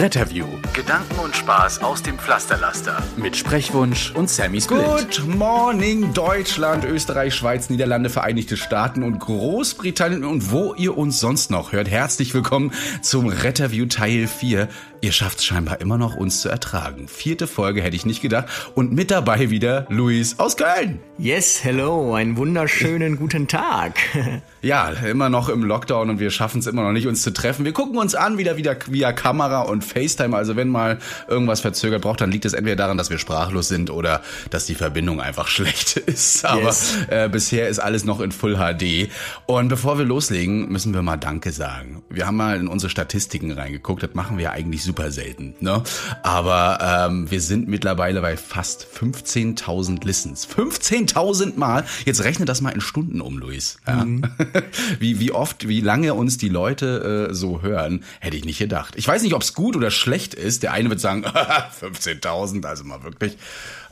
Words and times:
Retterview. 0.00 0.46
Gedanken 0.72 1.18
und 1.18 1.36
Spaß 1.36 1.82
aus 1.82 2.02
dem 2.02 2.18
Pflasterlaster. 2.18 3.02
Mit 3.18 3.36
Sprechwunsch 3.36 4.12
und 4.12 4.30
Sammy 4.30 4.58
Split. 4.58 4.80
Good 4.82 5.26
morning 5.26 6.14
Deutschland, 6.14 6.86
Österreich, 6.86 7.34
Schweiz, 7.34 7.68
Niederlande, 7.68 8.08
Vereinigte 8.08 8.56
Staaten 8.56 9.02
und 9.02 9.18
Großbritannien 9.18 10.24
und 10.24 10.52
wo 10.52 10.72
ihr 10.72 10.96
uns 10.96 11.20
sonst 11.20 11.50
noch 11.50 11.72
hört. 11.72 11.90
Herzlich 11.90 12.32
willkommen 12.32 12.72
zum 13.02 13.26
Retterview 13.26 13.84
Teil 13.84 14.26
4. 14.26 14.68
Ihr 15.02 15.12
schafft 15.12 15.38
es 15.38 15.46
scheinbar 15.46 15.80
immer 15.80 15.96
noch, 15.96 16.14
uns 16.14 16.42
zu 16.42 16.50
ertragen. 16.50 17.08
Vierte 17.08 17.46
Folge 17.46 17.80
hätte 17.82 17.96
ich 17.96 18.04
nicht 18.04 18.20
gedacht. 18.20 18.48
Und 18.74 18.92
mit 18.92 19.10
dabei 19.10 19.48
wieder 19.48 19.86
Luis 19.88 20.38
aus 20.38 20.58
Köln. 20.58 21.00
Yes, 21.16 21.64
hello, 21.64 22.12
einen 22.12 22.36
wunderschönen 22.36 23.16
guten 23.16 23.48
Tag. 23.48 23.98
Ja, 24.62 24.90
immer 24.90 25.30
noch 25.30 25.48
im 25.48 25.64
Lockdown 25.64 26.10
und 26.10 26.20
wir 26.20 26.30
schaffen 26.30 26.58
es 26.58 26.66
immer 26.66 26.82
noch 26.82 26.92
nicht, 26.92 27.06
uns 27.06 27.22
zu 27.22 27.32
treffen. 27.32 27.64
Wir 27.64 27.72
gucken 27.72 27.96
uns 27.96 28.14
an, 28.14 28.36
wieder 28.36 28.58
wieder 28.58 28.76
via 28.88 29.10
Kamera 29.12 29.62
und 29.62 29.82
FaceTime. 29.82 30.36
Also 30.36 30.54
wenn 30.54 30.68
mal 30.68 30.98
irgendwas 31.28 31.60
verzögert 31.60 32.02
braucht, 32.02 32.20
dann 32.20 32.30
liegt 32.30 32.44
es 32.44 32.52
entweder 32.52 32.76
daran, 32.76 32.98
dass 32.98 33.08
wir 33.08 33.16
sprachlos 33.16 33.68
sind 33.68 33.88
oder 33.88 34.20
dass 34.50 34.66
die 34.66 34.74
Verbindung 34.74 35.18
einfach 35.18 35.48
schlecht 35.48 35.96
ist. 35.96 36.44
Aber 36.44 36.60
yes. 36.60 36.94
äh, 37.08 37.30
bisher 37.32 37.68
ist 37.68 37.78
alles 37.78 38.04
noch 38.04 38.20
in 38.20 38.32
Full 38.32 38.56
HD. 38.56 39.10
Und 39.46 39.68
bevor 39.68 39.96
wir 39.96 40.04
loslegen, 40.04 40.70
müssen 40.70 40.92
wir 40.92 41.00
mal 41.00 41.16
Danke 41.16 41.52
sagen. 41.52 42.02
Wir 42.10 42.26
haben 42.26 42.36
mal 42.36 42.60
in 42.60 42.68
unsere 42.68 42.90
Statistiken 42.90 43.52
reingeguckt. 43.52 44.02
Das 44.02 44.12
machen 44.12 44.36
wir 44.36 44.52
eigentlich 44.52 44.82
super 44.90 45.12
selten. 45.12 45.54
Ne? 45.60 45.84
Aber 46.24 47.06
ähm, 47.08 47.30
wir 47.30 47.40
sind 47.40 47.68
mittlerweile 47.68 48.20
bei 48.22 48.36
fast 48.36 48.88
15.000 48.92 50.04
Listens. 50.04 50.48
15.000 50.48 51.56
Mal. 51.56 51.84
Jetzt 52.04 52.24
rechne 52.24 52.44
das 52.44 52.60
mal 52.60 52.70
in 52.70 52.80
Stunden 52.80 53.20
um, 53.20 53.38
Luis. 53.38 53.78
Ja? 53.86 54.04
Mhm. 54.04 54.24
wie, 54.98 55.20
wie 55.20 55.30
oft, 55.30 55.68
wie 55.68 55.80
lange 55.80 56.14
uns 56.14 56.38
die 56.38 56.48
Leute 56.48 57.28
äh, 57.30 57.34
so 57.34 57.62
hören, 57.62 58.02
hätte 58.18 58.36
ich 58.36 58.44
nicht 58.44 58.58
gedacht. 58.58 58.94
Ich 58.96 59.06
weiß 59.06 59.22
nicht, 59.22 59.34
ob 59.34 59.42
es 59.42 59.54
gut 59.54 59.76
oder 59.76 59.92
schlecht 59.92 60.34
ist. 60.34 60.64
Der 60.64 60.72
eine 60.72 60.90
wird 60.90 60.98
sagen, 60.98 61.24
15.000, 61.80 62.66
also 62.66 62.82
mal 62.82 63.04
wirklich. 63.04 63.38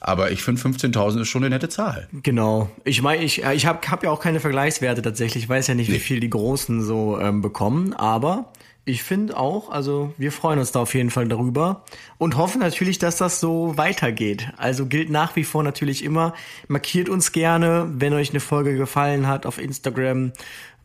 Aber 0.00 0.32
ich 0.32 0.42
finde 0.42 0.60
15.000 0.60 1.20
ist 1.22 1.28
schon 1.28 1.44
eine 1.44 1.54
nette 1.54 1.68
Zahl. 1.68 2.08
Genau. 2.24 2.70
Ich 2.82 3.02
meine, 3.02 3.22
ich, 3.22 3.44
ich 3.44 3.66
habe 3.66 3.86
hab 3.88 4.02
ja 4.02 4.10
auch 4.10 4.20
keine 4.20 4.40
Vergleichswerte 4.40 5.02
tatsächlich. 5.02 5.44
Ich 5.44 5.48
weiß 5.48 5.68
ja 5.68 5.74
nicht, 5.74 5.88
nee. 5.90 5.96
wie 5.96 6.00
viel 6.00 6.18
die 6.18 6.30
Großen 6.30 6.82
so 6.82 7.20
ähm, 7.20 7.40
bekommen. 7.40 7.94
Aber 7.94 8.52
ich 8.88 9.02
finde 9.02 9.36
auch, 9.36 9.70
also 9.70 10.14
wir 10.16 10.32
freuen 10.32 10.58
uns 10.58 10.72
da 10.72 10.80
auf 10.80 10.94
jeden 10.94 11.10
Fall 11.10 11.28
darüber 11.28 11.84
und 12.16 12.36
hoffen 12.38 12.60
natürlich, 12.60 12.98
dass 12.98 13.18
das 13.18 13.38
so 13.38 13.76
weitergeht. 13.76 14.48
Also 14.56 14.86
gilt 14.86 15.10
nach 15.10 15.36
wie 15.36 15.44
vor 15.44 15.62
natürlich 15.62 16.02
immer, 16.02 16.34
markiert 16.68 17.08
uns 17.10 17.32
gerne, 17.32 17.86
wenn 17.92 18.14
euch 18.14 18.30
eine 18.30 18.40
Folge 18.40 18.76
gefallen 18.76 19.26
hat 19.26 19.44
auf 19.44 19.58
Instagram 19.58 20.32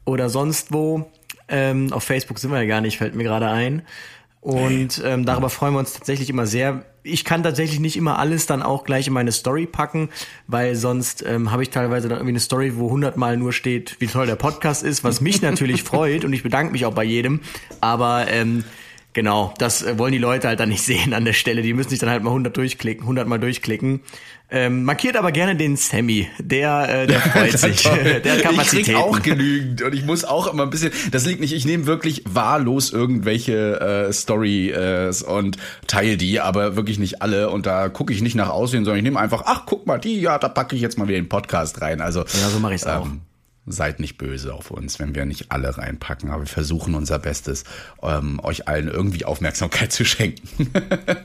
oder 0.05 0.29
sonst 0.29 0.73
wo. 0.73 1.09
Ähm, 1.47 1.93
auf 1.93 2.03
Facebook 2.03 2.39
sind 2.39 2.51
wir 2.51 2.61
ja 2.61 2.67
gar 2.67 2.81
nicht, 2.81 2.97
fällt 2.97 3.15
mir 3.15 3.23
gerade 3.23 3.47
ein. 3.47 3.83
Und 4.43 5.01
ähm, 5.05 5.25
darüber 5.25 5.49
freuen 5.49 5.73
wir 5.73 5.79
uns 5.79 5.93
tatsächlich 5.93 6.29
immer 6.29 6.45
sehr. 6.45 6.83
Ich 7.01 7.23
kann 7.23 7.43
tatsächlich 7.43 7.79
nicht 7.79 7.95
immer 7.95 8.19
alles 8.19 8.45
dann 8.45 8.61
auch 8.61 8.83
gleich 8.83 9.07
in 9.07 9.13
meine 9.13 9.31
Story 9.31 9.65
packen, 9.65 10.09
weil 10.47 10.75
sonst 10.75 11.23
ähm, 11.25 11.49
habe 11.49 11.63
ich 11.63 11.69
teilweise 11.69 12.09
dann 12.09 12.17
irgendwie 12.17 12.33
eine 12.33 12.41
Story, 12.41 12.73
wo 12.75 12.89
hundertmal 12.89 13.37
nur 13.37 13.53
steht, 13.53 13.95
wie 13.99 14.07
toll 14.07 14.25
der 14.25 14.35
Podcast 14.35 14.83
ist, 14.83 15.05
was 15.05 15.21
mich 15.21 15.41
natürlich 15.41 15.83
freut 15.83 16.25
und 16.25 16.33
ich 16.33 16.43
bedanke 16.43 16.73
mich 16.73 16.85
auch 16.85 16.93
bei 16.93 17.05
jedem. 17.05 17.39
Aber 17.79 18.27
ähm, 18.27 18.65
genau, 19.13 19.53
das 19.59 19.81
äh, 19.81 19.97
wollen 19.97 20.11
die 20.11 20.17
Leute 20.17 20.49
halt 20.49 20.59
dann 20.59 20.69
nicht 20.69 20.83
sehen 20.83 21.13
an 21.13 21.23
der 21.23 21.31
Stelle. 21.31 21.61
Die 21.61 21.73
müssen 21.73 21.91
sich 21.91 21.99
dann 21.99 22.09
halt 22.09 22.21
mal 22.21 22.31
100 22.31 22.55
durchklicken, 22.55 23.03
100 23.03 23.25
mal 23.25 23.39
durchklicken. 23.39 24.01
Ähm, 24.55 24.83
markiert 24.83 25.17
aber 25.17 25.31
gerne 25.31 25.55
den 25.55 25.75
Sammy, 25.77 26.29
der, 26.37 27.03
äh, 27.03 27.07
der 27.07 27.21
freut 27.31 27.57
sich. 27.57 27.81
der 28.23 28.33
hat 28.33 28.43
Kapazitäten. 28.43 28.77
Ich 28.77 28.85
krieg 28.85 28.95
auch 28.95 29.19
genügend 29.19 29.81
und 29.81 29.95
ich 29.95 30.05
muss 30.05 30.25
auch 30.25 30.45
immer 30.45 30.61
ein 30.61 30.69
bisschen, 30.69 30.91
das 31.11 31.25
liegt 31.25 31.39
nicht, 31.39 31.53
ich 31.53 31.65
nehme 31.65 31.87
wirklich 31.87 32.21
wahllos 32.29 32.93
irgendwelche 32.93 33.79
äh, 33.81 34.13
Stories 34.13 35.23
und 35.23 35.57
teile 35.87 36.17
die, 36.17 36.39
aber 36.39 36.75
wirklich 36.75 36.99
nicht 36.99 37.23
alle 37.23 37.49
und 37.49 37.65
da 37.65 37.89
gucke 37.89 38.13
ich 38.13 38.21
nicht 38.21 38.35
nach 38.35 38.49
Aussehen, 38.49 38.85
sondern 38.85 38.99
ich 38.99 39.03
nehme 39.03 39.19
einfach, 39.19 39.41
ach 39.47 39.63
guck 39.65 39.87
mal, 39.87 39.97
die, 39.97 40.21
ja, 40.21 40.37
da 40.37 40.49
packe 40.49 40.75
ich 40.75 40.83
jetzt 40.83 40.99
mal 40.99 41.07
wieder 41.07 41.19
den 41.19 41.29
Podcast 41.29 41.81
rein. 41.81 41.99
Also 41.99 42.19
Ja, 42.19 42.49
so 42.51 42.59
mache 42.59 42.75
ich 42.75 42.81
es 42.81 42.87
ähm, 42.87 42.93
auch 42.93 43.07
seid 43.65 43.99
nicht 43.99 44.17
böse 44.17 44.53
auf 44.53 44.71
uns, 44.71 44.99
wenn 44.99 45.15
wir 45.15 45.25
nicht 45.25 45.51
alle 45.51 45.77
reinpacken, 45.77 46.29
aber 46.29 46.43
wir 46.43 46.47
versuchen 46.47 46.95
unser 46.95 47.17
Bestes, 47.19 47.63
ähm, 48.01 48.39
euch 48.43 48.67
allen 48.67 48.89
irgendwie 48.89 49.25
Aufmerksamkeit 49.25 49.91
zu 49.91 50.03
schenken. 50.03 50.69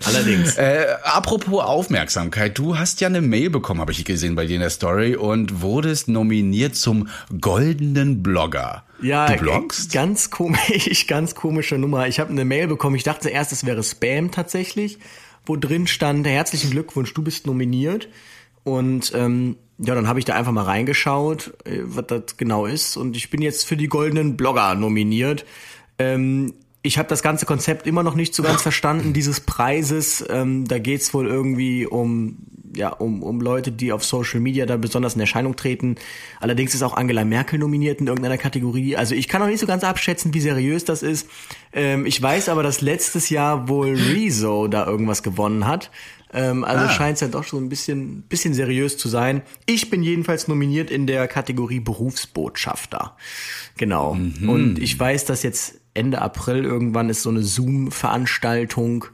Allerdings. 0.05 0.57
äh, 0.57 0.87
apropos 1.03 1.65
Aufmerksamkeit, 1.65 2.57
du 2.59 2.79
hast 2.79 3.01
ja 3.01 3.09
eine 3.09 3.21
Mail 3.21 3.51
bekommen, 3.51 3.81
habe 3.81 3.93
ich 3.93 4.05
gesehen 4.05 4.37
bei 4.37 4.47
dir 4.47 4.55
in 4.55 4.61
der 4.61 4.71
Story 4.71 5.17
und 5.17 5.63
wurdest 5.63 6.09
nominiert 6.09 6.77
zum 6.77 7.09
goldenen 7.41 8.23
Blogger. 8.23 8.85
Ja, 9.03 9.27
du 9.27 9.39
bloggst? 9.39 9.93
ganz 9.93 10.31
komisch, 10.31 11.07
ganz 11.09 11.35
komische 11.35 11.77
Nummer. 11.79 12.09
Ich 12.09 12.21
habe 12.21 12.31
eine 12.31 12.45
Mail 12.45 12.69
bekommen. 12.69 12.97
Ich 12.97 13.05
dachte 13.05 13.31
erst, 13.31 13.53
es 13.53 13.65
wäre 13.65 13.83
Spam 13.83 14.31
tatsächlich, 14.31 14.99
wo 15.47 15.57
drin 15.57 15.87
stand: 15.87 16.27
Herzlichen 16.27 16.71
Glückwunsch, 16.71 17.15
du 17.15 17.23
bist 17.23 17.47
nominiert. 17.47 18.09
Und 18.65 19.13
ähm, 19.15 19.57
ja, 19.79 19.95
dann 19.95 20.09
habe 20.09 20.19
ich 20.19 20.25
da 20.25 20.35
einfach 20.35 20.53
mal 20.53 20.65
reingeschaut, 20.65 21.55
äh, 21.65 21.81
was 21.85 22.07
das 22.07 22.37
genau 22.37 22.67
ist. 22.67 22.97
Und 22.97 23.17
ich 23.17 23.31
bin 23.31 23.41
jetzt 23.41 23.67
für 23.67 23.77
die 23.77 23.89
goldenen 23.89 24.37
Blogger 24.37 24.75
nominiert. 24.75 25.45
Ähm, 25.99 26.55
ich 26.83 26.99
habe 26.99 27.09
das 27.09 27.23
ganze 27.23 27.45
Konzept 27.45 27.87
immer 27.87 28.03
noch 28.03 28.15
nicht 28.15 28.35
so 28.35 28.43
ganz 28.43 28.63
verstanden, 28.63 29.13
dieses 29.13 29.41
Preises. 29.41 30.25
Ähm, 30.29 30.67
da 30.67 30.79
geht's 30.79 31.13
wohl 31.13 31.27
irgendwie 31.27 31.87
um, 31.87 32.39
ja, 32.75 32.91
um, 32.91 33.23
um 33.23 33.41
Leute, 33.41 33.73
die 33.73 33.93
auf 33.93 34.05
Social 34.05 34.41
Media 34.41 34.65
da 34.65 34.77
besonders 34.77 35.15
in 35.15 35.21
Erscheinung 35.21 35.57
treten. 35.57 35.97
Allerdings 36.41 36.75
ist 36.75 36.83
auch 36.83 36.97
Angela 36.97 37.25
Merkel 37.25 37.59
nominiert 37.59 38.01
in 38.01 38.07
irgendeiner 38.07 38.39
Kategorie. 38.39 38.97
Also 38.97 39.15
ich 39.15 39.29
kann 39.29 39.41
noch 39.41 39.49
nicht 39.49 39.61
so 39.61 39.67
ganz 39.67 39.85
abschätzen, 39.85 40.35
wie 40.35 40.41
seriös 40.41 40.85
das 40.85 41.03
ist. 41.03 41.29
Ähm, 41.73 42.07
ich 42.07 42.23
weiß 42.23 42.49
aber, 42.49 42.63
dass 42.63 42.81
letztes 42.81 43.29
Jahr 43.29 43.69
wohl 43.69 43.95
Rezo 43.95 44.69
da 44.69 44.87
irgendwas 44.87 45.23
gewonnen 45.23 45.67
hat. 45.67 45.91
Ähm, 46.33 46.65
also 46.65 46.85
ah. 46.85 46.91
scheint 46.91 47.15
es 47.15 47.21
ja 47.21 47.29
doch 47.29 47.45
schon 47.45 47.65
ein 47.65 47.69
bisschen, 47.69 48.23
bisschen 48.23 48.55
seriös 48.55 48.99
zu 48.99 49.09
sein. 49.09 49.43
Ich 49.67 49.91
bin 49.91 50.03
jedenfalls 50.03 50.49
nominiert 50.49 50.91
in 50.91 51.07
der 51.07 51.27
Kategorie 51.29 51.81
Berufsbotschafter. 51.81 53.17
Genau. 53.77 54.15
Mhm. 54.15 54.49
Und 54.49 54.79
ich 54.79 54.99
weiß, 54.99 55.25
dass 55.25 55.43
jetzt 55.43 55.81
Ende 55.95 56.21
April 56.21 56.65
irgendwann 56.65 57.09
ist 57.09 57.23
so 57.23 57.31
eine 57.31 57.43
Zoom-Veranstaltung 57.43 59.07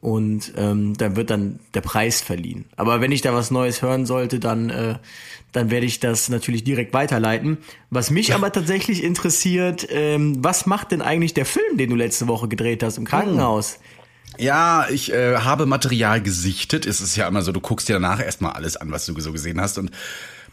und 0.00 0.54
ähm, 0.56 0.94
da 0.96 1.14
wird 1.14 1.30
dann 1.30 1.60
der 1.74 1.80
Preis 1.80 2.20
verliehen. 2.20 2.64
Aber 2.76 3.00
wenn 3.00 3.12
ich 3.12 3.20
da 3.20 3.34
was 3.34 3.52
Neues 3.52 3.82
hören 3.82 4.04
sollte, 4.04 4.40
dann, 4.40 4.68
äh, 4.68 4.96
dann 5.52 5.70
werde 5.70 5.86
ich 5.86 6.00
das 6.00 6.28
natürlich 6.28 6.64
direkt 6.64 6.92
weiterleiten. 6.92 7.58
Was 7.90 8.10
mich 8.10 8.34
aber 8.34 8.50
tatsächlich 8.50 9.04
interessiert, 9.04 9.86
ähm, 9.90 10.42
was 10.42 10.66
macht 10.66 10.90
denn 10.90 11.02
eigentlich 11.02 11.34
der 11.34 11.46
Film, 11.46 11.76
den 11.76 11.90
du 11.90 11.96
letzte 11.96 12.26
Woche 12.26 12.48
gedreht 12.48 12.82
hast 12.82 12.98
im 12.98 13.04
Krankenhaus? 13.04 13.78
Oh. 13.78 14.01
Ja, 14.38 14.86
ich 14.90 15.12
äh, 15.12 15.36
habe 15.36 15.66
Material 15.66 16.22
gesichtet. 16.22 16.86
Es 16.86 17.00
ist 17.00 17.16
ja 17.16 17.28
immer 17.28 17.42
so, 17.42 17.52
du 17.52 17.60
guckst 17.60 17.88
dir 17.88 17.94
danach 17.94 18.20
erstmal 18.20 18.52
alles 18.52 18.76
an, 18.76 18.90
was 18.90 19.06
du 19.06 19.18
so 19.20 19.32
gesehen 19.32 19.60
hast 19.60 19.78
und 19.78 19.90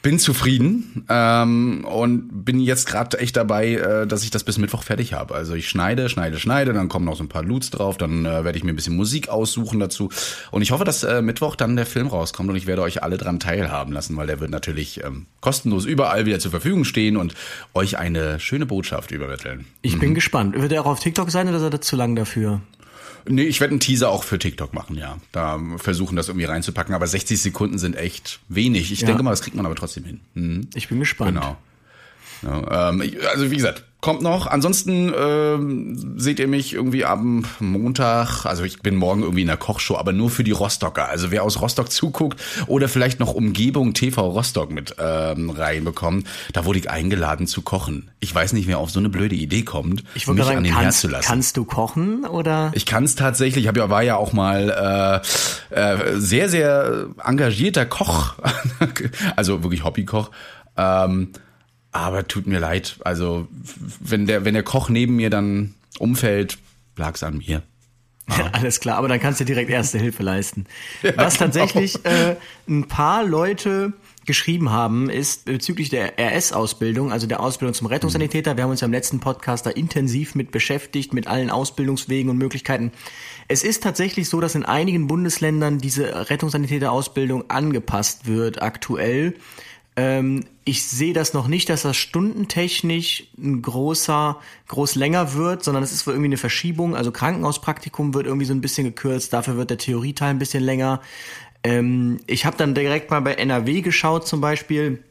bin 0.02 0.18
zufrieden 0.18 1.06
ähm, 1.10 1.86
und 1.86 2.46
bin 2.46 2.62
jetzt 2.62 2.88
gerade 2.88 3.20
echt 3.20 3.36
dabei, 3.36 3.74
äh, 3.74 4.08
dass 4.08 4.24
ich 4.24 4.32
das 4.32 4.46
bis 4.46 4.58
Mittwoch 4.58 4.84
fertig 4.84 5.14
habe. 5.14 5.36
Also 5.36 5.56
ich 5.56 5.68
schneide, 5.68 6.08
schneide, 6.08 6.40
schneide, 6.40 6.72
dann 6.72 6.88
kommen 6.88 7.06
noch 7.06 7.18
so 7.18 7.24
ein 7.24 7.30
paar 7.30 7.44
Loots 7.44 7.70
drauf, 7.70 7.98
dann 7.98 8.26
äh, 8.26 8.46
werde 8.46 8.58
ich 8.58 8.64
mir 8.64 8.72
ein 8.72 8.78
bisschen 8.78 8.96
Musik 8.96 9.28
aussuchen 9.28 9.80
dazu 9.80 10.10
und 10.52 10.62
ich 10.62 10.72
hoffe, 10.72 10.86
dass 10.86 11.04
äh, 11.04 11.22
Mittwoch 11.22 11.58
dann 11.58 11.76
der 11.76 11.86
Film 11.86 12.08
rauskommt 12.08 12.50
und 12.50 12.56
ich 12.56 12.66
werde 12.66 12.82
euch 12.82 13.04
alle 13.04 13.18
dran 13.18 13.42
teilhaben 13.42 13.92
lassen, 13.92 14.16
weil 14.16 14.28
der 14.28 14.40
wird 14.40 14.52
natürlich 14.52 15.04
ähm, 15.04 15.26
kostenlos 15.42 15.86
überall 15.86 16.26
wieder 16.26 16.40
zur 16.40 16.52
Verfügung 16.52 16.86
stehen 16.86 17.18
und 17.18 17.34
euch 17.74 17.98
eine 17.98 18.40
schöne 18.40 18.66
Botschaft 18.66 19.12
übermitteln. 19.12 19.66
Ich 19.82 19.96
mhm. 19.96 20.00
bin 20.00 20.16
gespannt. 20.16 20.56
Wird 20.60 20.72
er 20.72 20.82
auch 20.82 20.86
auf 20.86 21.02
TikTok 21.02 21.30
sein 21.30 21.50
oder 21.50 21.58
ist 21.58 21.74
er 21.74 21.82
zu 21.82 21.98
lang 21.98 22.16
dafür? 22.16 22.62
Nee, 23.28 23.44
ich 23.44 23.60
werde 23.60 23.72
einen 23.72 23.80
Teaser 23.80 24.10
auch 24.10 24.24
für 24.24 24.40
TikTok 24.40 24.74
machen, 24.74 24.96
ja. 24.96 25.18
Da 25.32 25.60
versuchen 25.78 26.16
das 26.16 26.28
irgendwie 26.28 26.46
reinzupacken, 26.46 26.94
aber 26.94 27.08
60 27.08 27.42
Sekunden 27.42 27.78
sind 27.78 27.96
echt 27.96 28.40
wenig. 28.48 28.92
Ich 28.92 29.02
ja. 29.02 29.08
denke 29.08 29.24
mal, 29.24 29.32
das 29.32 29.42
kriegt 29.42 29.56
man 29.56 29.66
aber 29.66 29.76
trotzdem 29.76 30.04
hin. 30.04 30.20
Mhm. 30.34 30.68
Ich 30.76 30.88
bin 30.88 31.00
gespannt. 31.00 31.36
Genau. 31.36 31.58
Ja, 32.42 32.90
ähm, 32.90 33.04
also 33.32 33.52
wie 33.52 33.56
gesagt, 33.58 33.84
kommt 34.02 34.22
noch. 34.22 34.48
Ansonsten 34.48 35.14
ähm, 35.18 36.18
seht 36.18 36.40
ihr 36.40 36.48
mich 36.48 36.74
irgendwie 36.74 37.04
am 37.04 37.46
Montag. 37.60 38.46
Also 38.46 38.64
ich 38.64 38.82
bin 38.82 38.96
morgen 38.96 39.24
irgendwie 39.24 39.42
in 39.42 39.48
der 39.48 39.58
Kochshow, 39.58 39.98
aber 39.98 40.14
nur 40.14 40.30
für 40.30 40.46
die 40.46 40.52
Rostocker. 40.52 41.10
Also 41.10 41.32
wer 41.32 41.44
aus 41.44 41.62
Rostock 41.62 41.92
zuguckt 41.92 42.40
oder 42.68 42.88
vielleicht 42.88 43.20
noch 43.20 43.34
Umgebung 43.34 43.94
TV 43.94 44.30
Rostock 44.30 44.72
mit 44.72 44.96
ähm, 45.00 45.50
reinbekommt, 45.50 46.28
da 46.54 46.66
wurde 46.66 46.80
ich 46.80 46.90
eingeladen 46.90 47.46
zu 47.46 47.62
kochen. 47.62 48.12
Ich 48.22 48.34
weiß 48.34 48.54
nicht, 48.54 48.68
wer 48.68 48.78
auf 48.78 48.90
so 48.90 49.00
eine 49.00 49.10
blöde 49.10 49.36
Idee 49.36 49.64
kommt, 49.64 50.04
Ich 50.16 50.28
mich 50.28 50.44
sagen, 50.44 50.58
an 50.58 50.64
den 50.64 50.74
Herd 50.74 50.84
kannst, 50.84 51.02
zu 51.02 51.08
lassen. 51.10 51.28
kannst 51.28 51.58
du 51.58 51.66
kochen 51.66 52.26
oder? 52.26 52.72
Ich 52.76 52.86
kann 52.86 53.04
es 53.04 53.16
tatsächlich. 53.16 53.66
Ich 53.66 53.68
hab 53.68 53.76
ja 53.76 53.90
war 53.90 54.04
ja 54.04 54.16
auch 54.16 54.32
mal 54.32 55.24
äh, 55.72 55.76
äh, 55.76 56.20
sehr 56.20 56.48
sehr 56.48 57.08
engagierter 57.24 57.86
Koch, 57.86 58.36
also 59.36 59.64
wirklich 59.64 59.84
Hobbykoch. 59.84 60.32
Ähm, 60.78 61.34
aber 61.92 62.28
tut 62.28 62.48
mir 62.48 62.60
leid. 62.60 62.98
Also 63.04 63.48
wenn 64.00 64.26
der 64.26 64.46
wenn 64.46 64.54
der 64.54 64.64
Koch 64.64 64.90
neben 64.90 65.16
mir 65.16 65.30
dann 65.30 65.74
umfällt, 65.98 66.58
lag's 66.96 67.24
an 67.24 67.38
mir. 67.38 67.64
Alles 68.52 68.80
klar, 68.80 68.98
aber 68.98 69.08
dann 69.08 69.20
kannst 69.20 69.40
du 69.40 69.46
direkt 69.46 69.70
erste 69.70 69.98
Hilfe 69.98 70.24
leisten. 70.24 70.66
Was 71.16 71.38
tatsächlich 71.38 72.06
äh, 72.06 72.36
ein 72.68 72.88
paar 72.88 73.26
Leute 73.26 73.94
geschrieben 74.26 74.70
haben, 74.70 75.10
ist 75.10 75.46
bezüglich 75.46 75.90
der 75.90 76.20
RS-Ausbildung, 76.20 77.12
also 77.12 77.26
der 77.26 77.40
Ausbildung 77.40 77.74
zum 77.74 77.88
Rettungssanitäter. 77.88 78.56
Wir 78.56 78.64
haben 78.64 78.70
uns 78.70 78.82
ja 78.82 78.86
im 78.86 78.92
letzten 78.92 79.20
Podcast 79.20 79.66
da 79.66 79.72
intensiv 79.72 80.36
mit 80.36 80.52
beschäftigt, 80.52 81.14
mit 81.14 81.26
allen 81.26 81.50
Ausbildungswegen 81.50 82.30
und 82.30 82.38
Möglichkeiten. 82.38 82.92
Es 83.48 83.64
ist 83.64 83.82
tatsächlich 83.82 84.30
so, 84.30 84.40
dass 84.40 84.54
in 84.54 84.66
einigen 84.66 85.08
Bundesländern 85.08 85.80
diese 85.80 86.30
Rettungssanitäter-Ausbildung 86.30 87.50
angepasst 87.50 88.28
wird 88.28 88.62
aktuell. 88.62 89.34
Ähm, 89.96 90.46
ich 90.70 90.84
sehe 90.88 91.14
das 91.14 91.34
noch 91.34 91.48
nicht, 91.48 91.68
dass 91.70 91.82
das 91.82 91.98
stundentechnisch 91.98 93.24
ein 93.40 93.64
großer, 93.64 94.40
groß 94.68 94.94
länger 94.94 95.34
wird, 95.34 95.64
sondern 95.64 95.84
es 95.84 95.92
ist 95.92 96.06
wohl 96.06 96.14
irgendwie 96.14 96.28
eine 96.30 96.38
Verschiebung. 96.38 96.96
Also 96.96 97.12
Krankenhauspraktikum 97.12 98.14
wird 98.14 98.28
irgendwie 98.28 98.46
so 98.46 98.54
ein 98.54 98.62
bisschen 98.62 98.84
gekürzt, 98.84 99.34
dafür 99.34 99.58
wird 99.58 99.72
der 99.72 99.80
Theorieteil 99.80 100.30
ein 100.30 100.38
bisschen 100.38 100.64
länger. 100.64 101.02
Ähm, 101.64 102.20
ich 102.28 102.46
habe 102.46 102.56
dann 102.56 102.76
direkt 102.76 103.10
mal 103.10 103.20
bei 103.22 103.34
NRW 103.34 103.82
geschaut 103.82 104.28
zum 104.28 104.42
Beispiel. 104.42 105.04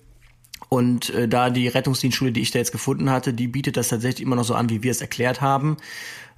Und 0.69 1.11
äh, 1.11 1.27
da 1.27 1.51
die 1.51 1.67
Rettungsdienstschule, 1.67 2.31
die 2.31 2.43
ich 2.43 2.53
da 2.53 2.61
jetzt 2.61 2.73
gefunden 2.73 3.11
hatte, 3.11 3.33
die 3.33 3.49
bietet 3.49 3.77
das 3.77 3.89
tatsächlich 3.89 4.25
immer 4.25 4.37
noch 4.37 4.45
so 4.45 4.55
an, 4.55 4.71
wie 4.71 4.85
wir 4.85 4.93
es 4.93 5.01
erklärt 5.01 5.41
haben. 5.41 5.77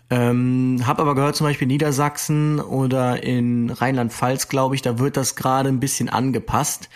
Ähm, 0.09 0.83
hab 0.87 0.99
aber 0.99 1.15
gehört, 1.15 1.37
zum 1.37 1.47
Beispiel 1.47 1.69
Niedersachsen 1.69 2.59
oder 2.59 3.23
in 3.23 3.69
Rheinland-Pfalz, 3.69 4.49
glaube 4.49 4.77
ich, 4.77 4.83
da 4.83 4.99
wird 4.99 5.19
das 5.19 5.37
gerade 5.37 5.69
ein 5.69 5.79
bisschen 5.79 6.09
angepasst. 6.09 6.89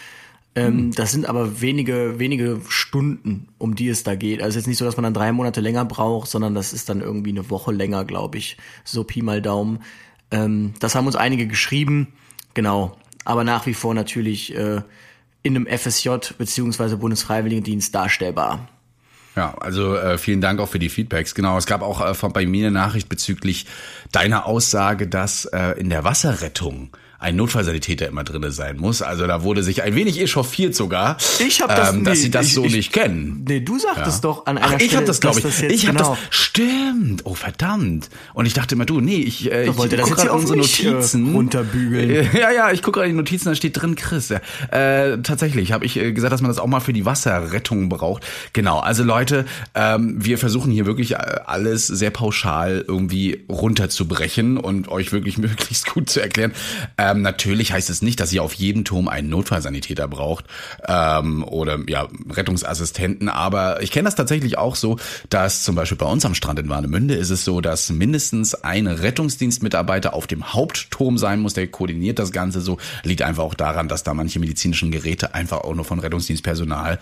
Ähm, 0.56 0.92
Das 0.92 1.12
sind 1.12 1.26
aber 1.26 1.60
wenige, 1.60 2.18
wenige 2.18 2.60
Stunden, 2.68 3.48
um 3.58 3.74
die 3.74 3.88
es 3.88 4.04
da 4.04 4.14
geht. 4.14 4.42
Also 4.42 4.58
jetzt 4.58 4.66
nicht 4.66 4.78
so, 4.78 4.84
dass 4.84 4.96
man 4.96 5.04
dann 5.04 5.14
drei 5.14 5.32
Monate 5.32 5.60
länger 5.60 5.84
braucht, 5.84 6.28
sondern 6.28 6.54
das 6.54 6.72
ist 6.72 6.88
dann 6.88 7.00
irgendwie 7.00 7.30
eine 7.30 7.50
Woche 7.50 7.72
länger, 7.72 8.04
glaube 8.04 8.38
ich. 8.38 8.56
So 8.84 9.04
Pi 9.04 9.22
mal 9.22 9.42
Daumen. 9.42 9.80
Ähm, 10.30 10.74
das 10.80 10.94
haben 10.94 11.06
uns 11.06 11.16
einige 11.16 11.46
geschrieben, 11.46 12.08
genau. 12.54 12.96
Aber 13.24 13.44
nach 13.44 13.66
wie 13.66 13.74
vor 13.74 13.94
natürlich 13.94 14.54
äh, 14.54 14.82
in 15.42 15.56
einem 15.56 15.66
FSJ 15.66 16.10
beziehungsweise 16.38 16.96
Bundesfreiwilligendienst 16.96 17.94
darstellbar. 17.94 18.68
Ja, 19.36 19.54
also 19.58 19.96
äh, 19.96 20.16
vielen 20.16 20.40
Dank 20.40 20.60
auch 20.60 20.68
für 20.68 20.78
die 20.78 20.88
Feedbacks. 20.88 21.34
Genau, 21.34 21.58
es 21.58 21.66
gab 21.66 21.82
auch 21.82 22.00
äh, 22.00 22.14
von 22.14 22.32
bei 22.32 22.46
mir 22.46 22.66
eine 22.66 22.74
Nachricht 22.74 23.08
bezüglich 23.08 23.66
deiner 24.12 24.46
Aussage, 24.46 25.08
dass 25.08 25.44
äh, 25.46 25.72
in 25.72 25.90
der 25.90 26.04
Wasserrettung 26.04 26.96
ein 27.25 27.37
Notfallsanitäter 27.37 28.06
immer 28.06 28.23
drinne 28.23 28.53
sein 28.53 28.76
muss. 28.76 29.00
Also 29.03 29.26
da 29.26 29.43
wurde 29.43 29.62
sich 29.62 29.82
ein 29.82 29.94
wenig 29.94 30.21
echauffiert 30.21 30.75
sogar, 30.75 31.17
Ich 31.44 31.62
hab 31.62 31.75
das- 31.75 31.93
ähm, 31.94 32.05
dass 32.05 32.19
nee, 32.19 32.25
sie 32.25 32.31
das 32.31 32.47
ich- 32.49 32.55
so 32.55 32.65
ich- 32.65 32.73
nicht 32.75 32.93
kennen. 32.93 33.44
Nee, 33.49 33.61
du 33.61 33.79
sagtest 33.79 34.23
Ja. 34.23 34.31
doch 34.31 34.47
an 34.47 34.59
einer 34.59 34.67
Ach, 34.67 34.73
ich 34.79 34.85
Stelle, 34.85 34.97
habe 34.97 35.06
das, 35.06 35.21
glaube 35.21 35.38
ich. 35.38 35.43
dass 35.44 35.53
das 35.55 35.62
jetzt 35.62 35.73
ich 35.73 35.87
habe 35.88 35.97
genau. 35.99 36.11
das. 36.11 36.19
Stimmt. 36.37 37.23
Oh 37.25 37.35
verdammt. 37.35 38.11
Und 38.35 38.47
ich 38.47 38.53
dachte 38.53 38.75
immer, 38.75 38.85
du, 38.85 39.00
nee, 39.00 39.17
ich, 39.17 39.50
äh, 39.50 39.65
ich 39.69 39.76
wollte 39.76 39.97
das 39.97 40.09
jetzt 40.09 40.21
hier 40.23 40.32
unsere 40.35 40.55
äh, 40.59 40.61
Notizen 40.61 41.32
runterbügeln. 41.35 42.29
Ja, 42.35 42.50
ja, 42.53 42.71
ich 42.73 42.82
gucke 42.82 42.99
gerade 43.00 43.11
die 43.11 43.17
Notizen, 43.17 43.47
da 43.49 43.55
steht 43.55 43.81
drin 43.81 43.94
Chris. 43.97 44.29
Ja. 44.29 44.41
Äh, 44.71 45.19
tatsächlich 45.23 45.73
habe 45.73 45.85
ich 45.87 45.97
äh, 45.97 46.12
gesagt, 46.12 46.32
dass 46.32 46.43
man 46.43 46.50
das 46.50 46.59
auch 46.59 46.67
mal 46.67 46.81
für 46.81 46.93
die 46.93 47.05
Wasserrettung 47.06 47.88
braucht. 47.88 48.25
Genau. 48.53 48.79
Also 48.81 49.03
Leute, 49.03 49.47
ähm, 49.75 50.17
wir 50.19 50.37
versuchen 50.38 50.71
hier 50.71 50.85
wirklich 50.87 51.12
äh, 51.12 51.17
alles 51.47 51.87
sehr 51.87 52.11
pauschal 52.11 52.85
irgendwie 52.87 53.44
runterzubrechen 53.50 54.56
und 54.59 54.88
euch 54.88 55.12
wirklich 55.12 55.38
möglichst 55.44 55.87
gut 55.91 56.11
zu 56.11 56.21
erklären. 56.21 56.53
Ähm, 56.99 57.13
natürlich 57.22 57.72
heißt 57.72 57.90
es 57.90 58.02
nicht, 58.02 58.20
dass 58.20 58.32
ihr 58.32 58.43
auf 58.43 58.55
jedem 58.55 58.84
Turm 58.84 59.08
einen 59.08 59.28
Notfallsanitäter 59.28 60.08
braucht 60.08 60.46
ähm, 60.87 61.44
oder 61.44 61.78
ja 61.87 62.08
Rettungsassistenten. 62.31 63.28
Aber 63.28 63.82
ich 63.82 63.90
kenne 63.90 64.05
das 64.05 64.14
tatsächlich 64.14 64.58
auch 64.58 64.76
so, 64.76 64.99
dass 65.28 65.62
zum 65.62 65.75
Beispiel 65.75 65.99
bei 65.99 66.06
uns 66.06 66.25
am 66.25 66.34
Strand 66.34 66.58
in 66.58 66.69
Warnemünde 66.69 67.14
ist 67.14 67.31
es 67.31 67.44
so, 67.44 67.61
dass 67.61 67.90
mindestens 67.90 68.55
ein 68.55 68.87
Rettungsdienstmitarbeiter 68.87 70.14
auf 70.14 70.26
dem 70.26 70.52
Hauptturm 70.52 71.19
sein 71.19 71.40
muss, 71.40 71.55
der 71.55 71.69
koordiniert 71.69 72.19
das 72.19 72.32
Ganze 72.32 72.61
so. 72.61 72.78
Liegt 73.02 73.22
einfach 73.22 73.44
auch 73.44 73.55
daran, 73.55 73.88
dass 73.88 74.02
da 74.02 74.14
manche 74.14 74.38
medizinischen 74.38 74.90
Geräte 74.90 75.34
einfach 75.34 75.58
auch 75.58 75.75
nur 75.75 75.84
von 75.84 75.99
Rettungsdienstpersonal 75.99 76.99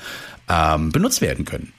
ähm, 0.49 0.93
benutzt 0.93 1.21
werden 1.21 1.45
können. 1.45 1.73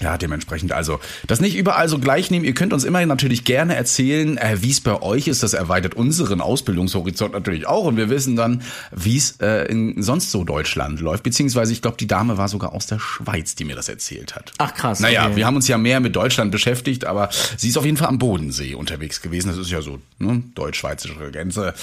Ja, 0.00 0.18
dementsprechend 0.18 0.72
also 0.72 1.00
das 1.26 1.40
nicht 1.40 1.56
überall 1.56 1.88
so 1.88 1.98
gleich 1.98 2.30
nehmen. 2.30 2.44
Ihr 2.44 2.54
könnt 2.54 2.72
uns 2.74 2.84
immer 2.84 3.04
natürlich 3.06 3.44
gerne 3.44 3.74
erzählen, 3.74 4.36
äh, 4.36 4.58
wie 4.60 4.70
es 4.70 4.80
bei 4.80 5.00
euch 5.00 5.26
ist. 5.26 5.42
Das 5.42 5.54
erweitert 5.54 5.94
unseren 5.94 6.40
Ausbildungshorizont 6.40 7.32
natürlich 7.32 7.66
auch 7.66 7.84
und 7.84 7.96
wir 7.96 8.10
wissen 8.10 8.36
dann, 8.36 8.62
wie 8.92 9.16
es 9.16 9.40
äh, 9.40 9.64
in 9.70 10.02
sonst 10.02 10.30
so 10.30 10.44
Deutschland 10.44 11.00
läuft. 11.00 11.22
Beziehungsweise 11.22 11.72
ich 11.72 11.80
glaube, 11.80 11.96
die 11.96 12.06
Dame 12.06 12.36
war 12.36 12.48
sogar 12.48 12.74
aus 12.74 12.86
der 12.86 12.98
Schweiz, 12.98 13.54
die 13.54 13.64
mir 13.64 13.74
das 13.74 13.88
erzählt 13.88 14.34
hat. 14.34 14.52
Ach 14.58 14.74
krass. 14.74 15.00
Naja, 15.00 15.26
okay. 15.26 15.36
wir 15.36 15.46
haben 15.46 15.56
uns 15.56 15.68
ja 15.68 15.78
mehr 15.78 16.00
mit 16.00 16.14
Deutschland 16.14 16.52
beschäftigt, 16.52 17.06
aber 17.06 17.30
sie 17.56 17.68
ist 17.68 17.78
auf 17.78 17.84
jeden 17.84 17.96
Fall 17.96 18.08
am 18.08 18.18
Bodensee 18.18 18.74
unterwegs 18.74 19.22
gewesen. 19.22 19.48
Das 19.48 19.56
ist 19.56 19.70
ja 19.70 19.80
so 19.80 19.98
ne, 20.18 20.42
deutsch-schweizerische 20.54 21.30
Grenze. 21.30 21.74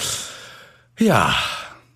Ja, 0.98 1.34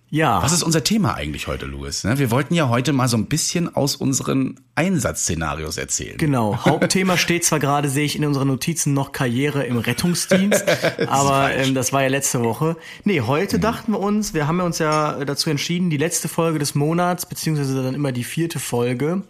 ja. 0.09 0.41
was 0.41 0.51
ist 0.51 0.63
unser 0.63 0.83
Thema 0.83 1.13
eigentlich 1.15 1.47
heute, 1.47 1.65
Louis? 1.65 2.03
Ne, 2.03 2.17
Wir 2.19 2.31
wollten 2.31 2.53
ja 2.53 2.69
heute 2.69 2.93
mal 2.93 3.07
so 3.07 3.17
ein 3.17 3.25
bisschen 3.27 3.75
aus 3.75 3.95
unseren 3.95 4.59
Einsatzszenarios 4.75 5.77
erzählen. 5.77 6.17
Genau. 6.17 6.57
Hauptthema 6.65 7.17
steht 7.17 7.43
zwar 7.45 7.59
gerade, 7.59 7.89
sehe 7.89 8.05
ich 8.05 8.15
in 8.15 8.25
unseren 8.25 8.47
Notizen 8.47 8.93
noch 8.93 9.11
Karriere 9.11 9.63
im 9.65 9.77
Rettungsdienst, 9.77 10.63
aber 11.07 11.53
ähm, 11.53 11.75
das 11.75 11.93
war 11.93 12.01
ja 12.03 12.07
letzte 12.09 12.41
Woche. 12.43 12.75
Nee, 13.03 13.21
heute 13.21 13.57
Mhm. 13.57 13.61
dachten 13.61 13.91
wir 13.93 13.99
uns, 13.99 14.33
wir 14.33 14.47
haben 14.47 14.57
ja 14.59 14.65
uns 14.65 14.79
ja 14.79 15.23
dazu 15.25 15.49
entschieden, 15.49 15.89
die 15.89 15.97
letzte 15.97 16.27
Folge 16.27 16.59
des 16.59 16.75
Monats, 16.75 17.25
beziehungsweise 17.25 17.83
dann 17.83 17.93
immer 17.93 18.11
die 18.11 18.23
vierte 18.23 18.59
Folge, 18.59 19.23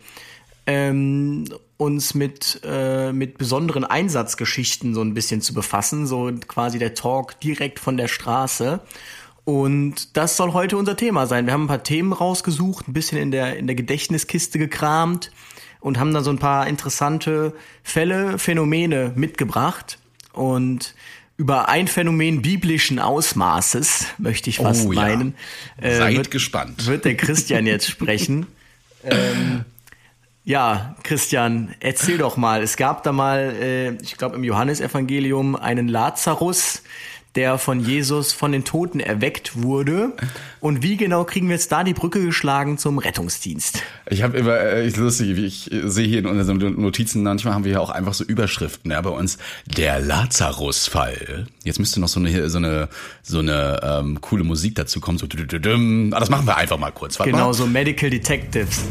ähm, 0.66 1.46
uns 1.78 2.14
mit, 2.14 2.62
äh, 2.64 3.12
mit 3.14 3.38
besonderen 3.38 3.86
Einsatzgeschichten 3.86 4.94
so 4.94 5.02
ein 5.02 5.14
bisschen 5.14 5.42
zu 5.42 5.54
befassen, 5.54 6.06
so 6.06 6.30
quasi 6.48 6.78
der 6.78 6.94
Talk 6.94 7.40
direkt 7.40 7.80
von 7.80 7.98
der 7.98 8.08
Straße. 8.08 8.82
Und 9.46 10.16
das 10.18 10.38
soll 10.38 10.54
heute 10.54 10.78
unser 10.78 10.96
Thema 10.96 11.26
sein. 11.26 11.46
Wir 11.46 11.54
haben 11.54 11.64
ein 11.64 11.68
paar 11.68 11.84
Themen 11.84 12.14
rausgesucht, 12.14 12.88
ein 12.88 12.94
bisschen 12.94 13.18
in 13.18 13.32
der, 13.32 13.58
in 13.58 13.68
der 13.68 13.76
Gedächtniskiste 13.76 14.60
gekramt 14.60 15.32
und 15.80 15.98
haben 16.00 16.14
dann 16.14 16.24
so 16.24 16.30
ein 16.30 16.40
paar 16.40 16.68
interessante 16.68 17.54
Fälle, 17.84 18.38
Phänomene 18.38 19.12
mitgebracht. 19.16 19.98
Und 20.34 20.94
über 21.38 21.70
ein 21.70 21.88
Phänomen 21.88 22.42
biblischen 22.42 23.00
Ausmaßes, 23.00 24.08
möchte 24.18 24.50
ich 24.50 24.58
fast 24.58 24.86
Oh 24.88 24.92
ja. 24.92 25.02
meinen, 25.02 25.36
äh, 25.82 25.98
Seid 25.98 26.16
wird, 26.18 26.32
gespannt. 26.32 26.86
wird 26.86 27.06
der 27.06 27.16
Christian 27.16 27.66
jetzt 27.66 27.88
sprechen. 27.90 28.46
ähm, 29.04 29.64
ja, 30.44 30.96
Christian, 31.04 31.76
erzähl 31.80 32.18
doch 32.18 32.36
mal. 32.36 32.62
Es 32.62 32.76
gab 32.76 33.04
da 33.04 33.12
mal, 33.12 33.56
äh, 33.60 33.92
ich 34.02 34.18
glaube 34.18 34.36
im 34.36 34.44
Johannesevangelium, 34.44 35.56
einen 35.56 35.88
Lazarus, 35.88 36.82
der 37.36 37.58
von 37.58 37.80
Jesus 37.80 38.34
von 38.34 38.52
den 38.52 38.66
Toten 38.66 39.00
erweckt 39.00 39.62
wurde. 39.62 40.14
Und 40.60 40.82
wie 40.84 40.98
genau 40.98 41.24
kriegen 41.24 41.48
wir 41.48 41.56
jetzt 41.56 41.72
da 41.72 41.84
die 41.84 41.94
Brücke 41.94 42.24
geschlagen 42.24 42.78
zum 42.78 42.98
Rettungsdienst? 42.98 43.82
Ich 44.10 44.24
habe 44.24 44.38
immer, 44.38 44.60
äh, 44.60 44.88
ich 44.88 44.96
lustig, 44.98 45.36
wie 45.36 45.46
ich 45.46 45.72
äh, 45.72 45.88
sehe 45.90 46.08
hier 46.08 46.20
in 46.20 46.26
unseren 46.26 46.58
Notizen, 46.82 47.24
manchmal 47.24 47.54
haben 47.54 47.64
wir 47.64 47.74
ja 47.74 47.80
auch 47.80 47.92
einfach 47.92 48.14
so 48.14 48.24
Überschriften, 48.24 48.92
ja, 48.92 49.00
bei 49.02 49.12
uns 49.12 49.38
der 49.66 50.00
Lazarus-Fall. 50.00 51.48
Jetzt 51.64 51.80
müsste 51.80 52.00
noch 52.00 52.08
so 52.08 52.20
eine 52.20 52.50
so 52.50 52.58
eine 52.58 52.90
so 53.22 53.40
eine 53.40 53.80
ähm, 53.84 54.22
coole 54.22 54.44
Musik 54.44 54.76
dazu 54.76 55.00
kommen, 55.00 55.18
so. 55.18 55.26
Ah, 55.26 56.20
das 56.20 56.30
machen 56.30 56.48
wir 56.48 56.58
einfach 56.58 56.78
mal 56.78 56.92
kurz. 56.92 57.20
Warte 57.20 57.32
Genau, 57.32 57.48
mal. 57.48 57.54
so 57.54 57.68
Medical 57.68 58.10
Detectives. 58.10 58.82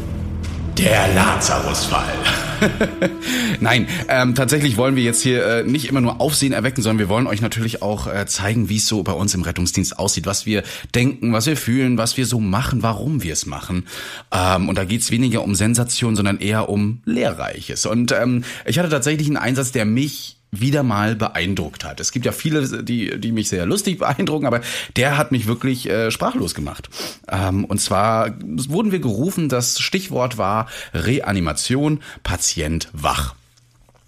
Der 0.77 1.13
Lazarus-Fall. 1.13 2.13
Nein, 3.59 3.87
ähm, 4.07 4.35
tatsächlich 4.35 4.77
wollen 4.77 4.95
wir 4.95 5.03
jetzt 5.03 5.21
hier 5.21 5.45
äh, 5.45 5.63
nicht 5.63 5.87
immer 5.87 6.01
nur 6.01 6.19
Aufsehen 6.21 6.53
erwecken, 6.53 6.81
sondern 6.81 6.99
wir 6.99 7.09
wollen 7.09 7.27
euch 7.27 7.41
natürlich 7.41 7.81
auch 7.81 8.07
äh, 8.07 8.25
zeigen, 8.25 8.69
wie 8.69 8.77
es 8.77 8.87
so 8.87 9.03
bei 9.03 9.11
uns 9.11 9.33
im 9.33 9.41
Rettungsdienst 9.41 9.97
aussieht, 9.97 10.25
was 10.25 10.45
wir 10.45 10.63
denken, 10.95 11.33
was 11.33 11.45
wir 11.45 11.57
fühlen, 11.57 11.97
was 11.97 12.17
wir 12.17 12.25
so 12.25 12.39
machen, 12.39 12.83
warum 12.83 13.23
wir 13.23 13.33
es 13.33 13.45
machen. 13.45 13.85
Ähm, 14.31 14.69
und 14.69 14.77
da 14.77 14.85
geht's 14.85 15.11
weniger 15.11 15.43
um 15.43 15.55
Sensation, 15.55 16.15
sondern 16.15 16.39
eher 16.39 16.69
um 16.69 17.01
Lehrreiches. 17.05 17.85
Und 17.85 18.11
ähm, 18.11 18.43
ich 18.65 18.79
hatte 18.79 18.89
tatsächlich 18.89 19.27
einen 19.27 19.37
Einsatz, 19.37 19.71
der 19.71 19.85
mich 19.85 20.38
wieder 20.51 20.83
mal 20.83 21.15
beeindruckt 21.15 21.83
hat. 21.83 21.99
Es 21.99 22.11
gibt 22.11 22.25
ja 22.25 22.31
viele, 22.31 22.83
die, 22.83 23.19
die 23.19 23.31
mich 23.31 23.49
sehr 23.49 23.65
lustig 23.65 23.99
beeindrucken, 23.99 24.45
aber 24.45 24.61
der 24.95 25.17
hat 25.17 25.31
mich 25.31 25.47
wirklich 25.47 25.89
äh, 25.89 26.11
sprachlos 26.11 26.55
gemacht. 26.55 26.89
Ähm, 27.29 27.65
und 27.65 27.79
zwar 27.79 28.33
wurden 28.41 28.91
wir 28.91 28.99
gerufen, 28.99 29.49
das 29.49 29.79
Stichwort 29.79 30.37
war 30.37 30.67
Reanimation, 30.93 32.01
Patient 32.23 32.89
wach. 32.93 33.35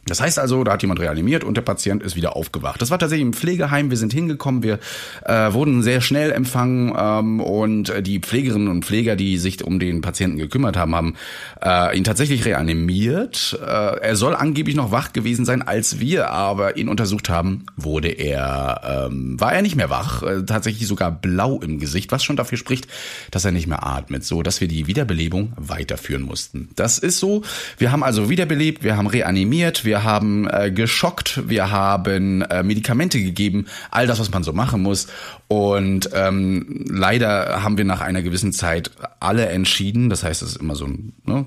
Das 0.05 0.20
heißt 0.20 0.39
also, 0.39 0.63
da 0.63 0.74
hat 0.74 0.81
jemand 0.81 1.00
reanimiert 1.00 1.43
und 1.43 1.55
der 1.55 1.62
Patient 1.62 2.01
ist 2.01 2.15
wieder 2.15 2.36
aufgewacht. 2.36 2.81
Das 2.81 2.89
war 2.89 2.98
tatsächlich 2.98 3.25
im 3.25 3.34
Pflegeheim. 3.34 3.91
Wir 3.91 3.98
sind 3.98 4.13
hingekommen, 4.13 4.63
wir 4.63 4.79
äh, 5.25 5.53
wurden 5.53 5.84
sehr 5.84 6.01
schnell 6.01 6.31
empfangen 6.31 6.93
ähm, 6.98 7.39
und 7.39 7.93
die 8.01 8.20
Pflegerinnen 8.20 8.67
und 8.67 8.84
Pfleger, 8.84 9.15
die 9.15 9.38
sich 9.38 9.63
um 9.63 9.79
den 9.79 10.01
Patienten 10.01 10.38
gekümmert 10.38 10.75
haben, 10.75 10.96
haben 10.96 11.15
äh, 11.63 11.96
ihn 11.96 12.03
tatsächlich 12.03 12.46
reanimiert. 12.46 13.60
Äh, 13.62 13.65
er 13.65 14.15
soll 14.15 14.36
angeblich 14.36 14.75
noch 14.75 14.91
wach 14.91 15.13
gewesen 15.13 15.46
sein, 15.46 15.62
als 15.62 16.00
wir 16.00 16.31
aber 16.31 16.77
ihn 16.77 16.89
untersucht 16.89 17.29
haben, 17.29 17.65
wurde 17.77 18.10
er 18.10 19.08
ähm, 19.12 19.39
war 19.39 19.53
er 19.53 19.62
nicht 19.62 19.75
mehr 19.75 19.89
wach, 19.89 20.24
äh, 20.24 20.43
tatsächlich 20.43 20.88
sogar 20.88 21.12
blau 21.12 21.60
im 21.62 21.79
Gesicht, 21.79 22.12
was 22.12 22.24
schon 22.24 22.36
dafür 22.36 22.58
spricht, 22.58 22.88
dass 23.29 23.46
er 23.46 23.51
nicht 23.51 23.67
mehr 23.67 23.86
atmet, 23.86 24.24
so 24.24 24.41
dass 24.41 24.62
wir 24.62 24.67
die 24.67 24.88
Wiederbelebung 24.88 25.53
weiterführen 25.58 26.24
mussten. 26.24 26.70
Das 26.75 26.98
ist 26.98 27.20
so. 27.20 27.43
Wir 27.77 27.91
haben 27.91 28.03
also 28.03 28.29
wiederbelebt, 28.29 28.84
wir 28.84 28.98
haben 28.98 29.08
reanimiert, 29.08 29.86
wir 29.86 29.90
haben 30.00 30.48
äh, 30.50 30.71
geschockt, 30.71 31.50
wir 31.50 31.71
haben 31.71 32.41
äh, 32.41 32.63
Medikamente 32.63 33.21
gegeben, 33.21 33.67
all 33.91 34.07
das, 34.07 34.19
was 34.19 34.31
man 34.31 34.43
so 34.43 34.53
machen 34.53 34.81
muss. 34.81 35.07
Und 35.48 36.10
ähm, 36.13 36.86
leider 36.89 37.63
haben 37.63 37.77
wir 37.77 37.86
nach 37.86 38.01
einer 38.01 38.21
gewissen 38.21 38.53
Zeit 38.53 38.91
alle 39.19 39.48
entschieden, 39.48 40.10
das 40.10 40.24
heißt, 40.24 40.41
es 40.41 40.51
ist 40.51 40.57
immer 40.57 40.75
so 40.75 40.86
ein, 40.86 41.13
ne, 41.25 41.45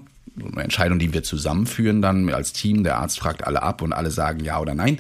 eine 0.53 0.63
Entscheidung, 0.63 0.99
die 0.99 1.13
wir 1.13 1.23
zusammenführen 1.23 2.03
dann 2.03 2.29
als 2.31 2.53
Team. 2.53 2.85
Der 2.85 2.99
Arzt 2.99 3.19
fragt 3.19 3.47
alle 3.47 3.63
ab 3.63 3.83
und 3.83 3.93
alle 3.93 4.11
sagen 4.11 4.41
ja 4.45 4.59
oder 4.59 4.75
nein, 4.75 4.99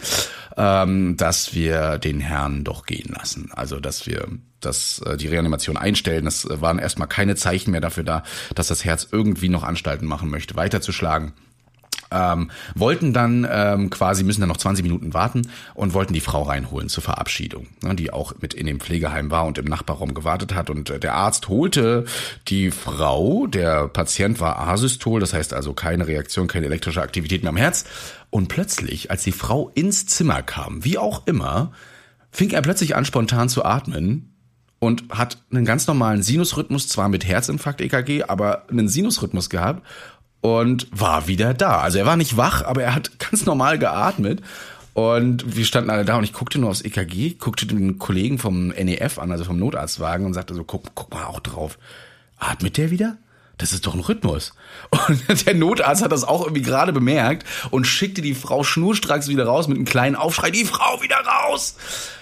ähm, 0.56 1.16
dass 1.16 1.54
wir 1.54 1.98
den 1.98 2.20
Herrn 2.20 2.64
doch 2.64 2.86
gehen 2.86 3.12
lassen. 3.12 3.50
Also 3.52 3.80
dass 3.80 4.06
wir 4.06 4.28
dass 4.60 5.00
äh, 5.00 5.16
die 5.16 5.28
Reanimation 5.28 5.76
einstellen. 5.76 6.24
Das 6.24 6.46
waren 6.48 6.78
erstmal 6.78 7.08
keine 7.08 7.36
Zeichen 7.36 7.70
mehr 7.70 7.80
dafür 7.80 8.04
da, 8.04 8.22
dass 8.54 8.68
das 8.68 8.84
Herz 8.84 9.08
irgendwie 9.10 9.48
noch 9.48 9.62
Anstalten 9.62 10.06
machen 10.06 10.30
möchte, 10.30 10.56
weiterzuschlagen 10.56 11.32
ähm, 12.14 12.50
wollten 12.74 13.12
dann 13.12 13.46
ähm, 13.50 13.90
quasi, 13.90 14.24
müssen 14.24 14.40
dann 14.40 14.48
noch 14.48 14.56
20 14.56 14.82
Minuten 14.82 15.14
warten 15.14 15.48
und 15.74 15.94
wollten 15.94 16.14
die 16.14 16.20
Frau 16.20 16.42
reinholen 16.42 16.88
zur 16.88 17.02
Verabschiedung, 17.02 17.66
ne, 17.82 17.94
die 17.94 18.12
auch 18.12 18.34
mit 18.40 18.54
in 18.54 18.66
dem 18.66 18.80
Pflegeheim 18.80 19.30
war 19.30 19.46
und 19.46 19.58
im 19.58 19.64
Nachbarraum 19.64 20.14
gewartet 20.14 20.54
hat. 20.54 20.70
Und 20.70 20.90
äh, 20.90 21.00
der 21.00 21.14
Arzt 21.14 21.48
holte 21.48 22.04
die 22.48 22.70
Frau, 22.70 23.46
der 23.46 23.88
Patient 23.88 24.40
war 24.40 24.58
asystol, 24.58 25.20
das 25.20 25.32
heißt 25.32 25.52
also 25.52 25.74
keine 25.74 26.06
Reaktion, 26.06 26.46
keine 26.46 26.66
elektrische 26.66 27.02
Aktivität 27.02 27.42
mehr 27.42 27.50
am 27.50 27.56
Herz. 27.56 27.84
Und 28.30 28.48
plötzlich, 28.48 29.10
als 29.10 29.22
die 29.22 29.32
Frau 29.32 29.70
ins 29.74 30.06
Zimmer 30.06 30.42
kam, 30.42 30.84
wie 30.84 30.98
auch 30.98 31.26
immer, 31.26 31.72
fing 32.30 32.50
er 32.50 32.62
plötzlich 32.62 32.96
an, 32.96 33.04
spontan 33.04 33.48
zu 33.48 33.64
atmen 33.64 34.34
und 34.80 35.04
hat 35.10 35.38
einen 35.50 35.64
ganz 35.64 35.86
normalen 35.86 36.22
Sinusrhythmus, 36.22 36.88
zwar 36.88 37.08
mit 37.08 37.26
Herzinfarkt 37.26 37.80
EKG, 37.80 38.24
aber 38.24 38.68
einen 38.68 38.88
Sinusrhythmus 38.88 39.50
gehabt 39.50 39.82
und 40.44 40.88
war 40.90 41.26
wieder 41.26 41.54
da. 41.54 41.78
Also 41.78 41.96
er 41.96 42.04
war 42.04 42.18
nicht 42.18 42.36
wach, 42.36 42.62
aber 42.62 42.82
er 42.82 42.94
hat 42.94 43.18
ganz 43.30 43.46
normal 43.46 43.78
geatmet. 43.78 44.42
Und 44.92 45.56
wir 45.56 45.64
standen 45.64 45.88
alle 45.88 46.04
da 46.04 46.18
und 46.18 46.24
ich 46.24 46.34
guckte 46.34 46.58
nur 46.58 46.68
aufs 46.68 46.82
EKG, 46.82 47.36
guckte 47.38 47.64
den 47.66 47.98
Kollegen 47.98 48.38
vom 48.38 48.68
NEF 48.68 49.18
an, 49.18 49.32
also 49.32 49.44
vom 49.44 49.58
Notarztwagen 49.58 50.26
und 50.26 50.34
sagte 50.34 50.52
so, 50.52 50.62
guck, 50.62 50.94
guck 50.94 51.12
mal 51.14 51.24
auch 51.24 51.40
drauf. 51.40 51.78
Atmet 52.38 52.76
der 52.76 52.90
wieder? 52.90 53.16
Das 53.58 53.72
ist 53.72 53.86
doch 53.86 53.94
ein 53.94 54.00
Rhythmus. 54.00 54.52
Und 55.08 55.46
der 55.46 55.54
Notarzt 55.54 56.02
hat 56.02 56.12
das 56.12 56.24
auch 56.24 56.42
irgendwie 56.42 56.62
gerade 56.62 56.92
bemerkt 56.92 57.46
und 57.70 57.86
schickte 57.86 58.22
die 58.22 58.34
Frau 58.34 58.64
schnurstracks 58.64 59.28
wieder 59.28 59.46
raus 59.46 59.68
mit 59.68 59.76
einem 59.76 59.86
kleinen 59.86 60.16
Aufschrei, 60.16 60.50
die 60.50 60.64
Frau 60.64 61.00
wieder 61.02 61.16
raus. 61.16 61.76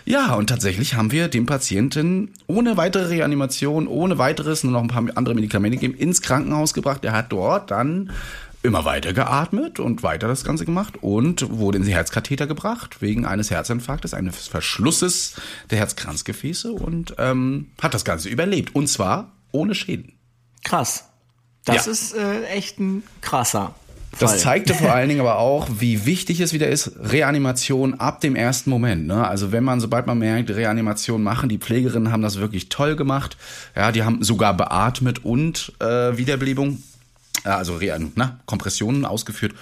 Ja, 0.04 0.34
und 0.34 0.48
tatsächlich 0.48 0.94
haben 0.94 1.12
wir 1.12 1.28
dem 1.28 1.46
Patienten 1.46 2.32
ohne 2.46 2.76
weitere 2.76 3.06
Reanimation, 3.06 3.86
ohne 3.86 4.18
weiteres, 4.18 4.64
nur 4.64 4.72
noch 4.72 4.82
ein 4.82 4.88
paar 4.88 5.04
andere 5.14 5.34
Medikamente 5.34 5.78
gegeben, 5.78 5.98
ins 5.98 6.22
Krankenhaus 6.22 6.74
gebracht. 6.74 7.04
Der 7.04 7.12
hat 7.12 7.32
dort 7.32 7.70
dann 7.70 8.10
immer 8.62 8.84
weiter 8.84 9.12
geatmet 9.12 9.80
und 9.80 10.02
weiter 10.02 10.28
das 10.28 10.44
Ganze 10.44 10.64
gemacht 10.64 11.02
und 11.02 11.50
wurde 11.50 11.78
in 11.78 11.84
den 11.84 11.92
Herzkatheter 11.92 12.46
gebracht 12.46 13.02
wegen 13.02 13.26
eines 13.26 13.50
Herzinfarktes, 13.50 14.14
eines 14.14 14.46
Verschlusses 14.46 15.34
der 15.70 15.78
Herzkranzgefäße 15.78 16.72
und 16.72 17.14
ähm, 17.18 17.70
hat 17.80 17.94
das 17.94 18.04
Ganze 18.04 18.28
überlebt. 18.28 18.74
Und 18.74 18.86
zwar 18.86 19.32
ohne 19.50 19.74
Schäden. 19.74 20.12
Krass. 20.64 21.12
Das 21.64 21.87
ja. 21.87 21.92
ist 21.92 22.14
äh, 22.14 22.45
echt 22.47 22.81
ein 22.81 23.02
krasser. 23.21 23.75
Fall. 24.12 24.28
Das 24.28 24.40
zeigte 24.40 24.75
vor 24.75 24.90
allen 24.92 25.09
Dingen 25.09 25.21
aber 25.21 25.38
auch, 25.38 25.69
wie 25.78 26.04
wichtig 26.04 26.40
es 26.40 26.52
wieder 26.52 26.69
ist, 26.69 26.92
Reanimation 27.00 27.95
ab 27.95 28.21
dem 28.21 28.37
ersten 28.37 28.71
Moment. 28.71 29.07
Ne? 29.07 29.26
Also 29.26 29.52
wenn 29.52 29.64
man, 29.64 29.81
sobald 29.81 30.07
man 30.07 30.19
merkt, 30.19 30.50
Reanimation 30.50 31.23
machen, 31.23 31.49
die 31.49 31.59
Pflegerinnen 31.59 32.12
haben 32.12 32.23
das 32.23 32.38
wirklich 32.38 32.69
toll 32.69 32.97
gemacht. 32.97 33.37
Ja, 33.75 33.92
die 33.92 34.02
haben 34.02 34.23
sogar 34.23 34.57
beatmet 34.57 35.25
und 35.25 35.73
äh, 35.81 36.16
Wiederbelebung, 36.16 36.83
also 37.45 37.76
Rean, 37.76 38.12
na, 38.14 38.40
Kompressionen 38.47 39.04
ausgeführt. 39.04 39.54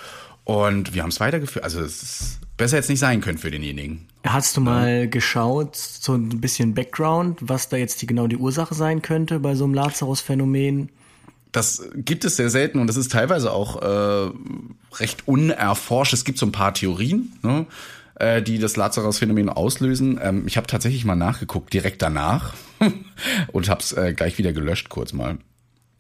Und 0.45 0.95
wir 0.95 1.03
haben 1.03 1.11
es 1.11 1.21
weitergeführt. 1.21 1.65
Also 1.65 1.81
es 1.81 2.03
ist 2.03 2.39
besser 2.57 2.77
jetzt 2.77 2.91
nicht 2.91 2.99
sein 2.99 3.21
können 3.21 3.39
für 3.39 3.51
denjenigen. 3.51 4.09
Hast 4.25 4.57
du 4.57 4.61
mal 4.61 5.03
ja. 5.03 5.07
geschaut, 5.07 5.77
so 5.77 6.15
ein 6.15 6.41
bisschen 6.41 6.75
Background, 6.75 7.39
was 7.41 7.69
da 7.69 7.77
jetzt 7.77 8.03
die, 8.03 8.07
genau 8.07 8.27
die 8.27 8.37
Ursache 8.37 8.75
sein 8.75 9.01
könnte 9.01 9.39
bei 9.39 9.55
so 9.55 9.65
einem 9.65 9.75
Lazarus-Phänomen? 9.75 10.91
Das 11.53 11.83
gibt 11.95 12.25
es 12.25 12.37
sehr 12.37 12.51
selten 12.51 12.79
und 12.79 12.87
das 12.87 12.97
ist 12.97 13.13
teilweise 13.13 13.53
auch 13.53 13.83
äh, 13.83 14.31
recht 14.97 15.27
unerforscht. 15.27 16.13
Es 16.13 16.25
gibt 16.25 16.39
so 16.39 16.47
ein 16.47 16.53
paar 16.53 16.75
Theorien, 16.75 17.33
ne, 17.43 17.67
äh, 18.17 18.43
die 18.43 18.59
das 18.59 18.77
Lazarus-Phänomen 18.77 19.49
auslösen. 19.49 20.19
Ähm, 20.23 20.45
ich 20.47 20.57
habe 20.57 20.67
tatsächlich 20.67 21.05
mal 21.05 21.17
nachgeguckt, 21.17 21.73
direkt 21.73 22.03
danach 22.03 22.55
und 23.53 23.69
habe 23.69 23.81
es 23.81 23.93
äh, 23.93 24.13
gleich 24.15 24.39
wieder 24.39 24.53
gelöscht, 24.53 24.89
kurz 24.89 25.13
mal. 25.13 25.39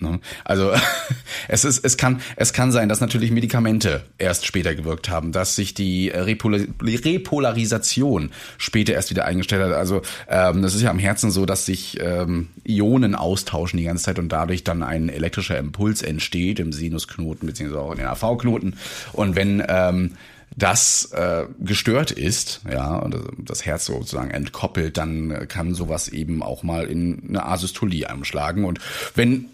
Ne? 0.01 0.21
Also 0.45 0.73
es 1.49 1.65
ist, 1.65 1.85
es 1.85 1.97
kann, 1.97 2.21
es 2.37 2.53
kann 2.53 2.73
sein, 2.73 2.89
dass 2.89 3.01
natürlich 3.01 3.31
Medikamente 3.31 4.03
erst 4.19 4.47
später 4.47 4.75
gewirkt 4.75 5.09
haben, 5.09 5.33
dass 5.33 5.57
sich 5.57 5.75
die 5.75 6.09
Repol 6.09 6.69
Repolarisation 6.83 8.31
später 8.59 8.95
erst 8.95 9.11
wieder 9.11 9.25
eingestellt 9.25 9.63
hat. 9.63 9.73
Also 9.73 10.03
ähm, 10.29 10.63
das 10.63 10.75
ist 10.75 10.83
ja 10.83 10.91
am 10.91 10.99
Herzen 10.99 11.31
so, 11.31 11.47
dass 11.47 11.67
sich 11.67 11.99
ähm, 12.01 12.49
Ionen 12.65 13.15
austauschen 13.15 13.79
die 13.79 13.85
ganze 13.85 14.05
Zeit 14.05 14.19
und 14.19 14.31
dadurch 14.31 14.65
dann 14.65 14.83
ein 14.83 15.09
elektrischer 15.09 15.59
Impuls 15.59 16.03
entsteht 16.03 16.61
im 16.61 16.73
Sinusknoten 16.73 17.47
beziehungsweise 17.47 17.83
auch 17.83 17.93
in 17.93 17.99
den 17.99 18.07
AV-Knoten. 18.07 18.77
Und 19.13 19.37
wenn 19.37 19.63
ähm, 19.69 20.13
das 20.57 21.13
äh, 21.13 21.47
gestört 21.61 22.11
ist, 22.11 22.61
ja, 22.71 22.97
und 22.97 23.17
das 23.39 23.65
Herz 23.65 23.87
sozusagen 23.87 24.31
entkoppelt, 24.31 24.97
dann 24.97 25.47
kann 25.49 25.75
sowas 25.75 26.09
eben 26.09 26.43
auch 26.43 26.63
mal 26.63 26.87
in 26.87 27.29
eine 27.29 27.47
Asystolie 27.47 28.09
anschlagen. 28.09 28.65
Und 28.65 28.81
wenn 29.15 29.47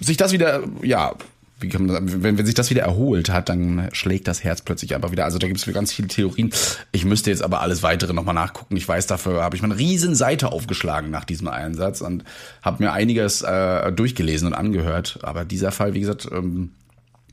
sich 0.00 0.16
das 0.16 0.32
wieder, 0.32 0.62
ja, 0.82 1.14
wie 1.60 1.68
kann 1.68 1.86
man, 1.86 2.22
wenn, 2.22 2.38
wenn 2.38 2.46
sich 2.46 2.54
das 2.54 2.70
wieder 2.70 2.82
erholt 2.82 3.30
hat, 3.30 3.48
dann 3.48 3.88
schlägt 3.92 4.26
das 4.28 4.42
Herz 4.42 4.62
plötzlich 4.62 4.94
einfach 4.94 5.12
wieder. 5.12 5.24
Also 5.24 5.38
da 5.38 5.46
gibt 5.46 5.58
es 5.64 5.72
ganz 5.72 5.92
viele 5.92 6.08
Theorien. 6.08 6.50
Ich 6.92 7.04
müsste 7.04 7.30
jetzt 7.30 7.42
aber 7.42 7.60
alles 7.60 7.82
weitere 7.82 8.12
nochmal 8.12 8.34
nachgucken. 8.34 8.76
Ich 8.76 8.88
weiß, 8.88 9.06
dafür 9.06 9.42
habe 9.42 9.56
ich 9.56 9.62
mal 9.62 9.70
eine 9.70 9.78
riesen 9.78 10.14
Seite 10.14 10.52
aufgeschlagen 10.52 11.10
nach 11.10 11.24
diesem 11.24 11.48
Einsatz 11.48 12.00
und 12.00 12.24
habe 12.62 12.82
mir 12.82 12.92
einiges 12.92 13.42
äh, 13.42 13.92
durchgelesen 13.92 14.48
und 14.48 14.54
angehört. 14.54 15.18
Aber 15.22 15.44
dieser 15.44 15.70
Fall, 15.70 15.94
wie 15.94 16.00
gesagt, 16.00 16.28
ähm, 16.32 16.70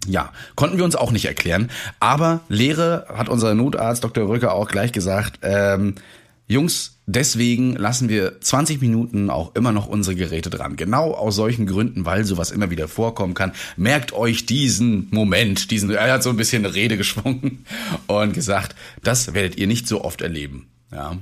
ja, 0.06 0.32
konnten 0.56 0.77
wir 0.77 0.86
uns 0.86 0.96
auch 0.96 1.12
nicht 1.12 1.25
erklären. 1.25 1.70
Aber 2.00 2.42
Lehre 2.50 3.06
hat 3.13 3.30
unser 3.30 3.54
Notarzt 3.54 4.04
Dr. 4.04 4.27
Rücker 4.27 4.54
auch 4.54 4.68
gleich 4.68 4.92
gesagt, 4.92 5.39
ähm, 5.42 5.96
Jungs, 6.50 7.00
deswegen 7.06 7.75
lassen 7.75 8.08
wir 8.08 8.39
20 8.39 8.80
Minuten 8.80 9.30
auch 9.30 9.54
immer 9.56 9.74
noch 9.74 9.88
unsere 9.88 10.16
Geräte 10.16 10.50
dran. 10.50 10.77
Genau 10.77 11.13
aus 11.13 11.36
solchen 11.36 11.66
Gründen, 11.66 12.06
weil 12.06 12.24
sowas 12.24 12.51
immer 12.51 12.70
wieder 12.70 12.88
vorkommen 12.88 13.34
kann. 13.34 13.51
Merkt 13.75 14.13
euch 14.13 14.46
diesen 14.46 15.10
Moment, 15.12 15.72
diesen, 15.72 15.89
er 15.89 16.13
hat 16.13 16.24
so 16.24 16.30
ein 16.30 16.38
bisschen 16.38 16.63
eine 16.63 16.74
Rede 16.74 16.96
geschwungen 16.96 17.66
und 18.08 18.34
gesagt, 18.34 18.75
das 19.04 19.34
werdet 19.34 19.58
ihr 19.58 19.68
nicht 19.68 19.89
so 19.89 20.04
oft 20.06 20.22
erleben. 20.22 20.68
Ja. 20.92 21.18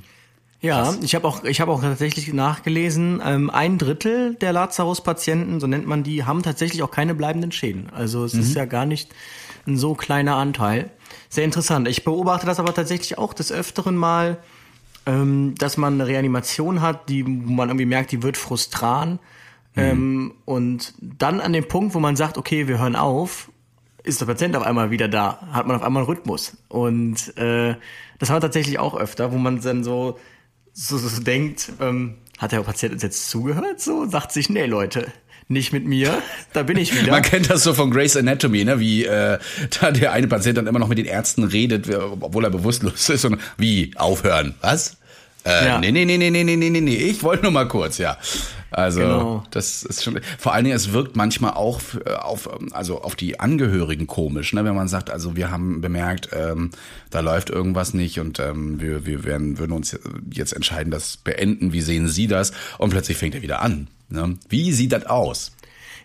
Ja, 0.62 0.96
ich 1.02 1.14
habe 1.14 1.28
auch, 1.28 1.44
ich 1.44 1.62
habe 1.62 1.72
auch 1.72 1.82
tatsächlich 1.82 2.32
nachgelesen, 2.34 3.22
ähm, 3.24 3.50
ein 3.52 3.78
Drittel 3.78 4.36
der 4.36 4.52
Lazarus-Patienten, 4.52 5.60
so 5.60 5.68
nennt 5.68 5.86
man 5.86 6.02
die, 6.02 6.24
haben 6.24 6.42
tatsächlich 6.42 6.82
auch 6.82 6.90
keine 6.90 7.14
bleibenden 7.14 7.52
Schäden. 7.52 7.90
Also 7.92 8.26
es 8.26 8.34
mhm. 8.34 8.40
ist 8.42 8.56
ja 8.56 8.66
gar 8.66 8.88
nicht 8.88 9.14
ein 9.68 9.78
so 9.78 9.94
kleiner 9.94 10.36
Anteil. 10.38 10.90
Sehr 11.30 11.44
interessant. 11.44 11.88
Ich 11.88 12.04
beobachte 12.04 12.46
das 12.46 12.60
aber 12.60 12.74
tatsächlich 12.74 13.18
auch 13.18 13.34
des 13.34 13.52
Öfteren 13.52 13.96
mal, 13.96 14.38
ähm, 15.06 15.56
dass 15.58 15.78
man 15.78 15.96
eine 15.96 16.08
Reanimation 16.08 16.82
hat, 16.82 17.10
die, 17.10 17.26
wo 17.26 17.52
man 17.52 17.70
irgendwie 17.70 17.86
merkt, 17.86 18.12
die 18.12 18.24
wird 18.24 18.38
frustran. 18.38 19.20
Mhm. 19.76 19.82
Ähm, 19.82 20.34
und 20.46 20.94
dann 21.00 21.42
an 21.42 21.54
dem 21.54 21.68
Punkt, 21.68 21.94
wo 21.94 22.00
man 22.00 22.16
sagt, 22.16 22.38
okay, 22.38 22.68
wir 22.68 22.80
hören 22.80 22.96
auf, 22.96 23.52
ist 24.04 24.22
der 24.22 24.26
Patient 24.28 24.56
auf 24.56 24.64
einmal 24.64 24.92
wieder 24.92 25.08
da, 25.08 25.40
hat 25.52 25.68
man 25.68 25.76
auf 25.76 25.84
einmal 25.84 26.04
einen 26.04 26.12
Rhythmus. 26.12 26.58
Und 26.70 27.38
äh, 27.38 27.76
das 28.20 28.30
haben 28.30 28.38
wir 28.38 28.42
tatsächlich 28.42 28.80
auch 28.80 28.96
öfter, 28.96 29.32
wo 29.32 29.38
man 29.38 29.62
dann 29.62 29.84
so, 29.84 30.20
so, 30.74 30.98
so 30.98 31.22
denkt, 31.22 31.72
ähm, 31.80 32.16
hat 32.38 32.52
der 32.52 32.62
Patient 32.62 32.94
uns 32.94 33.04
jetzt 33.04 33.30
zugehört? 33.30 33.80
So 33.80 34.06
sagt 34.08 34.32
sich, 34.32 34.50
nee, 34.50 34.66
Leute, 34.66 35.12
nicht 35.48 35.74
mit 35.74 35.86
mir, 35.86 36.22
da 36.54 36.64
bin 36.64 36.78
ich 36.78 37.00
wieder. 37.00 37.12
Man 37.12 37.22
kennt 37.22 37.50
das 37.50 37.64
so 37.64 37.74
von 37.74 37.92
Grace 37.92 38.18
Anatomy, 38.18 38.66
ne? 38.66 38.80
wie 38.80 39.06
äh, 39.06 39.38
da 39.80 39.92
der 39.92 40.12
eine 40.12 40.28
Patient 40.28 40.58
dann 40.58 40.68
immer 40.68 40.80
noch 40.80 40.88
mit 40.88 40.98
den 40.98 41.06
Ärzten 41.06 41.44
redet, 41.44 41.88
obwohl 41.94 42.44
er 42.44 42.50
bewusstlos 42.50 43.10
ist 43.10 43.26
und 43.26 43.40
wie 43.58 43.92
aufhören, 43.96 44.56
was? 44.62 44.98
Äh, 45.46 45.66
ja. 45.68 45.80
Nee, 45.80 45.92
nee, 45.92 46.06
nee, 46.06 46.18
nee, 46.18 46.32
nee, 46.32 46.44
nee, 46.44 46.56
nee, 46.56 46.82
nee, 46.82 46.96
ich 46.96 47.22
wollte 47.22 47.44
nur 47.44 47.52
mal 47.52 47.68
kurz, 47.68 48.00
ja. 48.00 48.18
Also 48.76 49.00
genau. 49.00 49.44
das 49.52 49.84
ist 49.84 50.04
schon. 50.04 50.20
Vor 50.38 50.54
allen 50.54 50.66
Dingen, 50.66 50.76
es 50.76 50.92
wirkt 50.92 51.16
manchmal 51.16 51.54
auch 51.54 51.80
äh, 52.06 52.10
auf, 52.10 52.50
also 52.74 53.02
auf 53.02 53.16
die 53.16 53.40
Angehörigen 53.40 54.06
komisch, 54.06 54.52
ne? 54.52 54.66
wenn 54.66 54.76
man 54.76 54.90
sagt, 54.90 55.10
also 55.10 55.38
wir 55.38 55.50
haben 55.50 55.80
bemerkt, 55.80 56.32
ähm, 56.34 56.72
da 57.10 57.22
läuft 57.22 57.50
irgendwas 57.50 57.94
nicht 57.94 58.20
und 58.20 58.38
ähm, 58.40 58.82
wir, 58.82 59.06
wir 59.06 59.24
werden, 59.24 59.60
würden 59.60 59.72
uns 59.72 59.98
jetzt 60.30 60.52
entscheiden, 60.52 60.92
das 60.92 61.16
beenden. 61.16 61.72
Wie 61.72 61.80
sehen 61.80 62.10
Sie 62.10 62.28
das? 62.28 62.52
Und 62.78 62.90
plötzlich 62.90 63.16
fängt 63.16 63.34
er 63.36 63.42
wieder 63.42 63.62
an. 63.62 63.88
Ne? 64.10 64.38
Wie 64.50 64.74
sieht 64.74 64.92
das 64.92 65.06
aus? 65.06 65.54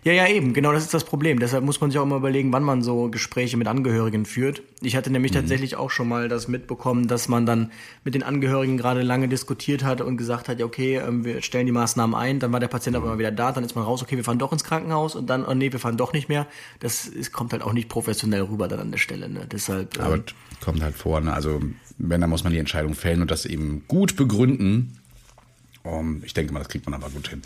Ja, 0.03 0.13
ja, 0.13 0.27
eben, 0.27 0.53
genau 0.53 0.71
das 0.71 0.83
ist 0.83 0.95
das 0.95 1.03
Problem. 1.03 1.39
Deshalb 1.39 1.63
muss 1.63 1.79
man 1.79 1.91
sich 1.91 1.99
auch 1.99 2.03
immer 2.03 2.15
überlegen, 2.15 2.51
wann 2.51 2.63
man 2.63 2.81
so 2.81 3.09
Gespräche 3.09 3.55
mit 3.55 3.67
Angehörigen 3.67 4.25
führt. 4.25 4.63
Ich 4.81 4.95
hatte 4.95 5.11
nämlich 5.11 5.31
mhm. 5.31 5.37
tatsächlich 5.37 5.75
auch 5.75 5.91
schon 5.91 6.07
mal 6.07 6.27
das 6.27 6.47
mitbekommen, 6.47 7.07
dass 7.07 7.27
man 7.27 7.45
dann 7.45 7.71
mit 8.03 8.15
den 8.15 8.23
Angehörigen 8.23 8.77
gerade 8.77 9.03
lange 9.03 9.27
diskutiert 9.27 9.83
hat 9.83 10.01
und 10.01 10.17
gesagt 10.17 10.49
hat, 10.49 10.59
ja, 10.59 10.65
okay, 10.65 10.95
ähm, 10.95 11.23
wir 11.23 11.43
stellen 11.43 11.67
die 11.67 11.71
Maßnahmen 11.71 12.15
ein, 12.15 12.39
dann 12.39 12.51
war 12.51 12.59
der 12.59 12.67
Patient 12.67 12.95
mhm. 12.95 13.03
aber 13.03 13.11
immer 13.11 13.19
wieder 13.19 13.31
da, 13.31 13.51
dann 13.51 13.63
ist 13.63 13.75
man 13.75 13.83
raus, 13.83 14.01
okay, 14.01 14.17
wir 14.17 14.23
fahren 14.23 14.39
doch 14.39 14.51
ins 14.51 14.63
Krankenhaus 14.63 15.15
und 15.15 15.29
dann, 15.29 15.45
oh 15.45 15.53
nee, 15.53 15.71
wir 15.71 15.79
fahren 15.79 15.97
doch 15.97 16.13
nicht 16.13 16.29
mehr. 16.29 16.47
Das 16.79 17.05
ist, 17.05 17.31
kommt 17.31 17.53
halt 17.53 17.61
auch 17.61 17.73
nicht 17.73 17.87
professionell 17.87 18.41
rüber 18.41 18.67
dann 18.67 18.79
an 18.79 18.91
der 18.91 18.97
Stelle. 18.97 19.29
Ne? 19.29 19.47
Deshalb. 19.51 19.99
Ähm, 19.99 20.03
aber 20.03 20.19
kommt 20.61 20.81
halt 20.81 20.95
vor, 20.95 21.21
ne? 21.21 21.31
also 21.31 21.61
wenn, 21.99 22.21
dann 22.21 22.29
muss 22.29 22.43
man 22.43 22.53
die 22.53 22.59
Entscheidung 22.59 22.95
fällen 22.95 23.21
und 23.21 23.29
das 23.29 23.45
eben 23.45 23.83
gut 23.87 24.15
begründen. 24.15 24.97
Um, 25.83 26.21
ich 26.23 26.33
denke 26.33 26.53
mal, 26.53 26.59
das 26.59 26.69
kriegt 26.69 26.85
man 26.85 26.93
aber 26.93 27.09
gut 27.09 27.27
hin. 27.27 27.41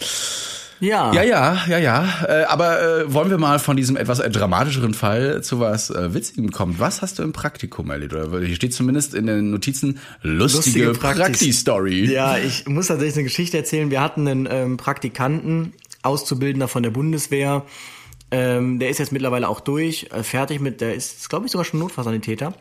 Ja. 0.79 1.13
Ja, 1.13 1.23
ja, 1.23 1.63
ja, 1.67 1.77
ja. 1.77 2.25
Äh, 2.27 2.43
aber 2.45 2.81
äh, 2.81 3.13
wollen 3.13 3.29
wir 3.29 3.37
mal 3.37 3.59
von 3.59 3.77
diesem 3.77 3.95
etwas 3.95 4.17
dramatischeren 4.19 4.93
Fall 4.93 5.41
zu 5.41 5.59
was 5.59 5.89
äh, 5.89 6.13
Witzigem 6.13 6.51
kommen? 6.51 6.75
Was 6.77 7.01
hast 7.01 7.19
du 7.19 7.23
im 7.23 7.31
Praktikum 7.31 7.89
erlebt? 7.89 8.13
Oder 8.13 8.41
hier 8.41 8.55
steht 8.55 8.73
zumindest 8.73 9.13
in 9.13 9.25
den 9.25 9.51
Notizen 9.51 9.99
lustige, 10.21 10.87
lustige 10.87 10.91
Prakti-Story. 10.91 12.11
Ja, 12.11 12.37
ich 12.37 12.67
muss 12.67 12.87
tatsächlich 12.87 13.15
eine 13.15 13.23
Geschichte 13.23 13.57
erzählen. 13.57 13.89
Wir 13.89 14.01
hatten 14.01 14.27
einen 14.27 14.47
ähm, 14.51 14.77
Praktikanten, 14.77 15.73
Auszubildender 16.03 16.67
von 16.67 16.83
der 16.83 16.91
Bundeswehr. 16.91 17.63
Ähm, 18.31 18.79
der 18.79 18.89
ist 18.89 18.97
jetzt 18.97 19.13
mittlerweile 19.13 19.47
auch 19.47 19.61
durch, 19.61 20.07
äh, 20.11 20.23
fertig 20.23 20.59
mit, 20.59 20.81
der 20.81 20.93
ist, 20.93 21.29
glaube 21.29 21.45
ich, 21.45 21.53
sogar 21.53 21.63
schon 21.63 21.79
Notfallsanitäter. 21.79 22.53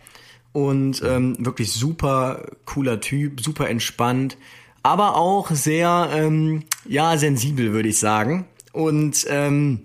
Und 0.53 1.03
ähm, 1.05 1.37
wirklich 1.45 1.73
super 1.73 2.47
cooler 2.65 3.01
Typ, 3.01 3.41
super 3.41 3.69
entspannt 3.69 4.37
aber 4.85 5.17
auch 5.17 5.51
sehr, 5.51 6.11
ähm, 6.15 6.63
ja, 6.87 7.17
sensibel, 7.17 7.73
würde 7.73 7.89
ich 7.89 7.99
sagen. 7.99 8.45
Und 8.73 9.27
ähm, 9.29 9.81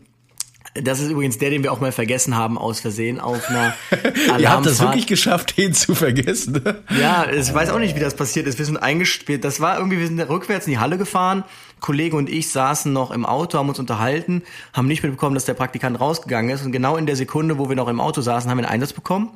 das 0.75 0.99
ist 0.99 1.09
übrigens 1.09 1.37
der, 1.37 1.49
den 1.49 1.63
wir 1.63 1.71
auch 1.71 1.79
mal 1.79 1.93
vergessen 1.93 2.35
haben 2.35 2.57
aus 2.57 2.81
Versehen 2.81 3.19
auf 3.19 3.49
einer 3.49 3.73
Alarmfahrt. 3.91 4.39
Ihr 4.41 4.51
habt 4.51 4.65
das 4.65 4.81
wirklich 4.81 5.07
geschafft, 5.07 5.57
den 5.57 5.73
zu 5.73 5.95
vergessen. 5.95 6.61
ja, 6.99 7.29
ich 7.29 7.51
weiß 7.51 7.69
auch 7.69 7.79
nicht, 7.79 7.95
wie 7.95 8.01
das 8.01 8.13
passiert 8.13 8.45
ist. 8.45 8.59
Wir 8.59 8.65
sind 8.65 8.77
eingespielt. 8.77 9.45
Das 9.45 9.61
war 9.61 9.77
irgendwie, 9.77 9.99
wir 9.99 10.07
sind 10.07 10.19
rückwärts 10.19 10.67
in 10.67 10.73
die 10.73 10.79
Halle 10.79 10.97
gefahren. 10.97 11.45
Kollege 11.79 12.17
und 12.17 12.29
ich 12.29 12.49
saßen 12.49 12.91
noch 12.91 13.11
im 13.11 13.25
Auto, 13.25 13.57
haben 13.57 13.69
uns 13.69 13.79
unterhalten, 13.79 14.43
haben 14.73 14.89
nicht 14.89 15.01
mitbekommen, 15.01 15.33
dass 15.33 15.45
der 15.45 15.53
Praktikant 15.53 15.97
rausgegangen 15.97 16.51
ist. 16.51 16.65
Und 16.65 16.73
genau 16.73 16.97
in 16.97 17.05
der 17.05 17.15
Sekunde, 17.15 17.57
wo 17.57 17.69
wir 17.69 17.77
noch 17.77 17.87
im 17.87 18.01
Auto 18.01 18.19
saßen, 18.19 18.51
haben 18.51 18.57
wir 18.57 18.65
einen 18.65 18.73
Einsatz 18.73 18.91
bekommen. 18.91 19.29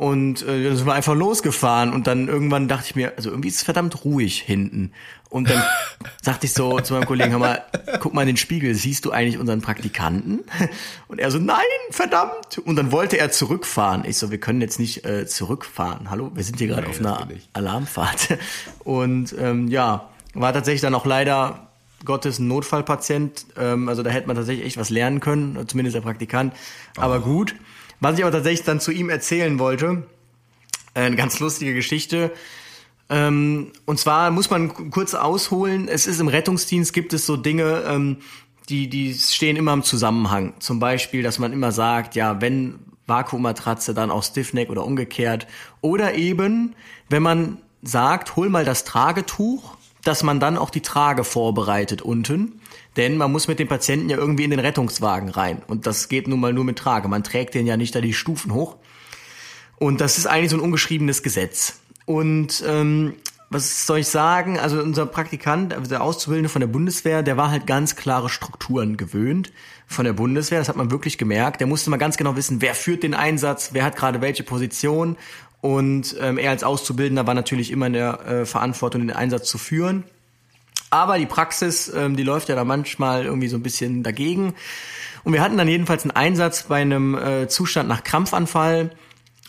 Und 0.00 0.40
äh, 0.40 0.64
dann 0.64 0.76
sind 0.78 0.86
wir 0.86 0.94
einfach 0.94 1.14
losgefahren 1.14 1.92
und 1.92 2.06
dann 2.06 2.26
irgendwann 2.26 2.68
dachte 2.68 2.86
ich 2.86 2.96
mir, 2.96 3.12
also 3.18 3.28
irgendwie 3.28 3.48
ist 3.48 3.56
es 3.56 3.62
verdammt 3.62 4.02
ruhig 4.02 4.40
hinten. 4.40 4.92
Und 5.28 5.50
dann 5.50 5.62
sagte 6.22 6.46
ich 6.46 6.54
so 6.54 6.80
zu 6.80 6.94
meinem 6.94 7.04
Kollegen, 7.04 7.32
hör 7.32 7.38
mal, 7.38 7.62
guck 8.00 8.14
mal 8.14 8.22
in 8.22 8.28
den 8.28 8.38
Spiegel, 8.38 8.74
siehst 8.74 9.04
du 9.04 9.10
eigentlich 9.10 9.36
unseren 9.36 9.60
Praktikanten? 9.60 10.40
Und 11.08 11.18
er 11.18 11.30
so, 11.30 11.38
nein, 11.38 11.58
verdammt. 11.90 12.56
Und 12.64 12.76
dann 12.76 12.92
wollte 12.92 13.18
er 13.18 13.30
zurückfahren. 13.30 14.06
Ich 14.06 14.16
so, 14.16 14.30
wir 14.30 14.40
können 14.40 14.62
jetzt 14.62 14.78
nicht 14.78 15.04
äh, 15.04 15.26
zurückfahren. 15.26 16.08
Hallo, 16.08 16.30
wir 16.34 16.44
sind 16.44 16.56
hier 16.56 16.68
gerade 16.68 16.88
auf 16.88 16.98
einer 16.98 17.28
Alarmfahrt. 17.52 18.38
Und 18.84 19.34
ähm, 19.38 19.68
ja, 19.68 20.08
war 20.32 20.54
tatsächlich 20.54 20.80
dann 20.80 20.94
auch 20.94 21.04
leider 21.04 21.68
Gottes 22.06 22.38
ein 22.38 22.48
Notfallpatient. 22.48 23.44
Ähm, 23.58 23.90
also 23.90 24.02
da 24.02 24.08
hätte 24.08 24.28
man 24.28 24.36
tatsächlich 24.36 24.64
echt 24.64 24.78
was 24.78 24.88
lernen 24.88 25.20
können, 25.20 25.68
zumindest 25.68 25.94
der 25.94 26.00
Praktikant. 26.00 26.54
Aber 26.96 27.18
oh. 27.18 27.20
gut. 27.20 27.54
Was 28.00 28.18
ich 28.18 28.24
aber 28.24 28.32
tatsächlich 28.32 28.64
dann 28.64 28.80
zu 28.80 28.90
ihm 28.90 29.10
erzählen 29.10 29.58
wollte, 29.58 30.04
eine 30.94 31.16
ganz 31.16 31.38
lustige 31.38 31.74
Geschichte. 31.74 32.32
Ähm, 33.08 33.72
und 33.86 33.98
zwar 33.98 34.30
muss 34.30 34.50
man 34.50 34.90
kurz 34.90 35.14
ausholen, 35.14 35.88
es 35.88 36.06
ist 36.06 36.20
im 36.20 36.28
Rettungsdienst 36.28 36.92
gibt 36.92 37.12
es 37.12 37.26
so 37.26 37.36
Dinge, 37.36 37.84
ähm, 37.86 38.18
die, 38.68 38.88
die 38.88 39.14
stehen 39.14 39.56
immer 39.56 39.72
im 39.72 39.82
Zusammenhang. 39.82 40.54
Zum 40.60 40.78
Beispiel, 40.78 41.22
dass 41.22 41.38
man 41.38 41.52
immer 41.52 41.72
sagt, 41.72 42.14
ja, 42.14 42.40
wenn 42.40 42.78
Vakuummatratze, 43.06 43.92
dann 43.94 44.10
auch 44.10 44.22
Stiffneck 44.22 44.70
oder 44.70 44.84
umgekehrt. 44.84 45.46
Oder 45.80 46.14
eben, 46.14 46.74
wenn 47.08 47.22
man 47.22 47.58
sagt, 47.82 48.36
hol 48.36 48.48
mal 48.48 48.64
das 48.64 48.84
Tragetuch, 48.84 49.76
dass 50.04 50.22
man 50.22 50.40
dann 50.40 50.56
auch 50.56 50.70
die 50.70 50.82
Trage 50.82 51.24
vorbereitet 51.24 52.00
unten. 52.00 52.59
Denn 52.96 53.16
man 53.16 53.30
muss 53.30 53.48
mit 53.48 53.58
dem 53.58 53.68
Patienten 53.68 54.10
ja 54.10 54.16
irgendwie 54.16 54.44
in 54.44 54.50
den 54.50 54.60
Rettungswagen 54.60 55.28
rein. 55.28 55.62
Und 55.66 55.86
das 55.86 56.08
geht 56.08 56.26
nun 56.28 56.40
mal 56.40 56.52
nur 56.52 56.64
mit 56.64 56.78
Trage. 56.78 57.08
Man 57.08 57.22
trägt 57.22 57.54
den 57.54 57.66
ja 57.66 57.76
nicht 57.76 57.94
da 57.94 58.00
die 58.00 58.14
Stufen 58.14 58.52
hoch. 58.52 58.76
Und 59.78 60.00
das 60.00 60.18
ist 60.18 60.26
eigentlich 60.26 60.50
so 60.50 60.56
ein 60.56 60.62
ungeschriebenes 60.62 61.22
Gesetz. 61.22 61.80
Und 62.04 62.62
ähm, 62.66 63.14
was 63.48 63.86
soll 63.86 63.98
ich 63.98 64.08
sagen? 64.08 64.58
Also 64.58 64.80
unser 64.80 65.06
Praktikant, 65.06 65.74
also 65.74 65.88
der 65.88 66.02
Auszubildende 66.02 66.48
von 66.48 66.60
der 66.60 66.68
Bundeswehr, 66.68 67.22
der 67.22 67.36
war 67.36 67.50
halt 67.50 67.66
ganz 67.66 67.96
klare 67.96 68.28
Strukturen 68.28 68.96
gewöhnt 68.96 69.52
von 69.86 70.04
der 70.04 70.12
Bundeswehr. 70.12 70.60
Das 70.60 70.68
hat 70.68 70.76
man 70.76 70.90
wirklich 70.90 71.18
gemerkt. 71.18 71.60
Der 71.60 71.66
musste 71.66 71.90
mal 71.90 71.96
ganz 71.96 72.16
genau 72.16 72.36
wissen, 72.36 72.60
wer 72.60 72.74
führt 72.74 73.02
den 73.02 73.14
Einsatz, 73.14 73.70
wer 73.72 73.84
hat 73.84 73.96
gerade 73.96 74.20
welche 74.20 74.44
Position. 74.44 75.16
Und 75.60 76.16
ähm, 76.20 76.38
er 76.38 76.50
als 76.50 76.62
Auszubildender 76.62 77.26
war 77.26 77.34
natürlich 77.34 77.70
immer 77.70 77.86
in 77.86 77.92
der 77.92 78.26
äh, 78.26 78.46
Verantwortung, 78.46 79.02
den 79.02 79.16
Einsatz 79.16 79.48
zu 79.48 79.58
führen. 79.58 80.04
Aber 80.90 81.18
die 81.18 81.26
Praxis, 81.26 81.90
ähm, 81.94 82.16
die 82.16 82.24
läuft 82.24 82.48
ja 82.48 82.56
da 82.56 82.64
manchmal 82.64 83.24
irgendwie 83.24 83.48
so 83.48 83.56
ein 83.56 83.62
bisschen 83.62 84.02
dagegen. 84.02 84.54
Und 85.22 85.32
wir 85.32 85.42
hatten 85.42 85.56
dann 85.56 85.68
jedenfalls 85.68 86.02
einen 86.02 86.10
Einsatz 86.12 86.64
bei 86.64 86.80
einem 86.80 87.16
äh, 87.16 87.48
Zustand 87.48 87.88
nach 87.88 88.02
Krampfanfall. 88.02 88.90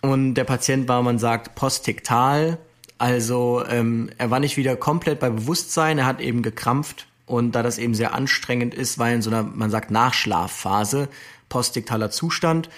Und 0.01 0.35
der 0.35 0.43
Patient 0.43 0.87
war, 0.87 1.01
man 1.01 1.19
sagt, 1.19 1.55
postiktal. 1.55 2.57
Also 2.97 3.63
ähm, 3.67 4.11
er 4.17 4.29
war 4.29 4.39
nicht 4.39 4.57
wieder 4.57 4.75
komplett 4.75 5.19
bei 5.19 5.29
Bewusstsein, 5.29 5.97
er 5.97 6.05
hat 6.05 6.21
eben 6.21 6.43
gekrampft. 6.43 7.07
Und 7.25 7.53
da 7.53 7.63
das 7.63 7.77
eben 7.77 7.95
sehr 7.95 8.13
anstrengend 8.13 8.75
ist, 8.75 8.99
war 8.99 9.09
in 9.09 9.21
so 9.21 9.29
einer, 9.29 9.43
man 9.43 9.71
sagt, 9.71 9.89
Nachschlafphase, 9.89 11.07
postiktaler 11.49 12.11
Zustand. 12.11 12.69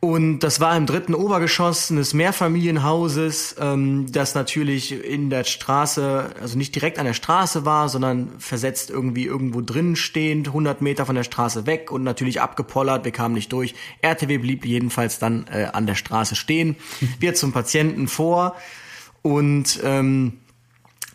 Und 0.00 0.40
das 0.40 0.60
war 0.60 0.76
im 0.76 0.86
dritten 0.86 1.12
Obergeschoss 1.12 1.90
eines 1.90 2.14
Mehrfamilienhauses, 2.14 3.56
ähm, 3.58 4.06
das 4.12 4.36
natürlich 4.36 5.04
in 5.04 5.28
der 5.28 5.42
Straße, 5.42 6.34
also 6.40 6.56
nicht 6.56 6.72
direkt 6.76 7.00
an 7.00 7.04
der 7.06 7.14
Straße 7.14 7.64
war, 7.64 7.88
sondern 7.88 8.30
versetzt 8.38 8.90
irgendwie 8.90 9.24
irgendwo 9.24 9.60
drinnen 9.60 9.96
stehend, 9.96 10.48
100 10.48 10.82
Meter 10.82 11.04
von 11.04 11.16
der 11.16 11.24
Straße 11.24 11.66
weg 11.66 11.90
und 11.90 12.04
natürlich 12.04 12.40
abgepollert. 12.40 13.04
Wir 13.04 13.10
kamen 13.10 13.34
nicht 13.34 13.52
durch. 13.52 13.74
RTW 14.00 14.38
blieb 14.38 14.64
jedenfalls 14.64 15.18
dann 15.18 15.46
äh, 15.52 15.64
an 15.72 15.86
der 15.86 15.96
Straße 15.96 16.36
stehen. 16.36 16.76
Wir 17.18 17.34
zum 17.34 17.52
Patienten 17.52 18.06
vor 18.06 18.54
und 19.22 19.80
ähm, 19.82 20.34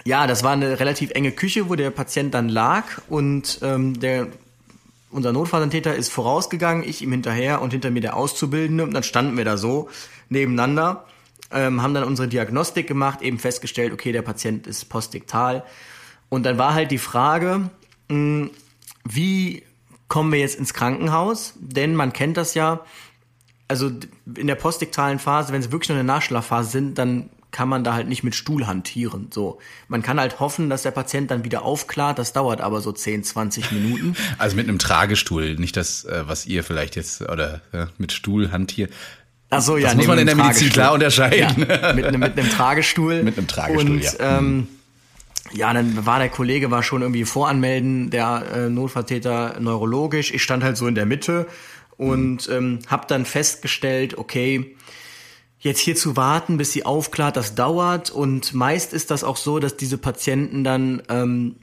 ja, 0.04 0.28
das 0.28 0.44
war 0.44 0.52
eine 0.52 0.82
relativ 0.82 1.12
enge 1.12 1.32
Küche, 1.32 1.70
wo 1.70 1.76
der 1.76 1.90
Patient 1.90 2.34
dann 2.34 2.50
lag 2.50 2.84
und 3.08 3.60
ähm, 3.62 3.98
der 3.98 4.28
unser 5.14 5.32
Notfallsanitäter 5.32 5.96
ist 5.96 6.12
vorausgegangen, 6.12 6.84
ich 6.88 7.02
ihm 7.02 7.12
hinterher 7.12 7.62
und 7.62 7.72
hinter 7.72 7.92
mir 7.92 8.02
der 8.02 8.16
Auszubildende. 8.16 8.84
Und 8.84 8.94
dann 8.94 9.04
standen 9.04 9.38
wir 9.38 9.46
da 9.46 9.58
so 9.58 9.90
nebeneinander, 10.30 11.06
ähm, 11.52 11.82
haben 11.82 11.94
dann 11.94 12.04
unsere 12.04 12.28
Diagnostik 12.28 12.88
gemacht, 12.88 13.22
eben 13.22 13.40
festgestellt, 13.40 13.94
okay, 13.94 14.12
der 14.12 14.22
Patient 14.22 14.68
ist 14.68 14.86
postdiktal. 14.86 15.64
Und 16.30 16.44
dann 16.44 16.58
war 16.58 16.74
halt 16.74 16.92
die 16.92 16.98
Frage, 16.98 17.70
mh, 18.10 18.16
hm, 18.16 18.52
wie 19.06 19.64
kommen 20.08 20.32
wir 20.32 20.40
jetzt 20.40 20.56
ins 20.56 20.74
Krankenhaus? 20.74 21.54
Denn 21.60 21.96
man 21.96 22.14
kennt 22.14 22.38
das 22.38 22.54
ja, 22.54 22.82
also 23.68 23.92
in 24.36 24.48
der 24.48 24.56
postdiktalen 24.56 25.20
Phase, 25.20 25.54
wenn 25.54 25.62
sie 25.62 25.72
wirklich 25.72 25.90
noch 25.90 26.00
in 26.00 26.06
der 26.06 26.16
Nachschlafphase 26.16 26.70
sind, 26.70 26.98
dann 26.98 27.30
kann 27.54 27.70
man 27.70 27.86
da 27.86 27.94
halt 27.94 28.10
nicht 28.10 28.24
mit 28.24 28.36
Stuhl 28.36 28.68
hantieren. 28.68 29.30
So, 29.32 29.60
man 29.88 30.02
kann 30.02 30.20
halt 30.20 30.42
hoffen, 30.42 30.70
dass 30.70 30.82
der 30.82 30.92
Patient 30.92 31.32
dann 31.32 31.46
wieder 31.46 31.62
aufklart. 31.62 32.20
Das 32.20 32.34
dauert 32.34 32.60
aber 32.60 32.82
so 32.82 32.92
10, 32.92 33.24
20 33.24 33.72
Minuten. 33.72 34.18
Also 34.40 34.56
mit 34.56 34.68
einem 34.68 34.80
Tragestuhl, 34.80 35.56
nicht 35.56 35.78
das, 35.78 36.06
äh, 36.06 36.24
was 36.26 36.46
ihr 36.46 36.64
vielleicht 36.64 36.96
jetzt 36.96 37.22
oder 37.22 37.62
ja, 37.72 37.88
mit 37.98 38.12
Stuhl 38.12 38.52
hantiert. 38.52 38.92
Ach 39.50 39.62
so, 39.62 39.78
ja, 39.78 39.90
das 39.90 39.96
muss 39.96 40.08
man 40.08 40.18
in 40.18 40.26
der 40.26 40.36
Medizin 40.36 40.70
klar 40.70 40.94
unterscheiden. 40.94 41.68
Ja, 41.70 41.94
mit, 41.94 42.06
einem, 42.06 42.20
mit 42.20 42.38
einem 42.38 42.50
Tragestuhl. 42.50 43.22
mit 43.24 43.38
einem 43.38 43.48
Tragestuhl, 43.48 43.92
Und, 43.92 44.02
ja. 44.02 44.40
Ähm, 44.40 44.68
ja, 45.52 45.72
dann 45.72 46.06
war 46.06 46.18
der 46.18 46.30
Kollege 46.30 46.72
war 46.72 46.82
schon 46.82 47.04
irgendwie 47.04 47.26
voranmelden, 47.26 48.10
der 48.10 48.44
äh, 48.54 48.70
Notfalltäter 48.70 49.60
neurologisch. 49.60 50.34
Ich 50.34 50.42
stand 50.42 50.64
halt 50.64 50.78
so 50.78 50.88
in 50.88 50.96
der 50.96 51.06
Mitte 51.06 51.48
und 51.98 52.50
mhm. 52.50 52.56
ähm, 52.56 52.80
habe 52.88 53.06
dann 53.08 53.26
festgestellt, 53.26 54.18
okay, 54.18 54.76
jetzt 55.64 55.80
hier 55.80 55.96
zu 55.96 56.16
warten, 56.16 56.58
bis 56.58 56.74
sie 56.74 56.86
aufklärt, 56.86 57.38
das 57.38 57.56
dauert. 57.56 58.12
Und 58.12 58.54
meist 58.54 58.94
ist 58.94 59.10
das 59.10 59.24
auch 59.24 59.38
so, 59.38 59.60
dass 59.60 59.76
diese 59.76 59.98
Patienten 59.98 60.64
dann 60.64 61.02
ähm, 61.10 61.56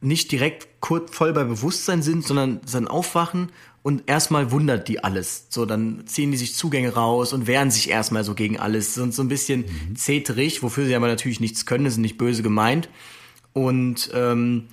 nicht 0.00 0.32
direkt 0.32 0.80
kurz 0.80 1.14
voll 1.14 1.32
bei 1.32 1.44
Bewusstsein 1.44 2.02
sind, 2.02 2.26
sondern 2.26 2.60
dann 2.70 2.88
aufwachen 2.88 3.52
und 3.82 4.08
erstmal 4.08 4.50
wundert 4.50 4.88
die 4.88 5.04
alles. 5.04 5.46
So, 5.50 5.64
dann 5.64 6.06
ziehen 6.06 6.32
die 6.32 6.36
sich 6.38 6.54
Zugänge 6.54 6.94
raus 6.94 7.32
und 7.32 7.46
wehren 7.46 7.70
sich 7.70 7.90
erstmal 7.90 8.24
so 8.24 8.34
gegen 8.34 8.58
alles. 8.58 8.94
Sind 8.94 9.14
so 9.14 9.22
ein 9.22 9.28
bisschen 9.28 9.60
mhm. 9.60 9.96
zetrig, 9.96 10.62
wofür 10.62 10.86
sie 10.86 10.96
aber 10.96 11.06
natürlich 11.06 11.38
nichts 11.38 11.66
können, 11.66 11.84
das 11.84 11.94
ist 11.94 12.00
nicht 12.00 12.18
böse 12.18 12.42
gemeint. 12.42 12.88
Und 13.52 14.10
ähm, 14.12 14.68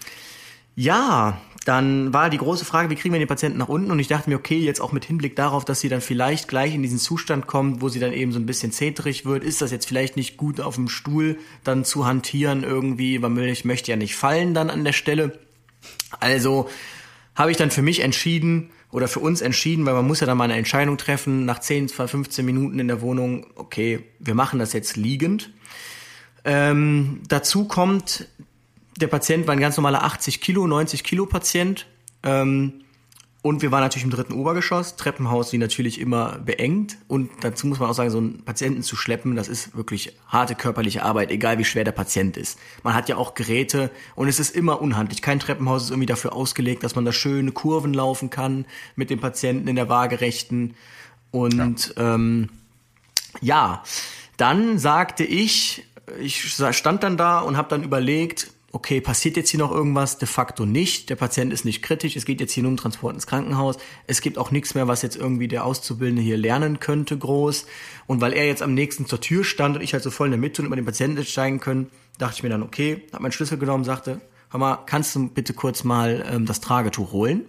Ja, 0.76 1.40
dann 1.66 2.14
war 2.14 2.30
die 2.30 2.38
große 2.38 2.66
Frage, 2.66 2.90
wie 2.90 2.96
kriegen 2.96 3.14
wir 3.14 3.20
den 3.20 3.28
Patienten 3.28 3.58
nach 3.58 3.70
unten? 3.70 3.92
Und 3.92 4.00
ich 4.00 4.08
dachte 4.08 4.30
mir, 4.30 4.36
okay, 4.36 4.58
jetzt 4.58 4.82
auch 4.82 4.92
mit 4.92 5.06
Hinblick 5.06 5.36
darauf, 5.36 5.64
dass 5.64 5.80
sie 5.80 5.90
dann 5.90 6.02
vielleicht 6.02 6.48
gleich 6.48 6.76
in 6.76 6.82
diesen 6.82 7.00
Zustand 7.00 7.48
kommt, 7.48 7.82
wo 7.82 7.90
sie 7.90 8.00
dann 8.00 8.12
eben 8.12 8.32
so 8.32 8.40
ein 8.40 8.46
bisschen 8.46 8.72
zetrig 8.72 9.26
wird, 9.26 9.44
ist 9.44 9.62
das 9.62 9.72
jetzt 9.72 9.88
vielleicht 9.88 10.18
nicht 10.18 10.36
gut 10.36 10.60
auf 10.60 10.76
dem 10.76 10.90
Stuhl 10.90 11.38
dann 11.64 11.86
zu 11.86 12.06
hantieren 12.06 12.64
irgendwie, 12.64 13.22
weil 13.22 13.38
ich 13.46 13.64
möchte 13.64 13.92
ja 13.92 13.98
nicht 13.98 14.16
fallen 14.16 14.54
dann 14.54 14.70
an 14.70 14.84
der 14.84 14.94
Stelle. 14.94 15.40
Also 16.20 16.70
habe 17.36 17.52
ich 17.52 17.58
dann 17.58 17.72
für 17.72 17.82
mich 17.82 18.02
entschieden 18.02 18.70
oder 18.92 19.08
für 19.08 19.20
uns 19.20 19.42
entschieden, 19.42 19.86
weil 19.86 19.94
man 19.94 20.06
muss 20.06 20.20
ja 20.20 20.28
dann 20.28 20.38
mal 20.38 20.44
eine 20.44 20.56
Entscheidung 20.56 20.98
treffen, 20.98 21.46
nach 21.46 21.60
10, 21.60 21.90
15 21.90 22.46
Minuten 22.46 22.78
in 22.80 22.88
der 22.88 23.02
Wohnung, 23.02 23.48
okay, 23.56 24.04
wir 24.20 24.36
machen 24.36 24.60
das 24.60 24.74
jetzt 24.74 24.98
liegend. 24.98 25.52
Ähm, 26.46 27.22
dazu 27.28 27.66
kommt, 27.66 28.28
der 29.00 29.08
Patient 29.08 29.48
war 29.48 29.54
ein 29.54 29.60
ganz 29.60 29.78
normaler 29.78 30.04
80 30.04 30.42
Kilo, 30.42 30.68
90 30.68 31.04
Kilo 31.04 31.26
Patient. 31.26 31.88
Ähm, 32.24 32.84
und 33.44 33.62
wir 33.62 33.72
waren 33.72 33.82
natürlich 33.82 34.06
im 34.06 34.10
dritten 34.10 34.34
Obergeschoss, 34.34 34.96
Treppenhaus, 34.96 35.52
wie 35.52 35.58
natürlich 35.58 36.00
immer 36.00 36.40
beengt. 36.40 36.98
Und 37.10 37.30
dazu 37.42 37.68
muss 37.68 37.78
man 37.78 37.90
auch 37.90 37.94
sagen, 37.94 38.10
so 38.10 38.18
einen 38.18 38.46
Patienten 38.46 38.84
zu 38.84 38.96
schleppen, 38.96 39.36
das 39.36 39.50
ist 39.50 39.76
wirklich 39.76 40.18
harte 40.30 40.56
körperliche 40.56 41.04
Arbeit, 41.04 41.30
egal 41.30 41.58
wie 41.58 41.66
schwer 41.66 41.84
der 41.84 41.92
Patient 41.92 42.38
ist. 42.38 42.58
Man 42.84 42.94
hat 42.94 43.10
ja 43.10 43.18
auch 43.18 43.34
Geräte 43.34 43.92
und 44.16 44.30
es 44.30 44.40
ist 44.40 44.56
immer 44.56 44.82
unhandlich. 44.82 45.22
Kein 45.22 45.42
Treppenhaus 45.42 45.84
ist 45.84 45.90
irgendwie 45.90 46.06
dafür 46.06 46.32
ausgelegt, 46.32 46.86
dass 46.86 46.96
man 46.96 47.04
da 47.04 47.12
schöne 47.12 47.52
Kurven 47.52 47.94
laufen 47.94 48.30
kann 48.30 48.66
mit 48.96 49.10
dem 49.10 49.20
Patienten 49.20 49.68
in 49.68 49.76
der 49.76 49.90
Waagerechten. 49.90 50.76
Und 51.32 51.94
ja, 51.98 52.16
ähm, 52.16 52.50
ja. 53.42 53.84
dann 54.38 54.80
sagte 54.80 55.26
ich, 55.26 55.84
ich 56.18 56.54
stand 56.72 57.04
dann 57.04 57.18
da 57.18 57.40
und 57.40 57.58
habe 57.58 57.68
dann 57.68 57.84
überlegt, 57.84 58.54
okay, 58.74 59.00
passiert 59.02 59.38
jetzt 59.38 59.52
hier 59.52 59.60
noch 59.60 59.72
irgendwas? 59.72 60.18
De 60.18 60.28
facto 60.28 60.66
nicht. 60.66 61.10
Der 61.12 61.16
Patient 61.16 61.54
ist 61.54 61.64
nicht 61.64 61.84
kritisch. 61.84 62.16
Es 62.16 62.26
geht 62.26 62.42
jetzt 62.42 62.52
hier 62.52 62.64
nur 62.64 62.72
um 62.72 62.78
Transport 62.78 63.14
ins 63.14 63.28
Krankenhaus. 63.28 63.78
Es 64.08 64.20
gibt 64.20 64.40
auch 64.40 64.50
nichts 64.50 64.74
mehr, 64.74 64.88
was 64.88 65.04
jetzt 65.04 65.16
irgendwie 65.16 65.48
der 65.48 65.64
Auszubildende 65.64 66.24
hier 66.24 66.38
lernen 66.38 66.80
könnte, 66.80 67.16
groß. 67.16 67.68
Und 68.08 68.20
weil 68.20 68.34
er 68.34 68.48
jetzt 68.48 68.64
am 68.64 68.74
nächsten 68.74 69.06
zur 69.06 69.22
Tür 69.22 69.44
stand 69.44 69.78
und 69.78 69.84
ich 69.84 69.94
halt 69.94 70.04
so 70.04 70.10
voll 70.10 70.28
in 70.28 70.32
der 70.32 70.40
Mitte 70.40 70.64
und 70.64 70.66
über 70.66 70.76
den 70.76 70.86
Patienten 70.86 71.24
steigen 71.24 71.60
können, 71.60 71.92
dachte 72.18 72.38
ich 72.38 72.44
mir 72.44 72.50
dann, 72.50 72.64
okay, 72.64 73.04
hab 73.14 73.22
meinen 73.22 73.32
Schlüssel 73.32 73.60
genommen, 73.60 73.84
sagte, 73.84 74.22
hör 74.50 74.60
mal, 74.60 74.78
kannst 74.88 75.16
du 75.16 75.30
bitte 75.30 75.54
kurz 75.54 75.84
mal 75.84 76.26
ähm, 76.28 76.48
das 76.48 76.60
Tragetuch 76.60 77.12
holen? 77.12 77.46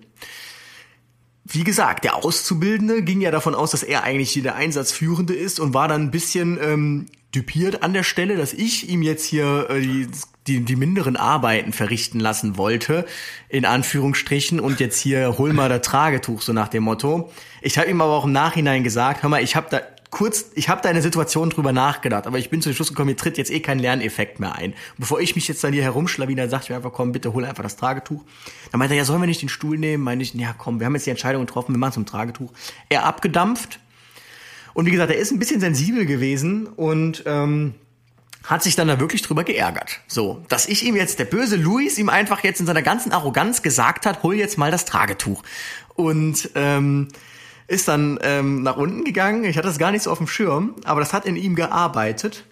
Wie 1.46 1.64
gesagt, 1.64 2.04
der 2.04 2.16
Auszubildende 2.16 3.02
ging 3.02 3.22
ja 3.22 3.30
davon 3.30 3.54
aus, 3.54 3.70
dass 3.70 3.82
er 3.82 4.02
eigentlich 4.02 4.30
hier 4.30 4.42
der 4.42 4.56
Einsatzführende 4.56 5.34
ist 5.34 5.58
und 5.58 5.72
war 5.72 5.88
dann 5.88 6.02
ein 6.02 6.10
bisschen 6.10 6.58
ähm, 6.60 7.06
düpiert 7.34 7.82
an 7.82 7.94
der 7.94 8.02
Stelle, 8.02 8.36
dass 8.36 8.52
ich 8.52 8.90
ihm 8.90 9.02
jetzt 9.02 9.24
hier 9.24 9.68
äh, 9.70 9.80
die 9.80 10.08
die, 10.46 10.60
die 10.60 10.76
minderen 10.76 11.16
Arbeiten 11.16 11.72
verrichten 11.72 12.20
lassen 12.20 12.56
wollte, 12.56 13.06
in 13.48 13.64
Anführungsstrichen, 13.64 14.60
und 14.60 14.80
jetzt 14.80 14.98
hier 14.98 15.38
hol 15.38 15.52
mal 15.52 15.68
das 15.68 15.82
Tragetuch, 15.82 16.42
so 16.42 16.52
nach 16.52 16.68
dem 16.68 16.82
Motto. 16.84 17.30
Ich 17.62 17.78
habe 17.78 17.88
ihm 17.88 18.00
aber 18.00 18.12
auch 18.12 18.24
im 18.24 18.32
Nachhinein 18.32 18.84
gesagt, 18.84 19.22
hör 19.22 19.30
mal, 19.30 19.42
ich 19.42 19.56
habe 19.56 19.68
da 19.70 19.80
kurz, 20.14 20.52
ich 20.54 20.68
habe 20.68 20.80
da 20.80 20.88
eine 20.88 21.02
Situation 21.02 21.50
drüber 21.50 21.72
nachgedacht, 21.72 22.26
aber 22.26 22.38
ich 22.38 22.48
bin 22.48 22.62
zu 22.62 22.70
dem 22.70 22.76
Schluss 22.76 22.88
gekommen, 22.88 23.10
mir 23.10 23.16
tritt 23.16 23.36
jetzt 23.36 23.50
eh 23.50 23.60
kein 23.60 23.78
Lerneffekt 23.78 24.38
mehr 24.38 24.54
ein. 24.54 24.72
bevor 24.96 25.20
ich 25.20 25.34
mich 25.34 25.48
jetzt 25.48 25.64
dann 25.64 25.72
hier 25.72 25.82
herumschlawine, 25.82 26.48
sagt 26.48 26.70
mir 26.70 26.76
einfach, 26.76 26.92
komm, 26.92 27.12
bitte 27.12 27.32
hol 27.32 27.44
einfach 27.44 27.64
das 27.64 27.76
Tragetuch. 27.76 28.22
Dann 28.70 28.78
meinte 28.78 28.94
er, 28.94 28.98
ja, 28.98 29.04
sollen 29.04 29.20
wir 29.20 29.26
nicht 29.26 29.42
den 29.42 29.48
Stuhl 29.48 29.76
nehmen? 29.76 30.04
Meinte 30.04 30.22
ich, 30.22 30.32
ja, 30.34 30.54
komm, 30.56 30.78
wir 30.78 30.86
haben 30.86 30.94
jetzt 30.94 31.06
die 31.06 31.10
Entscheidung 31.10 31.44
getroffen, 31.44 31.74
wir 31.74 31.78
machen 31.78 31.94
zum 31.94 32.06
Tragetuch. 32.06 32.52
Er 32.88 33.04
abgedampft. 33.04 33.80
Und 34.72 34.86
wie 34.86 34.90
gesagt, 34.90 35.10
er 35.10 35.18
ist 35.18 35.32
ein 35.32 35.38
bisschen 35.38 35.60
sensibel 35.60 36.06
gewesen 36.06 36.66
und 36.66 37.22
ähm, 37.26 37.74
hat 38.44 38.62
sich 38.62 38.76
dann 38.76 38.88
da 38.88 39.00
wirklich 39.00 39.22
drüber 39.22 39.42
geärgert. 39.42 40.00
So, 40.06 40.44
dass 40.48 40.66
ich 40.66 40.84
ihm 40.84 40.96
jetzt, 40.96 41.18
der 41.18 41.24
böse 41.24 41.56
Luis, 41.56 41.98
ihm 41.98 42.08
einfach 42.08 42.44
jetzt 42.44 42.60
in 42.60 42.66
seiner 42.66 42.82
ganzen 42.82 43.12
Arroganz 43.12 43.62
gesagt 43.62 44.06
hat, 44.06 44.22
hol 44.22 44.34
jetzt 44.34 44.58
mal 44.58 44.70
das 44.70 44.84
Tragetuch. 44.84 45.42
Und 45.94 46.50
ähm, 46.54 47.08
ist 47.66 47.88
dann 47.88 48.18
ähm, 48.22 48.62
nach 48.62 48.76
unten 48.76 49.04
gegangen. 49.04 49.44
Ich 49.44 49.56
hatte 49.56 49.68
das 49.68 49.78
gar 49.78 49.90
nicht 49.90 50.02
so 50.02 50.10
auf 50.10 50.18
dem 50.18 50.26
Schirm, 50.26 50.74
aber 50.84 51.00
das 51.00 51.12
hat 51.12 51.24
in 51.24 51.36
ihm 51.36 51.54
gearbeitet. 51.54 52.44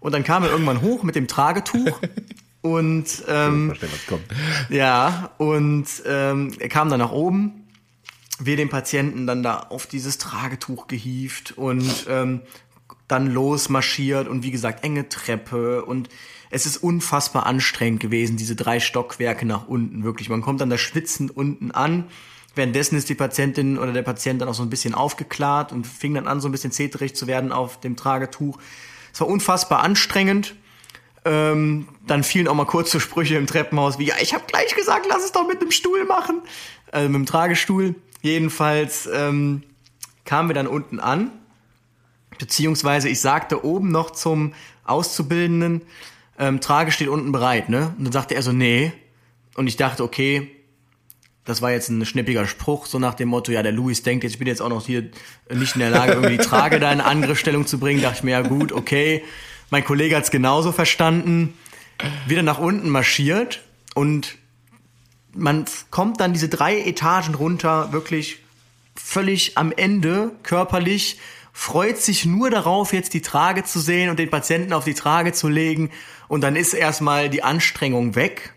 Und 0.00 0.12
dann 0.12 0.24
kam 0.24 0.42
er 0.42 0.50
irgendwann 0.50 0.80
hoch 0.80 1.02
mit 1.02 1.14
dem 1.14 1.28
Tragetuch. 1.28 2.00
und 2.62 3.06
ähm, 3.28 3.74
ja, 4.70 5.30
und 5.36 5.86
ähm, 6.06 6.52
er 6.58 6.68
kam 6.68 6.88
dann 6.88 7.00
nach 7.00 7.12
oben. 7.12 7.68
Wir 8.40 8.56
den 8.56 8.68
Patienten 8.68 9.26
dann 9.26 9.42
da 9.42 9.58
auf 9.58 9.86
dieses 9.86 10.18
Tragetuch 10.18 10.88
gehieft 10.88 11.56
und 11.56 12.06
ähm, 12.08 12.40
dann 13.08 13.30
losmarschiert 13.30 14.28
und 14.28 14.42
wie 14.42 14.50
gesagt, 14.50 14.84
enge 14.84 15.08
Treppe 15.08 15.84
und 15.84 16.08
es 16.50 16.66
ist 16.66 16.76
unfassbar 16.76 17.46
anstrengend 17.46 18.00
gewesen, 18.00 18.36
diese 18.36 18.54
drei 18.54 18.80
Stockwerke 18.80 19.44
nach 19.44 19.66
unten, 19.66 20.04
wirklich. 20.04 20.28
Man 20.28 20.40
kommt 20.40 20.60
dann 20.60 20.70
da 20.70 20.78
schwitzend 20.78 21.36
unten 21.36 21.72
an. 21.72 22.04
Währenddessen 22.54 22.96
ist 22.96 23.08
die 23.08 23.16
Patientin 23.16 23.76
oder 23.76 23.92
der 23.92 24.02
Patient 24.02 24.40
dann 24.40 24.48
auch 24.48 24.54
so 24.54 24.62
ein 24.62 24.70
bisschen 24.70 24.94
aufgeklärt 24.94 25.72
und 25.72 25.86
fing 25.86 26.14
dann 26.14 26.28
an, 26.28 26.40
so 26.40 26.48
ein 26.48 26.52
bisschen 26.52 26.70
zeterig 26.70 27.16
zu 27.16 27.26
werden 27.26 27.50
auf 27.50 27.80
dem 27.80 27.96
Tragetuch. 27.96 28.58
Es 29.12 29.20
war 29.20 29.26
unfassbar 29.26 29.82
anstrengend. 29.82 30.54
Ähm, 31.24 31.88
dann 32.06 32.22
fielen 32.22 32.46
auch 32.46 32.54
mal 32.54 32.66
kurze 32.66 33.00
Sprüche 33.00 33.36
im 33.36 33.46
Treppenhaus, 33.46 33.98
wie, 33.98 34.04
ja, 34.04 34.14
ich 34.20 34.34
habe 34.34 34.44
gleich 34.46 34.74
gesagt, 34.76 35.06
lass 35.08 35.24
es 35.24 35.32
doch 35.32 35.48
mit 35.48 35.60
dem 35.60 35.70
Stuhl 35.70 36.04
machen. 36.04 36.42
Also 36.92 37.08
mit 37.08 37.16
dem 37.16 37.26
Tragestuhl. 37.26 37.94
Jedenfalls 38.22 39.08
ähm, 39.12 39.62
kamen 40.24 40.48
wir 40.48 40.54
dann 40.54 40.66
unten 40.66 41.00
an 41.00 41.32
Beziehungsweise 42.38 43.08
ich 43.08 43.20
sagte 43.20 43.64
oben 43.64 43.90
noch 43.90 44.10
zum 44.10 44.52
Auszubildenden, 44.84 45.82
ähm, 46.38 46.60
Trage 46.60 46.92
steht 46.92 47.08
unten 47.08 47.32
bereit, 47.32 47.68
ne? 47.68 47.94
Und 47.98 48.04
dann 48.04 48.12
sagte 48.12 48.34
er 48.34 48.42
so, 48.42 48.52
nee. 48.52 48.92
Und 49.54 49.66
ich 49.66 49.76
dachte, 49.76 50.02
okay, 50.02 50.50
das 51.44 51.62
war 51.62 51.70
jetzt 51.70 51.90
ein 51.90 52.04
schnippiger 52.06 52.46
Spruch, 52.46 52.86
so 52.86 52.98
nach 52.98 53.14
dem 53.14 53.28
Motto, 53.28 53.52
ja, 53.52 53.62
der 53.62 53.72
Louis 53.72 54.02
denkt 54.02 54.24
jetzt, 54.24 54.32
ich 54.32 54.38
bin 54.38 54.48
jetzt 54.48 54.62
auch 54.62 54.68
noch 54.68 54.84
hier 54.86 55.10
nicht 55.52 55.74
in 55.74 55.80
der 55.80 55.90
Lage, 55.90 56.12
irgendwie 56.12 56.38
die 56.38 56.44
Trage 56.44 56.80
da 56.80 56.90
in 56.90 57.00
Angriffsstellung 57.00 57.66
zu 57.66 57.78
bringen. 57.78 58.02
Dachte 58.02 58.18
ich 58.18 58.24
mir, 58.24 58.32
ja 58.32 58.42
gut, 58.42 58.72
okay. 58.72 59.22
Mein 59.70 59.84
Kollege 59.84 60.16
hat's 60.16 60.30
genauso 60.30 60.72
verstanden. 60.72 61.54
Wieder 62.26 62.42
nach 62.42 62.58
unten 62.58 62.88
marschiert 62.88 63.62
und 63.94 64.36
man 65.32 65.64
kommt 65.90 66.20
dann 66.20 66.32
diese 66.32 66.48
drei 66.48 66.80
Etagen 66.80 67.34
runter, 67.34 67.92
wirklich 67.92 68.38
völlig 68.96 69.58
am 69.58 69.72
Ende 69.72 70.32
körperlich 70.42 71.18
freut 71.54 71.98
sich 71.98 72.26
nur 72.26 72.50
darauf, 72.50 72.92
jetzt 72.92 73.14
die 73.14 73.22
Trage 73.22 73.62
zu 73.64 73.80
sehen 73.80 74.10
und 74.10 74.18
den 74.18 74.28
Patienten 74.28 74.74
auf 74.74 74.84
die 74.84 74.92
Trage 74.92 75.32
zu 75.32 75.48
legen. 75.48 75.90
Und 76.28 76.42
dann 76.42 76.56
ist 76.56 76.74
erstmal 76.74 77.30
die 77.30 77.42
Anstrengung 77.42 78.16
weg. 78.16 78.52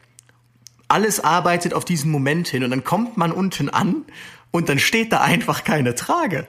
Alles 0.89 1.19
arbeitet 1.19 1.73
auf 1.73 1.85
diesen 1.85 2.11
Moment 2.11 2.47
hin 2.47 2.63
und 2.63 2.71
dann 2.71 2.83
kommt 2.83 3.15
man 3.15 3.31
unten 3.31 3.69
an 3.69 4.03
und 4.51 4.67
dann 4.67 4.79
steht 4.79 5.11
da 5.13 5.21
einfach 5.21 5.63
keine 5.63 5.95
Trage. 5.95 6.47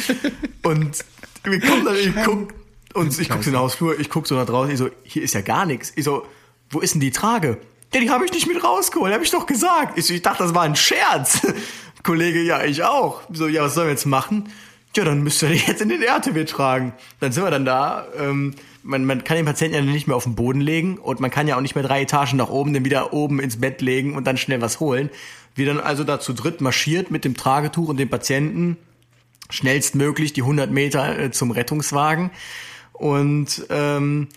und 0.62 1.04
wir 1.42 1.60
kommen 1.60 1.84
dann, 1.84 1.96
ich 1.96 2.14
guck, 2.24 2.54
und 2.94 3.18
ich 3.18 3.28
guck 3.28 3.42
so 3.42 3.50
in 3.50 3.54
den 3.54 3.60
Hausflur, 3.60 3.98
ich 3.98 4.10
guck 4.10 4.26
so 4.26 4.36
nach 4.36 4.46
draußen, 4.46 4.72
ich 4.72 4.78
so, 4.78 4.90
hier 5.02 5.22
ist 5.22 5.34
ja 5.34 5.40
gar 5.40 5.66
nichts. 5.66 5.92
Ich 5.96 6.04
so, 6.04 6.24
wo 6.68 6.80
ist 6.80 6.94
denn 6.94 7.00
die 7.00 7.10
Trage? 7.10 7.58
Ja, 7.92 8.00
die 8.00 8.10
habe 8.10 8.24
ich 8.24 8.32
nicht 8.32 8.46
mit 8.46 8.62
rausgeholt, 8.62 9.12
habe 9.12 9.24
ich 9.24 9.30
doch 9.30 9.46
gesagt. 9.46 9.98
Ich, 9.98 10.06
so, 10.06 10.14
ich 10.14 10.22
dachte, 10.22 10.44
das 10.44 10.54
war 10.54 10.62
ein 10.62 10.76
Scherz. 10.76 11.40
Kollege, 12.04 12.42
ja, 12.42 12.62
ich 12.62 12.84
auch. 12.84 13.22
So, 13.32 13.48
ja, 13.48 13.62
was 13.62 13.74
sollen 13.74 13.88
wir 13.88 13.92
jetzt 13.92 14.06
machen? 14.06 14.50
Ja, 14.96 15.04
dann 15.04 15.22
müsst 15.22 15.42
ihr 15.42 15.54
jetzt 15.54 15.80
in 15.80 15.88
den 15.88 16.02
RTW 16.02 16.44
tragen. 16.44 16.92
Dann 17.20 17.32
sind 17.32 17.44
wir 17.44 17.50
dann 17.50 17.64
da. 17.64 18.06
Ähm, 18.18 18.54
man, 18.82 19.04
man 19.04 19.24
kann 19.24 19.36
den 19.36 19.46
Patienten 19.46 19.76
ja 19.76 19.82
nicht 19.82 20.06
mehr 20.06 20.16
auf 20.16 20.24
den 20.24 20.34
Boden 20.34 20.60
legen 20.60 20.98
und 20.98 21.20
man 21.20 21.30
kann 21.30 21.46
ja 21.46 21.56
auch 21.56 21.60
nicht 21.60 21.74
mehr 21.74 21.84
drei 21.84 22.02
Etagen 22.02 22.36
nach 22.36 22.48
oben, 22.48 22.72
dann 22.72 22.84
wieder 22.84 23.12
oben 23.12 23.40
ins 23.40 23.60
Bett 23.60 23.80
legen 23.82 24.14
und 24.16 24.26
dann 24.26 24.36
schnell 24.36 24.60
was 24.60 24.80
holen. 24.80 25.10
Wir 25.54 25.66
dann 25.66 25.80
also 25.80 26.04
da 26.04 26.20
zu 26.20 26.32
dritt 26.32 26.60
marschiert 26.60 27.10
mit 27.10 27.24
dem 27.24 27.36
Tragetuch 27.36 27.88
und 27.88 27.98
dem 27.98 28.08
Patienten 28.08 28.76
schnellstmöglich 29.50 30.32
die 30.32 30.42
100 30.42 30.70
Meter 30.70 31.18
äh, 31.18 31.30
zum 31.30 31.50
Rettungswagen 31.50 32.30
und 32.92 33.66
ähm, 33.70 34.28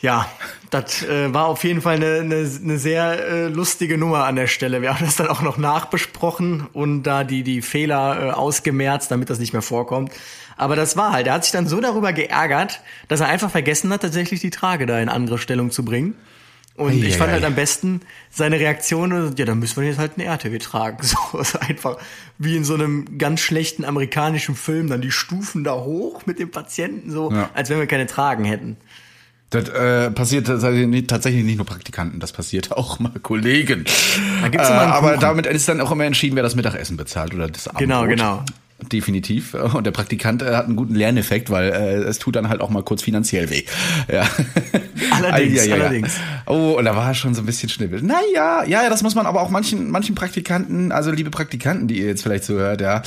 ja, 0.00 0.28
das 0.70 1.02
äh, 1.02 1.32
war 1.32 1.46
auf 1.46 1.64
jeden 1.64 1.80
Fall 1.80 1.96
eine, 1.96 2.20
eine, 2.20 2.36
eine 2.36 2.78
sehr 2.78 3.26
äh, 3.26 3.48
lustige 3.48 3.96
Nummer 3.96 4.24
an 4.24 4.36
der 4.36 4.48
Stelle. 4.48 4.82
Wir 4.82 4.92
haben 4.92 5.04
das 5.04 5.16
dann 5.16 5.28
auch 5.28 5.40
noch 5.40 5.56
nachbesprochen 5.56 6.66
und 6.72 7.04
da 7.04 7.24
die, 7.24 7.42
die 7.42 7.62
Fehler 7.62 8.28
äh, 8.28 8.30
ausgemerzt, 8.32 9.10
damit 9.10 9.30
das 9.30 9.38
nicht 9.38 9.52
mehr 9.52 9.62
vorkommt. 9.62 10.12
Aber 10.56 10.76
das 10.76 10.96
war 10.96 11.12
halt, 11.12 11.26
er 11.26 11.34
hat 11.34 11.44
sich 11.44 11.52
dann 11.52 11.66
so 11.66 11.80
darüber 11.80 12.12
geärgert, 12.12 12.80
dass 13.08 13.20
er 13.20 13.28
einfach 13.28 13.50
vergessen 13.50 13.92
hat, 13.92 14.02
tatsächlich 14.02 14.40
die 14.40 14.50
Trage 14.50 14.86
da 14.86 15.00
in 15.00 15.08
andere 15.08 15.38
Stellung 15.38 15.70
zu 15.70 15.84
bringen. 15.84 16.14
Und 16.76 16.90
ei, 16.90 17.06
ich 17.06 17.16
fand 17.16 17.30
halt 17.30 17.44
am 17.44 17.54
besten 17.54 18.00
seine 18.30 18.58
Reaktion, 18.58 19.34
ja, 19.36 19.44
dann 19.44 19.60
müssen 19.60 19.80
wir 19.80 19.88
jetzt 19.88 19.98
halt 19.98 20.18
einen 20.18 20.26
RTW 20.26 20.58
tragen. 20.58 20.98
So 21.02 21.38
ist 21.38 21.56
einfach 21.56 21.98
wie 22.38 22.56
in 22.56 22.64
so 22.64 22.74
einem 22.74 23.16
ganz 23.16 23.40
schlechten 23.40 23.84
amerikanischen 23.84 24.56
Film, 24.56 24.88
dann 24.88 25.00
die 25.00 25.12
Stufen 25.12 25.62
da 25.62 25.74
hoch 25.74 26.26
mit 26.26 26.40
dem 26.40 26.50
Patienten, 26.50 27.10
so, 27.10 27.30
ja. 27.30 27.50
als 27.54 27.70
wenn 27.70 27.78
wir 27.78 27.86
keine 27.86 28.06
Tragen 28.06 28.44
hätten. 28.44 28.76
Das 29.50 29.68
äh, 29.68 30.10
passiert 30.10 30.46
tatsächlich 30.46 31.44
nicht 31.44 31.56
nur 31.56 31.66
Praktikanten, 31.66 32.18
das 32.18 32.32
passiert 32.32 32.72
auch 32.72 32.98
mal 32.98 33.12
Kollegen. 33.22 33.84
Da 34.42 34.48
gibt's 34.48 34.68
äh, 34.68 34.72
aber 34.72 35.16
damit 35.16 35.46
ist 35.46 35.68
dann 35.68 35.80
auch 35.80 35.92
immer 35.92 36.04
entschieden, 36.04 36.34
wer 36.34 36.42
das 36.42 36.56
Mittagessen 36.56 36.96
bezahlt 36.96 37.34
oder 37.34 37.48
das 37.48 37.68
Abendbrot. 37.68 37.80
Genau, 37.80 38.06
genau. 38.06 38.44
Definitiv. 38.92 39.54
Und 39.54 39.84
der 39.84 39.90
Praktikant 39.90 40.42
äh, 40.42 40.54
hat 40.54 40.66
einen 40.66 40.76
guten 40.76 40.94
Lerneffekt, 40.94 41.50
weil 41.50 41.70
äh, 41.70 41.94
es 42.04 42.18
tut 42.18 42.36
dann 42.36 42.48
halt 42.48 42.60
auch 42.60 42.70
mal 42.70 42.82
kurz 42.82 43.02
finanziell 43.02 43.50
weh. 43.50 43.62
Ja. 44.12 44.28
Allerdings, 45.10 45.56
ja, 45.56 45.64
ja, 45.64 45.76
ja. 45.76 45.84
allerdings. 45.84 46.12
Oh, 46.46 46.74
und 46.78 46.84
da 46.84 46.96
war 46.96 47.14
schon 47.14 47.34
so 47.34 47.42
ein 47.42 47.46
bisschen 47.46 47.68
schnibbel. 47.68 48.02
Naja, 48.02 48.64
ja, 48.66 48.88
das 48.88 49.02
muss 49.02 49.14
man 49.14 49.26
aber 49.26 49.40
auch 49.40 49.50
manchen, 49.50 49.90
manchen 49.90 50.14
Praktikanten, 50.14 50.92
also 50.92 51.10
liebe 51.10 51.30
Praktikanten, 51.30 51.88
die 51.88 52.00
ihr 52.00 52.06
jetzt 52.06 52.22
vielleicht 52.22 52.44
so 52.44 52.54
hört, 52.54 52.80
ja, 52.80 53.02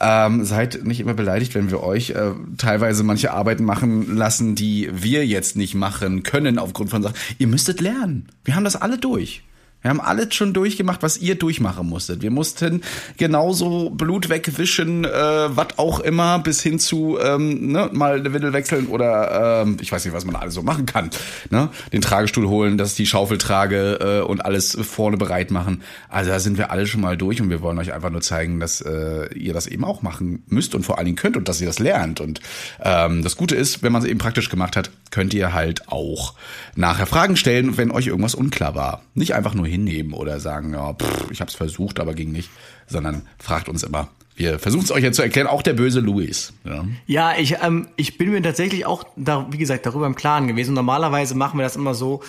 ähm, 0.00 0.44
seid 0.44 0.84
nicht 0.84 1.00
immer 1.00 1.14
beleidigt, 1.14 1.54
wenn 1.54 1.70
wir 1.70 1.82
euch 1.82 2.10
äh, 2.10 2.32
teilweise 2.58 3.04
manche 3.04 3.32
Arbeiten 3.32 3.64
machen 3.64 4.16
lassen, 4.16 4.54
die 4.54 4.90
wir 4.92 5.26
jetzt 5.26 5.56
nicht 5.56 5.74
machen 5.74 6.22
können 6.22 6.58
aufgrund 6.58 6.90
von 6.90 7.02
Sachen. 7.02 7.16
Ihr 7.38 7.46
müsstet 7.46 7.80
lernen. 7.80 8.26
Wir 8.44 8.54
haben 8.54 8.64
das 8.64 8.76
alle 8.76 8.98
durch. 8.98 9.42
Wir 9.82 9.90
haben 9.90 10.00
alles 10.00 10.34
schon 10.34 10.52
durchgemacht, 10.52 11.02
was 11.02 11.18
ihr 11.18 11.34
durchmachen 11.34 11.88
musstet. 11.88 12.22
Wir 12.22 12.30
mussten 12.30 12.82
genauso 13.16 13.90
Blut 13.90 14.28
wegwischen, 14.28 15.04
äh, 15.04 15.08
was 15.10 15.76
auch 15.78 15.98
immer, 16.00 16.38
bis 16.38 16.62
hin 16.62 16.78
zu 16.78 17.18
ähm, 17.20 17.72
ne, 17.72 17.90
mal 17.92 18.20
eine 18.20 18.32
Windel 18.32 18.52
wechseln 18.52 18.86
oder 18.86 19.62
ähm, 19.62 19.78
ich 19.80 19.90
weiß 19.90 20.04
nicht, 20.04 20.14
was 20.14 20.24
man 20.24 20.36
alles 20.36 20.54
so 20.54 20.62
machen 20.62 20.86
kann. 20.86 21.10
Ne? 21.50 21.68
Den 21.92 22.00
Tragestuhl 22.00 22.48
holen, 22.48 22.78
dass 22.78 22.94
die 22.94 23.06
Schaufel 23.06 23.38
trage 23.38 24.20
äh, 24.22 24.26
und 24.26 24.44
alles 24.44 24.78
vorne 24.80 25.16
bereit 25.16 25.50
machen. 25.50 25.82
Also 26.08 26.30
da 26.30 26.38
sind 26.38 26.58
wir 26.58 26.70
alle 26.70 26.86
schon 26.86 27.00
mal 27.00 27.16
durch 27.16 27.40
und 27.40 27.50
wir 27.50 27.60
wollen 27.60 27.78
euch 27.78 27.92
einfach 27.92 28.10
nur 28.10 28.20
zeigen, 28.20 28.60
dass 28.60 28.80
äh, 28.82 29.34
ihr 29.34 29.52
das 29.52 29.66
eben 29.66 29.84
auch 29.84 30.02
machen 30.02 30.44
müsst 30.46 30.76
und 30.76 30.84
vor 30.84 30.98
allen 30.98 31.06
Dingen 31.06 31.16
könnt 31.16 31.36
und 31.36 31.48
dass 31.48 31.60
ihr 31.60 31.66
das 31.66 31.80
lernt. 31.80 32.20
Und 32.20 32.40
ähm, 32.80 33.22
das 33.22 33.36
Gute 33.36 33.56
ist, 33.56 33.82
wenn 33.82 33.90
man 33.90 34.02
es 34.02 34.08
eben 34.08 34.20
praktisch 34.20 34.48
gemacht 34.48 34.76
hat, 34.76 34.90
könnt 35.10 35.34
ihr 35.34 35.52
halt 35.52 35.88
auch 35.88 36.34
nachher 36.76 37.06
Fragen 37.06 37.36
stellen, 37.36 37.76
wenn 37.76 37.90
euch 37.90 38.06
irgendwas 38.06 38.36
unklar 38.36 38.76
war. 38.76 39.02
Nicht 39.14 39.34
einfach 39.34 39.54
nur 39.54 39.66
hinnehmen 39.72 40.12
oder 40.12 40.38
sagen, 40.40 40.74
ja, 40.74 40.92
pff, 40.94 41.30
ich 41.30 41.40
habe 41.40 41.48
es 41.48 41.54
versucht, 41.56 41.98
aber 41.98 42.14
ging 42.14 42.32
nicht, 42.32 42.50
sondern 42.86 43.22
fragt 43.38 43.68
uns 43.68 43.82
immer. 43.82 44.08
Wir 44.34 44.58
versuchen 44.58 44.84
es 44.84 44.90
euch 44.90 45.02
jetzt 45.02 45.16
zu 45.16 45.22
erklären, 45.22 45.46
auch 45.46 45.62
der 45.62 45.74
böse 45.74 46.00
Luis. 46.00 46.52
Ja, 46.64 46.84
ja 47.06 47.38
ich, 47.38 47.56
ähm, 47.62 47.88
ich 47.96 48.16
bin 48.16 48.30
mir 48.30 48.42
tatsächlich 48.42 48.86
auch, 48.86 49.04
da, 49.16 49.46
wie 49.50 49.58
gesagt, 49.58 49.84
darüber 49.84 50.06
im 50.06 50.14
Klaren 50.14 50.48
gewesen. 50.48 50.74
Normalerweise 50.74 51.34
machen 51.34 51.58
wir 51.58 51.64
das 51.64 51.76
immer 51.76 51.94
so, 51.94 52.22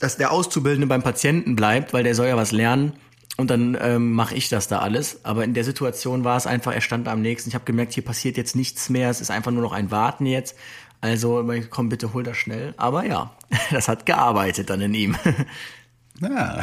dass 0.00 0.16
der 0.16 0.32
Auszubildende 0.32 0.86
beim 0.86 1.02
Patienten 1.02 1.56
bleibt, 1.56 1.92
weil 1.92 2.04
der 2.04 2.14
soll 2.14 2.26
ja 2.26 2.36
was 2.36 2.52
lernen. 2.52 2.92
Und 3.36 3.50
dann 3.50 3.78
ähm, 3.80 4.12
mache 4.12 4.34
ich 4.34 4.48
das 4.48 4.66
da 4.66 4.78
alles. 4.78 5.24
Aber 5.24 5.44
in 5.44 5.54
der 5.54 5.62
Situation 5.62 6.24
war 6.24 6.36
es 6.36 6.48
einfach, 6.48 6.72
er 6.72 6.80
stand 6.80 7.06
am 7.06 7.22
nächsten. 7.22 7.50
Ich 7.50 7.54
habe 7.54 7.64
gemerkt, 7.64 7.92
hier 7.92 8.04
passiert 8.04 8.36
jetzt 8.36 8.56
nichts 8.56 8.90
mehr. 8.90 9.10
Es 9.10 9.20
ist 9.20 9.30
einfach 9.30 9.52
nur 9.52 9.62
noch 9.62 9.72
ein 9.72 9.92
Warten 9.92 10.26
jetzt. 10.26 10.56
Also 11.00 11.48
komm 11.70 11.88
bitte, 11.88 12.12
hol 12.12 12.24
das 12.24 12.36
schnell. 12.36 12.74
Aber 12.76 13.06
ja, 13.06 13.30
das 13.70 13.86
hat 13.86 14.06
gearbeitet 14.06 14.70
dann 14.70 14.80
in 14.80 14.94
ihm. 14.94 15.16
Ja. 16.20 16.60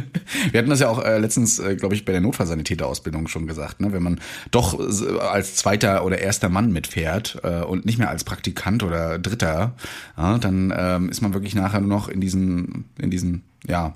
Wir 0.50 0.58
hatten 0.58 0.70
das 0.70 0.80
ja 0.80 0.88
auch 0.88 1.02
äh, 1.02 1.18
letztens, 1.18 1.58
äh, 1.58 1.76
glaube 1.76 1.94
ich, 1.94 2.04
bei 2.04 2.12
der 2.12 2.20
Notfallsanitäterausbildung 2.20 3.28
schon 3.28 3.46
gesagt, 3.46 3.80
ne? 3.80 3.92
wenn 3.92 4.02
man 4.02 4.20
doch 4.50 4.78
äh, 4.78 5.18
als 5.20 5.56
zweiter 5.56 6.04
oder 6.04 6.18
erster 6.18 6.48
Mann 6.48 6.72
mitfährt 6.72 7.40
äh, 7.42 7.62
und 7.62 7.86
nicht 7.86 7.98
mehr 7.98 8.10
als 8.10 8.24
Praktikant 8.24 8.82
oder 8.82 9.18
Dritter, 9.18 9.74
ja, 10.16 10.38
dann 10.38 10.72
ähm, 10.76 11.08
ist 11.08 11.22
man 11.22 11.32
wirklich 11.32 11.54
nachher 11.54 11.80
nur 11.80 11.88
noch 11.88 12.08
in 12.08 12.20
diesen, 12.20 12.84
in 12.98 13.10
diesen, 13.10 13.42
ja, 13.66 13.94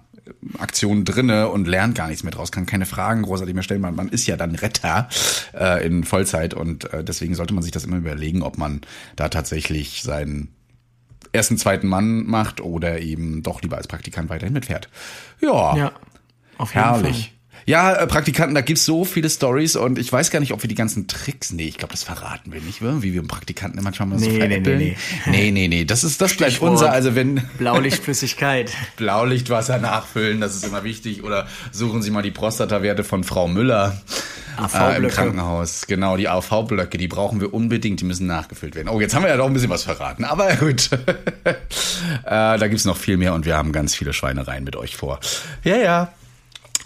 Aktionen 0.59 1.05
drinne 1.05 1.49
und 1.49 1.67
lernt 1.67 1.97
gar 1.97 2.07
nichts 2.07 2.23
mehr 2.23 2.33
draus, 2.33 2.53
kann 2.53 2.65
keine 2.65 2.87
Fragen 2.87 3.23
großartig 3.23 3.55
mehr 3.55 3.65
stellen. 3.65 3.81
Man, 3.81 3.97
man 3.97 4.09
ist 4.09 4.27
ja 4.27 4.37
dann 4.37 4.55
Retter 4.55 5.09
äh, 5.53 5.85
in 5.85 6.05
Vollzeit 6.05 6.55
und 6.55 6.93
äh, 6.93 7.03
deswegen 7.03 7.35
sollte 7.35 7.55
man 7.55 7.63
sich 7.63 7.73
das 7.73 7.85
immer 7.85 7.97
überlegen, 7.97 8.43
ob 8.43 8.57
man 8.57 8.83
da 9.17 9.29
tatsächlich 9.29 10.03
seinen 10.03 10.49
ersten, 11.33 11.59
zweiten 11.59 11.89
Mann 11.89 12.25
macht 12.27 12.61
oder 12.61 13.01
eben 13.01 13.43
doch 13.43 13.63
lieber 13.63 13.77
als 13.77 13.89
Praktikant 13.89 14.29
weiterhin 14.31 14.53
mitfährt. 14.53 14.89
Ja, 15.41 15.77
ja 15.77 15.93
auf 16.59 16.75
jeden 16.75 16.85
herrlich. 16.85 17.17
Fall. 17.17 17.33
Ja, 17.65 17.95
äh, 17.95 18.07
Praktikanten, 18.07 18.55
da 18.55 18.61
gibt's 18.61 18.85
so 18.85 19.05
viele 19.05 19.31
Stories 19.31 19.77
und 19.77 19.99
ich 19.99 20.13
weiß 20.13 20.31
gar 20.31 20.41
nicht, 20.41 20.53
ob 20.53 20.63
wir 20.63 20.69
die 20.69 20.75
ganzen 20.75 21.07
Tricks, 21.07 21.53
nee, 21.53 21.67
ich 21.67 21.79
glaube, 21.79 21.93
das 21.93 22.03
verraten 22.03 22.53
wir 22.53 22.61
nicht, 22.61 22.83
wie 22.83 23.15
wir 23.15 23.23
Praktikanten 23.23 23.83
manchmal 23.83 24.09
mal 24.09 24.19
nee, 24.19 24.25
so 24.25 24.31
veräppeln. 24.33 24.79
Nee, 24.79 24.97
nee, 25.27 25.31
nee. 25.31 25.31
nee, 25.31 25.51
nee, 25.53 25.69
nee, 25.69 25.85
das 25.85 26.03
ist, 26.03 26.21
das 26.21 26.35
bleibt 26.37 26.61
unser, 26.61 26.91
also 26.91 27.15
wenn... 27.15 27.37
Blaulichtflüssigkeit. 27.59 28.73
Blaulichtwasser 28.97 29.79
nachfüllen, 29.79 30.41
das 30.41 30.57
ist 30.57 30.65
immer 30.65 30.83
wichtig 30.83 31.23
oder 31.23 31.47
suchen 31.71 32.03
Sie 32.03 32.11
mal 32.11 32.23
die 32.23 32.33
Prostatawerte 32.33 33.05
von 33.05 33.23
Frau 33.23 33.47
Müller. 33.47 34.01
Äh, 34.75 34.97
Im 34.97 35.09
Krankenhaus. 35.09 35.87
Genau, 35.87 36.17
die 36.17 36.29
AV-Blöcke, 36.29 36.99
die 36.99 37.09
brauchen 37.09 37.41
wir 37.41 37.55
unbedingt, 37.55 38.01
die 38.01 38.05
müssen 38.05 38.27
nachgefüllt 38.27 38.75
werden. 38.75 38.89
Oh, 38.89 39.01
jetzt 39.01 39.15
haben 39.15 39.23
wir 39.23 39.31
ja 39.31 39.37
doch 39.37 39.47
ein 39.47 39.53
bisschen 39.53 39.71
was 39.71 39.83
verraten, 39.83 40.25
aber 40.25 40.55
gut. 40.57 40.91
äh, 41.47 41.55
da 42.25 42.69
gibt's 42.69 42.85
noch 42.85 42.97
viel 42.97 43.17
mehr 43.17 43.35
und 43.35 43.47
wir 43.47 43.57
haben 43.57 43.73
ganz 43.73 43.95
viele 43.95 44.13
Schweinereien 44.13 44.65
mit 44.65 44.77
euch 44.77 44.97
vor. 44.97 45.21
Ja, 45.65 45.77
ja. 45.77 46.13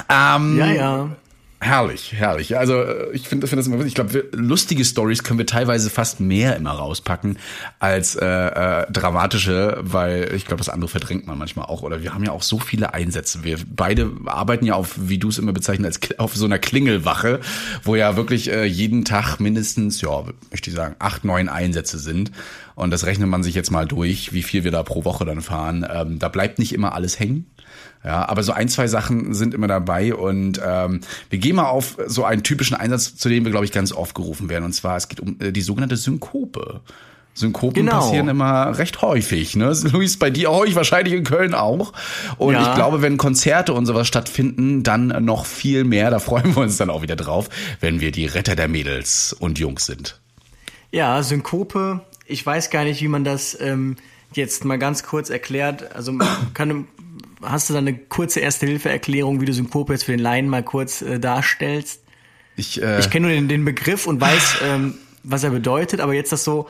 Ähm, 0.09 0.59
ja, 0.59 0.67
ja. 0.67 1.09
Herrlich, 1.59 2.13
herrlich. 2.13 2.59
Also 2.59 2.83
äh, 2.83 3.13
ich 3.13 3.29
finde 3.29 3.47
find 3.47 3.59
das 3.59 3.67
immer. 3.67 3.83
Ich 3.87 3.95
glaube, 3.95 4.27
lustige 4.33 4.85
Stories 4.85 5.23
können 5.23 5.39
wir 5.39 5.47
teilweise 5.47 5.89
fast 5.89 6.21
mehr 6.21 6.55
immer 6.55 6.73
rauspacken 6.73 7.39
als 7.79 8.15
äh, 8.15 8.27
äh, 8.27 8.93
dramatische, 8.93 9.79
weil 9.81 10.35
ich 10.35 10.45
glaube, 10.45 10.59
das 10.59 10.69
andere 10.69 10.91
verdrängt 10.91 11.27
man 11.27 11.39
manchmal 11.39 11.65
auch. 11.67 11.83
Oder 11.83 12.03
wir 12.03 12.13
haben 12.13 12.25
ja 12.25 12.33
auch 12.33 12.43
so 12.43 12.59
viele 12.59 12.93
Einsätze. 12.93 13.43
Wir 13.43 13.57
beide 13.67 14.11
arbeiten 14.27 14.67
ja 14.67 14.75
auf, 14.75 14.97
wie 14.99 15.17
du 15.17 15.29
es 15.29 15.39
immer 15.39 15.55
bezeichnest, 15.55 16.21
auf 16.21 16.37
so 16.37 16.45
einer 16.45 16.59
Klingelwache, 16.59 17.41
wo 17.83 17.97
ja 17.97 18.17
wirklich 18.17 18.51
äh, 18.51 18.65
jeden 18.65 19.07
Tag 19.07 19.41
mindestens, 19.41 20.03
ja, 20.03 20.25
möchte 20.51 20.69
ich 20.69 20.77
sagen, 20.77 20.97
acht, 20.99 21.25
neun 21.25 21.49
Einsätze 21.49 21.99
sind. 21.99 22.33
Und 22.75 22.91
das 22.91 23.07
rechnet 23.07 23.29
man 23.29 23.43
sich 23.43 23.55
jetzt 23.55 23.71
mal 23.71 23.87
durch, 23.87 24.35
wie 24.35 24.43
viel 24.43 24.63
wir 24.63 24.73
da 24.73 24.83
pro 24.83 25.07
Woche 25.07 25.25
dann 25.25 25.41
fahren. 25.41 25.87
Ähm, 25.91 26.19
da 26.19 26.29
bleibt 26.29 26.59
nicht 26.59 26.75
immer 26.75 26.95
alles 26.95 27.19
hängen. 27.19 27.47
Ja, 28.05 28.29
aber 28.29 28.43
so 28.43 28.53
ein, 28.53 28.69
zwei 28.69 28.87
Sachen 28.87 29.35
sind 29.35 29.53
immer 29.53 29.67
dabei 29.67 30.15
und 30.15 30.61
ähm, 30.65 31.01
wir 31.29 31.39
gehen 31.39 31.57
mal 31.57 31.69
auf 31.69 31.97
so 32.07 32.25
einen 32.25 32.43
typischen 32.45 32.77
Einsatz, 32.77 33.17
zu 33.17 33.29
dem 33.29 33.45
wir, 33.45 33.51
glaube 33.51 33.65
ich, 33.65 33.73
ganz 33.73 33.93
oft 33.93 34.15
gerufen 34.15 34.49
werden. 34.49 34.65
Und 34.65 34.73
zwar, 34.73 34.97
es 34.97 35.09
geht 35.09 35.21
um 35.21 35.37
äh, 35.41 35.51
die 35.51 35.63
sogenannte 35.63 35.97
Synkope. 35.97 36.81
Synkopen 37.37 37.85
genau. 37.85 37.99
passieren 38.01 38.29
immer 38.29 38.79
recht 38.79 39.03
häufig. 39.03 39.57
Ne? 39.57 39.77
Luis, 39.93 40.19
bei 40.19 40.31
dir 40.31 40.51
euch 40.51 40.75
wahrscheinlich 40.75 41.15
in 41.15 41.25
Köln 41.25 41.55
auch. 41.55 41.93
Und 42.39 42.55
ja. 42.55 42.69
ich 42.69 42.75
glaube, 42.75 43.03
wenn 43.03 43.19
Konzerte 43.19 43.75
und 43.75 43.87
sowas 43.87 44.09
stattfinden, 44.09 44.83
dann 44.83 45.25
noch 45.25 45.45
viel 45.45 45.85
mehr. 45.85 46.11
Da 46.11 46.19
freuen 46.19 46.57
wir 46.57 46.63
uns 46.63 46.79
dann 46.79 46.91
auch 46.91 47.03
wieder 47.03 47.17
drauf, 47.17 47.49
wenn 47.81 48.01
wir 48.01 48.11
die 48.11 48.27
Retter 48.27 48.57
der 48.57 48.69
Mädels 48.69 49.35
und 49.39 49.59
Jungs 49.59 49.85
sind. 49.85 50.19
Ja, 50.93 51.23
Synkope, 51.23 52.01
ich 52.25 52.45
weiß 52.45 52.71
gar 52.71 52.85
nicht, 52.85 53.03
wie 53.03 53.09
man 53.09 53.25
das 53.25 53.57
ähm, 53.61 53.97
jetzt 54.33 54.65
mal 54.65 54.79
ganz 54.79 55.03
kurz 55.03 55.29
erklärt. 55.29 55.95
Also 55.95 56.13
man 56.13 56.29
kann 56.55 56.87
hast 57.49 57.69
du 57.69 57.73
da 57.73 57.79
eine 57.79 57.97
kurze 57.97 58.41
Erste-Hilfe-Erklärung, 58.41 59.41
wie 59.41 59.47
du 59.47 59.53
Synkope 59.53 59.93
jetzt 59.93 60.05
für 60.05 60.13
den 60.13 60.21
Laien 60.21 60.49
mal 60.49 60.63
kurz 60.63 61.03
äh, 61.03 61.19
darstellst? 61.19 62.03
Ich, 62.57 62.83
äh, 62.83 63.01
ich 63.01 63.11
kenne 63.11 63.27
nur 63.27 63.35
den, 63.35 63.49
den, 63.49 63.65
Begriff 63.65 64.07
und 64.07 64.21
weiß, 64.21 64.57
ähm, 64.65 64.95
was 65.23 65.45
er 65.45 65.51
bedeutet, 65.51 66.01
aber 66.01 66.15
jetzt 66.15 66.33
das 66.33 66.45
so, 66.45 66.69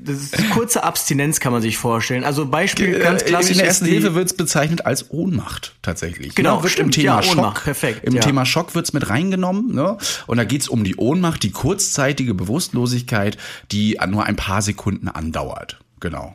das 0.00 0.16
ist 0.16 0.50
kurze 0.50 0.82
Abstinenz 0.82 1.38
kann 1.38 1.52
man 1.52 1.62
sich 1.62 1.78
vorstellen. 1.78 2.24
Also 2.24 2.46
Beispiel 2.46 2.98
ganz 2.98 3.22
äh, 3.22 3.26
klassisch. 3.26 3.52
In 3.52 3.58
der 3.58 3.66
ersten 3.66 3.86
Hilfe 3.86 4.14
wird 4.14 4.26
es 4.26 4.36
bezeichnet 4.36 4.84
als 4.84 5.10
Ohnmacht 5.10 5.76
tatsächlich. 5.80 6.34
Genau, 6.34 6.56
ne? 6.56 6.62
wird 6.64 6.72
stimmt, 6.72 6.96
im 6.96 7.02
Thema 7.02 7.16
ja, 7.16 7.22
Schock. 7.22 7.36
Ohnmacht, 7.36 7.64
perfekt. 7.64 8.04
Im 8.04 8.14
ja. 8.14 8.20
Thema 8.20 8.46
Schock 8.46 8.74
wird's 8.74 8.92
mit 8.92 9.08
reingenommen, 9.08 9.72
ne? 9.72 9.96
Und 10.26 10.38
da 10.38 10.44
geht's 10.44 10.68
um 10.68 10.82
die 10.82 10.96
Ohnmacht, 10.96 11.42
die 11.42 11.52
kurzzeitige 11.52 12.34
Bewusstlosigkeit, 12.34 13.38
die 13.70 13.98
nur 14.08 14.24
ein 14.24 14.36
paar 14.36 14.60
Sekunden 14.60 15.08
andauert. 15.08 15.78
Genau. 16.00 16.34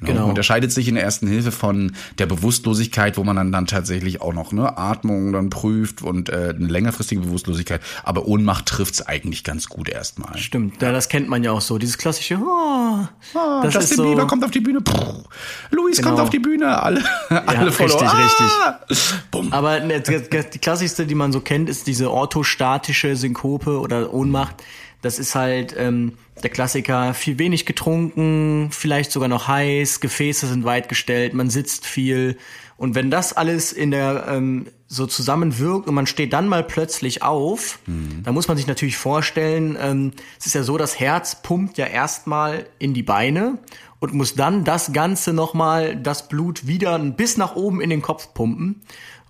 Ne? 0.00 0.12
Genau. 0.12 0.28
Unterscheidet 0.28 0.70
sich 0.70 0.86
in 0.86 0.94
der 0.94 1.02
ersten 1.02 1.26
Hilfe 1.26 1.50
von 1.50 1.92
der 2.18 2.26
Bewusstlosigkeit, 2.26 3.16
wo 3.16 3.24
man 3.24 3.34
dann, 3.34 3.50
dann 3.50 3.66
tatsächlich 3.66 4.20
auch 4.20 4.32
noch 4.32 4.52
ne, 4.52 4.78
Atmung 4.78 5.32
dann 5.32 5.50
prüft 5.50 6.02
und 6.02 6.28
äh, 6.28 6.54
eine 6.56 6.68
längerfristige 6.68 7.20
Bewusstlosigkeit. 7.22 7.80
Aber 8.04 8.26
Ohnmacht 8.26 8.66
trifft's 8.66 9.02
eigentlich 9.02 9.42
ganz 9.42 9.68
gut 9.68 9.88
erstmal. 9.88 10.38
Stimmt, 10.38 10.80
ja, 10.80 10.92
das 10.92 11.08
kennt 11.08 11.28
man 11.28 11.42
ja 11.42 11.50
auch 11.50 11.60
so. 11.60 11.78
Dieses 11.78 11.98
klassische, 11.98 12.36
oh, 12.36 13.08
oh 13.34 13.60
das 13.64 13.74
Justin 13.74 13.96
so, 13.96 14.04
Bieber 14.04 14.28
kommt 14.28 14.44
auf 14.44 14.52
die 14.52 14.60
Bühne, 14.60 14.80
Puh, 14.80 15.24
Luis 15.70 15.96
genau. 15.96 16.10
kommt 16.10 16.20
auf 16.20 16.30
die 16.30 16.38
Bühne, 16.38 16.80
alle, 16.80 17.02
alle 17.28 17.66
ja, 17.66 17.70
voll, 17.72 17.86
richtig, 17.86 18.08
ah! 18.08 18.80
richtig. 18.88 19.08
Bumm. 19.32 19.52
Aber 19.52 19.80
ne, 19.80 20.00
die 20.00 20.58
klassischste, 20.60 21.06
die 21.06 21.16
man 21.16 21.32
so 21.32 21.40
kennt, 21.40 21.68
ist 21.68 21.88
diese 21.88 22.12
orthostatische 22.12 23.16
Synkope 23.16 23.80
oder 23.80 24.14
Ohnmacht. 24.14 24.62
Das 25.00 25.18
ist 25.18 25.34
halt 25.34 25.74
ähm, 25.76 26.14
der 26.42 26.50
Klassiker, 26.50 27.14
viel 27.14 27.38
wenig 27.38 27.66
getrunken, 27.66 28.68
vielleicht 28.70 29.12
sogar 29.12 29.28
noch 29.28 29.48
heiß, 29.48 30.00
Gefäße 30.00 30.46
sind 30.46 30.64
weit 30.64 30.88
gestellt, 30.88 31.34
man 31.34 31.50
sitzt 31.50 31.86
viel. 31.86 32.36
Und 32.76 32.94
wenn 32.94 33.10
das 33.10 33.32
alles 33.32 33.72
in 33.72 33.90
der 33.90 34.26
ähm, 34.28 34.66
so 34.86 35.06
zusammenwirkt 35.06 35.88
und 35.88 35.94
man 35.94 36.06
steht 36.06 36.32
dann 36.32 36.48
mal 36.48 36.64
plötzlich 36.64 37.22
auf, 37.22 37.78
mhm. 37.86 38.22
dann 38.24 38.34
muss 38.34 38.48
man 38.48 38.56
sich 38.56 38.66
natürlich 38.66 38.96
vorstellen, 38.96 39.76
ähm, 39.80 40.12
es 40.38 40.46
ist 40.46 40.54
ja 40.54 40.62
so, 40.62 40.78
das 40.78 40.98
Herz 40.98 41.42
pumpt 41.42 41.76
ja 41.76 41.86
erstmal 41.86 42.66
in 42.78 42.94
die 42.94 43.02
Beine 43.02 43.58
und 44.00 44.14
muss 44.14 44.34
dann 44.34 44.64
das 44.64 44.92
Ganze 44.92 45.32
nochmal, 45.32 45.96
das 45.96 46.28
Blut 46.28 46.66
wieder 46.66 46.98
bis 46.98 47.36
nach 47.36 47.56
oben 47.56 47.80
in 47.80 47.90
den 47.90 48.02
Kopf 48.02 48.32
pumpen. 48.32 48.80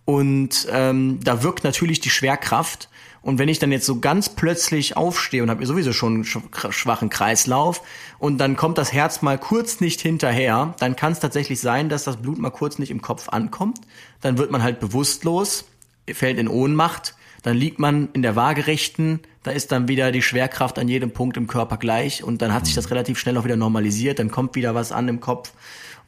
Und 0.04 0.66
ähm, 0.70 1.18
da 1.22 1.42
wirkt 1.42 1.64
natürlich 1.64 2.00
die 2.00 2.10
Schwerkraft. 2.10 2.88
Und 3.20 3.38
wenn 3.38 3.48
ich 3.48 3.58
dann 3.58 3.72
jetzt 3.72 3.86
so 3.86 4.00
ganz 4.00 4.28
plötzlich 4.28 4.96
aufstehe 4.96 5.42
und 5.42 5.50
habe 5.50 5.64
sowieso 5.66 5.92
schon 5.92 6.14
einen 6.14 6.24
schwachen 6.24 7.10
Kreislauf 7.10 7.82
und 8.18 8.38
dann 8.38 8.56
kommt 8.56 8.78
das 8.78 8.92
Herz 8.92 9.22
mal 9.22 9.38
kurz 9.38 9.80
nicht 9.80 10.00
hinterher, 10.00 10.74
dann 10.78 10.96
kann 10.96 11.12
es 11.12 11.20
tatsächlich 11.20 11.60
sein, 11.60 11.88
dass 11.88 12.04
das 12.04 12.18
Blut 12.18 12.38
mal 12.38 12.50
kurz 12.50 12.78
nicht 12.78 12.90
im 12.90 13.02
Kopf 13.02 13.28
ankommt. 13.28 13.80
Dann 14.20 14.38
wird 14.38 14.50
man 14.50 14.62
halt 14.62 14.80
bewusstlos, 14.80 15.64
fällt 16.12 16.38
in 16.38 16.48
Ohnmacht, 16.48 17.14
dann 17.42 17.56
liegt 17.56 17.78
man 17.78 18.08
in 18.12 18.22
der 18.22 18.36
Waagerechten, 18.36 19.20
Da 19.42 19.52
ist 19.52 19.72
dann 19.72 19.88
wieder 19.88 20.12
die 20.12 20.22
Schwerkraft 20.22 20.78
an 20.78 20.88
jedem 20.88 21.12
Punkt 21.12 21.36
im 21.36 21.46
Körper 21.46 21.76
gleich 21.76 22.22
und 22.22 22.42
dann 22.42 22.52
hat 22.52 22.66
sich 22.66 22.74
das 22.74 22.90
relativ 22.90 23.18
schnell 23.18 23.38
auch 23.38 23.44
wieder 23.44 23.56
normalisiert, 23.56 24.18
dann 24.18 24.30
kommt 24.30 24.54
wieder 24.56 24.74
was 24.74 24.92
an 24.92 25.08
im 25.08 25.20
Kopf 25.20 25.52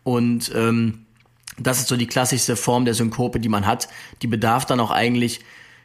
und 0.02 0.52
ähm, 0.54 1.06
das 1.58 1.78
ist 1.78 1.88
so 1.88 1.96
die 1.96 2.06
klassischste 2.06 2.56
Form 2.56 2.84
der 2.84 2.94
Synkope, 2.94 3.38
die 3.38 3.48
man 3.48 3.66
hat. 3.66 3.88
Die 4.22 4.26
bedarf 4.26 4.64
dann 4.64 4.80
auch 4.80 4.90
eigentlich 4.90 5.40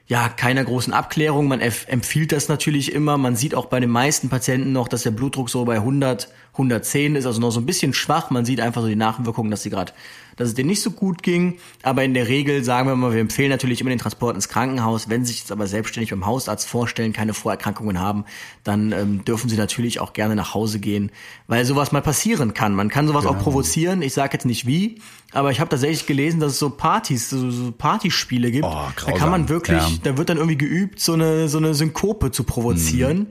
ja, 0.08 0.30
keiner 0.30 0.64
großen 0.64 0.94
Abklärung. 0.94 1.48
Man 1.48 1.62
empfiehlt 1.62 2.32
das 2.32 2.48
natürlich 2.48 2.94
immer. 2.94 3.18
Man 3.18 3.36
sieht 3.36 3.56
auch 3.56 3.66
bei 3.66 3.80
den 3.80 3.90
meisten 3.90 4.30
Patienten 4.30 4.72
noch, 4.72 4.88
dass 4.88 5.04
der 5.04 5.12
Blutdruck 5.12 5.50
so 5.50 5.66
bei 5.66 5.76
100, 5.76 6.30
110 6.54 7.16
ist, 7.16 7.26
also 7.26 7.42
noch 7.42 7.52
so 7.52 7.60
ein 7.60 7.66
bisschen 7.66 7.94
schwach. 7.94 8.30
Man 8.30 8.46
sieht 8.46 8.60
einfach 8.60 8.82
so 8.82 8.88
die 8.88 8.96
Nachwirkungen, 8.96 9.50
dass 9.50 9.64
sie 9.64 9.72
gerade 9.72 9.94
dass 10.36 10.50
es 10.50 10.54
denen 10.54 10.70
nicht 10.70 10.82
so 10.82 10.92
gut 10.92 11.24
ging. 11.24 11.58
Aber 11.84 12.04
in 12.04 12.14
der 12.14 12.28
Regel 12.28 12.64
sagen 12.64 12.88
wir 12.88 12.96
mal, 12.96 13.14
wir 13.14 13.22
empfehlen 13.22 13.50
natürlich 13.50 13.82
immer 13.82 13.90
den 13.90 14.00
Transport 14.00 14.36
ins 14.36 14.50
Krankenhaus. 14.50 15.10
Wenn 15.10 15.26
Sie 15.26 15.32
sich 15.32 15.42
jetzt 15.42 15.52
aber 15.52 15.68
selbstständig 15.68 16.10
beim 16.10 16.26
Hausarzt 16.26 16.68
vorstellen, 16.68 17.14
keine 17.14 17.34
Vorerkrankungen 17.34 18.00
haben, 18.00 18.26
dann 18.64 18.92
ähm, 18.92 19.26
dürfen 19.26 19.50
Sie 19.50 19.58
natürlich 19.58 20.00
auch 20.00 20.14
gerne 20.14 20.36
nach 20.36 20.54
Hause 20.54 20.80
gehen, 20.80 21.12
weil 21.48 21.66
sowas 21.66 21.92
mal 21.92 22.02
passieren 22.02 22.54
kann. 22.54 22.74
Man 22.74 22.90
kann 22.90 23.08
sowas 23.08 23.26
genau. 23.26 23.38
auch 23.38 23.44
provozieren. 23.44 24.02
Ich 24.02 24.14
sage 24.14 24.34
jetzt 24.34 24.46
nicht 24.46 24.66
wie, 24.66 25.02
aber 25.32 25.52
ich 25.52 25.60
habe 25.60 25.70
tatsächlich 25.70 26.06
gelesen, 26.06 26.40
dass 26.40 26.54
es 26.54 26.60
so 26.60 26.70
Partys, 26.70 27.30
so, 27.30 27.50
so 27.52 27.72
Partyspiele 27.72 28.52
gibt. 28.52 28.66
Oh, 28.66 28.88
da 29.06 29.12
kann 29.12 29.30
man 29.30 29.50
wirklich, 29.50 29.82
ja. 29.82 29.98
da 30.04 30.18
wird 30.18 30.30
dann 30.30 30.38
irgendwie 30.38 30.58
geübt, 30.58 31.00
so 31.00 31.14
eine 31.14 31.50
so 31.50 31.58
eine 31.58 31.74
Synkope 31.74 32.32
zu 32.32 32.44
provozieren. 32.44 33.18
Mhm. 33.18 33.28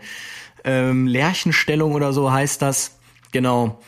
Ähm, 0.64 1.06
Lärchenstellung 1.06 1.92
oder 1.92 2.12
so 2.12 2.32
heißt 2.32 2.62
das. 2.62 2.98
Genau. 3.32 3.80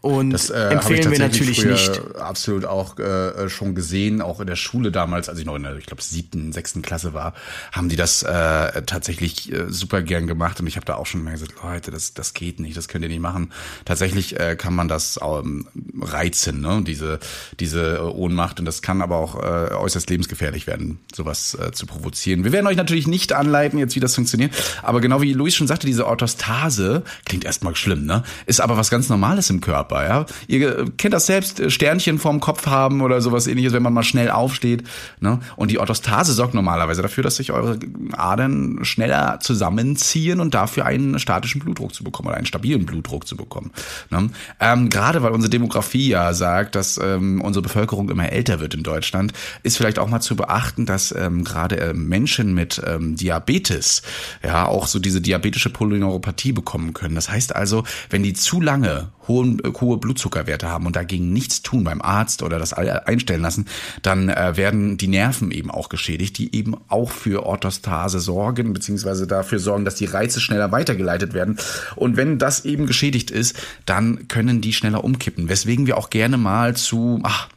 Und 0.00 0.30
das, 0.30 0.48
äh, 0.48 0.68
empfehlen 0.68 1.10
wir 1.10 1.18
natürlich 1.18 1.64
nicht. 1.64 2.00
Absolut 2.16 2.64
auch 2.64 2.98
äh, 2.98 3.50
schon 3.50 3.74
gesehen, 3.74 4.22
auch 4.22 4.40
in 4.40 4.46
der 4.46 4.56
Schule 4.56 4.90
damals, 4.90 5.28
als 5.28 5.38
ich 5.38 5.44
noch 5.44 5.56
in 5.56 5.62
der, 5.62 5.76
ich 5.76 5.86
glaube, 5.86 6.02
siebten, 6.02 6.52
sechsten 6.52 6.80
Klasse 6.80 7.12
war, 7.12 7.34
haben 7.72 7.90
die 7.90 7.96
das 7.96 8.22
äh, 8.22 8.82
tatsächlich 8.82 9.52
äh, 9.52 9.66
super 9.68 10.00
gern 10.00 10.26
gemacht. 10.26 10.58
Und 10.58 10.66
ich 10.66 10.76
habe 10.76 10.86
da 10.86 10.94
auch 10.94 11.04
schon 11.04 11.22
mal 11.22 11.32
gesagt, 11.32 11.54
Leute, 11.62 11.90
das, 11.90 12.14
das 12.14 12.32
geht 12.32 12.60
nicht, 12.60 12.78
das 12.78 12.88
könnt 12.88 13.04
ihr 13.04 13.10
nicht 13.10 13.20
machen. 13.20 13.52
Tatsächlich 13.84 14.40
äh, 14.40 14.56
kann 14.56 14.74
man 14.74 14.88
das 14.88 15.20
ähm, 15.22 15.68
reizen, 16.00 16.62
ne? 16.62 16.82
diese, 16.82 17.18
diese 17.58 17.96
äh, 17.96 18.00
Ohnmacht. 18.00 18.58
Und 18.58 18.64
das 18.64 18.80
kann 18.80 19.02
aber 19.02 19.16
auch 19.16 19.36
äh, 19.36 19.74
äußerst 19.74 20.08
lebensgefährlich 20.08 20.66
werden, 20.66 20.98
sowas 21.14 21.54
äh, 21.54 21.72
zu 21.72 21.84
provozieren. 21.84 22.44
Wir 22.44 22.52
werden 22.52 22.66
euch 22.66 22.76
natürlich 22.76 23.06
nicht 23.06 23.34
anleiten, 23.34 23.78
jetzt 23.78 23.96
wie 23.96 24.00
das 24.00 24.14
funktioniert. 24.14 24.54
Aber 24.82 25.02
genau 25.02 25.20
wie 25.20 25.34
Luis 25.34 25.54
schon 25.54 25.66
sagte, 25.66 25.86
diese 25.86 26.06
Orthostase 26.06 27.02
klingt 27.26 27.44
erstmal 27.44 27.76
schlimm, 27.76 28.06
ne? 28.06 28.22
Ist 28.46 28.62
aber 28.62 28.78
was 28.78 28.88
ganz 28.88 29.10
Normales 29.10 29.50
im 29.50 29.60
Körper. 29.60 29.89
Körper, 29.90 30.08
ja. 30.08 30.26
Ihr 30.46 30.86
kennt 30.96 31.14
das 31.14 31.26
selbst, 31.26 31.60
äh, 31.60 31.70
Sternchen 31.70 32.18
vorm 32.18 32.40
Kopf 32.40 32.66
haben 32.66 33.00
oder 33.02 33.20
sowas 33.20 33.46
ähnliches, 33.46 33.72
wenn 33.72 33.82
man 33.82 33.92
mal 33.92 34.02
schnell 34.02 34.30
aufsteht. 34.30 34.84
Ne? 35.20 35.40
Und 35.56 35.70
die 35.70 35.78
Orthostase 35.78 36.32
sorgt 36.32 36.54
normalerweise 36.54 37.02
dafür, 37.02 37.24
dass 37.24 37.36
sich 37.36 37.52
eure 37.52 37.78
Adern 38.12 38.80
schneller 38.82 39.40
zusammenziehen 39.40 40.40
und 40.40 40.54
dafür 40.54 40.86
einen 40.86 41.18
statischen 41.18 41.60
Blutdruck 41.60 41.94
zu 41.94 42.04
bekommen 42.04 42.28
oder 42.28 42.36
einen 42.36 42.46
stabilen 42.46 42.86
Blutdruck 42.86 43.26
zu 43.26 43.36
bekommen. 43.36 43.72
Ne? 44.10 44.30
Ähm, 44.60 44.88
gerade 44.88 45.22
weil 45.22 45.32
unsere 45.32 45.50
Demografie 45.50 46.08
ja 46.08 46.32
sagt, 46.32 46.74
dass 46.74 46.98
ähm, 47.02 47.40
unsere 47.40 47.62
Bevölkerung 47.62 48.10
immer 48.10 48.30
älter 48.30 48.60
wird 48.60 48.74
in 48.74 48.82
Deutschland, 48.82 49.32
ist 49.62 49.76
vielleicht 49.76 49.98
auch 49.98 50.08
mal 50.08 50.20
zu 50.20 50.36
beachten, 50.36 50.86
dass 50.86 51.12
ähm, 51.12 51.44
gerade 51.44 51.78
äh, 51.80 51.94
Menschen 51.94 52.54
mit 52.54 52.80
ähm, 52.86 53.16
Diabetes 53.16 54.02
ja 54.44 54.66
auch 54.66 54.86
so 54.86 54.98
diese 54.98 55.20
diabetische 55.20 55.70
Polyneuropathie 55.70 56.52
bekommen 56.52 56.94
können. 56.94 57.14
Das 57.14 57.30
heißt 57.30 57.54
also, 57.56 57.84
wenn 58.08 58.22
die 58.22 58.34
zu 58.34 58.60
lange 58.60 59.08
hohen, 59.30 59.60
äh, 59.64 59.72
hohe 59.80 59.96
Blutzuckerwerte 59.96 60.68
haben 60.68 60.86
und 60.86 60.96
dagegen 60.96 61.32
nichts 61.32 61.62
tun 61.62 61.84
beim 61.84 62.02
Arzt 62.02 62.42
oder 62.42 62.58
das 62.58 62.72
einstellen 62.72 63.42
lassen, 63.42 63.66
dann 64.02 64.28
äh, 64.28 64.56
werden 64.56 64.98
die 64.98 65.08
Nerven 65.08 65.50
eben 65.50 65.70
auch 65.70 65.88
geschädigt, 65.88 66.38
die 66.38 66.54
eben 66.54 66.76
auch 66.88 67.10
für 67.10 67.46
Orthostase 67.46 68.20
sorgen, 68.20 68.72
beziehungsweise 68.72 69.26
dafür 69.26 69.58
sorgen, 69.58 69.84
dass 69.84 69.94
die 69.94 70.06
Reize 70.06 70.40
schneller 70.40 70.72
weitergeleitet 70.72 71.32
werden. 71.32 71.56
Und 71.96 72.16
wenn 72.16 72.38
das 72.38 72.64
eben 72.64 72.86
geschädigt 72.86 73.30
ist, 73.30 73.56
dann 73.86 74.28
können 74.28 74.60
die 74.60 74.72
schneller 74.72 75.04
umkippen. 75.04 75.48
Weswegen 75.48 75.86
wir 75.86 75.96
auch 75.96 76.10
gerne 76.10 76.36
mal 76.36 76.74
zu, 76.76 77.20
ach, 77.22 77.48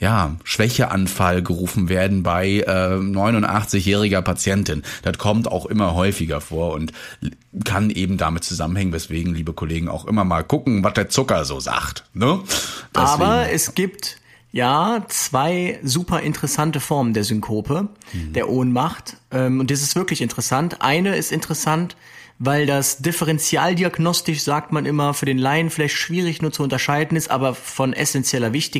ja, 0.00 0.36
Schwächeanfall 0.44 1.42
gerufen 1.42 1.90
werden 1.90 2.22
bei 2.22 2.48
äh, 2.48 2.96
89-jähriger 2.96 4.22
Patientin. 4.22 4.82
Das 5.02 5.18
kommt 5.18 5.46
auch 5.46 5.66
immer 5.66 5.94
häufiger 5.94 6.40
vor 6.40 6.72
und 6.72 6.92
kann 7.64 7.90
eben 7.90 8.16
damit 8.16 8.42
zusammenhängen, 8.42 8.92
weswegen, 8.92 9.34
liebe 9.34 9.52
Kollegen, 9.52 9.88
auch 9.88 10.06
immer 10.06 10.24
mal 10.24 10.42
gucken, 10.42 10.82
was 10.82 10.94
der 10.94 11.10
Zucker 11.10 11.44
so 11.44 11.60
sagt. 11.60 12.04
Ne? 12.14 12.40
Aber 12.94 13.50
es 13.52 13.74
gibt 13.74 14.16
ja, 14.52 15.04
zwei 15.08 15.78
super 15.84 16.22
interessante 16.22 16.80
Formen 16.80 17.14
der 17.14 17.22
Synkope, 17.22 17.88
mhm. 18.12 18.32
der 18.32 18.48
Ohnmacht. 18.48 19.16
Ähm, 19.30 19.60
und 19.60 19.70
das 19.70 19.82
ist 19.82 19.94
wirklich 19.94 20.22
interessant. 20.22 20.80
Eine 20.80 21.14
ist 21.14 21.30
interessant, 21.30 21.94
weil 22.40 22.66
das 22.66 22.98
differentialdiagnostisch, 22.98 24.42
sagt 24.42 24.72
man 24.72 24.86
immer, 24.86 25.14
für 25.14 25.26
den 25.26 25.38
Laien 25.38 25.70
vielleicht 25.70 25.94
schwierig 25.94 26.42
nur 26.42 26.50
zu 26.50 26.64
unterscheiden 26.64 27.16
ist, 27.16 27.30
aber 27.30 27.54
von 27.54 27.92
essentieller 27.92 28.52
Wichtigkeit. 28.52 28.79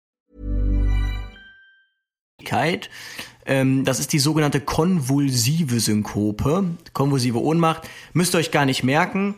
Ähm, 3.45 3.85
das 3.85 3.99
ist 3.99 4.13
die 4.13 4.19
sogenannte 4.19 4.59
konvulsive 4.61 5.79
Synkope, 5.79 6.65
konvulsive 6.93 7.41
Ohnmacht. 7.41 7.89
Müsst 8.13 8.35
ihr 8.35 8.39
euch 8.39 8.51
gar 8.51 8.65
nicht 8.65 8.83
merken. 8.83 9.35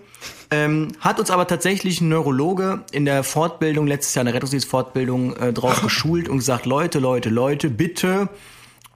Ähm, 0.52 0.90
hat 1.00 1.20
uns 1.20 1.32
aber 1.32 1.48
tatsächlich 1.48 2.02
ein 2.02 2.10
Neurologe 2.10 2.84
in 2.92 3.06
der 3.06 3.24
Fortbildung, 3.24 3.88
letztes 3.88 4.16
Jahr 4.16 4.22
in 4.22 4.28
der 4.28 4.36
Rettungsdienstfortbildung, 4.36 5.36
äh, 5.36 5.54
drauf 5.54 5.82
geschult 5.84 6.30
und 6.30 6.38
gesagt, 6.38 6.66
Leute, 6.66 7.00
Leute, 7.00 7.30
Leute, 7.30 7.70
bitte 7.70 8.30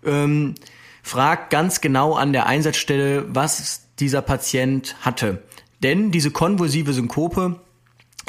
ähm, 0.06 0.56
fragt 1.04 1.50
ganz 1.50 1.82
genau 1.82 2.14
an 2.14 2.34
der 2.34 2.46
Einsatzstelle, 2.46 3.26
was 3.30 3.88
dieser 4.00 4.22
Patient 4.22 4.96
hatte. 5.02 5.42
Denn 5.82 6.12
diese 6.12 6.32
konvulsive 6.32 6.94
Synkope 6.94 7.60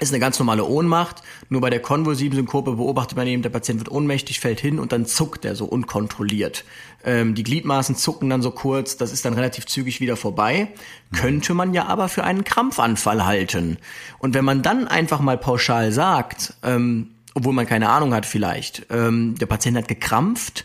ist 0.00 0.12
eine 0.12 0.20
ganz 0.20 0.38
normale 0.38 0.64
Ohnmacht. 0.64 1.22
Nur 1.48 1.60
bei 1.60 1.70
der 1.70 1.80
konvulsiven 1.80 2.36
Synkope 2.36 2.72
beobachtet 2.72 3.16
man 3.16 3.26
eben, 3.26 3.42
der 3.42 3.50
Patient 3.50 3.80
wird 3.80 3.90
ohnmächtig, 3.90 4.40
fällt 4.40 4.60
hin 4.60 4.78
und 4.78 4.92
dann 4.92 5.06
zuckt 5.06 5.44
er 5.44 5.56
so 5.56 5.64
unkontrolliert. 5.64 6.64
Ähm, 7.04 7.34
die 7.34 7.42
Gliedmaßen 7.42 7.96
zucken 7.96 8.30
dann 8.30 8.42
so 8.42 8.50
kurz, 8.50 8.96
das 8.96 9.12
ist 9.12 9.24
dann 9.24 9.34
relativ 9.34 9.66
zügig 9.66 10.00
wieder 10.00 10.16
vorbei. 10.16 10.68
Könnte 11.16 11.54
man 11.54 11.74
ja 11.74 11.86
aber 11.86 12.08
für 12.08 12.24
einen 12.24 12.44
Krampfanfall 12.44 13.24
halten. 13.26 13.78
Und 14.18 14.34
wenn 14.34 14.44
man 14.44 14.62
dann 14.62 14.88
einfach 14.88 15.20
mal 15.20 15.38
pauschal 15.38 15.92
sagt, 15.92 16.54
ähm, 16.62 17.10
obwohl 17.34 17.52
man 17.52 17.66
keine 17.66 17.88
Ahnung 17.88 18.14
hat 18.14 18.26
vielleicht, 18.26 18.86
ähm, 18.90 19.36
der 19.36 19.46
Patient 19.46 19.76
hat 19.76 19.88
gekrampft, 19.88 20.64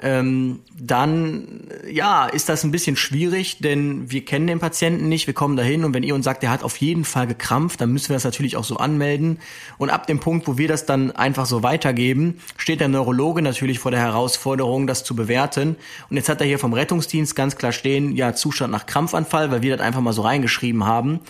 ähm, 0.00 0.60
dann 0.76 1.68
ja, 1.88 2.26
ist 2.26 2.48
das 2.48 2.64
ein 2.64 2.72
bisschen 2.72 2.96
schwierig, 2.96 3.58
denn 3.58 4.10
wir 4.10 4.24
kennen 4.24 4.46
den 4.46 4.58
Patienten 4.58 5.08
nicht, 5.08 5.26
wir 5.26 5.34
kommen 5.34 5.56
dahin 5.56 5.84
und 5.84 5.94
wenn 5.94 6.02
ihr 6.02 6.14
uns 6.14 6.24
sagt, 6.24 6.42
der 6.42 6.50
hat 6.50 6.64
auf 6.64 6.76
jeden 6.78 7.04
Fall 7.04 7.26
gekrampft, 7.26 7.80
dann 7.80 7.92
müssen 7.92 8.08
wir 8.08 8.16
das 8.16 8.24
natürlich 8.24 8.56
auch 8.56 8.64
so 8.64 8.76
anmelden. 8.76 9.38
Und 9.78 9.90
ab 9.90 10.06
dem 10.06 10.18
Punkt, 10.18 10.48
wo 10.48 10.58
wir 10.58 10.68
das 10.68 10.84
dann 10.84 11.12
einfach 11.12 11.46
so 11.46 11.62
weitergeben, 11.62 12.40
steht 12.56 12.80
der 12.80 12.88
Neurologe 12.88 13.40
natürlich 13.40 13.78
vor 13.78 13.92
der 13.92 14.00
Herausforderung, 14.00 14.86
das 14.86 15.04
zu 15.04 15.14
bewerten. 15.14 15.76
Und 16.10 16.16
jetzt 16.16 16.28
hat 16.28 16.40
er 16.40 16.46
hier 16.46 16.58
vom 16.58 16.72
Rettungsdienst 16.72 17.36
ganz 17.36 17.56
klar 17.56 17.72
stehen, 17.72 18.16
ja, 18.16 18.34
Zustand 18.34 18.72
nach 18.72 18.86
Krampfanfall, 18.86 19.50
weil 19.52 19.62
wir 19.62 19.76
das 19.76 19.86
einfach 19.86 20.00
mal 20.00 20.12
so 20.12 20.22
reingeschrieben 20.22 20.84
haben. 20.84 21.20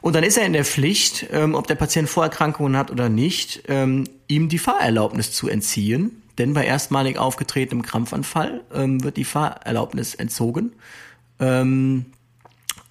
Und 0.00 0.14
dann 0.14 0.22
ist 0.22 0.38
er 0.38 0.46
in 0.46 0.52
der 0.52 0.64
Pflicht, 0.64 1.26
ähm, 1.32 1.54
ob 1.56 1.66
der 1.66 1.74
Patient 1.74 2.08
Vorerkrankungen 2.08 2.76
hat 2.76 2.92
oder 2.92 3.08
nicht, 3.08 3.64
ähm, 3.66 4.04
ihm 4.28 4.48
die 4.48 4.58
Fahrerlaubnis 4.58 5.32
zu 5.32 5.48
entziehen 5.48 6.22
denn 6.38 6.52
bei 6.52 6.64
erstmalig 6.64 7.18
aufgetretenem 7.18 7.82
Krampfanfall 7.82 8.62
ähm, 8.74 9.02
wird 9.02 9.16
die 9.16 9.24
Fahrerlaubnis 9.24 10.14
entzogen. 10.14 10.72
Ähm, 11.40 12.06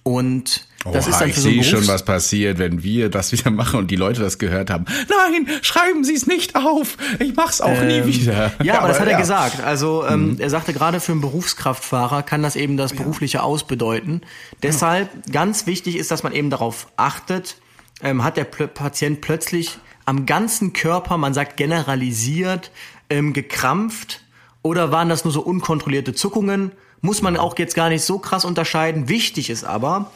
und 0.02 0.68
das 0.92 1.06
Oha, 1.06 1.10
ist 1.10 1.20
dann 1.20 1.30
für 1.30 1.30
ich 1.30 1.36
so 1.36 1.42
sehe 1.42 1.64
schon, 1.64 1.88
was 1.88 2.04
passiert, 2.04 2.58
wenn 2.58 2.84
wir 2.84 3.08
das 3.08 3.32
wieder 3.32 3.50
machen 3.50 3.80
und 3.80 3.90
die 3.90 3.96
Leute 3.96 4.20
das 4.20 4.38
gehört 4.38 4.70
haben. 4.70 4.84
Nein, 5.08 5.48
schreiben 5.62 6.04
Sie 6.04 6.14
es 6.14 6.28
nicht 6.28 6.54
auf. 6.54 6.96
Ich 7.18 7.34
mach's 7.34 7.60
auch 7.60 7.70
ähm, 7.70 7.88
nie 7.88 8.06
wieder. 8.06 8.52
Ja, 8.62 8.74
aber, 8.74 8.82
aber 8.82 8.88
das 8.88 9.00
hat 9.00 9.08
ja. 9.08 9.14
er 9.14 9.18
gesagt. 9.18 9.60
Also 9.64 10.06
ähm, 10.06 10.34
mhm. 10.34 10.40
er 10.40 10.50
sagte 10.50 10.72
gerade 10.72 11.00
für 11.00 11.12
einen 11.12 11.22
Berufskraftfahrer 11.22 12.22
kann 12.22 12.42
das 12.42 12.54
eben 12.54 12.76
das 12.76 12.92
berufliche 12.92 13.42
Ausbedeuten. 13.42 14.20
Deshalb 14.62 15.10
ganz 15.32 15.66
wichtig 15.66 15.96
ist, 15.96 16.12
dass 16.12 16.22
man 16.22 16.32
eben 16.32 16.50
darauf 16.50 16.86
achtet, 16.96 17.56
ähm, 18.02 18.22
hat 18.22 18.36
der 18.36 18.44
Patient 18.44 19.20
plötzlich 19.20 19.78
am 20.04 20.24
ganzen 20.24 20.72
Körper, 20.72 21.16
man 21.18 21.34
sagt 21.34 21.56
generalisiert, 21.56 22.70
ähm, 23.10 23.32
gekrampft 23.32 24.22
oder 24.62 24.90
waren 24.90 25.08
das 25.08 25.24
nur 25.24 25.32
so 25.32 25.42
unkontrollierte 25.42 26.14
Zuckungen 26.14 26.72
Muss 27.00 27.22
man 27.22 27.36
auch 27.36 27.56
jetzt 27.58 27.74
gar 27.74 27.88
nicht 27.88 28.02
so 28.02 28.18
krass 28.18 28.44
unterscheiden. 28.44 29.08
Wichtig 29.08 29.50
ist 29.50 29.64
aber, 29.64 30.10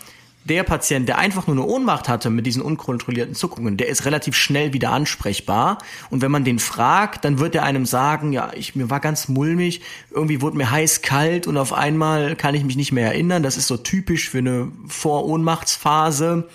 der 0.44 0.62
Patient, 0.62 1.06
der 1.06 1.18
einfach 1.18 1.46
nur 1.46 1.56
eine 1.56 1.66
Ohnmacht 1.66 2.08
hatte 2.08 2.30
mit 2.30 2.46
diesen 2.46 2.62
unkontrollierten 2.62 3.34
Zuckungen, 3.34 3.76
der 3.76 3.88
ist 3.88 4.06
relativ 4.06 4.34
schnell 4.34 4.72
wieder 4.72 4.90
ansprechbar. 4.90 5.78
Und 6.08 6.22
wenn 6.22 6.30
man 6.30 6.44
den 6.44 6.58
fragt, 6.58 7.24
dann 7.24 7.38
wird 7.38 7.54
er 7.54 7.64
einem 7.64 7.84
sagen, 7.84 8.32
ja, 8.32 8.50
ich, 8.54 8.74
mir 8.74 8.88
war 8.88 9.00
ganz 9.00 9.28
mulmig, 9.28 9.82
irgendwie 10.10 10.40
wurde 10.40 10.56
mir 10.56 10.70
heiß, 10.70 11.02
kalt 11.02 11.46
und 11.46 11.56
auf 11.58 11.72
einmal 11.72 12.36
kann 12.36 12.54
ich 12.54 12.64
mich 12.64 12.76
nicht 12.76 12.92
mehr 12.92 13.06
erinnern. 13.06 13.42
Das 13.42 13.56
ist 13.56 13.66
so 13.66 13.76
typisch 13.76 14.30
für 14.30 14.38
eine 14.38 14.72
Vorohnmachtsphase. 14.86 16.48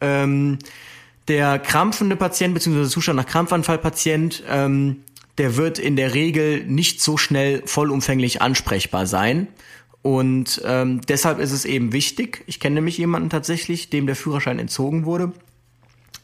Ähm, 0.00 0.58
der 1.28 1.58
krampfende 1.58 2.16
Patient, 2.16 2.54
beziehungsweise 2.54 2.88
Zustand 2.88 3.18
nach 3.18 3.26
Krampfanfallpatient, 3.26 4.44
ähm, 4.48 5.04
der 5.38 5.56
wird 5.56 5.78
in 5.78 5.96
der 5.96 6.14
Regel 6.14 6.64
nicht 6.64 7.00
so 7.00 7.16
schnell 7.16 7.62
vollumfänglich 7.64 8.42
ansprechbar 8.42 9.06
sein. 9.06 9.48
Und 10.02 10.62
ähm, 10.64 11.00
deshalb 11.08 11.38
ist 11.38 11.52
es 11.52 11.64
eben 11.64 11.92
wichtig. 11.92 12.44
Ich 12.46 12.60
kenne 12.60 12.76
nämlich 12.76 12.98
jemanden 12.98 13.30
tatsächlich, 13.30 13.90
dem 13.90 14.06
der 14.06 14.16
Führerschein 14.16 14.58
entzogen 14.58 15.04
wurde. 15.04 15.32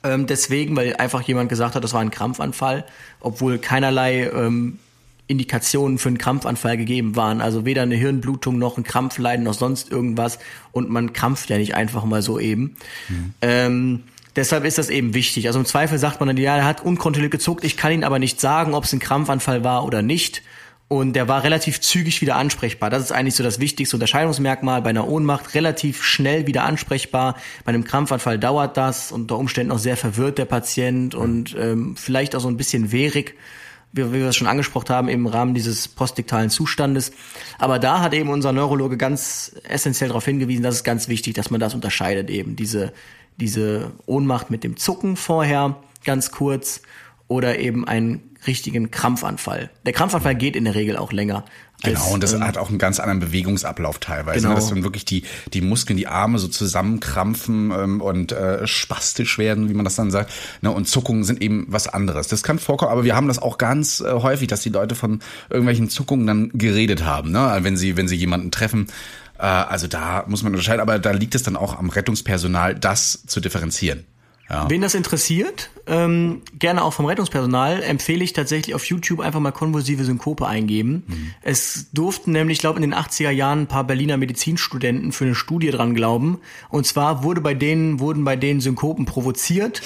Ähm, 0.02 0.26
deswegen, 0.26 0.76
weil 0.76 0.94
einfach 0.96 1.22
jemand 1.22 1.48
gesagt 1.48 1.74
hat, 1.74 1.82
das 1.82 1.92
war 1.92 2.00
ein 2.00 2.10
Krampfanfall, 2.10 2.84
obwohl 3.20 3.58
keinerlei 3.58 4.28
ähm, 4.28 4.78
Indikationen 5.26 5.98
für 5.98 6.08
einen 6.08 6.18
Krampfanfall 6.18 6.76
gegeben 6.76 7.16
waren. 7.16 7.40
Also 7.40 7.64
weder 7.64 7.82
eine 7.82 7.96
Hirnblutung 7.96 8.58
noch 8.58 8.76
ein 8.76 8.84
Krampfleiden 8.84 9.44
noch 9.44 9.54
sonst 9.54 9.90
irgendwas. 9.90 10.38
Und 10.72 10.90
man 10.90 11.12
krampft 11.12 11.48
ja 11.50 11.56
nicht 11.58 11.74
einfach 11.74 12.04
mal 12.04 12.22
so 12.22 12.38
eben. 12.38 12.76
Mhm. 13.08 13.34
Ähm, 13.40 14.02
deshalb 14.36 14.64
ist 14.64 14.78
das 14.78 14.90
eben 14.90 15.14
wichtig. 15.14 15.46
Also 15.46 15.58
im 15.58 15.64
Zweifel 15.64 15.98
sagt 15.98 16.20
man 16.20 16.28
dann, 16.28 16.36
ja, 16.36 16.56
er 16.56 16.64
hat 16.64 16.84
unkontrolliert 16.84 17.32
gezuckt. 17.32 17.64
Ich 17.64 17.76
kann 17.76 17.92
Ihnen 17.92 18.04
aber 18.04 18.18
nicht 18.18 18.40
sagen, 18.40 18.74
ob 18.74 18.84
es 18.84 18.92
ein 18.92 19.00
Krampfanfall 19.00 19.64
war 19.64 19.84
oder 19.84 20.02
nicht. 20.02 20.42
Und 20.86 21.14
der 21.14 21.28
war 21.28 21.42
relativ 21.42 21.80
zügig 21.80 22.20
wieder 22.20 22.36
ansprechbar. 22.36 22.90
Das 22.90 23.02
ist 23.02 23.10
eigentlich 23.10 23.34
so 23.34 23.42
das 23.42 23.58
wichtigste 23.58 23.96
Unterscheidungsmerkmal. 23.96 24.82
Bei 24.82 24.90
einer 24.90 25.08
Ohnmacht 25.08 25.54
relativ 25.54 26.02
schnell 26.02 26.46
wieder 26.46 26.64
ansprechbar. 26.64 27.36
Bei 27.64 27.70
einem 27.70 27.84
Krampfanfall 27.84 28.38
dauert 28.38 28.76
das 28.76 29.10
unter 29.10 29.38
Umständen 29.38 29.72
auch 29.72 29.78
sehr 29.78 29.96
verwirrt 29.96 30.36
der 30.38 30.44
Patient 30.44 31.14
und 31.14 31.56
ähm, 31.58 31.96
vielleicht 31.96 32.36
auch 32.36 32.40
so 32.40 32.48
ein 32.48 32.58
bisschen 32.58 32.92
wehrig, 32.92 33.34
wie, 33.92 34.12
wie 34.12 34.18
wir 34.20 34.28
es 34.28 34.36
schon 34.36 34.46
angesprochen 34.46 34.90
haben, 34.90 35.08
im 35.08 35.26
Rahmen 35.26 35.54
dieses 35.54 35.88
postdiktalen 35.88 36.50
Zustandes. 36.50 37.12
Aber 37.58 37.78
da 37.78 38.00
hat 38.00 38.12
eben 38.12 38.28
unser 38.28 38.52
Neurologe 38.52 38.98
ganz 38.98 39.56
essentiell 39.66 40.08
darauf 40.08 40.26
hingewiesen, 40.26 40.62
dass 40.62 40.74
es 40.74 40.84
ganz 40.84 41.08
wichtig, 41.08 41.32
dass 41.32 41.50
man 41.50 41.60
das 41.60 41.74
unterscheidet 41.74 42.28
eben. 42.28 42.56
Diese, 42.56 42.92
diese 43.38 43.92
Ohnmacht 44.06 44.50
mit 44.50 44.64
dem 44.64 44.76
Zucken 44.76 45.16
vorher, 45.16 45.76
ganz 46.04 46.30
kurz, 46.30 46.82
oder 47.28 47.58
eben 47.58 47.86
ein 47.86 48.22
richtigen 48.46 48.90
Krampfanfall. 48.90 49.70
Der 49.86 49.92
Krampfanfall 49.92 50.34
geht 50.34 50.56
in 50.56 50.64
der 50.64 50.74
Regel 50.74 50.96
auch 50.96 51.12
länger. 51.12 51.44
Als, 51.82 51.94
genau, 51.94 52.14
und 52.14 52.22
das 52.22 52.32
ähm, 52.32 52.44
hat 52.44 52.56
auch 52.56 52.68
einen 52.68 52.78
ganz 52.78 53.00
anderen 53.00 53.20
Bewegungsablauf 53.20 53.98
teilweise. 53.98 54.38
Ne? 54.38 54.42
Genau. 54.42 54.48
Ne, 54.50 54.54
dass 54.54 54.68
dann 54.68 54.84
wirklich 54.84 55.04
die, 55.04 55.24
die 55.52 55.60
Muskeln, 55.60 55.96
die 55.96 56.06
Arme 56.06 56.38
so 56.38 56.48
zusammenkrampfen 56.48 57.72
ähm, 57.72 58.00
und 58.00 58.32
äh, 58.32 58.66
spastisch 58.66 59.38
werden, 59.38 59.68
wie 59.68 59.74
man 59.74 59.84
das 59.84 59.96
dann 59.96 60.10
sagt. 60.10 60.32
Ne, 60.62 60.70
und 60.70 60.86
Zuckungen 60.86 61.24
sind 61.24 61.42
eben 61.42 61.66
was 61.68 61.88
anderes. 61.88 62.28
Das 62.28 62.42
kann 62.42 62.58
vorkommen, 62.58 62.92
aber 62.92 63.04
wir 63.04 63.16
haben 63.16 63.28
das 63.28 63.38
auch 63.38 63.58
ganz 63.58 64.00
äh, 64.00 64.12
häufig, 64.12 64.48
dass 64.48 64.60
die 64.60 64.70
Leute 64.70 64.94
von 64.94 65.20
irgendwelchen 65.50 65.90
Zuckungen 65.90 66.26
dann 66.26 66.50
geredet 66.54 67.04
haben, 67.04 67.32
ne? 67.32 67.58
wenn 67.62 67.76
sie, 67.76 67.96
wenn 67.96 68.08
sie 68.08 68.16
jemanden 68.16 68.50
treffen. 68.50 68.86
Äh, 69.44 69.46
also 69.46 69.86
da 69.86 70.24
muss 70.26 70.42
man 70.42 70.52
unterscheiden, 70.52 70.80
aber 70.80 70.98
da 70.98 71.10
liegt 71.10 71.34
es 71.34 71.42
dann 71.42 71.56
auch 71.56 71.78
am 71.78 71.90
Rettungspersonal, 71.90 72.74
das 72.74 73.24
zu 73.26 73.40
differenzieren. 73.40 74.06
Ja. 74.48 74.68
Wen 74.68 74.82
das 74.82 74.94
interessiert, 74.94 75.70
ähm, 75.86 76.42
gerne 76.58 76.84
auch 76.84 76.92
vom 76.92 77.06
Rettungspersonal, 77.06 77.82
empfehle 77.82 78.22
ich 78.22 78.34
tatsächlich 78.34 78.74
auf 78.74 78.84
YouTube 78.84 79.20
einfach 79.20 79.40
mal 79.40 79.52
konvulsive 79.52 80.04
Synkope 80.04 80.46
eingeben. 80.46 81.04
Mhm. 81.06 81.34
Es 81.40 81.90
durften 81.92 82.32
nämlich, 82.32 82.56
ich 82.56 82.60
glaube, 82.60 82.76
in 82.76 82.82
den 82.82 82.94
80er 82.94 83.30
Jahren 83.30 83.60
ein 83.62 83.66
paar 83.66 83.84
Berliner 83.84 84.18
Medizinstudenten 84.18 85.12
für 85.12 85.24
eine 85.24 85.34
Studie 85.34 85.70
dran 85.70 85.94
glauben. 85.94 86.40
Und 86.68 86.86
zwar 86.86 87.22
wurde 87.22 87.40
bei 87.40 87.54
denen, 87.54 88.00
wurden 88.00 88.24
bei 88.24 88.36
denen 88.36 88.60
Synkopen 88.60 89.06
provoziert 89.06 89.80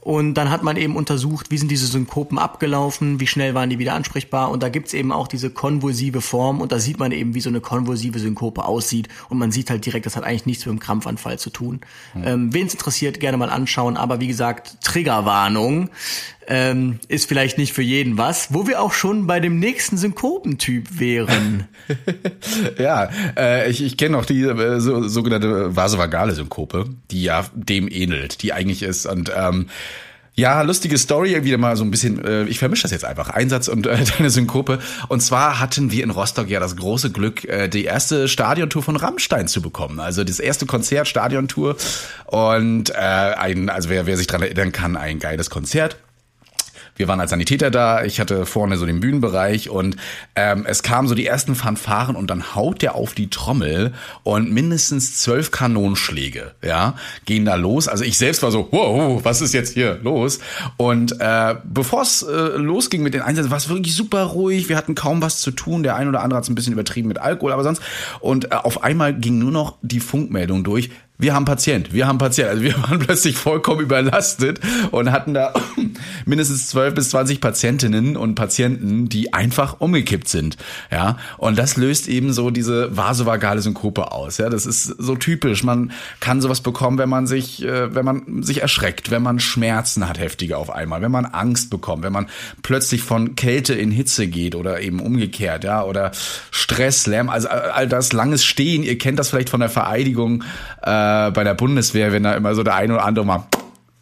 und 0.00 0.34
dann 0.34 0.50
hat 0.50 0.62
man 0.62 0.76
eben 0.76 0.96
untersucht, 0.96 1.50
wie 1.50 1.58
sind 1.58 1.70
diese 1.70 1.86
Synkopen 1.86 2.38
abgelaufen, 2.38 3.18
wie 3.18 3.26
schnell 3.26 3.54
waren 3.54 3.68
die 3.68 3.78
wieder 3.78 3.94
ansprechbar. 3.94 4.50
Und 4.50 4.62
da 4.62 4.68
gibt's 4.68 4.94
eben 4.94 5.10
auch 5.10 5.26
diese 5.26 5.50
konvulsive 5.50 6.20
Form 6.20 6.60
und 6.60 6.70
da 6.70 6.78
sieht 6.78 6.98
man 6.98 7.10
eben, 7.10 7.34
wie 7.34 7.40
so 7.40 7.48
eine 7.48 7.60
konvulsive 7.60 8.18
Synkope 8.20 8.64
aussieht. 8.64 9.08
Und 9.28 9.38
man 9.38 9.50
sieht 9.50 9.70
halt 9.70 9.84
direkt, 9.84 10.06
das 10.06 10.16
hat 10.16 10.22
eigentlich 10.22 10.46
nichts 10.46 10.66
mit 10.66 10.72
dem 10.72 10.80
Krampfanfall 10.80 11.38
zu 11.38 11.50
tun. 11.50 11.80
Mhm. 12.14 12.22
Ähm, 12.24 12.54
Wen 12.54 12.66
es 12.68 12.74
interessiert, 12.74 13.18
gerne 13.18 13.38
mal 13.38 13.50
anschauen. 13.50 13.96
Aber 13.96 14.20
wie 14.20 14.28
gesagt, 14.28 14.78
Triggerwarnung 14.82 15.90
ähm, 16.48 16.98
ist 17.08 17.28
vielleicht 17.28 17.58
nicht 17.58 17.74
für 17.74 17.82
jeden 17.82 18.16
was, 18.18 18.52
wo 18.54 18.66
wir 18.66 18.80
auch 18.80 18.92
schon 18.92 19.26
bei 19.26 19.38
dem 19.38 19.58
nächsten 19.58 19.98
Synkopentyp 19.98 20.98
wären. 20.98 21.68
ja, 22.78 23.10
äh, 23.36 23.70
ich, 23.70 23.82
ich 23.82 23.96
kenne 23.98 24.16
noch 24.16 24.24
die 24.24 24.42
äh, 24.42 24.80
so, 24.80 25.06
sogenannte 25.06 25.76
vasovagale 25.76 26.34
Synkope, 26.34 26.86
die 27.10 27.22
ja 27.22 27.46
dem 27.54 27.86
ähnelt, 27.88 28.42
die 28.42 28.54
eigentlich 28.54 28.82
ist 28.82 29.04
und 29.06 29.30
ähm, 29.36 29.66
ja, 30.38 30.62
lustige 30.62 30.96
Story, 30.98 31.42
wieder 31.42 31.58
mal 31.58 31.76
so 31.76 31.82
ein 31.82 31.90
bisschen, 31.90 32.24
äh, 32.24 32.44
ich 32.44 32.60
vermische 32.60 32.82
das 32.82 32.92
jetzt 32.92 33.04
einfach, 33.04 33.28
Einsatz 33.28 33.66
und 33.66 33.88
äh, 33.88 33.98
deine 34.18 34.30
Synkope. 34.30 34.78
Und 35.08 35.20
zwar 35.20 35.58
hatten 35.58 35.90
wir 35.90 36.04
in 36.04 36.10
Rostock 36.10 36.48
ja 36.48 36.60
das 36.60 36.76
große 36.76 37.10
Glück, 37.10 37.44
äh, 37.44 37.66
die 37.66 37.84
erste 37.84 38.28
Stadiontour 38.28 38.84
von 38.84 38.94
Rammstein 38.94 39.48
zu 39.48 39.60
bekommen. 39.60 39.98
Also 39.98 40.22
das 40.22 40.38
erste 40.38 40.64
Konzert, 40.64 41.08
Stadiontour. 41.08 41.76
Und 42.26 42.90
äh, 42.90 42.94
ein, 42.94 43.68
also 43.68 43.88
wer, 43.88 44.06
wer 44.06 44.16
sich 44.16 44.28
dran 44.28 44.42
erinnern 44.42 44.70
kann, 44.70 44.96
ein 44.96 45.18
geiles 45.18 45.50
Konzert. 45.50 45.96
Wir 46.98 47.08
waren 47.08 47.20
als 47.20 47.30
Sanitäter 47.30 47.70
da, 47.70 48.04
ich 48.04 48.20
hatte 48.20 48.44
vorne 48.44 48.76
so 48.76 48.84
den 48.84 49.00
Bühnenbereich 49.00 49.70
und 49.70 49.96
ähm, 50.34 50.66
es 50.66 50.82
kamen 50.82 51.08
so 51.08 51.14
die 51.14 51.26
ersten 51.26 51.54
Fanfaren 51.54 52.16
und 52.16 52.28
dann 52.28 52.54
haut 52.54 52.82
der 52.82 52.94
auf 52.94 53.14
die 53.14 53.30
Trommel 53.30 53.94
und 54.24 54.52
mindestens 54.52 55.18
zwölf 55.18 55.50
Kanonschläge, 55.50 56.54
ja, 56.62 56.94
gehen 57.24 57.44
da 57.44 57.54
los. 57.54 57.88
Also 57.88 58.04
ich 58.04 58.18
selbst 58.18 58.42
war 58.42 58.50
so, 58.50 58.68
wow, 58.72 59.24
was 59.24 59.40
ist 59.40 59.54
jetzt 59.54 59.74
hier 59.74 59.98
los? 60.02 60.40
Und 60.76 61.20
äh, 61.20 61.54
bevor 61.64 62.02
es 62.02 62.22
äh, 62.22 62.56
losging 62.56 63.02
mit 63.02 63.14
den 63.14 63.22
Einsätzen, 63.22 63.50
war 63.50 63.58
es 63.58 63.68
wirklich 63.68 63.94
super 63.94 64.24
ruhig. 64.24 64.68
Wir 64.68 64.76
hatten 64.76 64.94
kaum 64.94 65.22
was 65.22 65.40
zu 65.40 65.52
tun. 65.52 65.82
Der 65.82 65.96
ein 65.96 66.08
oder 66.08 66.22
andere 66.22 66.38
hat 66.38 66.44
es 66.44 66.50
ein 66.50 66.54
bisschen 66.54 66.72
übertrieben 66.72 67.08
mit 67.08 67.18
Alkohol, 67.18 67.52
aber 67.52 67.62
sonst. 67.62 67.80
Und 68.20 68.46
äh, 68.46 68.56
auf 68.56 68.82
einmal 68.82 69.14
ging 69.14 69.38
nur 69.38 69.52
noch 69.52 69.78
die 69.82 70.00
Funkmeldung 70.00 70.64
durch 70.64 70.90
wir 71.20 71.34
haben 71.34 71.44
Patient, 71.44 71.92
wir 71.92 72.06
haben 72.06 72.18
Patient. 72.18 72.48
Also 72.48 72.62
wir 72.62 72.80
waren 72.82 73.00
plötzlich 73.00 73.36
vollkommen 73.36 73.80
überlastet 73.80 74.60
und 74.92 75.10
hatten 75.10 75.34
da 75.34 75.52
mindestens 76.26 76.68
zwölf 76.68 76.94
bis 76.94 77.10
zwanzig 77.10 77.40
Patientinnen 77.40 78.16
und 78.16 78.36
Patienten, 78.36 79.08
die 79.08 79.34
einfach 79.34 79.80
umgekippt 79.80 80.28
sind. 80.28 80.56
Ja, 80.92 81.18
und 81.36 81.58
das 81.58 81.76
löst 81.76 82.06
eben 82.06 82.32
so 82.32 82.50
diese 82.50 82.96
vasovagale 82.96 83.60
Synkope 83.60 84.12
aus. 84.12 84.38
Ja, 84.38 84.48
das 84.48 84.64
ist 84.64 84.84
so 84.84 85.16
typisch. 85.16 85.64
Man 85.64 85.90
kann 86.20 86.40
sowas 86.40 86.60
bekommen, 86.60 86.98
wenn 86.98 87.08
man 87.08 87.26
sich, 87.26 87.64
äh, 87.64 87.92
wenn 87.94 88.04
man 88.04 88.42
sich 88.44 88.62
erschreckt, 88.62 89.10
wenn 89.10 89.22
man 89.22 89.40
Schmerzen 89.40 90.08
hat, 90.08 90.20
heftige 90.20 90.56
auf 90.56 90.70
einmal, 90.70 91.02
wenn 91.02 91.10
man 91.10 91.26
Angst 91.26 91.68
bekommt, 91.68 92.04
wenn 92.04 92.12
man 92.12 92.28
plötzlich 92.62 93.02
von 93.02 93.34
Kälte 93.34 93.74
in 93.74 93.90
Hitze 93.90 94.28
geht 94.28 94.54
oder 94.54 94.80
eben 94.80 95.00
umgekehrt, 95.00 95.64
ja, 95.64 95.82
oder 95.82 96.12
Stress, 96.52 97.06
Lärm, 97.08 97.28
also 97.28 97.48
all 97.48 97.88
das 97.88 98.12
langes 98.12 98.44
Stehen. 98.44 98.84
Ihr 98.84 98.98
kennt 98.98 99.18
das 99.18 99.30
vielleicht 99.30 99.50
von 99.50 99.60
der 99.60 99.68
Vereidigung. 99.68 100.44
Äh, 100.82 101.07
äh, 101.08 101.30
bei 101.30 101.44
der 101.44 101.54
Bundeswehr, 101.54 102.12
wenn 102.12 102.22
da 102.22 102.34
immer 102.34 102.54
so 102.54 102.62
der 102.62 102.74
ein 102.74 102.90
oder 102.90 103.04
andere 103.04 103.24
mal 103.24 103.44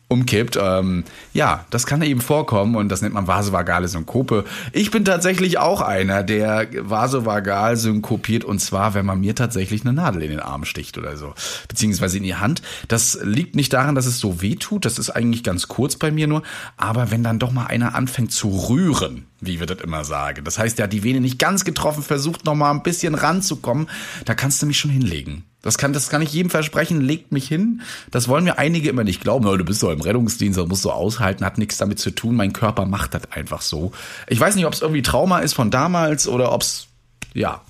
umkippt. 0.09 0.57
Ähm, 0.61 1.05
ja, 1.33 1.65
das 1.71 1.87
kann 1.87 2.03
eben 2.03 2.21
vorkommen 2.21 2.77
und 2.77 2.89
das 2.89 3.03
nennt 3.03 3.15
man 3.15 3.27
vasovagale 3.27 3.89
Synkope. 3.89 4.45
Ich 4.73 4.91
bin 4.91 5.05
tatsächlich 5.05 5.59
auch 5.59 5.81
einer, 5.81 6.23
der 6.23 6.69
vasovagal 6.89 7.77
synkopiert 7.77 8.45
und 8.45 8.61
zwar, 8.61 8.95
wenn 8.95 9.05
man 9.05 9.21
mir 9.21 9.35
tatsächlich 9.35 9.83
eine 9.83 9.93
Nadel 9.93 10.23
in 10.23 10.31
den 10.31 10.41
Arm 10.41 10.65
sticht 10.65 10.97
oder 10.97 11.17
so, 11.17 11.35
beziehungsweise 11.69 12.19
in 12.19 12.23
die 12.23 12.37
Hand. 12.37 12.63
Das 12.87 13.19
liegt 13.23 13.57
nicht 13.57 13.73
daran, 13.73 13.97
dass 13.97 14.07
es 14.07 14.21
so 14.21 14.41
weh 14.43 14.55
tut, 14.55 14.85
das 14.85 14.99
ist 14.99 15.11
eigentlich 15.11 15.43
ganz 15.43 15.67
kurz 15.67 15.97
bei 15.97 16.13
mir 16.13 16.29
nur, 16.29 16.43
aber 16.77 17.11
wenn 17.11 17.25
dann 17.25 17.41
doch 17.41 17.51
mal 17.51 17.67
einer 17.67 17.97
anfängt 17.97 18.31
zu 18.31 18.49
rühren, 18.49 19.27
wie 19.41 19.61
wir 19.61 19.67
das 19.67 19.81
immer 19.81 20.05
sagen, 20.05 20.45
das 20.45 20.59
heißt, 20.59 20.79
ja, 20.79 20.87
die 20.87 21.03
Vene 21.03 21.21
nicht 21.21 21.39
ganz 21.39 21.65
getroffen, 21.65 22.03
versucht 22.03 22.45
noch 22.45 22.55
mal 22.55 22.71
ein 22.71 22.83
bisschen 22.83 23.15
ranzukommen, 23.15 23.89
da 24.25 24.35
kannst 24.35 24.63
du 24.63 24.67
mich 24.67 24.79
schon 24.79 24.91
hinlegen. 24.91 25.45
Das 25.63 25.79
kann, 25.79 25.93
das 25.93 26.11
kann 26.11 26.23
ich 26.23 26.33
jedem 26.33 26.49
versprechen, 26.49 27.01
legt 27.01 27.33
mich 27.33 27.49
hin. 27.49 27.83
Das 28.13 28.29
wollen 28.29 28.45
mir 28.45 28.57
einige 28.57 28.89
immer 28.89 29.03
nicht 29.03 29.21
glauben. 29.21 29.45
Du 29.59 29.65
bist 29.65 29.83
doch 29.83 29.91
im 29.91 30.01
Rettungsdienst, 30.01 30.57
das 30.57 30.69
musst 30.69 30.85
du 30.85 30.93
aushalten, 30.93 31.45
hat 31.45 31.59
nichts 31.59 31.77
damit 31.77 31.99
zu 31.99 32.13
tun. 32.13 32.37
Mein 32.37 32.53
Körper 32.53 32.87
macht 32.87 33.15
das 33.15 33.33
einfach 33.33 33.63
so. 33.63 33.91
Ich 34.29 34.39
weiß 34.39 34.55
nicht, 34.55 34.67
ob 34.67 34.75
es 34.75 34.83
irgendwie 34.83 35.03
Trauma 35.03 35.41
ist 35.41 35.55
von 35.55 35.73
damals 35.73 36.29
oder 36.29 36.53
ob 36.53 36.63
es, 36.63 36.87
ja, 37.35 37.63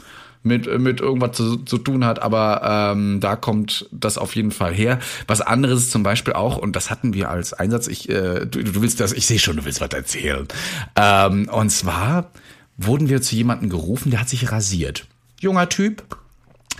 mit, 0.47 0.80
mit 0.80 1.01
irgendwas 1.01 1.36
zu, 1.36 1.57
zu 1.59 1.78
tun 1.78 2.05
hat, 2.05 2.22
aber 2.22 2.92
ähm, 2.94 3.20
da 3.20 3.36
kommt 3.36 3.88
das 3.92 4.16
auf 4.16 4.34
jeden 4.36 4.53
Fall 4.53 4.72
her. 4.72 4.99
Was 5.26 5.40
anderes 5.40 5.90
zum 5.90 6.03
Beispiel 6.03 6.32
auch, 6.32 6.57
und 6.57 6.76
das 6.76 6.90
hatten 6.90 7.12
wir 7.12 7.30
als 7.30 7.53
Einsatz, 7.53 7.88
ich, 7.88 8.09
äh, 8.09 8.47
du, 8.47 8.62
du 8.62 8.80
willst 8.80 9.01
das, 9.01 9.12
ich 9.12 9.26
sehe 9.26 9.38
schon, 9.38 9.57
du 9.57 9.64
willst 9.64 9.80
was 9.80 9.90
erzählen. 9.90 10.47
Ähm, 10.94 11.49
und 11.51 11.70
zwar 11.70 12.30
wurden 12.78 13.09
wir 13.09 13.20
zu 13.20 13.34
jemandem 13.36 13.68
gerufen, 13.68 14.11
der 14.11 14.20
hat 14.20 14.28
sich 14.28 14.51
rasiert. 14.51 15.07
Junger 15.40 15.68
Typ, 15.68 16.05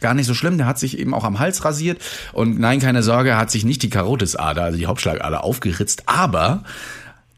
gar 0.01 0.15
nicht 0.15 0.27
so 0.27 0.35
schlimm. 0.35 0.59
Der 0.59 0.67
hat 0.67 0.79
sich 0.79 0.99
eben 0.99 1.15
auch 1.15 1.25
am 1.25 1.39
Hals 1.39 1.65
rasiert. 1.65 2.01
Und 2.33 2.59
nein, 2.59 2.81
keine 2.81 3.03
Sorge, 3.03 3.31
er 3.31 3.39
hat 3.39 3.51
sich 3.51 3.65
nicht 3.65 3.83
die 3.83 3.91
Karotisader, 3.91 4.63
also 4.63 4.79
die 4.79 4.87
Hauptschlagader, 4.87 5.45
aufgeritzt. 5.45 6.05
Aber 6.07 6.65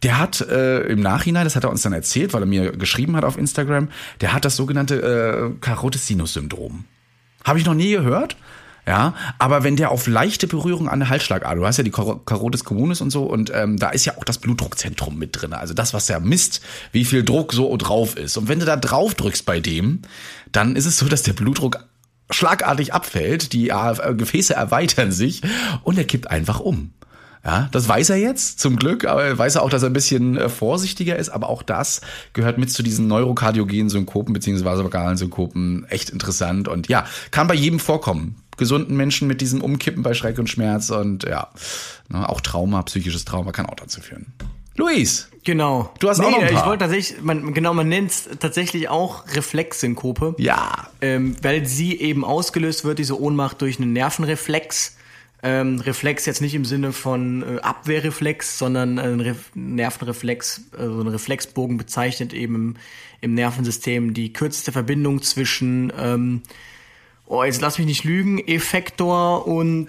der 0.02 0.18
hat 0.18 0.40
äh, 0.40 0.80
im 0.82 1.00
Nachhinein, 1.00 1.44
das 1.44 1.56
hat 1.56 1.64
er 1.64 1.70
uns 1.70 1.82
dann 1.82 1.92
erzählt, 1.92 2.32
weil 2.32 2.42
er 2.42 2.46
mir 2.46 2.72
geschrieben 2.72 3.16
hat 3.16 3.24
auf 3.24 3.36
Instagram, 3.36 3.88
der 4.20 4.32
hat 4.32 4.44
das 4.44 4.56
sogenannte 4.56 5.02
äh, 5.02 5.60
Karotis-Sinus-Syndrom. 5.60 6.84
Habe 7.44 7.58
ich 7.58 7.66
noch 7.66 7.74
nie 7.74 7.90
gehört. 7.90 8.36
Ja, 8.86 9.12
aber 9.38 9.64
wenn 9.64 9.76
der 9.76 9.90
auf 9.90 10.06
leichte 10.06 10.46
Berührung 10.46 10.88
an 10.88 11.00
der 11.00 11.10
Halsschlagader, 11.10 11.56
du 11.56 11.66
hast 11.66 11.76
ja 11.76 11.84
die 11.84 11.90
Carotis 11.90 12.64
communis 12.64 13.02
und 13.02 13.10
so, 13.10 13.24
und 13.24 13.52
ähm, 13.54 13.76
da 13.76 13.90
ist 13.90 14.06
ja 14.06 14.16
auch 14.16 14.24
das 14.24 14.38
Blutdruckzentrum 14.38 15.18
mit 15.18 15.38
drin. 15.38 15.52
Also 15.52 15.74
das, 15.74 15.92
was 15.92 16.08
ja 16.08 16.20
misst, 16.20 16.62
wie 16.92 17.04
viel 17.04 17.22
Druck 17.22 17.52
so 17.52 17.76
drauf 17.76 18.16
ist. 18.16 18.38
Und 18.38 18.48
wenn 18.48 18.60
du 18.60 18.64
da 18.64 18.76
drauf 18.76 19.14
drückst 19.14 19.44
bei 19.44 19.60
dem, 19.60 20.00
dann 20.52 20.74
ist 20.74 20.86
es 20.86 20.96
so, 20.96 21.06
dass 21.06 21.22
der 21.22 21.34
Blutdruck 21.34 21.84
schlagartig 22.30 22.94
abfällt, 22.94 23.52
die 23.52 23.70
Gefäße 24.16 24.54
erweitern 24.54 25.12
sich 25.12 25.42
und 25.82 25.98
er 25.98 26.04
kippt 26.04 26.30
einfach 26.30 26.58
um. 26.58 26.92
Ja, 27.44 27.68
das 27.72 27.88
weiß 27.88 28.10
er 28.10 28.16
jetzt, 28.16 28.60
zum 28.60 28.76
Glück, 28.76 29.04
aber 29.04 29.24
er 29.24 29.38
weiß 29.38 29.56
auch, 29.58 29.70
dass 29.70 29.82
er 29.82 29.90
ein 29.90 29.94
bisschen 29.94 30.36
äh, 30.36 30.48
vorsichtiger 30.48 31.16
ist, 31.16 31.28
aber 31.28 31.48
auch 31.48 31.62
das 31.62 32.00
gehört 32.32 32.58
mit 32.58 32.70
zu 32.70 32.82
diesen 32.82 33.06
neurokardiogenen 33.06 33.88
Synkopen 33.88 34.32
beziehungsweise 34.32 34.84
vagalen 34.84 35.16
Synkopen 35.16 35.86
echt 35.88 36.10
interessant 36.10 36.68
und 36.68 36.88
ja, 36.88 37.06
kann 37.30 37.46
bei 37.46 37.54
jedem 37.54 37.78
vorkommen. 37.78 38.36
Gesunden 38.56 38.96
Menschen 38.96 39.28
mit 39.28 39.40
diesem 39.40 39.62
Umkippen 39.62 40.02
bei 40.02 40.14
Schreck 40.14 40.38
und 40.38 40.50
Schmerz 40.50 40.90
und 40.90 41.22
ja, 41.22 41.48
ne, 42.08 42.28
auch 42.28 42.40
Trauma, 42.40 42.82
psychisches 42.82 43.24
Trauma 43.24 43.52
kann 43.52 43.66
auch 43.66 43.76
dazu 43.76 44.00
führen. 44.00 44.26
Luis. 44.78 45.28
Genau. 45.44 45.92
Du 45.98 46.08
hast 46.08 46.18
nee, 46.18 46.26
auch 46.26 46.30
noch 46.30 46.38
ein 46.40 46.48
paar. 46.48 46.60
Ich 46.60 46.66
wollte 46.66 46.84
tatsächlich, 46.84 47.22
man, 47.22 47.52
genau, 47.52 47.74
man 47.74 47.88
nennt 47.88 48.10
es 48.10 48.28
tatsächlich 48.38 48.88
auch 48.88 49.24
Reflexsynkope. 49.34 50.34
Ja. 50.38 50.88
Ähm, 51.00 51.36
weil 51.42 51.66
sie 51.66 51.98
eben 51.98 52.24
ausgelöst 52.24 52.84
wird, 52.84 52.98
diese 52.98 53.20
Ohnmacht, 53.20 53.60
durch 53.60 53.80
einen 53.80 53.92
Nervenreflex. 53.92 54.96
Ähm, 55.42 55.78
Reflex 55.80 56.26
jetzt 56.26 56.40
nicht 56.40 56.54
im 56.54 56.64
Sinne 56.64 56.92
von 56.92 57.42
äh, 57.42 57.60
Abwehrreflex, 57.60 58.58
sondern 58.58 58.98
ein 58.98 59.20
Re 59.20 59.36
Nervenreflex, 59.54 60.62
also 60.76 61.00
ein 61.00 61.06
Reflexbogen 61.06 61.76
bezeichnet 61.76 62.32
eben 62.32 62.54
im, 62.54 62.76
im 63.20 63.34
Nervensystem 63.34 64.14
die 64.14 64.32
kürzeste 64.32 64.72
Verbindung 64.72 65.22
zwischen, 65.22 65.92
ähm, 65.96 66.42
oh, 67.26 67.44
jetzt 67.44 67.60
lass 67.60 67.78
mich 67.78 67.86
nicht 67.86 68.02
lügen, 68.02 68.38
Effektor 68.38 69.46
und 69.46 69.88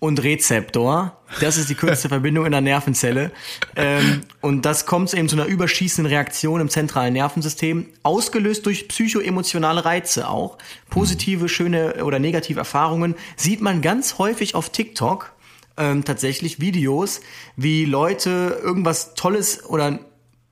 und 0.00 0.22
Rezeptor. 0.24 1.16
Das 1.40 1.56
ist 1.56 1.70
die 1.70 1.74
kürzeste 1.76 2.08
Verbindung 2.08 2.46
in 2.46 2.52
der 2.52 2.62
Nervenzelle. 2.62 3.30
Ähm, 3.76 4.22
und 4.40 4.64
das 4.64 4.86
kommt 4.86 5.14
eben 5.14 5.28
zu 5.28 5.36
einer 5.36 5.44
überschießenden 5.44 6.12
Reaktion 6.12 6.60
im 6.60 6.68
zentralen 6.68 7.12
Nervensystem, 7.12 7.86
ausgelöst 8.02 8.66
durch 8.66 8.88
psychoemotionale 8.88 9.84
Reize 9.84 10.28
auch. 10.28 10.58
Positive, 10.88 11.48
schöne 11.48 12.02
oder 12.04 12.18
negative 12.18 12.58
Erfahrungen 12.58 13.14
sieht 13.36 13.60
man 13.60 13.82
ganz 13.82 14.18
häufig 14.18 14.56
auf 14.56 14.70
TikTok. 14.70 15.32
Ähm, 15.76 16.04
tatsächlich 16.04 16.60
Videos, 16.60 17.20
wie 17.56 17.84
Leute 17.84 18.60
irgendwas 18.62 19.14
Tolles 19.14 19.64
oder 19.64 20.00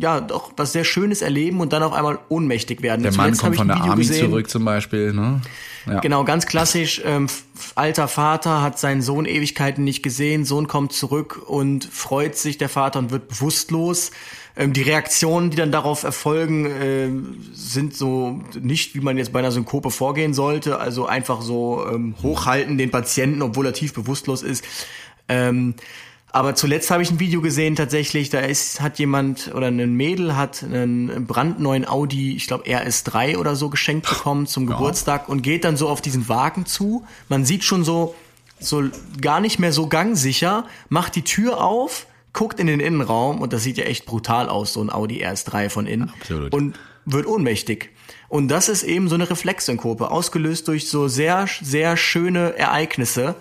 ja, 0.00 0.20
doch 0.20 0.52
was 0.56 0.72
sehr 0.72 0.84
Schönes 0.84 1.22
erleben 1.22 1.60
und 1.60 1.72
dann 1.72 1.82
auf 1.82 1.92
einmal 1.92 2.20
ohnmächtig 2.28 2.82
werden. 2.82 3.02
Der 3.02 3.12
Mann 3.14 3.36
kommt 3.36 3.56
von 3.56 3.66
der 3.66 3.78
Army 3.78 4.06
gesehen. 4.06 4.30
zurück 4.30 4.48
zum 4.48 4.64
Beispiel, 4.64 5.12
ne? 5.12 5.40
Ja. 5.86 6.00
Genau, 6.00 6.24
ganz 6.24 6.46
klassisch. 6.46 7.02
Ähm, 7.04 7.26
alter 7.74 8.06
Vater 8.06 8.62
hat 8.62 8.78
seinen 8.78 9.02
Sohn 9.02 9.24
Ewigkeiten 9.24 9.82
nicht 9.82 10.02
gesehen. 10.02 10.44
Sohn 10.44 10.68
kommt 10.68 10.92
zurück 10.92 11.42
und 11.46 11.84
freut 11.84 12.36
sich 12.36 12.58
der 12.58 12.68
Vater 12.68 13.00
und 13.00 13.10
wird 13.10 13.28
bewusstlos. 13.28 14.12
Ähm, 14.56 14.72
die 14.72 14.82
Reaktionen, 14.82 15.50
die 15.50 15.56
dann 15.56 15.72
darauf 15.72 16.04
erfolgen, 16.04 16.66
äh, 16.66 17.08
sind 17.52 17.96
so 17.96 18.42
nicht, 18.60 18.94
wie 18.94 19.00
man 19.00 19.18
jetzt 19.18 19.32
bei 19.32 19.40
einer 19.40 19.50
Synkope 19.50 19.90
vorgehen 19.90 20.32
sollte. 20.32 20.78
Also 20.78 21.06
einfach 21.06 21.42
so 21.42 21.84
ähm, 21.90 22.14
hochhalten 22.22 22.78
den 22.78 22.90
Patienten, 22.92 23.42
obwohl 23.42 23.66
er 23.66 23.72
tief 23.72 23.94
bewusstlos 23.94 24.42
ist. 24.44 24.64
Ähm, 25.28 25.74
aber 26.30 26.54
zuletzt 26.54 26.90
habe 26.90 27.02
ich 27.02 27.10
ein 27.10 27.20
Video 27.20 27.40
gesehen 27.40 27.74
tatsächlich, 27.74 28.28
da 28.28 28.40
ist, 28.40 28.80
hat 28.80 28.98
jemand 28.98 29.54
oder 29.54 29.68
ein 29.68 29.94
Mädel 29.94 30.36
hat 30.36 30.62
einen 30.62 31.26
brandneuen 31.26 31.88
Audi, 31.88 32.36
ich 32.36 32.46
glaube 32.46 32.64
RS3 32.64 33.38
oder 33.38 33.56
so 33.56 33.70
geschenkt 33.70 34.08
bekommen 34.08 34.46
zum 34.46 34.68
ja. 34.68 34.74
Geburtstag 34.74 35.28
und 35.28 35.42
geht 35.42 35.64
dann 35.64 35.76
so 35.76 35.88
auf 35.88 36.02
diesen 36.02 36.28
Wagen 36.28 36.66
zu. 36.66 37.06
Man 37.28 37.44
sieht 37.46 37.64
schon 37.64 37.82
so, 37.82 38.14
so 38.60 38.84
gar 39.20 39.40
nicht 39.40 39.58
mehr 39.58 39.72
so 39.72 39.86
gangsicher, 39.86 40.66
macht 40.90 41.16
die 41.16 41.22
Tür 41.22 41.64
auf, 41.64 42.06
guckt 42.34 42.60
in 42.60 42.66
den 42.66 42.80
Innenraum 42.80 43.40
und 43.40 43.54
das 43.54 43.62
sieht 43.62 43.78
ja 43.78 43.84
echt 43.84 44.04
brutal 44.04 44.50
aus, 44.50 44.74
so 44.74 44.82
ein 44.82 44.90
Audi 44.90 45.24
RS3 45.24 45.70
von 45.70 45.86
innen. 45.86 46.12
Absolut. 46.20 46.52
Und 46.52 46.78
wird 47.06 47.26
ohnmächtig. 47.26 47.90
Und 48.28 48.48
das 48.48 48.68
ist 48.68 48.82
eben 48.82 49.08
so 49.08 49.14
eine 49.14 49.30
Reflexsynkope, 49.30 50.10
ausgelöst 50.10 50.68
durch 50.68 50.90
so 50.90 51.08
sehr, 51.08 51.46
sehr 51.62 51.96
schöne 51.96 52.54
Ereignisse 52.56 53.34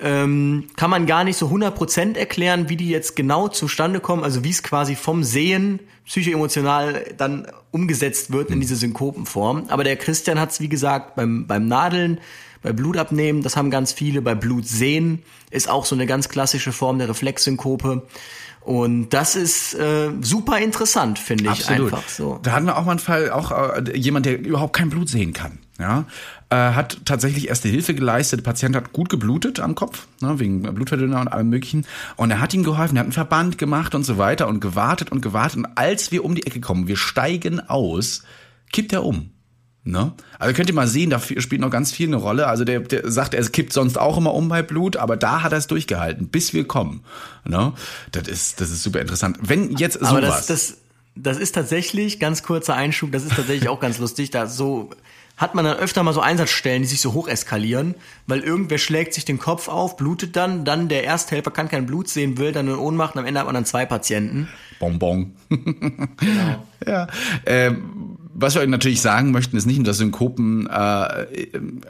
ähm, 0.00 0.64
kann 0.76 0.90
man 0.90 1.06
gar 1.06 1.24
nicht 1.24 1.36
so 1.36 1.46
100% 1.48 2.16
erklären, 2.16 2.68
wie 2.68 2.76
die 2.76 2.88
jetzt 2.88 3.16
genau 3.16 3.48
zustande 3.48 4.00
kommen, 4.00 4.24
also 4.24 4.44
wie 4.44 4.50
es 4.50 4.62
quasi 4.62 4.94
vom 4.94 5.24
Sehen 5.24 5.80
psychoemotional 6.04 7.14
dann 7.16 7.46
umgesetzt 7.70 8.32
wird 8.32 8.50
in 8.50 8.60
diese 8.60 8.76
Synkopenform. 8.76 9.64
Aber 9.68 9.84
der 9.84 9.96
Christian 9.96 10.38
hat 10.38 10.52
es, 10.52 10.60
wie 10.60 10.68
gesagt, 10.68 11.16
beim, 11.16 11.46
beim 11.46 11.66
Nadeln, 11.66 12.20
bei 12.62 12.72
Blutabnehmen, 12.72 13.42
das 13.42 13.56
haben 13.56 13.70
ganz 13.70 13.92
viele, 13.92 14.22
bei 14.22 14.34
Blutsehen 14.34 15.22
ist 15.50 15.68
auch 15.68 15.84
so 15.84 15.94
eine 15.94 16.06
ganz 16.06 16.28
klassische 16.28 16.72
Form 16.72 16.98
der 16.98 17.08
Reflexsynkope. 17.08 18.02
Und 18.60 19.10
das 19.10 19.36
ist 19.36 19.74
äh, 19.74 20.10
super 20.20 20.58
interessant, 20.58 21.20
finde 21.20 21.44
ich 21.44 21.50
Absolut. 21.50 21.92
einfach 21.92 22.08
so. 22.08 22.40
Da 22.42 22.52
hatten 22.52 22.66
wir 22.66 22.76
auch 22.76 22.84
mal 22.84 22.92
einen 22.92 22.98
Fall, 22.98 23.30
auch 23.30 23.52
äh, 23.52 23.96
jemand, 23.96 24.26
der 24.26 24.40
überhaupt 24.40 24.74
kein 24.74 24.90
Blut 24.90 25.08
sehen 25.08 25.32
kann. 25.32 25.58
Ja, 25.78 26.06
äh, 26.48 26.56
hat 26.56 27.04
tatsächlich 27.04 27.48
erste 27.48 27.68
Hilfe 27.68 27.94
geleistet. 27.94 28.40
Der 28.40 28.44
Patient 28.44 28.74
hat 28.74 28.94
gut 28.94 29.10
geblutet 29.10 29.60
am 29.60 29.74
Kopf, 29.74 30.06
ne, 30.22 30.38
wegen 30.38 30.62
Blutverdünner 30.62 31.20
und 31.20 31.28
allem 31.28 31.50
möglichen. 31.50 31.84
Und 32.16 32.30
er 32.30 32.40
hat 32.40 32.54
ihm 32.54 32.64
geholfen, 32.64 32.96
er 32.96 33.00
hat 33.00 33.06
einen 33.06 33.12
Verband 33.12 33.58
gemacht 33.58 33.94
und 33.94 34.02
so 34.02 34.16
weiter 34.16 34.48
und 34.48 34.60
gewartet 34.60 35.12
und 35.12 35.20
gewartet. 35.20 35.58
Und 35.58 35.66
als 35.76 36.12
wir 36.12 36.24
um 36.24 36.34
die 36.34 36.46
Ecke 36.46 36.60
kommen, 36.60 36.88
wir 36.88 36.96
steigen 36.96 37.60
aus, 37.60 38.22
kippt 38.72 38.94
er 38.94 39.04
um. 39.04 39.30
Ne? 39.86 40.12
Also 40.40 40.54
könnt 40.54 40.68
ihr 40.68 40.74
mal 40.74 40.88
sehen, 40.88 41.10
da 41.10 41.20
spielt 41.20 41.60
noch 41.60 41.70
ganz 41.70 41.92
viel 41.92 42.08
eine 42.08 42.16
Rolle. 42.16 42.48
Also 42.48 42.64
der, 42.64 42.80
der 42.80 43.08
sagt, 43.10 43.34
er 43.34 43.44
kippt 43.44 43.72
sonst 43.72 43.98
auch 43.98 44.16
immer 44.16 44.34
um 44.34 44.48
bei 44.48 44.62
Blut, 44.62 44.96
aber 44.96 45.16
da 45.16 45.42
hat 45.42 45.52
er 45.52 45.58
es 45.58 45.68
durchgehalten, 45.68 46.28
bis 46.28 46.52
wir 46.52 46.66
kommen. 46.66 47.04
Ne? 47.44 47.72
Das 48.10 48.26
ist, 48.26 48.60
das 48.60 48.70
ist 48.70 48.82
super 48.82 49.00
interessant. 49.00 49.38
Wenn 49.42 49.76
jetzt 49.76 49.94
sowas. 49.94 50.08
Aber 50.08 50.20
das, 50.22 50.46
das, 50.46 50.78
das 51.14 51.38
ist 51.38 51.54
tatsächlich, 51.54 52.18
ganz 52.18 52.42
kurzer 52.42 52.74
Einschub, 52.74 53.12
das 53.12 53.24
ist 53.24 53.36
tatsächlich 53.36 53.68
auch 53.68 53.78
ganz 53.78 53.98
lustig, 53.98 54.30
da 54.30 54.48
so 54.48 54.90
hat 55.36 55.54
man 55.54 55.64
dann 55.64 55.76
öfter 55.76 56.02
mal 56.02 56.14
so 56.14 56.20
Einsatzstellen, 56.20 56.82
die 56.82 56.88
sich 56.88 57.00
so 57.00 57.12
hoch 57.12 57.28
eskalieren, 57.28 57.94
weil 58.26 58.40
irgendwer 58.40 58.78
schlägt 58.78 59.14
sich 59.14 59.24
den 59.24 59.38
Kopf 59.38 59.68
auf, 59.68 59.96
blutet 59.96 60.34
dann, 60.36 60.64
dann 60.64 60.88
der 60.88 61.04
Ersthelfer 61.04 61.50
kann 61.50 61.68
kein 61.68 61.86
Blut 61.86 62.08
sehen, 62.08 62.38
will 62.38 62.52
dann 62.52 62.68
in 62.68 62.76
Ohnmacht 62.76 63.14
und 63.14 63.20
am 63.20 63.26
Ende 63.26 63.40
hat 63.40 63.46
man 63.46 63.54
dann 63.54 63.66
zwei 63.66 63.84
Patienten. 63.84 64.48
Bonbon. 64.78 65.34
genau. 65.48 66.66
Ja. 66.86 67.06
Ähm, 67.44 68.15
was 68.38 68.54
wir 68.54 68.62
euch 68.62 68.68
natürlich 68.68 69.00
sagen 69.00 69.30
möchten, 69.30 69.56
ist 69.56 69.66
nicht, 69.66 69.86
dass 69.86 69.96
Synkopen 69.98 70.66
äh, 70.66 71.26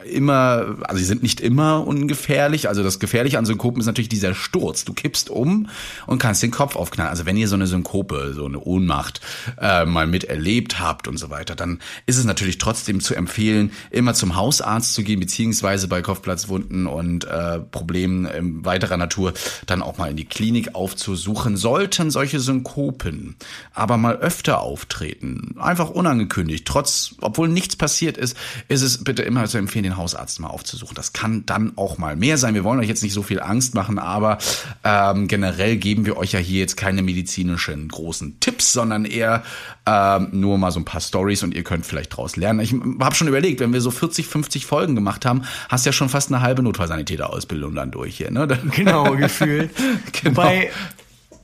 immer, 0.09 0.77
also 0.83 0.97
sie 0.97 1.05
sind 1.05 1.21
nicht 1.21 1.41
immer 1.41 1.85
ungefährlich. 1.85 2.69
Also 2.69 2.83
das 2.83 2.99
Gefährliche 2.99 3.37
an 3.37 3.45
Synkopen 3.45 3.81
ist 3.81 3.85
natürlich 3.85 4.09
dieser 4.09 4.33
Sturz. 4.33 4.85
Du 4.85 4.93
kippst 4.93 5.29
um 5.29 5.67
und 6.05 6.19
kannst 6.19 6.41
den 6.43 6.51
Kopf 6.51 6.75
aufknallen. 6.75 7.09
Also 7.09 7.25
wenn 7.25 7.35
ihr 7.35 7.47
so 7.47 7.55
eine 7.55 7.67
Synkope, 7.67 8.33
so 8.33 8.45
eine 8.45 8.59
Ohnmacht 8.59 9.19
äh, 9.59 9.85
mal 9.85 10.07
miterlebt 10.07 10.79
habt 10.79 11.07
und 11.07 11.17
so 11.17 11.29
weiter, 11.29 11.55
dann 11.55 11.79
ist 12.05 12.17
es 12.17 12.23
natürlich 12.23 12.57
trotzdem 12.57 13.01
zu 13.01 13.13
empfehlen, 13.15 13.71
immer 13.91 14.13
zum 14.13 14.35
Hausarzt 14.35 14.93
zu 14.93 15.03
gehen, 15.03 15.19
beziehungsweise 15.19 15.87
bei 15.87 16.01
Kopfplatzwunden 16.01 16.87
und 16.87 17.25
äh, 17.25 17.59
Problemen 17.59 18.63
weiterer 18.63 18.97
Natur 18.97 19.33
dann 19.65 19.81
auch 19.81 19.97
mal 19.97 20.09
in 20.09 20.17
die 20.17 20.25
Klinik 20.25 20.75
aufzusuchen. 20.75 21.57
Sollten 21.57 22.09
solche 22.09 22.39
Synkopen 22.39 23.35
aber 23.73 23.97
mal 23.97 24.15
öfter 24.17 24.61
auftreten, 24.61 25.55
einfach 25.59 25.89
unangekündigt, 25.89 26.36
angekündigt. 26.37 26.65
Trotz, 26.65 27.15
obwohl 27.21 27.47
nichts 27.47 27.75
passiert 27.75 28.17
ist, 28.17 28.37
ist 28.67 28.81
es 28.81 29.03
bitte 29.03 29.23
immer 29.23 29.45
zu 29.45 29.57
empfehlen, 29.57 29.83
den 29.83 29.97
Hausarzt 29.97 30.39
mal 30.39 30.49
aufzusuchen. 30.49 30.95
Das 30.95 31.13
kann 31.13 31.45
dann 31.45 31.73
auch 31.75 31.97
mal 31.97 32.15
mehr 32.15 32.37
sein. 32.37 32.53
Wir 32.53 32.63
wollen 32.63 32.79
euch 32.79 32.87
jetzt 32.87 33.03
nicht 33.03 33.13
so 33.13 33.23
viel 33.23 33.41
Angst 33.41 33.73
machen, 33.73 33.99
aber 33.99 34.37
ähm, 34.83 35.27
generell 35.27 35.77
geben 35.77 36.05
wir 36.05 36.17
euch 36.17 36.33
ja 36.33 36.39
hier 36.39 36.59
jetzt 36.59 36.77
keine 36.77 37.01
medizinischen 37.01 37.87
großen 37.87 38.39
Tipps, 38.39 38.73
sondern 38.73 39.05
eher 39.05 39.43
ähm, 39.85 40.29
nur 40.31 40.57
mal 40.57 40.71
so 40.71 40.79
ein 40.79 40.85
paar 40.85 41.01
Stories 41.01 41.43
und 41.43 41.53
ihr 41.53 41.63
könnt 41.63 41.85
vielleicht 41.85 42.15
draus 42.15 42.35
lernen. 42.35 42.59
Ich 42.59 42.73
habe 42.99 43.15
schon 43.15 43.27
überlegt, 43.27 43.59
wenn 43.59 43.73
wir 43.73 43.81
so 43.81 43.91
40, 43.91 44.27
50 44.27 44.65
Folgen 44.65 44.95
gemacht 44.95 45.25
haben, 45.25 45.43
hast 45.69 45.85
ja 45.85 45.91
schon 45.91 46.09
fast 46.09 46.31
eine 46.31 46.41
halbe 46.41 46.61
Notfallsanitäter-Ausbildung 46.63 47.75
dann 47.75 47.91
durch 47.91 48.17
hier. 48.17 48.31
Ne? 48.31 48.47
Genau, 48.77 49.15
gefühlt. 49.15 49.71
genau. 50.21 50.37
Wobei 50.37 50.71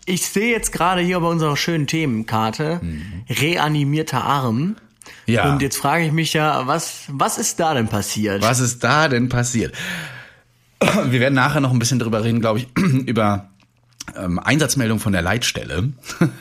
ich 0.05 0.27
sehe 0.27 0.51
jetzt 0.51 0.71
gerade 0.71 1.01
hier 1.01 1.19
bei 1.19 1.27
unserer 1.27 1.55
schönen 1.55 1.87
Themenkarte 1.87 2.79
mhm. 2.81 3.23
reanimierter 3.29 4.23
Arm. 4.23 4.75
Ja. 5.25 5.51
Und 5.51 5.61
jetzt 5.61 5.77
frage 5.77 6.05
ich 6.05 6.11
mich 6.11 6.33
ja, 6.33 6.67
was, 6.67 7.03
was 7.07 7.37
ist 7.37 7.59
da 7.59 7.73
denn 7.73 7.87
passiert? 7.87 8.41
Was 8.41 8.59
ist 8.59 8.83
da 8.83 9.07
denn 9.07 9.29
passiert? 9.29 9.73
Wir 11.05 11.19
werden 11.19 11.35
nachher 11.35 11.61
noch 11.61 11.71
ein 11.71 11.79
bisschen 11.79 11.99
drüber 11.99 12.23
reden, 12.23 12.41
glaube 12.41 12.59
ich, 12.59 12.67
über 12.77 13.49
ähm, 14.17 14.39
Einsatzmeldung 14.39 14.99
von 14.99 15.13
der 15.13 15.21
Leitstelle. 15.21 15.93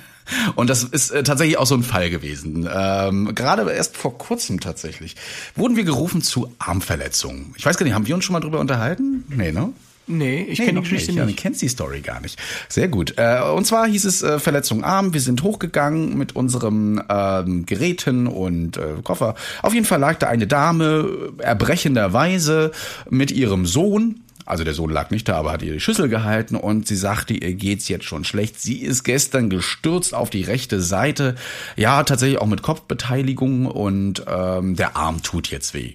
Und 0.54 0.70
das 0.70 0.84
ist 0.84 1.10
äh, 1.10 1.22
tatsächlich 1.22 1.58
auch 1.58 1.66
so 1.66 1.74
ein 1.74 1.82
Fall 1.82 2.10
gewesen. 2.10 2.68
Ähm, 2.72 3.34
gerade 3.34 3.70
erst 3.70 3.96
vor 3.96 4.16
kurzem 4.18 4.60
tatsächlich. 4.60 5.16
Wurden 5.56 5.76
wir 5.76 5.84
gerufen 5.84 6.22
zu 6.22 6.52
Armverletzungen. 6.58 7.54
Ich 7.56 7.66
weiß 7.66 7.76
gar 7.76 7.84
nicht, 7.84 7.94
haben 7.94 8.06
wir 8.06 8.14
uns 8.14 8.24
schon 8.24 8.32
mal 8.32 8.40
drüber 8.40 8.60
unterhalten? 8.60 9.24
Nee, 9.28 9.52
ne? 9.52 9.72
Nee, 10.07 10.46
ich 10.48 10.59
kenne 10.59 10.80
die 10.80 10.80
Geschichte 10.80 11.12
nicht. 11.12 11.18
Ja, 11.18 11.26
du 11.26 11.32
kennst 11.32 11.62
die 11.62 11.68
Story 11.68 12.00
gar 12.00 12.20
nicht. 12.20 12.38
Sehr 12.68 12.88
gut. 12.88 13.14
Äh, 13.16 13.40
und 13.55 13.66
zwar 13.66 13.86
hieß 13.86 14.05
es 14.05 14.22
äh, 14.22 14.38
Verletzung 14.38 14.82
arm. 14.82 15.14
Wir 15.14 15.20
sind 15.20 15.42
hochgegangen 15.42 16.18
mit 16.18 16.34
unseren 16.34 17.03
ähm, 17.09 17.66
Geräten 17.66 18.26
und 18.26 18.76
äh, 18.76 18.94
Koffer. 19.05 19.36
Auf 19.62 19.74
jeden 19.74 19.86
Fall 19.86 20.00
lag 20.00 20.18
da 20.18 20.28
eine 20.28 20.46
Dame 20.46 21.32
äh, 21.38 21.42
erbrechenderweise 21.42 22.72
mit 23.11 23.30
ihrem 23.30 23.64
Sohn. 23.64 24.20
Also 24.44 24.64
der 24.64 24.74
Sohn 24.74 24.90
lag 24.90 25.11
nicht 25.11 25.28
da, 25.28 25.36
aber 25.36 25.53
hat 25.53 25.62
ihr 25.62 25.72
die 25.72 25.80
Schüssel 25.80 26.09
gehalten 26.09 26.57
und 26.57 26.88
sie 26.88 26.96
sagte, 26.96 27.32
ihr 27.32 27.55
geht's 27.55 27.88
jetzt 27.88 28.05
schon 28.05 28.24
schlecht. 28.24 28.61
Sie 28.61 28.78
ist 28.78 29.05
gestern 29.05 29.50
gestürzt 29.50 30.14
auf 30.14 30.30
die 30.30 30.42
rechte 30.42 30.80
Seite. 30.80 31.36
Ja, 31.76 32.03
tatsächlich 32.03 32.38
auch 32.38 32.46
mit 32.46 32.62
Kopfbeteiligung 32.62 33.66
und 33.66 34.24
ähm, 34.26 34.74
der 34.74 34.96
Arm 34.96 35.22
tut 35.22 35.48
jetzt 35.48 35.74
weh. 35.74 35.94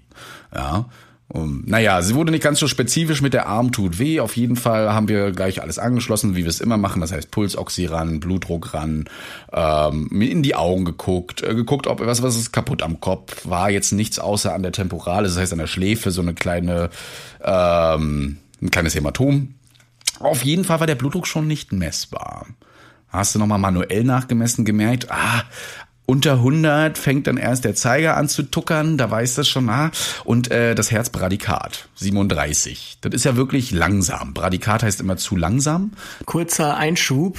Ja. 0.55 0.85
Um, 1.29 1.63
naja, 1.65 2.01
sie 2.01 2.15
wurde 2.15 2.31
nicht 2.31 2.43
ganz 2.43 2.57
so 2.57 2.67
spezifisch 2.67 3.21
mit 3.21 3.33
der 3.33 3.47
Arm 3.47 3.73
tut 3.73 3.99
weh. 3.99 4.21
Auf 4.21 4.37
jeden 4.37 4.55
Fall 4.55 4.93
haben 4.93 5.09
wir 5.09 5.31
gleich 5.31 5.61
alles 5.61 5.77
angeschlossen, 5.77 6.37
wie 6.37 6.43
wir 6.43 6.49
es 6.49 6.61
immer 6.61 6.77
machen. 6.77 7.01
Das 7.01 7.11
heißt 7.11 7.31
Pulsoxy 7.31 7.85
ran, 7.85 8.21
Blutdruck 8.21 8.73
ran, 8.73 9.09
ähm, 9.51 10.09
in 10.21 10.41
die 10.41 10.55
Augen 10.55 10.85
geguckt, 10.85 11.43
äh, 11.43 11.53
geguckt, 11.53 11.85
ob 11.87 11.99
was 11.99 12.23
was 12.23 12.37
ist 12.37 12.53
kaputt 12.53 12.81
am 12.81 13.01
Kopf. 13.01 13.45
War 13.45 13.69
jetzt 13.69 13.91
nichts 13.91 14.19
außer 14.19 14.53
an 14.53 14.63
der 14.63 14.71
Temporale, 14.71 15.27
das 15.27 15.37
heißt 15.37 15.51
an 15.51 15.59
der 15.59 15.67
Schläfe 15.67 16.11
so 16.11 16.21
eine 16.21 16.33
kleine, 16.33 16.89
ähm, 17.43 18.37
ein 18.61 18.71
kleines 18.71 18.95
Hämatom. 18.95 19.55
Auf 20.19 20.45
jeden 20.45 20.63
Fall 20.63 20.79
war 20.79 20.87
der 20.87 20.95
Blutdruck 20.95 21.27
schon 21.27 21.45
nicht 21.45 21.73
messbar. 21.73 22.47
Hast 23.09 23.35
du 23.35 23.39
nochmal 23.39 23.59
manuell 23.59 24.05
nachgemessen 24.05 24.63
gemerkt, 24.63 25.11
ah, 25.11 25.43
unter 26.07 26.35
100 26.35 26.97
fängt 26.97 27.27
dann 27.27 27.37
erst 27.37 27.65
der 27.65 27.75
Zeiger 27.75 28.15
an 28.15 28.29
zu 28.29 28.43
tuckern, 28.43 28.97
da 28.97 29.11
weiß 29.11 29.35
das 29.35 29.47
schon, 29.49 29.69
ah, 29.69 29.91
und 30.23 30.49
äh, 30.49 30.73
das 30.73 30.89
Herz 30.89 31.09
Bradikat, 31.09 31.89
37. 31.95 32.97
Das 33.01 33.13
ist 33.13 33.25
ja 33.25 33.35
wirklich 33.35 33.71
langsam. 33.71 34.33
Bradikat 34.33 34.83
heißt 34.83 35.01
immer 35.01 35.17
zu 35.17 35.35
langsam. 35.35 35.91
Kurzer 36.25 36.77
Einschub. 36.77 37.37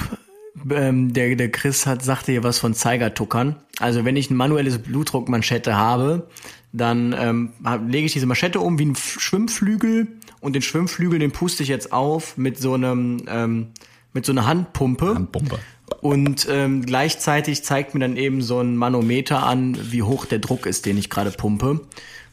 Ähm, 0.71 1.12
der, 1.12 1.37
der 1.37 1.51
Chris 1.51 1.87
hat, 1.87 2.03
sagte 2.03 2.33
hier 2.33 2.43
was 2.43 2.59
von 2.59 2.75
Zeigertuckern. 2.75 3.57
Also 3.79 4.05
wenn 4.05 4.16
ich 4.16 4.29
ein 4.31 4.37
manuelles 4.37 4.79
Blutdruckmanschette 4.79 5.77
habe, 5.77 6.29
dann 6.73 7.14
ähm, 7.19 7.53
lege 7.89 8.07
ich 8.07 8.12
diese 8.12 8.27
Manschette 8.27 8.61
um 8.61 8.79
wie 8.79 8.87
ein 8.87 8.97
Schwimmflügel 8.97 10.09
und 10.41 10.53
den 10.55 10.62
Schwimmflügel, 10.62 11.21
den 11.21 11.33
puste 11.33 11.62
ich 11.62 11.69
jetzt 11.69 11.93
auf 11.93 12.37
mit 12.37 12.59
so 12.59 12.75
einem 12.75 13.23
ähm, 13.29 13.69
mit 14.12 14.27
so 14.27 14.33
einer 14.33 14.47
Handpumpe. 14.47 15.14
Handpumpe. 15.14 15.59
Und 16.01 16.47
ähm, 16.51 16.84
gleichzeitig 16.84 17.64
zeigt 17.64 17.95
mir 17.95 18.01
dann 18.01 18.16
eben 18.16 18.43
so 18.43 18.61
ein 18.61 18.76
Manometer 18.76 19.45
an, 19.45 19.76
wie 19.91 20.03
hoch 20.03 20.26
der 20.26 20.39
Druck 20.39 20.66
ist, 20.66 20.86
den 20.86 20.99
ich 20.99 21.11
gerade 21.11 21.30
pumpe. 21.30 21.80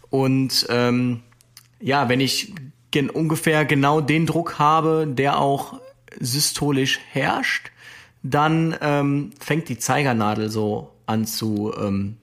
Und 0.10 0.68
ähm, 0.70 1.22
ja, 1.80 2.10
wenn 2.10 2.20
ich 2.20 2.54
gen 2.92 3.10
ungefähr 3.10 3.66
genau 3.66 4.02
den 4.02 4.26
Druck 4.26 4.60
habe, 4.60 5.08
der 5.08 5.40
auch 5.40 5.80
systolisch 6.20 7.00
herrscht, 7.12 7.72
dann 8.24 8.76
ähm, 8.82 9.32
fängt 9.40 9.70
die 9.70 9.78
Zeigernadel 9.78 10.50
so 10.50 10.92
an 11.06 11.26
zu 11.26 11.74
ähm, 11.80 12.18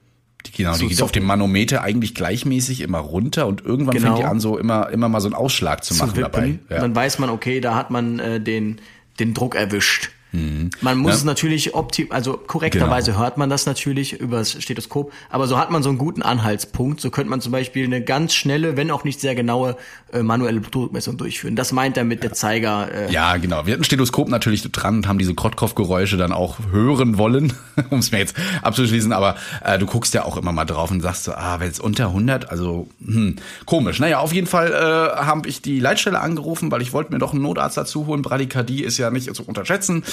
die, 0.45 0.51
genau, 0.51 0.75
die 0.75 0.87
geht 0.87 1.01
auf 1.01 1.11
dem 1.11 1.23
Manometer 1.23 1.83
eigentlich 1.83 2.15
gleichmäßig 2.15 2.81
immer 2.81 2.99
runter 2.99 3.47
und 3.47 3.63
irgendwann 3.63 3.95
genau. 3.95 4.07
fängt 4.07 4.19
die 4.19 4.25
an, 4.25 4.39
so 4.39 4.57
immer, 4.57 4.89
immer 4.89 5.07
mal 5.07 5.21
so 5.21 5.27
einen 5.27 5.35
Ausschlag 5.35 5.83
zu, 5.83 5.93
zu 5.93 5.99
machen 5.99 6.17
wippen. 6.17 6.31
dabei. 6.31 6.59
Ja. 6.69 6.81
Dann 6.81 6.95
weiß 6.95 7.19
man, 7.19 7.29
okay, 7.29 7.61
da 7.61 7.75
hat 7.75 7.91
man 7.91 8.19
äh, 8.19 8.41
den, 8.41 8.81
den 9.19 9.33
Druck 9.33 9.55
erwischt. 9.55 10.11
Mhm. 10.33 10.71
Man 10.81 10.97
muss 10.97 11.11
ja. 11.11 11.17
es 11.17 11.23
natürlich 11.23 11.75
optim, 11.75 12.07
also 12.09 12.33
korrekterweise 12.33 13.11
genau. 13.11 13.23
hört 13.23 13.37
man 13.37 13.49
das 13.49 13.67
natürlich 13.67 14.13
über 14.13 14.39
das 14.39 14.51
Stethoskop, 14.61 15.13
aber 15.29 15.47
so 15.47 15.59
hat 15.59 15.69
man 15.69 15.83
so 15.83 15.89
einen 15.89 15.99
guten 15.99 16.23
Anhaltspunkt. 16.23 16.99
So 17.01 17.11
könnte 17.11 17.29
man 17.29 17.39
zum 17.39 17.51
Beispiel 17.51 17.85
eine 17.85 18.01
ganz 18.01 18.33
schnelle, 18.33 18.75
wenn 18.75 18.89
auch 18.89 19.03
nicht 19.03 19.21
sehr 19.21 19.35
genaue 19.35 19.77
äh, 20.11 20.23
manuelle 20.23 20.59
Blutdruckmessung 20.59 21.17
durchführen. 21.17 21.55
Das 21.55 21.71
meint 21.71 21.97
er 21.97 22.03
mit 22.03 22.23
ja. 22.23 22.29
der 22.29 22.33
Zeiger. 22.33 22.91
Äh, 22.91 23.11
ja, 23.11 23.37
genau. 23.37 23.67
Wir 23.67 23.73
hatten 23.73 23.83
Stethoskop 23.83 24.27
natürlich 24.27 24.63
dran 24.71 24.97
und 24.97 25.07
haben 25.07 25.19
diese 25.19 25.35
Krottkopfgeräusche 25.35 26.17
dann 26.17 26.31
auch 26.31 26.57
hören 26.71 27.19
wollen, 27.19 27.53
um 27.91 27.99
es 27.99 28.11
mir 28.11 28.17
jetzt 28.17 28.35
abzuschließen. 28.63 29.13
Aber 29.13 29.35
äh, 29.63 29.77
du 29.77 29.85
guckst 29.85 30.15
ja 30.15 30.25
auch 30.25 30.37
immer 30.37 30.51
mal 30.51 30.65
drauf 30.65 30.89
und 30.89 31.01
sagst 31.01 31.25
so, 31.25 31.33
ah, 31.33 31.59
wenn 31.59 31.69
es 31.69 31.79
unter 31.79 32.07
100, 32.07 32.49
also 32.49 32.87
hm, 33.05 33.35
komisch. 33.65 33.99
Naja, 33.99 34.19
auf 34.19 34.33
jeden 34.33 34.47
Fall 34.47 34.71
äh, 34.71 35.23
habe 35.23 35.47
ich 35.47 35.61
die 35.61 35.79
Leitstelle 35.79 36.19
angerufen, 36.19 36.71
weil 36.71 36.81
ich 36.81 36.91
wollte 36.91 37.13
mir 37.13 37.19
doch 37.19 37.33
einen 37.33 37.43
Notarzt 37.43 37.77
dazu 37.77 38.07
holen. 38.07 38.23
Bradykardie 38.23 38.83
ist 38.83 38.97
ja 38.97 39.11
nicht 39.11 39.33
zu 39.33 39.43
unterschätzen. 39.43 40.03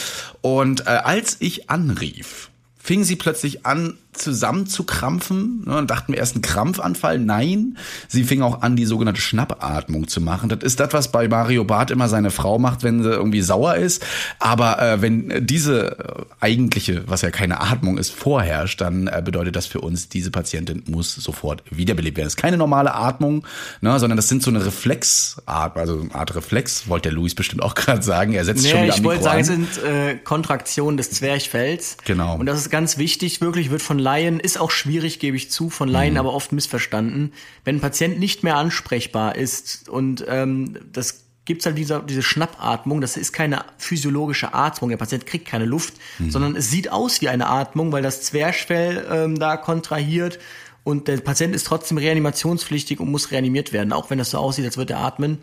Und 0.40 0.86
äh, 0.86 0.90
als 0.90 1.36
ich 1.40 1.70
anrief, 1.70 2.50
fing 2.78 3.04
sie 3.04 3.16
plötzlich 3.16 3.66
an, 3.66 3.98
zusammenzukrampfen 4.20 5.64
ne, 5.66 5.78
und 5.78 5.90
dachten 5.90 6.12
wir 6.12 6.18
erst 6.18 6.36
ein 6.36 6.42
Krampfanfall. 6.42 7.18
Nein, 7.18 7.76
sie 8.08 8.24
fing 8.24 8.42
auch 8.42 8.62
an, 8.62 8.76
die 8.76 8.84
sogenannte 8.84 9.20
Schnappatmung 9.20 10.08
zu 10.08 10.20
machen. 10.20 10.48
Das 10.48 10.60
ist 10.62 10.80
das, 10.80 10.92
was 10.92 11.12
bei 11.12 11.28
Mario 11.28 11.64
Barth 11.64 11.90
immer 11.90 12.08
seine 12.08 12.30
Frau 12.30 12.58
macht, 12.58 12.82
wenn 12.82 13.02
sie 13.02 13.10
irgendwie 13.10 13.40
sauer 13.40 13.76
ist. 13.76 14.04
Aber 14.38 14.80
äh, 14.80 15.02
wenn 15.02 15.46
diese 15.46 16.26
eigentliche, 16.40 17.04
was 17.06 17.22
ja 17.22 17.30
keine 17.30 17.60
Atmung 17.60 17.98
ist, 17.98 18.10
vorherrscht, 18.10 18.80
dann 18.80 19.06
äh, 19.06 19.22
bedeutet 19.24 19.56
das 19.56 19.66
für 19.66 19.80
uns, 19.80 20.08
diese 20.08 20.30
Patientin 20.30 20.82
muss 20.86 21.14
sofort 21.14 21.62
wiederbelebt 21.70 22.16
werden. 22.16 22.26
Das 22.26 22.34
ist 22.34 22.40
keine 22.40 22.56
normale 22.56 22.94
Atmung, 22.94 23.46
ne, 23.80 23.98
sondern 23.98 24.16
das 24.16 24.28
sind 24.28 24.42
so 24.42 24.50
eine 24.50 24.64
Reflexart, 24.64 25.76
also 25.76 26.00
eine 26.00 26.14
Art 26.14 26.34
Reflex, 26.34 26.88
wollte 26.88 27.08
der 27.08 27.12
Luis 27.12 27.34
bestimmt 27.34 27.62
auch 27.62 27.74
gerade 27.80 28.02
sagen. 28.02 28.32
Er 28.32 28.44
setzt 28.44 28.62
nee, 28.62 28.70
schon 28.70 28.82
wieder 28.82 28.94
ich 28.94 29.04
wollte 29.04 29.22
sagen, 29.22 29.40
es 29.40 29.46
sind 29.46 29.84
äh, 29.84 30.16
Kontraktionen 30.16 30.96
des 30.96 31.10
Zwerchfells. 31.10 31.96
Genau. 32.04 32.36
Und 32.36 32.46
das 32.46 32.58
ist 32.58 32.70
ganz 32.70 32.98
wichtig, 32.98 33.40
wirklich 33.40 33.70
wird 33.70 33.82
von 33.82 33.98
Laien, 34.10 34.40
ist 34.40 34.58
auch 34.58 34.72
schwierig, 34.72 35.20
gebe 35.20 35.36
ich 35.36 35.50
zu, 35.52 35.70
von 35.70 35.88
Laien 35.88 36.14
mhm. 36.14 36.20
aber 36.20 36.34
oft 36.34 36.50
missverstanden. 36.50 37.32
Wenn 37.64 37.76
ein 37.76 37.80
Patient 37.80 38.18
nicht 38.18 38.42
mehr 38.42 38.56
ansprechbar 38.56 39.36
ist 39.36 39.88
und 39.88 40.24
ähm, 40.28 40.76
das 40.92 41.26
gibt's 41.44 41.64
halt 41.64 41.78
diese, 41.78 42.02
diese 42.08 42.22
Schnappatmung, 42.22 43.00
das 43.00 43.16
ist 43.16 43.32
keine 43.32 43.64
physiologische 43.78 44.52
Atmung, 44.52 44.90
der 44.90 44.96
Patient 44.96 45.26
kriegt 45.26 45.46
keine 45.46 45.64
Luft, 45.64 45.94
mhm. 46.18 46.30
sondern 46.30 46.56
es 46.56 46.70
sieht 46.70 46.90
aus 46.90 47.20
wie 47.20 47.28
eine 47.28 47.46
Atmung, 47.46 47.92
weil 47.92 48.02
das 48.02 48.22
Zwerchfell 48.22 49.06
ähm, 49.10 49.38
da 49.38 49.56
kontrahiert 49.56 50.40
und 50.82 51.06
der 51.06 51.18
Patient 51.18 51.54
ist 51.54 51.66
trotzdem 51.66 51.98
reanimationspflichtig 51.98 52.98
und 52.98 53.10
muss 53.10 53.30
reanimiert 53.30 53.72
werden, 53.72 53.92
auch 53.92 54.10
wenn 54.10 54.18
das 54.18 54.30
so 54.30 54.38
aussieht, 54.38 54.64
als 54.64 54.76
würde 54.76 54.94
er 54.94 55.00
atmen. 55.00 55.38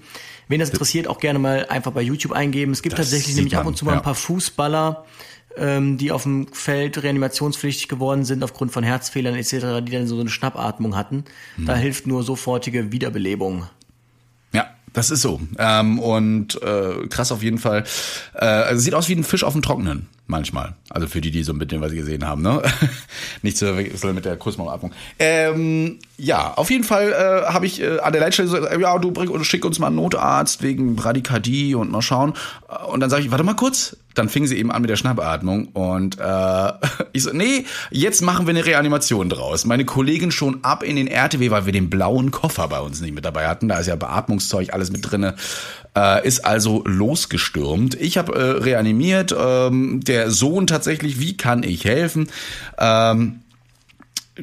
Wen 0.50 0.60
das 0.60 0.72
interessiert, 0.72 1.08
auch 1.08 1.20
gerne 1.20 1.40
mal 1.40 1.68
einfach 1.68 1.92
bei 1.92 2.02
YouTube 2.02 2.32
eingeben. 2.32 2.72
Es 2.72 2.82
gibt 2.82 2.98
das 2.98 3.12
tatsächlich 3.12 3.36
nämlich 3.36 3.56
ab 3.56 3.66
und 3.66 3.78
zu 3.78 3.86
mal 3.86 3.92
ja. 3.92 3.98
ein 3.98 4.04
paar 4.04 4.16
Fußballer, 4.16 5.06
ähm, 5.60 5.98
die 5.98 6.12
auf 6.12 6.24
dem 6.24 6.48
Feld 6.52 7.02
reanimationspflichtig 7.02 7.88
geworden 7.88 8.26
sind 8.26 8.44
aufgrund 8.44 8.72
von 8.72 8.84
Herzfehlern 8.84 9.36
etc., 9.36 9.84
die 9.84 9.92
dann 9.92 10.08
so 10.08 10.20
eine 10.20 10.30
Schnappatmung 10.30 10.96
hatten. 10.96 11.26
Mhm. 11.58 11.66
Da 11.66 11.76
hilft 11.76 12.08
nur 12.08 12.24
sofortige 12.24 12.92
Wiederbelebung. 12.92 13.68
Ja, 14.54 14.68
das 14.94 15.12
ist 15.12 15.22
so. 15.22 15.42
Ähm, 15.58 16.00
und 16.00 16.62
äh, 16.62 17.08
krass 17.10 17.32
auf 17.32 17.44
jeden 17.44 17.58
Fall. 17.58 17.84
Äh, 18.34 18.46
also 18.46 18.82
sieht 18.82 18.94
aus 18.94 19.10
wie 19.10 19.16
ein 19.16 19.24
Fisch 19.24 19.44
auf 19.44 19.54
dem 19.54 19.62
Trockenen 19.62 20.08
manchmal. 20.28 20.76
Also 20.90 21.08
für 21.08 21.22
die, 21.22 21.32
die 21.32 21.44
so 21.44 21.54
ein 21.54 21.60
bisschen 21.60 21.82
was 21.82 21.92
sie 21.92 21.98
gesehen 21.98 22.26
haben, 22.26 22.42
ne? 22.42 22.62
Nicht 23.42 23.58
zu 23.58 23.74
mit 23.74 24.26
der 24.26 24.38
Kussmaulatmung. 24.38 24.92
Ähm, 25.18 26.00
ja, 26.18 26.54
auf 26.54 26.70
jeden 26.70 26.84
Fall 26.84 27.12
äh, 27.12 27.52
habe 27.52 27.66
ich 27.66 27.82
äh, 27.82 28.00
an 28.00 28.12
der 28.12 28.22
Leitstelle 28.22 28.50
gesagt, 28.50 28.80
ja, 28.80 28.98
du 29.00 29.12
bring, 29.12 29.44
schick 29.44 29.66
uns 29.66 29.80
mal 29.80 29.88
einen 29.88 29.96
Notarzt 29.96 30.62
wegen 30.62 30.96
Bradykardie 30.96 31.76
und 31.76 31.92
mal 31.92 32.02
schauen. 32.02 32.34
Und 32.90 33.00
dann 33.00 33.10
sage 33.10 33.24
ich, 33.24 33.32
warte 33.32 33.44
mal 33.44 33.56
kurz. 33.56 33.96
Dann 34.18 34.30
fing 34.30 34.48
sie 34.48 34.58
eben 34.58 34.72
an 34.72 34.82
mit 34.82 34.90
der 34.90 34.96
Schnappatmung 34.96 35.68
und 35.70 36.20
äh, 36.20 36.72
ich 37.14 37.24
so, 37.24 37.32
nee, 37.34 37.66
jetzt 37.92 38.22
machen 38.22 38.48
wir 38.48 38.52
eine 38.52 38.66
Reanimation 38.66 39.30
draus. 39.30 39.66
Meine 39.66 39.86
Kollegin 39.86 40.32
schon 40.32 40.64
ab 40.64 40.84
in 40.84 40.96
den 40.96 41.08
RTW, 41.08 41.52
weil 41.52 41.66
wir 41.66 41.74
den 41.74 41.90
blauen 41.90 42.32
Koffer 42.32 42.68
bei 42.68 42.80
uns 42.80 43.02
nicht 43.02 43.14
mit 43.14 43.26
dabei 43.26 43.48
hatten. 43.48 43.68
Da 43.68 43.80
ist 43.80 43.88
ja 43.88 43.96
Beatmungszeug 43.96 44.74
alles 44.74 44.92
mit 44.92 45.10
drinne. 45.10 45.36
Äh, 45.96 46.28
ist 46.28 46.46
also 46.46 46.84
losgestürmt. 46.86 47.96
Ich 47.96 48.18
habe 48.18 48.34
äh, 48.36 48.64
reanimiert. 48.64 49.36
Ähm, 49.38 50.02
der 50.04 50.32
Sohn 50.32 50.68
tatsächlich, 50.68 51.20
wie 51.20 51.38
kann 51.38 51.64
ich 51.64 51.86
helfen? 51.86 52.30
Ähm, 52.78 53.42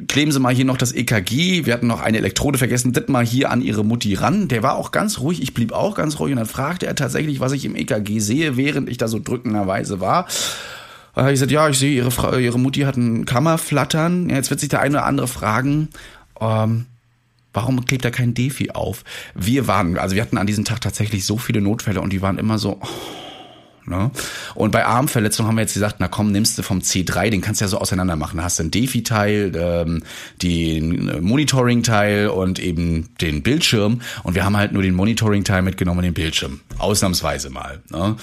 kleben 0.07 0.31
Sie 0.31 0.39
mal 0.39 0.53
hier 0.53 0.65
noch 0.65 0.77
das 0.77 0.93
EKG. 0.93 1.65
Wir 1.65 1.73
hatten 1.73 1.87
noch 1.87 2.01
eine 2.01 2.17
Elektrode 2.17 2.57
vergessen. 2.57 2.93
Das 2.93 3.07
mal 3.07 3.25
hier 3.25 3.51
an 3.51 3.61
Ihre 3.61 3.83
Mutti 3.83 4.13
ran. 4.13 4.47
Der 4.47 4.63
war 4.63 4.75
auch 4.75 4.91
ganz 4.91 5.19
ruhig. 5.19 5.41
Ich 5.41 5.53
blieb 5.53 5.71
auch 5.71 5.95
ganz 5.95 6.19
ruhig. 6.19 6.31
Und 6.31 6.37
dann 6.37 6.47
fragte 6.47 6.85
er 6.85 6.95
tatsächlich, 6.95 7.39
was 7.39 7.51
ich 7.51 7.65
im 7.65 7.75
EKG 7.75 8.19
sehe, 8.19 8.57
während 8.57 8.89
ich 8.89 8.97
da 8.97 9.07
so 9.07 9.19
drückenderweise 9.19 9.99
war. 9.99 10.27
Habe 11.15 11.29
ich 11.29 11.35
gesagt, 11.35 11.51
ja, 11.51 11.69
ich 11.69 11.79
sehe, 11.79 11.95
Ihre, 11.95 12.11
Frau, 12.11 12.35
Ihre 12.37 12.59
Mutti 12.59 12.81
hat 12.81 12.97
ein 12.97 13.25
Kammerflattern. 13.25 14.29
Ja, 14.29 14.35
jetzt 14.35 14.49
wird 14.49 14.59
sich 14.59 14.69
der 14.69 14.81
eine 14.81 14.97
oder 14.97 15.05
andere 15.05 15.27
fragen, 15.27 15.89
ähm, 16.41 16.85
warum 17.53 17.85
klebt 17.85 18.03
da 18.03 18.11
kein 18.11 18.33
Defi 18.33 18.71
auf? 18.71 19.03
Wir 19.33 19.67
waren, 19.67 19.97
also 19.97 20.15
wir 20.15 20.21
hatten 20.21 20.37
an 20.37 20.47
diesem 20.47 20.65
Tag 20.65 20.81
tatsächlich 20.81 21.25
so 21.25 21.37
viele 21.37 21.61
Notfälle 21.61 22.01
und 22.01 22.11
die 22.11 22.21
waren 22.21 22.37
immer 22.37 22.57
so... 22.57 22.79
Oh, 22.81 22.87
Ne? 23.87 24.11
Und 24.55 24.71
bei 24.71 24.85
Armverletzungen 24.85 25.47
haben 25.47 25.55
wir 25.55 25.61
jetzt 25.61 25.73
gesagt, 25.73 25.97
na 25.99 26.07
komm, 26.07 26.31
nimmst 26.31 26.57
du 26.57 26.63
vom 26.63 26.79
C3, 26.79 27.29
den 27.29 27.41
kannst 27.41 27.61
du 27.61 27.65
ja 27.65 27.69
so 27.69 27.77
auseinander 27.77 28.15
machen. 28.15 28.37
Da 28.37 28.43
hast 28.43 28.59
du 28.59 28.63
einen 28.63 28.71
Defi-Teil, 28.71 29.51
ähm, 29.55 30.03
den 30.41 31.23
Monitoring-Teil 31.23 32.29
und 32.29 32.59
eben 32.59 33.09
den 33.21 33.43
Bildschirm. 33.43 34.01
Und 34.23 34.35
wir 34.35 34.43
haben 34.43 34.57
halt 34.57 34.71
nur 34.71 34.81
den 34.81 34.95
Monitoring-Teil 34.95 35.61
mitgenommen 35.61 35.99
und 35.99 36.05
den 36.05 36.13
Bildschirm. 36.13 36.61
Ausnahmsweise 36.77 37.49
mal. 37.49 37.81
Ne? 37.89 38.15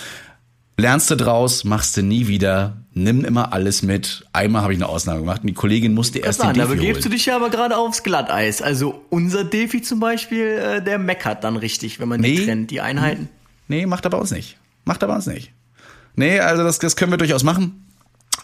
Lernst 0.78 1.10
du 1.10 1.16
draus, 1.16 1.64
machst 1.64 1.96
du 1.96 2.02
nie 2.02 2.26
wieder, 2.26 2.78
nimm 2.94 3.24
immer 3.24 3.52
alles 3.52 3.82
mit. 3.82 4.24
Einmal 4.32 4.62
habe 4.62 4.72
ich 4.72 4.78
eine 4.78 4.88
Ausnahme 4.88 5.20
gemacht 5.20 5.42
und 5.42 5.46
die 5.46 5.54
Kollegin 5.54 5.94
musste 5.94 6.18
erst 6.18 6.40
sagen, 6.40 6.54
den 6.54 6.62
Defi 6.62 6.74
Da 6.74 6.80
begebst 6.80 7.04
du 7.04 7.08
dich 7.08 7.26
ja 7.26 7.36
aber 7.36 7.50
gerade 7.50 7.76
aufs 7.76 8.02
Glatteis. 8.02 8.62
Also 8.62 9.04
unser 9.10 9.44
Defi 9.44 9.82
zum 9.82 10.00
Beispiel, 10.00 10.46
äh, 10.46 10.82
der 10.82 10.98
meckert 10.98 11.44
dann 11.44 11.56
richtig, 11.56 12.00
wenn 12.00 12.08
man 12.08 12.20
nee. 12.20 12.36
die 12.36 12.44
trennt, 12.46 12.70
die 12.70 12.80
Einheiten. 12.80 13.28
nee, 13.68 13.86
macht 13.86 14.04
er 14.06 14.10
bei 14.10 14.18
uns 14.18 14.30
nicht. 14.30 14.56
Macht 14.85 15.03
er 15.03 15.09
bei 15.09 15.14
uns 15.14 15.26
nicht. 15.26 15.53
Nee, 16.14 16.41
also 16.41 16.62
das, 16.62 16.78
das 16.78 16.97
können 16.97 17.12
wir 17.12 17.18
durchaus 17.18 17.45
machen. 17.45 17.87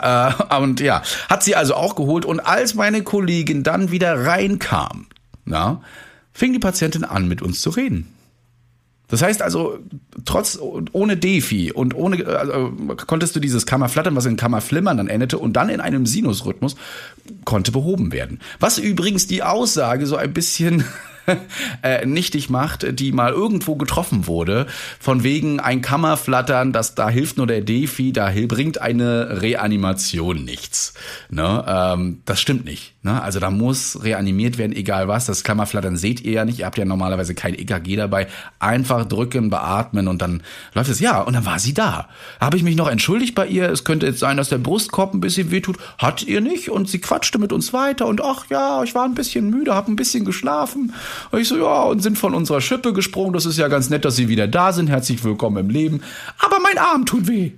Äh, 0.01 0.32
und 0.61 0.80
ja, 0.80 1.03
hat 1.28 1.43
sie 1.43 1.57
also 1.57 1.74
auch 1.74 1.97
geholt. 1.97 2.24
Und 2.24 2.41
als 2.41 2.74
meine 2.74 3.03
Kollegin 3.03 3.62
dann 3.62 3.91
wieder 3.91 4.24
reinkam, 4.26 5.07
na, 5.45 5.82
fing 6.32 6.53
die 6.53 6.59
Patientin 6.59 7.05
an, 7.05 7.28
mit 7.28 7.43
uns 7.43 7.61
zu 7.61 7.70
reden. 7.70 8.14
Das 9.09 9.22
heißt 9.22 9.41
also, 9.41 9.78
trotz, 10.26 10.59
ohne 10.93 11.16
Defi 11.16 11.72
und 11.72 11.95
ohne, 11.95 12.26
also, 12.26 12.72
konntest 13.07 13.34
du 13.34 13.41
dieses 13.41 13.64
Kammerflattern, 13.64 14.14
was 14.14 14.26
in 14.26 14.36
Kammerflimmern 14.36 14.99
dann 14.99 15.09
endete 15.09 15.39
und 15.39 15.55
dann 15.55 15.70
in 15.70 15.80
einem 15.80 16.05
Sinusrhythmus, 16.05 16.76
konnte 17.47 17.72
behoben 17.72 18.12
werden. 18.12 18.39
Was 18.61 18.76
übrigens 18.76 19.26
die 19.26 19.43
Aussage 19.43 20.07
so 20.07 20.16
ein 20.16 20.34
bisschen 20.34 20.84
äh, 21.82 22.06
nichtig 22.06 22.50
macht, 22.50 22.98
die 22.98 23.12
mal 23.12 23.32
irgendwo 23.32 23.76
getroffen 23.76 24.26
wurde, 24.26 24.66
von 24.98 25.22
wegen 25.22 25.60
ein 25.60 25.82
Kammerflattern, 25.82 26.72
das 26.72 26.94
da 26.94 27.08
hilft 27.08 27.36
nur 27.36 27.46
der 27.46 27.60
Defi, 27.60 28.12
da 28.12 28.30
bringt 28.46 28.80
eine 28.80 29.42
Reanimation 29.42 30.44
nichts. 30.44 30.94
Ne? 31.30 31.64
Ähm, 31.66 32.22
das 32.24 32.40
stimmt 32.40 32.64
nicht. 32.64 32.94
Ne? 33.03 33.22
Also 33.22 33.38
da 33.38 33.53
muss 33.53 34.03
reanimiert 34.03 34.59
werden, 34.59 34.72
egal 34.74 35.07
was. 35.07 35.26
Das 35.26 35.44
Kammerflattern 35.44 35.96
seht 35.96 36.20
ihr 36.20 36.32
ja 36.32 36.44
nicht. 36.44 36.59
Ihr 36.59 36.66
habt 36.66 36.78
ja 36.78 36.84
normalerweise 36.84 37.32
kein 37.34 37.55
EKG 37.55 37.94
dabei. 37.94 38.26
Einfach 38.59 39.05
drücken, 39.05 39.51
beatmen 39.51 40.09
und 40.09 40.20
dann 40.20 40.42
läuft 40.74 40.90
es. 40.90 40.99
Ja, 40.99 41.20
und 41.20 41.34
dann 41.34 41.46
war 41.46 41.61
sie 41.61 41.74
da. 41.74 42.09
Habe 42.40 42.57
ich 42.57 42.64
mich 42.64 42.74
noch 42.74 42.88
entschuldigt 42.88 43.36
bei 43.36 43.46
ihr. 43.46 43.70
Es 43.70 43.84
könnte 43.84 44.07
jetzt 44.07 44.18
sein, 44.18 44.36
dass 44.36 44.49
der 44.49 44.59
Brustkorb 44.59 45.14
ein 45.14 45.20
bisschen 45.20 45.53
wehtut. 45.53 45.76
Hat 45.99 46.24
ihr 46.24 46.40
nicht. 46.40 46.70
Und 46.70 46.88
sie 46.88 47.01
quatschte 47.01 47.38
mit 47.38 47.53
uns 47.53 47.72
weiter. 47.72 48.07
Und 48.07 48.20
ach 48.20 48.46
ja, 48.51 48.82
ich 48.82 48.96
war 48.96 49.05
ein 49.05 49.14
bisschen 49.14 49.49
müde, 49.49 49.74
habe 49.74 49.92
ein 49.92 49.96
bisschen 49.96 50.24
geschlafen. 50.24 50.92
Und 51.30 51.38
ich 51.38 51.46
so, 51.46 51.57
ja, 51.57 51.82
und 51.82 52.03
sind 52.03 52.18
von 52.18 52.34
unserer 52.34 52.61
Schippe 52.61 52.92
gesprungen. 52.92 53.32
Das 53.32 53.46
ist 53.46 53.59
ja 53.59 53.68
ganz 53.68 53.90
nett, 53.90 54.05
dass 54.05 54.16
Sie 54.16 54.28
wieder 54.28 54.49
da 54.49 54.72
sind. 54.72 54.88
Herzlich 54.88 55.22
willkommen 55.22 55.59
im 55.59 55.70
Leben. 55.70 56.03
Aber 56.40 56.59
mein 56.59 56.78
Arm 56.78 57.07
tut 57.07 57.28
weh. 57.28 57.53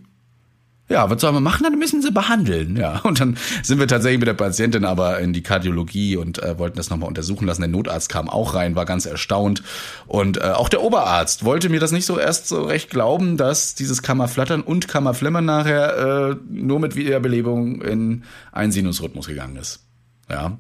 Ja, 0.91 1.09
was 1.09 1.21
sollen 1.21 1.37
wir 1.37 1.41
machen? 1.41 1.63
Dann 1.63 1.79
müssen 1.79 2.03
sie 2.03 2.11
behandeln. 2.11 2.77
Ja, 2.77 2.99
und 3.05 3.21
dann 3.21 3.37
sind 3.63 3.79
wir 3.79 3.87
tatsächlich 3.87 4.19
mit 4.19 4.27
der 4.27 4.35
Patientin 4.35 4.85
aber 4.85 5.21
in 5.21 5.33
die 5.33 5.43
Kardiologie 5.43 6.17
und 6.17 6.43
äh, 6.43 6.59
wollten 6.59 6.77
das 6.77 6.91
nochmal 6.91 7.09
untersuchen 7.09 7.47
lassen. 7.47 7.63
Der 7.63 7.69
Notarzt 7.69 8.09
kam 8.09 8.29
auch 8.29 8.55
rein, 8.55 8.75
war 8.75 8.87
ganz 8.87 9.07
erstaunt. 9.07 9.63
Und 10.09 10.39
äh, 10.39 10.51
auch 10.51 10.69
der 10.69 10.83
Oberarzt 10.83 11.45
wollte 11.45 11.69
mir 11.69 11.79
das 11.79 11.93
nicht 11.93 12.07
so 12.07 12.19
erst 12.19 12.49
so 12.49 12.65
recht 12.65 12.91
glauben, 12.91 13.37
dass 13.37 13.77
dieses 13.77 14.03
Kammerflattern 14.03 14.63
und 14.63 14.89
Kammerflimmern 14.89 15.45
nachher 15.45 16.31
äh, 16.31 16.37
nur 16.51 16.81
mit 16.81 16.97
Wiederbelebung 16.97 17.83
in 17.83 18.25
einen 18.51 18.73
Sinusrhythmus 18.73 19.29
gegangen 19.29 19.57
ist. 19.57 19.87
Ja. 20.29 20.59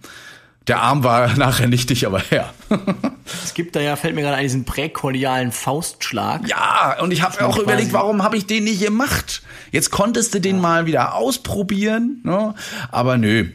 Der 0.66 0.80
Arm 0.80 1.04
war 1.04 1.28
nachher 1.36 1.68
nichtig, 1.68 2.06
aber 2.06 2.22
ja. 2.30 2.52
es 3.44 3.54
gibt 3.54 3.76
da 3.76 3.80
ja, 3.80 3.96
fällt 3.96 4.14
mir 4.14 4.22
gerade 4.22 4.36
ein, 4.36 4.44
diesen 4.44 4.64
präkordialen 4.64 5.52
Faustschlag. 5.52 6.46
Ja, 6.48 7.00
und 7.00 7.12
ich 7.12 7.22
habe 7.22 7.44
auch 7.46 7.58
überlegt, 7.58 7.92
warum 7.92 8.22
habe 8.22 8.36
ich 8.36 8.46
den 8.46 8.64
nicht 8.64 8.82
gemacht? 8.82 9.42
Jetzt 9.72 9.90
konntest 9.90 10.34
du 10.34 10.40
den 10.40 10.56
ja. 10.56 10.62
mal 10.62 10.86
wieder 10.86 11.14
ausprobieren, 11.14 12.20
ne? 12.24 12.54
aber 12.90 13.16
nö. 13.18 13.48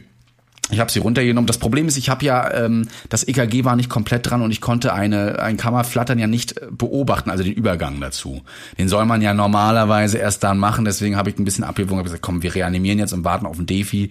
Ich 0.70 0.80
habe 0.80 0.90
sie 0.90 0.98
runtergenommen. 0.98 1.46
Das 1.46 1.58
Problem 1.58 1.86
ist, 1.86 1.96
ich 1.96 2.08
habe 2.08 2.24
ja 2.24 2.52
ähm, 2.52 2.88
das 3.08 3.26
EKG 3.26 3.64
war 3.64 3.76
nicht 3.76 3.88
komplett 3.88 4.28
dran 4.28 4.42
und 4.42 4.50
ich 4.50 4.60
konnte 4.60 4.92
eine 4.92 5.38
ein 5.38 5.56
Kammerflattern 5.56 6.18
ja 6.18 6.26
nicht 6.26 6.60
beobachten, 6.70 7.30
also 7.30 7.44
den 7.44 7.52
Übergang 7.52 8.00
dazu. 8.00 8.42
Den 8.76 8.88
soll 8.88 9.06
man 9.06 9.22
ja 9.22 9.32
normalerweise 9.32 10.18
erst 10.18 10.42
dann 10.42 10.58
machen. 10.58 10.84
Deswegen 10.84 11.16
habe 11.16 11.30
ich 11.30 11.38
ein 11.38 11.44
bisschen 11.44 11.62
abgewogen, 11.62 11.98
habe 11.98 12.04
gesagt, 12.04 12.22
komm, 12.22 12.42
wir 12.42 12.54
reanimieren 12.54 12.98
jetzt 12.98 13.12
und 13.12 13.24
warten 13.24 13.46
auf 13.46 13.56
den 13.56 13.66
Defi. 13.66 14.10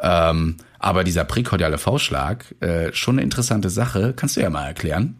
Ähm, 0.00 0.56
aber 0.78 1.02
dieser 1.02 1.24
präkordiale 1.24 1.78
V-Schlag, 1.78 2.54
äh, 2.60 2.92
schon 2.92 3.16
eine 3.16 3.22
interessante 3.22 3.70
Sache. 3.70 4.12
Kannst 4.14 4.36
du 4.36 4.40
ja 4.40 4.50
mal 4.50 4.66
erklären. 4.66 5.16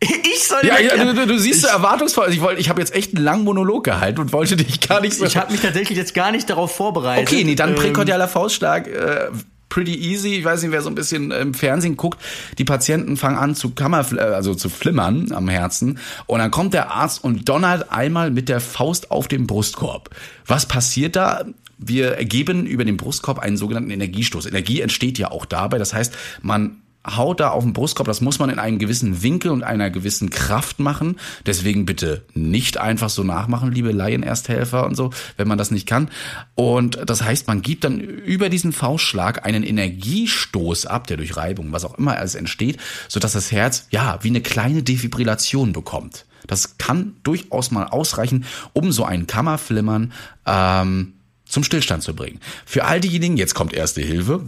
Ich 0.36 0.46
soll 0.46 0.64
ja, 0.64 0.78
ja 0.78 1.04
du, 1.04 1.14
du, 1.14 1.26
du 1.26 1.38
siehst 1.38 1.62
so 1.62 1.68
erwartungsvoll. 1.68 2.30
Ich 2.30 2.40
wollte, 2.40 2.60
ich 2.60 2.68
habe 2.68 2.80
jetzt 2.80 2.94
echt 2.94 3.14
einen 3.14 3.24
langen 3.24 3.44
Monolog 3.44 3.84
gehalten 3.84 4.20
und 4.20 4.32
wollte 4.32 4.56
dich 4.56 4.80
gar 4.80 5.00
nicht 5.00 5.14
so. 5.14 5.24
Ich 5.24 5.36
habe 5.36 5.52
mich 5.52 5.60
tatsächlich 5.60 5.96
jetzt 5.96 6.14
gar 6.14 6.32
nicht 6.32 6.50
darauf 6.50 6.74
vorbereitet. 6.74 7.28
Okay, 7.28 7.44
nee, 7.44 7.54
dann 7.54 7.70
ähm, 7.70 7.76
präkordialer 7.76 8.28
Faustschlag. 8.28 8.86
Äh, 8.86 9.30
pretty 9.68 9.94
easy. 9.94 10.36
Ich 10.36 10.44
weiß 10.44 10.62
nicht, 10.62 10.72
wer 10.72 10.82
so 10.82 10.88
ein 10.88 10.94
bisschen 10.94 11.30
im 11.30 11.54
Fernsehen 11.54 11.96
guckt. 11.96 12.20
Die 12.58 12.64
Patienten 12.64 13.16
fangen 13.16 13.38
an 13.38 13.54
zu 13.54 13.70
Kammer, 13.70 14.06
äh, 14.12 14.20
also 14.20 14.54
zu 14.54 14.68
flimmern 14.68 15.32
am 15.32 15.48
Herzen. 15.48 15.98
Und 16.26 16.38
dann 16.40 16.50
kommt 16.50 16.74
der 16.74 16.90
Arzt 16.92 17.24
und 17.24 17.48
donnert 17.48 17.90
einmal 17.90 18.30
mit 18.30 18.48
der 18.48 18.60
Faust 18.60 19.10
auf 19.10 19.28
den 19.28 19.46
Brustkorb. 19.46 20.10
Was 20.46 20.66
passiert 20.66 21.16
da? 21.16 21.44
Wir 21.78 22.12
ergeben 22.12 22.66
über 22.66 22.84
den 22.84 22.96
Brustkorb 22.96 23.38
einen 23.38 23.56
sogenannten 23.56 23.90
Energiestoß. 23.90 24.46
Energie 24.46 24.80
entsteht 24.80 25.18
ja 25.18 25.30
auch 25.30 25.44
dabei. 25.44 25.78
Das 25.78 25.92
heißt, 25.92 26.14
man 26.40 26.82
haut 27.06 27.40
da 27.40 27.50
auf 27.50 27.62
den 27.62 27.72
Brustkorb, 27.72 28.06
das 28.06 28.20
muss 28.20 28.38
man 28.38 28.50
in 28.50 28.58
einem 28.58 28.78
gewissen 28.78 29.22
Winkel 29.22 29.50
und 29.50 29.62
einer 29.62 29.90
gewissen 29.90 30.30
Kraft 30.30 30.80
machen. 30.80 31.16
Deswegen 31.44 31.86
bitte 31.86 32.24
nicht 32.34 32.78
einfach 32.78 33.10
so 33.10 33.22
nachmachen, 33.22 33.72
liebe 33.72 33.92
Laienersthelfer 33.92 34.86
und 34.86 34.94
so, 34.94 35.10
wenn 35.36 35.48
man 35.48 35.58
das 35.58 35.70
nicht 35.70 35.86
kann. 35.86 36.10
Und 36.54 36.98
das 37.06 37.22
heißt, 37.22 37.46
man 37.46 37.62
gibt 37.62 37.84
dann 37.84 38.00
über 38.00 38.48
diesen 38.48 38.72
Faustschlag 38.72 39.46
einen 39.46 39.62
Energiestoß 39.62 40.86
ab, 40.86 41.06
der 41.06 41.16
durch 41.16 41.36
Reibung, 41.36 41.72
was 41.72 41.84
auch 41.84 41.98
immer 41.98 42.16
alles 42.16 42.34
entsteht, 42.34 42.78
sodass 43.08 43.32
das 43.32 43.52
Herz, 43.52 43.86
ja, 43.90 44.18
wie 44.22 44.28
eine 44.28 44.40
kleine 44.40 44.82
Defibrillation 44.82 45.72
bekommt. 45.72 46.26
Das 46.46 46.78
kann 46.78 47.16
durchaus 47.22 47.70
mal 47.70 47.84
ausreichen, 47.84 48.44
um 48.72 48.92
so 48.92 49.04
ein 49.04 49.26
Kammerflimmern 49.26 50.12
ähm, 50.46 51.14
zum 51.44 51.64
Stillstand 51.64 52.02
zu 52.02 52.14
bringen. 52.14 52.40
Für 52.64 52.84
all 52.84 53.00
diejenigen, 53.00 53.36
jetzt 53.36 53.54
kommt 53.54 53.72
erste 53.72 54.00
Hilfe. 54.00 54.42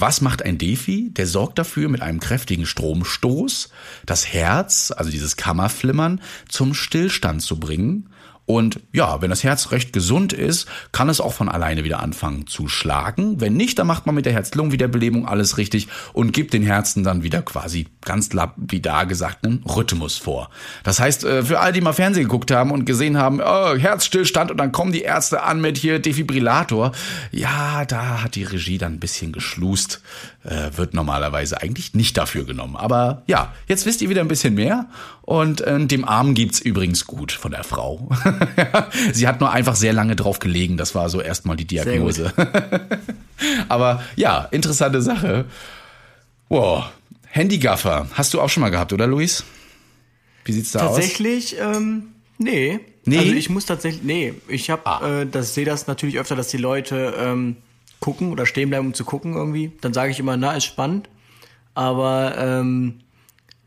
Was 0.00 0.20
macht 0.20 0.42
ein 0.42 0.58
Defi? 0.58 1.10
Der 1.10 1.26
sorgt 1.26 1.58
dafür 1.58 1.88
mit 1.88 2.02
einem 2.02 2.20
kräftigen 2.20 2.66
Stromstoß 2.66 3.70
das 4.06 4.26
Herz, 4.26 4.92
also 4.96 5.10
dieses 5.10 5.36
Kammerflimmern, 5.36 6.20
zum 6.48 6.74
Stillstand 6.74 7.42
zu 7.42 7.60
bringen 7.60 8.08
und 8.46 8.80
ja, 8.92 9.22
wenn 9.22 9.30
das 9.30 9.42
Herz 9.42 9.70
recht 9.70 9.92
gesund 9.94 10.34
ist, 10.34 10.66
kann 10.92 11.08
es 11.08 11.20
auch 11.20 11.32
von 11.32 11.48
alleine 11.48 11.82
wieder 11.82 12.00
anfangen 12.00 12.46
zu 12.46 12.68
schlagen. 12.68 13.40
Wenn 13.40 13.54
nicht, 13.54 13.78
dann 13.78 13.86
macht 13.86 14.04
man 14.04 14.14
mit 14.14 14.26
der 14.26 14.34
Herz-Lungen-Wiederbelebung 14.34 15.26
alles 15.26 15.56
richtig 15.56 15.88
und 16.12 16.32
gibt 16.32 16.52
den 16.52 16.62
Herzen 16.62 17.04
dann 17.04 17.22
wieder 17.22 17.40
quasi 17.40 17.86
ganz 18.04 18.32
lapidar 18.34 19.06
gesagt 19.06 19.46
einen 19.46 19.64
Rhythmus 19.64 20.18
vor. 20.18 20.50
Das 20.82 21.00
heißt, 21.00 21.24
äh, 21.24 21.42
für 21.42 21.60
all 21.60 21.72
die 21.72 21.80
mal 21.80 21.94
Fernsehen 21.94 22.24
geguckt 22.24 22.50
haben 22.50 22.70
und 22.70 22.84
gesehen 22.84 23.16
haben, 23.16 23.40
oh, 23.40 23.76
Herzstillstand 23.76 24.50
und 24.50 24.58
dann 24.58 24.72
kommen 24.72 24.92
die 24.92 25.02
Ärzte 25.02 25.42
an 25.42 25.62
mit 25.62 25.78
hier 25.78 25.98
Defibrillator. 25.98 26.92
Ja, 27.30 27.86
da 27.86 28.22
hat 28.22 28.34
die 28.34 28.44
Regie 28.44 28.76
dann 28.76 28.94
ein 28.94 29.00
bisschen 29.00 29.32
geschlust. 29.32 30.02
Äh, 30.44 30.76
wird 30.76 30.92
normalerweise 30.92 31.62
eigentlich 31.62 31.94
nicht 31.94 32.18
dafür 32.18 32.44
genommen. 32.44 32.76
Aber 32.76 33.22
ja, 33.26 33.54
jetzt 33.66 33.86
wisst 33.86 34.02
ihr 34.02 34.10
wieder 34.10 34.20
ein 34.20 34.28
bisschen 34.28 34.54
mehr 34.54 34.90
und 35.22 35.62
äh, 35.62 35.86
dem 35.86 36.06
Arm 36.06 36.34
gibt's 36.34 36.60
übrigens 36.60 37.06
gut 37.06 37.32
von 37.32 37.52
der 37.52 37.64
Frau. 37.64 38.10
Sie 39.12 39.26
hat 39.26 39.40
nur 39.40 39.50
einfach 39.50 39.76
sehr 39.76 39.92
lange 39.92 40.16
drauf 40.16 40.38
gelegen. 40.38 40.76
Das 40.76 40.94
war 40.94 41.08
so 41.08 41.20
erstmal 41.20 41.56
die 41.56 41.66
Diagnose. 41.66 42.32
Aber 43.68 44.02
ja, 44.16 44.48
interessante 44.50 45.02
Sache. 45.02 45.46
Wow. 46.48 46.84
Handygaffer. 47.26 48.08
Hast 48.14 48.34
du 48.34 48.40
auch 48.40 48.48
schon 48.48 48.60
mal 48.60 48.70
gehabt, 48.70 48.92
oder 48.92 49.06
Luis? 49.06 49.44
Wie 50.44 50.52
sieht's 50.52 50.72
da 50.72 50.80
tatsächlich, 50.80 51.54
aus? 51.54 51.58
Tatsächlich, 51.58 51.76
ähm, 51.76 52.02
nee. 52.38 52.80
Nee. 53.06 53.18
Also 53.18 53.32
ich 53.32 53.50
muss 53.50 53.66
tatsächlich, 53.66 54.02
nee, 54.02 54.34
ich 54.48 54.70
habe, 54.70 54.86
ah. 54.86 55.20
äh, 55.20 55.26
das 55.26 55.54
sehe 55.54 55.64
das 55.64 55.86
natürlich 55.86 56.18
öfter, 56.18 56.36
dass 56.36 56.48
die 56.48 56.56
Leute 56.56 57.14
ähm, 57.18 57.56
gucken 58.00 58.32
oder 58.32 58.46
stehen 58.46 58.70
bleiben, 58.70 58.88
um 58.88 58.94
zu 58.94 59.04
gucken 59.04 59.34
irgendwie. 59.34 59.72
Dann 59.80 59.92
sage 59.92 60.10
ich 60.10 60.20
immer, 60.20 60.36
na, 60.36 60.52
ist 60.52 60.64
spannend. 60.64 61.08
Aber 61.74 62.34
ähm, 62.38 63.00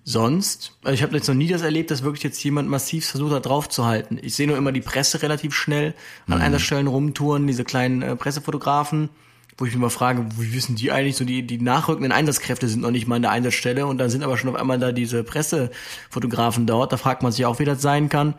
sonst, 0.07 0.71
also 0.83 0.93
ich 0.93 1.03
habe 1.03 1.13
jetzt 1.17 1.27
noch 1.27 1.35
nie 1.35 1.49
das 1.49 1.63
erlebt, 1.63 1.91
dass 1.91 2.01
wirklich 2.01 2.23
jetzt 2.23 2.41
jemand 2.41 2.69
massiv 2.69 3.05
versucht 3.05 3.33
hat, 3.33 3.45
draufzuhalten. 3.45 4.17
Ich 4.21 4.35
sehe 4.35 4.47
nur 4.47 4.55
immer 4.55 4.71
die 4.71 4.79
Presse 4.79 5.21
relativ 5.21 5.53
schnell 5.53 5.93
an 6.27 6.37
mhm. 6.37 6.45
Einsatzstellen 6.45 6.87
rumtouren, 6.87 7.45
diese 7.45 7.65
kleinen 7.65 8.01
äh, 8.01 8.15
Pressefotografen, 8.15 9.09
wo 9.57 9.65
ich 9.65 9.73
mich 9.73 9.81
mal 9.81 9.89
frage, 9.89 10.25
wie 10.37 10.53
wissen 10.53 10.77
die 10.77 10.93
eigentlich 10.93 11.17
so, 11.17 11.25
die, 11.25 11.45
die 11.45 11.59
nachrückenden 11.59 12.13
Einsatzkräfte 12.13 12.69
sind 12.69 12.83
noch 12.83 12.91
nicht 12.91 13.05
mal 13.05 13.17
an 13.17 13.23
der 13.23 13.31
Einsatzstelle 13.31 13.85
und 13.85 13.97
dann 13.97 14.09
sind 14.09 14.23
aber 14.23 14.37
schon 14.37 14.49
auf 14.49 14.55
einmal 14.55 14.79
da 14.79 14.93
diese 14.93 15.25
Pressefotografen 15.25 16.65
dort. 16.65 16.93
Da 16.93 16.97
fragt 16.97 17.21
man 17.21 17.33
sich 17.33 17.45
auch, 17.45 17.59
wie 17.59 17.65
das 17.65 17.81
sein 17.81 18.07
kann. 18.07 18.35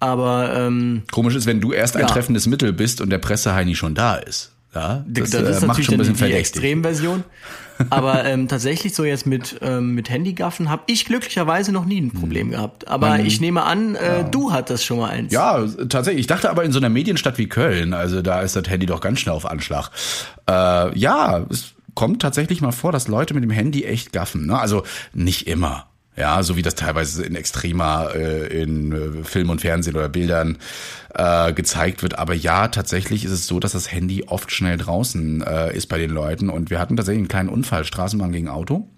Aber 0.00 0.54
ähm, 0.54 1.04
komisch 1.10 1.34
ist, 1.34 1.46
wenn 1.46 1.62
du 1.62 1.72
erst 1.72 1.96
ein 1.96 2.02
ja. 2.02 2.06
treffendes 2.06 2.46
Mittel 2.46 2.74
bist 2.74 3.00
und 3.00 3.08
der 3.08 3.18
Presseheini 3.18 3.76
schon 3.76 3.94
da 3.94 4.16
ist. 4.16 4.52
Ja, 4.74 5.06
das, 5.08 5.30
das 5.30 5.56
ist 5.56 5.62
äh, 5.62 5.66
macht 5.66 5.82
schon 5.82 5.94
ein 5.94 5.98
bisschen 5.98 6.16
die, 6.16 6.24
die 6.24 6.32
Extremversion. 6.34 7.24
Aber 7.90 8.24
ähm, 8.24 8.48
tatsächlich 8.48 8.94
so 8.94 9.04
jetzt 9.04 9.26
mit, 9.26 9.58
ähm, 9.62 9.94
mit 9.94 10.10
Handygaffen 10.10 10.70
habe 10.70 10.82
ich 10.86 11.04
glücklicherweise 11.04 11.72
noch 11.72 11.84
nie 11.84 12.00
ein 12.00 12.12
Problem 12.12 12.48
hm. 12.48 12.50
gehabt. 12.52 12.88
Aber 12.88 13.10
Man, 13.10 13.26
ich 13.26 13.40
nehme 13.40 13.62
an, 13.62 13.94
äh, 13.94 14.18
ja. 14.18 14.22
du 14.24 14.52
hattest 14.52 14.84
schon 14.84 14.98
mal 14.98 15.10
eins. 15.10 15.32
Ja, 15.32 15.64
tatsächlich. 15.88 16.20
Ich 16.20 16.26
dachte 16.26 16.50
aber 16.50 16.64
in 16.64 16.72
so 16.72 16.78
einer 16.78 16.88
Medienstadt 16.88 17.38
wie 17.38 17.48
Köln, 17.48 17.94
also 17.94 18.22
da 18.22 18.40
ist 18.40 18.56
das 18.56 18.68
Handy 18.68 18.86
doch 18.86 19.00
ganz 19.00 19.20
schnell 19.20 19.34
auf 19.34 19.46
Anschlag. 19.46 19.90
Äh, 20.48 20.98
ja, 20.98 21.44
es 21.50 21.74
kommt 21.94 22.22
tatsächlich 22.22 22.60
mal 22.60 22.72
vor, 22.72 22.92
dass 22.92 23.08
Leute 23.08 23.34
mit 23.34 23.42
dem 23.42 23.50
Handy 23.50 23.84
echt 23.84 24.12
gaffen. 24.12 24.46
Ne? 24.46 24.58
Also 24.58 24.84
nicht 25.12 25.46
immer. 25.46 25.86
Ja, 26.18 26.42
so 26.42 26.56
wie 26.56 26.62
das 26.62 26.74
teilweise 26.74 27.24
in 27.24 27.36
extremer 27.36 28.10
äh, 28.12 28.62
in 28.62 28.92
äh, 28.92 29.24
Film 29.24 29.50
und 29.50 29.60
Fernsehen 29.60 29.94
oder 29.94 30.08
Bildern 30.08 30.58
äh, 31.14 31.52
gezeigt 31.52 32.02
wird. 32.02 32.18
Aber 32.18 32.34
ja, 32.34 32.66
tatsächlich 32.68 33.24
ist 33.24 33.30
es 33.30 33.46
so, 33.46 33.60
dass 33.60 33.72
das 33.72 33.92
Handy 33.92 34.24
oft 34.26 34.50
schnell 34.50 34.78
draußen 34.78 35.42
äh, 35.42 35.76
ist 35.76 35.86
bei 35.86 35.98
den 35.98 36.10
Leuten. 36.10 36.50
Und 36.50 36.70
wir 36.70 36.80
hatten 36.80 36.96
tatsächlich 36.96 37.20
einen 37.20 37.28
kleinen 37.28 37.48
Unfall, 37.48 37.84
Straßenbahn 37.84 38.32
gegen 38.32 38.48
Auto. 38.48 38.88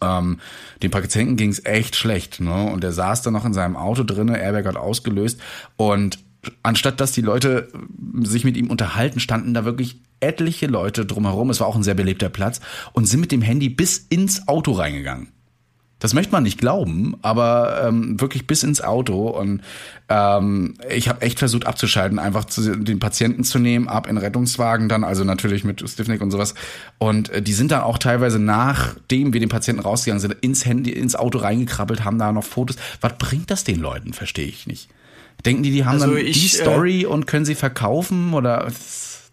Ähm, 0.00 0.38
dem 0.80 0.92
Patienten 0.92 1.36
ging 1.36 1.50
es 1.50 1.64
echt 1.64 1.96
schlecht, 1.96 2.38
ne? 2.38 2.70
Und 2.70 2.84
er 2.84 2.92
saß 2.92 3.22
dann 3.22 3.32
noch 3.32 3.44
in 3.44 3.52
seinem 3.52 3.76
Auto 3.76 4.04
drinne, 4.04 4.40
Airbag 4.40 4.66
hat 4.66 4.76
ausgelöst 4.76 5.40
und 5.76 6.20
anstatt 6.62 7.00
dass 7.00 7.10
die 7.10 7.20
Leute 7.20 7.68
sich 8.22 8.44
mit 8.44 8.56
ihm 8.56 8.70
unterhalten, 8.70 9.18
standen 9.18 9.54
da 9.54 9.64
wirklich 9.64 10.00
etliche 10.20 10.68
Leute 10.68 11.04
drumherum. 11.04 11.50
Es 11.50 11.58
war 11.58 11.66
auch 11.66 11.74
ein 11.74 11.82
sehr 11.82 11.94
belebter 11.94 12.28
Platz 12.28 12.60
und 12.92 13.06
sind 13.06 13.20
mit 13.20 13.32
dem 13.32 13.42
Handy 13.42 13.68
bis 13.68 13.98
ins 13.98 14.46
Auto 14.46 14.70
reingegangen. 14.70 15.32
Das 16.00 16.14
möchte 16.14 16.30
man 16.30 16.44
nicht 16.44 16.58
glauben, 16.58 17.16
aber 17.22 17.82
ähm, 17.84 18.20
wirklich 18.20 18.46
bis 18.46 18.62
ins 18.62 18.80
Auto. 18.80 19.28
Und 19.28 19.62
ähm, 20.08 20.74
ich 20.88 21.08
habe 21.08 21.22
echt 21.22 21.40
versucht 21.40 21.66
abzuschalten, 21.66 22.20
einfach 22.20 22.44
zu, 22.44 22.76
den 22.76 23.00
Patienten 23.00 23.42
zu 23.42 23.58
nehmen, 23.58 23.88
ab 23.88 24.06
in 24.06 24.16
Rettungswagen 24.16 24.88
dann, 24.88 25.02
also 25.02 25.24
natürlich 25.24 25.64
mit 25.64 25.88
Stiffnick 25.88 26.20
und 26.20 26.30
sowas. 26.30 26.54
Und 26.98 27.30
äh, 27.30 27.42
die 27.42 27.52
sind 27.52 27.72
dann 27.72 27.82
auch 27.82 27.98
teilweise, 27.98 28.38
nachdem 28.38 29.32
wir 29.32 29.40
den 29.40 29.48
Patienten 29.48 29.82
rausgegangen 29.82 30.20
sind, 30.20 30.36
ins 30.40 30.64
Handy, 30.64 30.92
ins 30.92 31.16
Auto 31.16 31.38
reingekrabbelt, 31.38 32.04
haben 32.04 32.18
da 32.18 32.30
noch 32.30 32.44
Fotos. 32.44 32.76
Was 33.00 33.18
bringt 33.18 33.50
das 33.50 33.64
den 33.64 33.80
Leuten, 33.80 34.12
verstehe 34.12 34.46
ich 34.46 34.68
nicht. 34.68 34.88
Denken 35.44 35.64
die, 35.64 35.72
die 35.72 35.84
haben 35.84 36.00
also 36.00 36.14
dann 36.14 36.24
ich, 36.24 36.40
die 36.40 36.58
äh, 36.58 36.62
Story 36.62 37.02
äh, 37.02 37.06
und 37.06 37.26
können 37.26 37.44
sie 37.44 37.54
verkaufen 37.54 38.34
oder... 38.34 38.70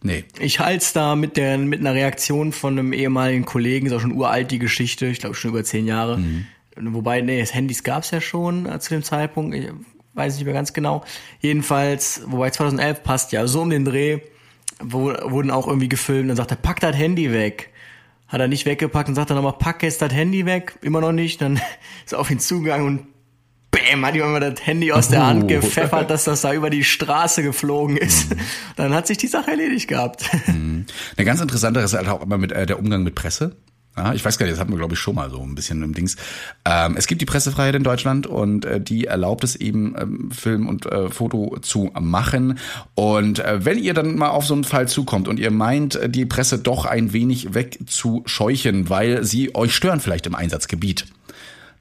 Nee. 0.01 0.23
Ich 0.39 0.59
halte 0.59 0.85
da 0.93 1.15
mit 1.15 1.35
der 1.35 1.57
mit 1.57 1.79
einer 1.79 1.95
Reaktion 1.95 2.51
von 2.51 2.77
einem 2.77 2.93
ehemaligen 2.93 3.43
Kollegen, 3.43 3.87
ist 3.87 3.93
auch 3.93 4.01
schon 4.01 4.11
uralt 4.11 4.51
die 4.51 4.59
Geschichte, 4.59 5.07
ich 5.07 5.17
glaube 5.17 5.33
schon 5.33 5.49
über 5.49 5.63
zehn 5.63 5.87
Jahre. 5.87 6.17
Mhm. 6.17 6.45
Wobei, 6.75 7.21
nee, 7.21 7.45
Handys 7.45 7.83
gab 7.83 8.03
es 8.03 8.11
ja 8.11 8.21
schon 8.21 8.65
äh, 8.65 8.79
zu 8.79 8.89
dem 8.89 9.03
Zeitpunkt, 9.03 9.55
ich 9.55 9.69
weiß 10.13 10.35
nicht 10.35 10.45
mehr 10.45 10.53
ganz 10.53 10.73
genau. 10.73 11.03
Jedenfalls, 11.39 12.21
wobei 12.25 12.49
2011 12.49 13.03
passt 13.03 13.31
ja, 13.31 13.47
so 13.47 13.61
um 13.61 13.69
den 13.69 13.85
Dreh 13.85 14.19
wo, 14.79 15.13
wurden 15.23 15.51
auch 15.51 15.67
irgendwie 15.67 15.89
gefilmt 15.89 16.29
und 16.29 16.35
sagt 16.35 16.51
er, 16.51 16.57
pack 16.57 16.79
das 16.79 16.95
Handy 16.95 17.31
weg. 17.31 17.71
Hat 18.27 18.41
er 18.41 18.47
nicht 18.47 18.65
weggepackt 18.65 19.07
und 19.07 19.15
sagt 19.15 19.29
dann 19.29 19.37
nochmal, 19.37 19.57
pack 19.59 19.83
jetzt 19.83 20.01
das 20.01 20.11
Handy 20.11 20.45
weg, 20.45 20.77
immer 20.81 21.01
noch 21.01 21.11
nicht, 21.11 21.41
dann 21.41 21.55
ist 22.05 22.13
er 22.13 22.19
auf 22.19 22.31
ihn 22.31 22.39
zugegangen 22.39 22.87
und 22.87 23.07
bäm, 23.71 24.05
hat 24.05 24.15
ihm 24.15 24.23
immer 24.23 24.39
das 24.39 24.65
Handy 24.65 24.91
aus 24.91 25.09
der 25.09 25.25
Hand 25.25 25.47
gepfeffert, 25.47 26.09
dass 26.09 26.23
das 26.23 26.41
da 26.41 26.53
über 26.53 26.69
die 26.69 26.83
Straße 26.83 27.43
geflogen 27.43 27.97
ist. 27.97 28.31
Mhm. 28.31 28.39
Dann 28.75 28.93
hat 28.93 29.07
sich 29.07 29.17
die 29.17 29.27
Sache 29.27 29.51
erledigt 29.51 29.87
gehabt. 29.87 30.29
Mhm. 30.47 30.85
Eine 31.17 31.25
ganz 31.25 31.41
interessante 31.41 31.81
ist 31.81 31.93
halt 31.93 32.07
auch 32.07 32.21
immer 32.21 32.37
mit 32.37 32.51
äh, 32.51 32.65
der 32.65 32.79
Umgang 32.79 33.03
mit 33.03 33.15
Presse. 33.15 33.55
Ja, 33.97 34.13
ich 34.13 34.25
weiß 34.25 34.37
gar 34.37 34.45
nicht, 34.45 34.53
das 34.53 34.59
hatten 34.59 34.71
wir, 34.71 34.77
glaube 34.77 34.93
ich, 34.93 34.99
schon 34.99 35.15
mal 35.15 35.29
so 35.29 35.41
ein 35.41 35.55
bisschen 35.55 35.81
im 35.81 35.93
Dings. 35.93 36.17
Ähm, 36.65 36.95
es 36.97 37.07
gibt 37.07 37.21
die 37.21 37.25
Pressefreiheit 37.25 37.75
in 37.75 37.83
Deutschland 37.83 38.27
und 38.27 38.65
äh, 38.65 38.81
die 38.81 39.05
erlaubt 39.05 39.43
es 39.45 39.55
eben, 39.55 39.95
ähm, 39.97 40.31
Film 40.31 40.67
und 40.67 40.85
äh, 40.85 41.09
Foto 41.09 41.57
zu 41.61 41.91
machen. 41.99 42.59
Und 42.93 43.39
äh, 43.39 43.63
wenn 43.63 43.79
ihr 43.79 43.93
dann 43.93 44.17
mal 44.17 44.29
auf 44.29 44.45
so 44.45 44.53
einen 44.53 44.65
Fall 44.65 44.89
zukommt 44.89 45.29
und 45.29 45.39
ihr 45.39 45.51
meint, 45.51 45.95
äh, 45.95 46.09
die 46.09 46.25
Presse 46.25 46.59
doch 46.59 46.85
ein 46.85 47.13
wenig 47.13 47.53
wegzuscheuchen, 47.53 48.89
weil 48.89 49.23
sie 49.23 49.55
euch 49.55 49.73
stören 49.73 50.01
vielleicht 50.01 50.27
im 50.27 50.35
Einsatzgebiet, 50.35 51.05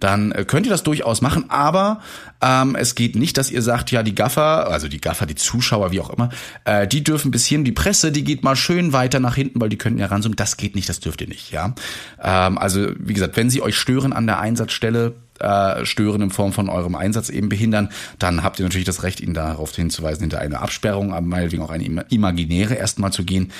dann 0.04 0.32
äh, 0.32 0.44
könnt 0.44 0.66
ihr 0.66 0.70
das 0.70 0.82
durchaus 0.82 1.22
machen, 1.22 1.46
aber 1.48 2.00
ähm, 2.42 2.76
es 2.76 2.94
geht 2.94 3.16
nicht, 3.16 3.38
dass 3.38 3.50
ihr 3.50 3.62
sagt, 3.62 3.90
ja, 3.90 4.02
die 4.02 4.14
Gaffer, 4.14 4.68
also 4.68 4.86
die 4.86 5.00
Gaffer, 5.00 5.24
die 5.24 5.34
Zuschauer, 5.34 5.92
wie 5.92 6.00
auch 6.00 6.10
immer, 6.10 6.28
äh, 6.64 6.86
die 6.86 7.02
dürfen 7.02 7.30
bis 7.30 7.46
hierhin, 7.46 7.64
die 7.64 7.72
Presse, 7.72 8.12
die 8.12 8.22
geht 8.22 8.44
mal 8.44 8.54
schön 8.54 8.92
weiter 8.92 9.18
nach 9.18 9.34
hinten, 9.34 9.60
weil 9.62 9.70
die 9.70 9.78
könnten 9.78 9.98
ja 9.98 10.06
ranzoomen. 10.06 10.36
Das 10.36 10.58
geht 10.58 10.74
nicht, 10.74 10.90
das 10.90 11.00
dürft 11.00 11.22
ihr 11.22 11.28
nicht, 11.28 11.52
ja. 11.52 11.74
Ähm, 12.22 12.58
also, 12.58 12.88
wie 12.98 13.14
gesagt, 13.14 13.36
wenn 13.38 13.48
sie 13.48 13.62
euch 13.62 13.76
stören 13.76 14.12
an 14.12 14.26
der 14.26 14.40
Einsatzstelle, 14.40 15.14
äh, 15.40 15.84
stören 15.84 16.22
in 16.22 16.30
Form 16.30 16.52
von 16.52 16.68
eurem 16.68 16.94
Einsatz 16.94 17.28
eben 17.28 17.48
behindern, 17.48 17.90
dann 18.18 18.42
habt 18.42 18.58
ihr 18.58 18.64
natürlich 18.64 18.86
das 18.86 19.02
Recht, 19.02 19.20
ihn 19.20 19.34
darauf 19.34 19.74
hinzuweisen, 19.74 20.22
hinter 20.22 20.40
eine 20.40 20.60
Absperrung, 20.60 21.12
aber 21.12 21.26
meinetwegen 21.26 21.62
auch 21.62 21.70
eine 21.70 22.06
imaginäre 22.10 22.74
erstmal 22.74 23.12
zu 23.12 23.24
gehen. 23.24 23.52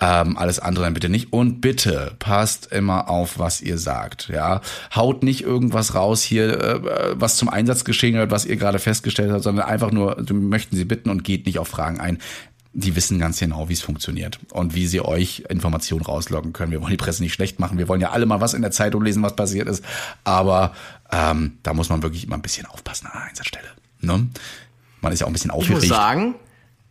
Ähm, 0.00 0.36
alles 0.36 0.58
andere 0.58 0.86
dann 0.86 0.94
bitte 0.94 1.08
nicht. 1.08 1.32
Und 1.32 1.60
bitte 1.60 2.12
passt 2.18 2.72
immer 2.72 3.08
auf, 3.08 3.38
was 3.38 3.60
ihr 3.60 3.78
sagt. 3.78 4.28
Ja, 4.28 4.60
haut 4.94 5.22
nicht 5.22 5.42
irgendwas 5.42 5.94
raus 5.94 6.22
hier, 6.22 6.60
äh, 6.60 6.80
was 7.14 7.36
zum 7.36 7.48
Einsatz 7.48 7.84
geschehen 7.84 8.16
wird, 8.16 8.30
was 8.30 8.44
ihr 8.44 8.56
gerade 8.56 8.78
festgestellt 8.78 9.30
habt, 9.30 9.44
sondern 9.44 9.66
einfach 9.66 9.92
nur, 9.92 10.24
möchten 10.32 10.76
sie 10.76 10.84
bitten 10.84 11.08
und 11.08 11.24
geht 11.24 11.46
nicht 11.46 11.58
auf 11.58 11.68
Fragen 11.68 12.00
ein 12.00 12.18
die 12.74 12.96
wissen 12.96 13.18
ganz 13.18 13.38
genau, 13.38 13.68
wie 13.68 13.74
es 13.74 13.82
funktioniert 13.82 14.38
und 14.50 14.74
wie 14.74 14.86
sie 14.86 15.02
euch 15.02 15.44
Informationen 15.50 16.02
rausloggen 16.02 16.52
können. 16.52 16.72
Wir 16.72 16.80
wollen 16.80 16.92
die 16.92 16.96
Presse 16.96 17.22
nicht 17.22 17.34
schlecht 17.34 17.60
machen. 17.60 17.76
Wir 17.76 17.86
wollen 17.86 18.00
ja 18.00 18.10
alle 18.10 18.24
mal 18.24 18.40
was 18.40 18.54
in 18.54 18.62
der 18.62 18.70
Zeitung 18.70 19.04
lesen, 19.04 19.22
was 19.22 19.36
passiert 19.36 19.68
ist. 19.68 19.84
Aber 20.24 20.72
ähm, 21.12 21.58
da 21.62 21.74
muss 21.74 21.88
man 21.88 22.02
wirklich 22.02 22.24
immer 22.24 22.36
ein 22.36 22.42
bisschen 22.42 22.66
aufpassen 22.66 23.06
an 23.06 23.12
der 23.14 23.28
Einsatzstelle. 23.28 23.68
Ne? 24.00 24.28
Man 25.00 25.12
ist 25.12 25.20
ja 25.20 25.26
auch 25.26 25.30
ein 25.30 25.34
bisschen 25.34 25.50
aufgeregt. 25.50 25.84
Ich 25.84 25.90
muss 25.90 25.96
sagen, 25.96 26.34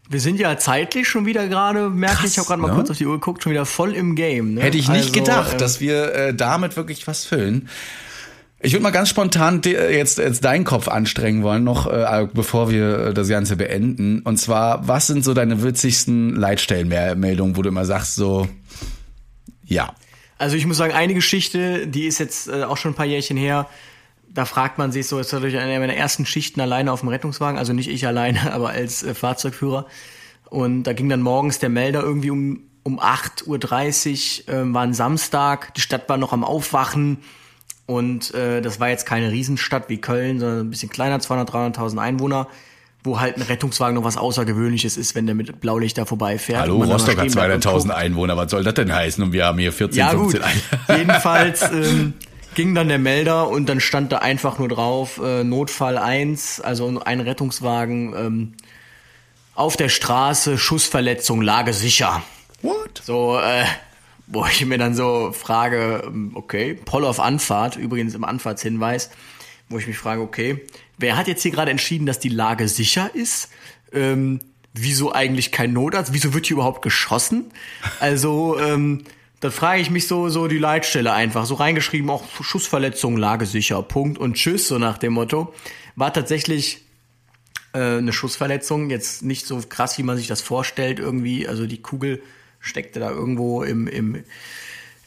wir 0.09 0.19
sind 0.19 0.39
ja 0.39 0.57
zeitlich 0.57 1.07
schon 1.07 1.25
wieder 1.25 1.47
gerade, 1.47 1.89
merke 1.89 2.25
ich, 2.25 2.33
ich 2.33 2.37
habe 2.37 2.47
gerade 2.47 2.61
mal 2.61 2.69
ne? 2.69 2.75
kurz 2.75 2.91
auf 2.91 2.97
die 2.97 3.05
Uhr 3.05 3.13
geguckt, 3.13 3.43
schon 3.43 3.51
wieder 3.51 3.65
voll 3.65 3.93
im 3.93 4.15
Game. 4.15 4.55
Ne? 4.55 4.61
Hätte 4.61 4.77
ich 4.77 4.89
nicht 4.89 5.09
also, 5.09 5.11
gedacht, 5.13 5.53
äh, 5.53 5.57
dass 5.57 5.79
wir 5.79 6.13
äh, 6.13 6.33
damit 6.33 6.75
wirklich 6.77 7.07
was 7.07 7.25
füllen. 7.25 7.69
Ich 8.63 8.73
würde 8.73 8.83
mal 8.83 8.91
ganz 8.91 9.09
spontan 9.09 9.61
jetzt, 9.63 10.19
jetzt 10.19 10.45
deinen 10.45 10.65
Kopf 10.65 10.87
anstrengen 10.87 11.41
wollen, 11.41 11.63
noch 11.63 11.87
äh, 11.87 12.27
bevor 12.31 12.69
wir 12.69 13.07
äh, 13.07 13.13
das 13.13 13.27
Ganze 13.27 13.55
beenden. 13.55 14.19
Und 14.19 14.37
zwar, 14.37 14.87
was 14.87 15.07
sind 15.07 15.23
so 15.23 15.33
deine 15.33 15.63
witzigsten 15.63 16.35
Leitstellenmeldungen, 16.35 17.57
wo 17.57 17.63
du 17.63 17.69
immer 17.69 17.85
sagst, 17.85 18.15
so, 18.15 18.47
ja. 19.65 19.95
Also 20.37 20.57
ich 20.57 20.65
muss 20.67 20.77
sagen, 20.77 20.93
eine 20.93 21.15
Geschichte, 21.15 21.87
die 21.87 22.05
ist 22.05 22.19
jetzt 22.19 22.49
äh, 22.49 22.63
auch 22.63 22.77
schon 22.77 22.91
ein 22.91 22.95
paar 22.95 23.05
Jährchen 23.05 23.37
her. 23.37 23.67
Da 24.33 24.45
fragt 24.45 24.77
man 24.77 24.91
sich 24.91 25.07
so, 25.07 25.19
es 25.19 25.33
war 25.33 25.41
durch 25.41 25.57
eine 25.57 25.77
meiner 25.79 25.95
ersten 25.95 26.25
Schichten 26.25 26.61
alleine 26.61 26.91
auf 26.91 27.01
dem 27.01 27.09
Rettungswagen, 27.09 27.57
also 27.57 27.73
nicht 27.73 27.89
ich 27.89 28.07
alleine, 28.07 28.53
aber 28.53 28.69
als 28.69 29.03
äh, 29.03 29.13
Fahrzeugführer. 29.13 29.87
Und 30.49 30.83
da 30.83 30.93
ging 30.93 31.09
dann 31.09 31.21
morgens 31.21 31.59
der 31.59 31.69
Melder 31.69 32.01
irgendwie 32.01 32.31
um, 32.31 32.61
um 32.83 32.99
8.30 32.99 34.47
Uhr, 34.47 34.53
äh, 34.53 34.73
war 34.73 34.83
ein 34.83 34.93
Samstag, 34.93 35.73
die 35.75 35.81
Stadt 35.81 36.07
war 36.09 36.17
noch 36.17 36.33
am 36.33 36.43
Aufwachen 36.43 37.19
und 37.85 38.33
äh, 38.33 38.61
das 38.61 38.79
war 38.79 38.89
jetzt 38.89 39.05
keine 39.05 39.31
Riesenstadt 39.31 39.89
wie 39.89 39.97
Köln, 39.97 40.39
sondern 40.39 40.59
ein 40.59 40.69
bisschen 40.69 40.89
kleiner, 40.89 41.19
200, 41.19 41.49
300.000 41.75 41.97
Einwohner, 41.97 42.47
wo 43.03 43.19
halt 43.19 43.35
ein 43.35 43.41
Rettungswagen 43.41 43.95
noch 43.95 44.05
was 44.05 44.15
Außergewöhnliches 44.15 44.95
ist, 44.95 45.13
wenn 45.13 45.25
der 45.25 45.35
mit 45.35 45.59
Blaulicht 45.59 45.97
da 45.97 46.05
vorbeifährt. 46.05 46.61
Hallo, 46.61 46.83
Rostock 46.83 47.17
hat 47.17 47.27
200.000 47.27 47.89
Einwohner, 47.89 48.37
was 48.37 48.51
soll 48.51 48.63
das 48.63 48.75
denn 48.75 48.93
heißen? 48.93 49.21
Und 49.23 49.33
wir 49.33 49.45
haben 49.45 49.57
hier 49.59 49.73
14, 49.73 49.99
ja, 49.99 50.09
15 50.09 50.41
Einwohner. 50.41 50.97
Jedenfalls 50.97 51.61
ähm, 51.71 52.13
ging 52.55 52.75
dann 52.75 52.89
der 52.89 52.99
Melder 52.99 53.49
und 53.49 53.69
dann 53.69 53.79
stand 53.79 54.11
da 54.11 54.17
einfach 54.19 54.59
nur 54.59 54.67
drauf, 54.67 55.19
äh, 55.23 55.43
Notfall 55.43 55.97
1, 55.97 56.61
also 56.61 57.01
ein 57.03 57.19
Rettungswagen 57.19 58.13
ähm, 58.15 58.53
auf 59.55 59.77
der 59.77 59.89
Straße, 59.89 60.57
Schussverletzung, 60.57 61.41
Lage 61.41 61.73
sicher. 61.73 62.23
What? 62.61 63.01
So, 63.03 63.39
äh, 63.39 63.65
wo 64.27 64.45
ich 64.45 64.65
mir 64.65 64.77
dann 64.77 64.95
so 64.95 65.31
frage, 65.33 66.03
ähm, 66.05 66.31
okay, 66.35 66.73
Poll 66.73 67.05
auf 67.05 67.19
Anfahrt, 67.19 67.75
übrigens 67.75 68.15
im 68.15 68.23
Anfahrtshinweis, 68.23 69.09
wo 69.69 69.77
ich 69.77 69.87
mich 69.87 69.97
frage, 69.97 70.21
okay, 70.21 70.65
wer 70.97 71.17
hat 71.17 71.27
jetzt 71.27 71.43
hier 71.43 71.51
gerade 71.51 71.71
entschieden, 71.71 72.05
dass 72.05 72.19
die 72.19 72.29
Lage 72.29 72.67
sicher 72.67 73.11
ist? 73.13 73.49
Ähm, 73.93 74.39
wieso 74.73 75.13
eigentlich 75.13 75.51
kein 75.51 75.73
Notarzt? 75.73 76.13
Wieso 76.13 76.33
wird 76.33 76.45
hier 76.45 76.55
überhaupt 76.55 76.81
geschossen? 76.81 77.51
Also, 77.99 78.59
ähm, 78.59 79.03
da 79.41 79.49
frage 79.49 79.81
ich 79.81 79.89
mich 79.89 80.07
so, 80.07 80.29
so 80.29 80.47
die 80.47 80.59
Leitstelle 80.59 81.11
einfach, 81.11 81.45
so 81.45 81.55
reingeschrieben, 81.55 82.09
auch 82.09 82.23
Schussverletzung, 82.41 83.17
Lage 83.17 83.45
sicher, 83.45 83.81
Punkt 83.81 84.17
und 84.17 84.35
Tschüss, 84.35 84.67
so 84.67 84.77
nach 84.77 84.97
dem 84.97 85.13
Motto. 85.13 85.53
War 85.95 86.13
tatsächlich 86.13 86.85
äh, 87.73 87.97
eine 87.97 88.13
Schussverletzung, 88.13 88.91
jetzt 88.91 89.23
nicht 89.23 89.47
so 89.47 89.59
krass, 89.67 89.97
wie 89.97 90.03
man 90.03 90.15
sich 90.15 90.27
das 90.27 90.41
vorstellt 90.41 90.99
irgendwie, 90.99 91.47
also 91.47 91.65
die 91.65 91.81
Kugel 91.81 92.21
steckte 92.59 92.99
da 92.99 93.09
irgendwo 93.09 93.63
im, 93.63 93.87
im, 93.87 94.23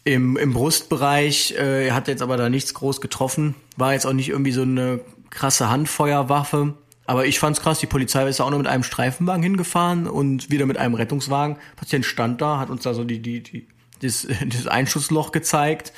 im, 0.02 0.36
im 0.36 0.52
Brustbereich. 0.52 1.52
Äh, 1.52 1.92
hat 1.92 2.08
jetzt 2.08 2.20
aber 2.20 2.36
da 2.36 2.48
nichts 2.48 2.74
groß 2.74 3.00
getroffen. 3.00 3.54
War 3.76 3.92
jetzt 3.92 4.04
auch 4.04 4.12
nicht 4.12 4.30
irgendwie 4.30 4.50
so 4.50 4.62
eine 4.62 5.00
krasse 5.30 5.70
Handfeuerwaffe. 5.70 6.74
Aber 7.06 7.26
ich 7.26 7.38
fand's 7.38 7.60
krass, 7.60 7.78
die 7.78 7.86
Polizei 7.86 8.28
ist 8.28 8.40
auch 8.40 8.50
nur 8.50 8.58
mit 8.58 8.66
einem 8.66 8.82
Streifenwagen 8.82 9.42
hingefahren 9.42 10.08
und 10.08 10.50
wieder 10.50 10.66
mit 10.66 10.78
einem 10.78 10.94
Rettungswagen. 10.94 11.58
Patient 11.76 12.04
stand 12.04 12.40
da, 12.40 12.58
hat 12.58 12.70
uns 12.70 12.82
da 12.82 12.94
so 12.94 13.04
die, 13.04 13.20
die, 13.20 13.42
die, 13.42 13.68
das, 14.04 14.26
das 14.46 14.66
Einschussloch 14.66 15.32
gezeigt. 15.32 15.92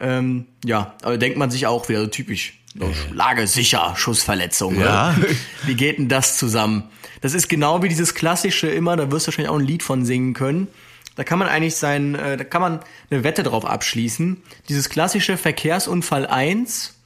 Ähm, 0.00 0.46
ja, 0.64 0.94
aber 1.02 1.18
denkt 1.18 1.38
man 1.38 1.50
sich 1.50 1.66
auch 1.66 1.88
wieder 1.88 2.00
so 2.00 2.06
typisch. 2.08 2.54
So, 2.76 2.92
Lage 3.12 3.46
sicher, 3.46 3.94
Schussverletzung. 3.96 4.80
Ja. 4.80 5.12
Ne? 5.12 5.26
Wie 5.66 5.74
geht 5.74 5.98
denn 5.98 6.08
das 6.08 6.36
zusammen? 6.36 6.84
Das 7.20 7.32
ist 7.32 7.48
genau 7.48 7.82
wie 7.82 7.88
dieses 7.88 8.14
klassische 8.14 8.66
immer, 8.66 8.96
da 8.96 9.10
wirst 9.10 9.26
du 9.26 9.28
wahrscheinlich 9.28 9.50
auch 9.50 9.58
ein 9.58 9.64
Lied 9.64 9.82
von 9.82 10.04
singen 10.04 10.34
können. 10.34 10.68
Da 11.16 11.24
kann 11.24 11.38
man 11.38 11.48
eigentlich 11.48 11.76
sein, 11.76 12.16
äh, 12.16 12.36
da 12.36 12.44
kann 12.44 12.60
man 12.60 12.80
eine 13.10 13.24
Wette 13.24 13.44
drauf 13.44 13.64
abschließen. 13.64 14.42
Dieses 14.68 14.90
klassische 14.90 15.38
Verkehrsunfall 15.38 16.26
1, 16.26 16.98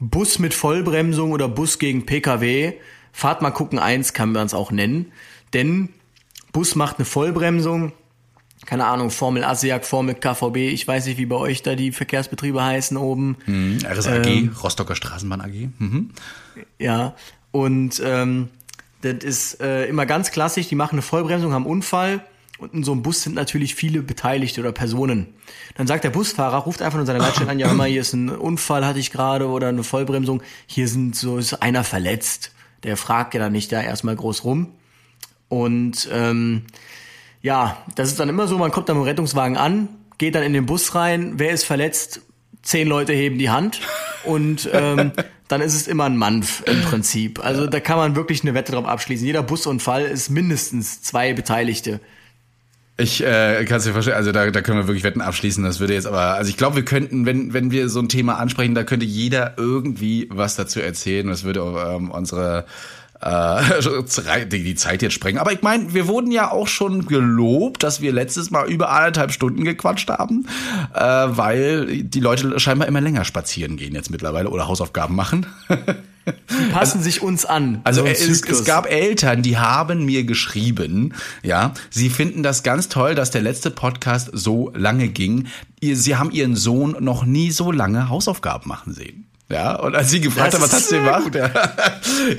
Bus 0.00 0.38
mit 0.38 0.52
Vollbremsung 0.52 1.32
oder 1.32 1.48
Bus 1.48 1.78
gegen 1.78 2.04
PKW, 2.04 2.74
Fahrt 3.12 3.42
mal 3.42 3.52
gucken 3.52 3.78
1 3.78 4.12
kann 4.12 4.32
man 4.32 4.44
es 4.44 4.54
auch 4.54 4.72
nennen. 4.72 5.12
Denn 5.54 5.90
Bus 6.52 6.74
macht 6.74 6.98
eine 6.98 7.04
Vollbremsung, 7.04 7.92
keine 8.66 8.86
Ahnung, 8.86 9.10
Formel 9.10 9.44
ASEAC, 9.44 9.84
Formel 9.84 10.14
KVB, 10.14 10.56
ich 10.56 10.86
weiß 10.86 11.06
nicht, 11.06 11.18
wie 11.18 11.26
bei 11.26 11.36
euch 11.36 11.62
da 11.62 11.74
die 11.74 11.92
Verkehrsbetriebe 11.92 12.62
heißen 12.62 12.96
oben. 12.96 13.36
Mhm, 13.46 13.78
RSAG, 13.84 14.26
ähm, 14.26 14.56
Rostocker 14.62 14.96
Straßenbahn 14.96 15.40
AG. 15.40 15.68
Mhm. 15.78 16.10
Ja, 16.78 17.14
und 17.50 18.02
ähm, 18.04 18.48
das 19.02 19.22
ist 19.22 19.60
äh, 19.60 19.86
immer 19.86 20.06
ganz 20.06 20.30
klassisch, 20.30 20.68
die 20.68 20.74
machen 20.74 20.94
eine 20.94 21.02
Vollbremsung, 21.02 21.52
haben 21.52 21.66
Unfall, 21.66 22.24
Und 22.58 22.72
in 22.72 22.84
so 22.84 22.92
einem 22.92 23.02
Bus 23.02 23.22
sind 23.22 23.34
natürlich 23.34 23.74
viele 23.74 24.00
Beteiligte 24.00 24.60
oder 24.60 24.72
Personen. 24.72 25.26
Dann 25.76 25.86
sagt 25.86 26.04
der 26.04 26.10
Busfahrer, 26.10 26.58
ruft 26.58 26.82
einfach 26.82 26.96
nur 26.98 27.06
seine 27.06 27.18
Leitstelle 27.18 27.50
an, 27.50 27.58
ja 27.58 27.72
mal, 27.74 27.88
hier 27.88 28.00
ist 28.00 28.12
ein 28.12 28.30
Unfall, 28.30 28.86
hatte 28.86 29.00
ich 29.00 29.10
gerade, 29.10 29.48
oder 29.48 29.68
eine 29.68 29.82
Vollbremsung, 29.82 30.42
hier 30.66 30.88
sind 30.88 31.16
so, 31.16 31.38
ist 31.38 31.54
einer 31.54 31.84
verletzt. 31.84 32.52
Der 32.84 32.96
fragt 32.96 33.34
ja 33.34 33.40
dann 33.40 33.52
nicht 33.52 33.72
da 33.72 33.82
erstmal 33.82 34.14
groß 34.16 34.44
rum. 34.44 34.72
Und 35.48 36.08
ähm, 36.12 36.62
ja, 37.44 37.76
das 37.94 38.08
ist 38.08 38.18
dann 38.18 38.30
immer 38.30 38.48
so, 38.48 38.56
man 38.56 38.70
kommt 38.70 38.88
dann 38.88 38.96
mit 38.96 39.04
dem 39.04 39.08
Rettungswagen 39.08 39.58
an, 39.58 39.88
geht 40.16 40.34
dann 40.34 40.42
in 40.42 40.54
den 40.54 40.64
Bus 40.64 40.94
rein, 40.94 41.34
wer 41.36 41.50
ist 41.50 41.64
verletzt? 41.64 42.22
Zehn 42.62 42.88
Leute 42.88 43.12
heben 43.12 43.36
die 43.36 43.50
Hand 43.50 43.80
und 44.24 44.66
ähm, 44.72 45.12
dann 45.48 45.60
ist 45.60 45.74
es 45.74 45.86
immer 45.86 46.04
ein 46.04 46.16
Manf 46.16 46.62
im 46.64 46.80
Prinzip. 46.80 47.44
Also 47.44 47.66
da 47.66 47.80
kann 47.80 47.98
man 47.98 48.16
wirklich 48.16 48.42
eine 48.42 48.54
Wette 48.54 48.72
drauf 48.72 48.86
abschließen. 48.86 49.26
Jeder 49.26 49.42
Busunfall 49.42 50.04
ist 50.06 50.30
mindestens 50.30 51.02
zwei 51.02 51.34
Beteiligte. 51.34 52.00
Ich 52.96 53.22
äh, 53.22 53.62
kann 53.66 53.76
es 53.76 53.84
dir 53.84 53.92
verstehen, 53.92 54.14
also 54.14 54.32
da, 54.32 54.50
da 54.50 54.62
können 54.62 54.78
wir 54.78 54.86
wirklich 54.86 55.04
Wetten 55.04 55.20
abschließen. 55.20 55.62
Das 55.64 55.80
würde 55.80 55.92
jetzt 55.92 56.06
aber, 56.06 56.36
also 56.36 56.48
ich 56.48 56.56
glaube, 56.56 56.76
wir 56.76 56.84
könnten, 56.86 57.26
wenn, 57.26 57.52
wenn 57.52 57.70
wir 57.70 57.90
so 57.90 58.00
ein 58.00 58.08
Thema 58.08 58.38
ansprechen, 58.38 58.74
da 58.74 58.84
könnte 58.84 59.04
jeder 59.04 59.58
irgendwie 59.58 60.30
was 60.32 60.56
dazu 60.56 60.80
erzählen. 60.80 61.26
Das 61.26 61.44
würde 61.44 61.60
ähm, 61.60 62.10
unsere 62.10 62.64
äh, 63.20 64.46
die, 64.46 64.62
die 64.64 64.74
Zeit 64.74 65.02
jetzt 65.02 65.14
sprengen. 65.14 65.38
Aber 65.38 65.52
ich 65.52 65.62
meine, 65.62 65.94
wir 65.94 66.06
wurden 66.08 66.30
ja 66.30 66.50
auch 66.50 66.68
schon 66.68 67.06
gelobt, 67.06 67.82
dass 67.82 68.00
wir 68.00 68.12
letztes 68.12 68.50
Mal 68.50 68.68
über 68.68 68.90
anderthalb 68.90 69.32
Stunden 69.32 69.64
gequatscht 69.64 70.10
haben, 70.10 70.46
äh, 70.94 71.00
weil 71.00 72.02
die 72.02 72.20
Leute 72.20 72.58
scheinbar 72.60 72.88
immer 72.88 73.00
länger 73.00 73.24
spazieren 73.24 73.76
gehen 73.76 73.94
jetzt 73.94 74.10
mittlerweile 74.10 74.50
oder 74.50 74.68
Hausaufgaben 74.68 75.14
machen. 75.14 75.46
Die 75.68 75.74
passen 76.72 76.98
also, 76.98 77.00
sich 77.00 77.22
uns 77.22 77.44
an. 77.44 77.80
Also 77.84 78.02
so 78.02 78.06
es, 78.06 78.42
es, 78.42 78.64
gab 78.64 78.90
Eltern, 78.90 79.42
die 79.42 79.58
haben 79.58 80.04
mir 80.04 80.24
geschrieben, 80.24 81.14
ja, 81.42 81.74
sie 81.90 82.10
finden 82.10 82.42
das 82.42 82.62
ganz 82.62 82.88
toll, 82.88 83.14
dass 83.14 83.30
der 83.30 83.42
letzte 83.42 83.70
Podcast 83.70 84.30
so 84.32 84.72
lange 84.74 85.08
ging. 85.08 85.46
Sie 85.82 86.16
haben 86.16 86.30
ihren 86.30 86.56
Sohn 86.56 86.96
noch 87.00 87.24
nie 87.24 87.50
so 87.50 87.70
lange 87.72 88.08
Hausaufgaben 88.08 88.68
machen 88.68 88.94
sehen. 88.94 89.26
Ja, 89.54 89.76
und 89.76 89.94
als 89.94 90.10
sie 90.10 90.20
gefragt 90.20 90.52
hat, 90.52 90.60
was 90.60 90.72
hast 90.72 90.90
du 90.90 90.96
gemacht? 90.96 91.32
Ja. 91.32 91.48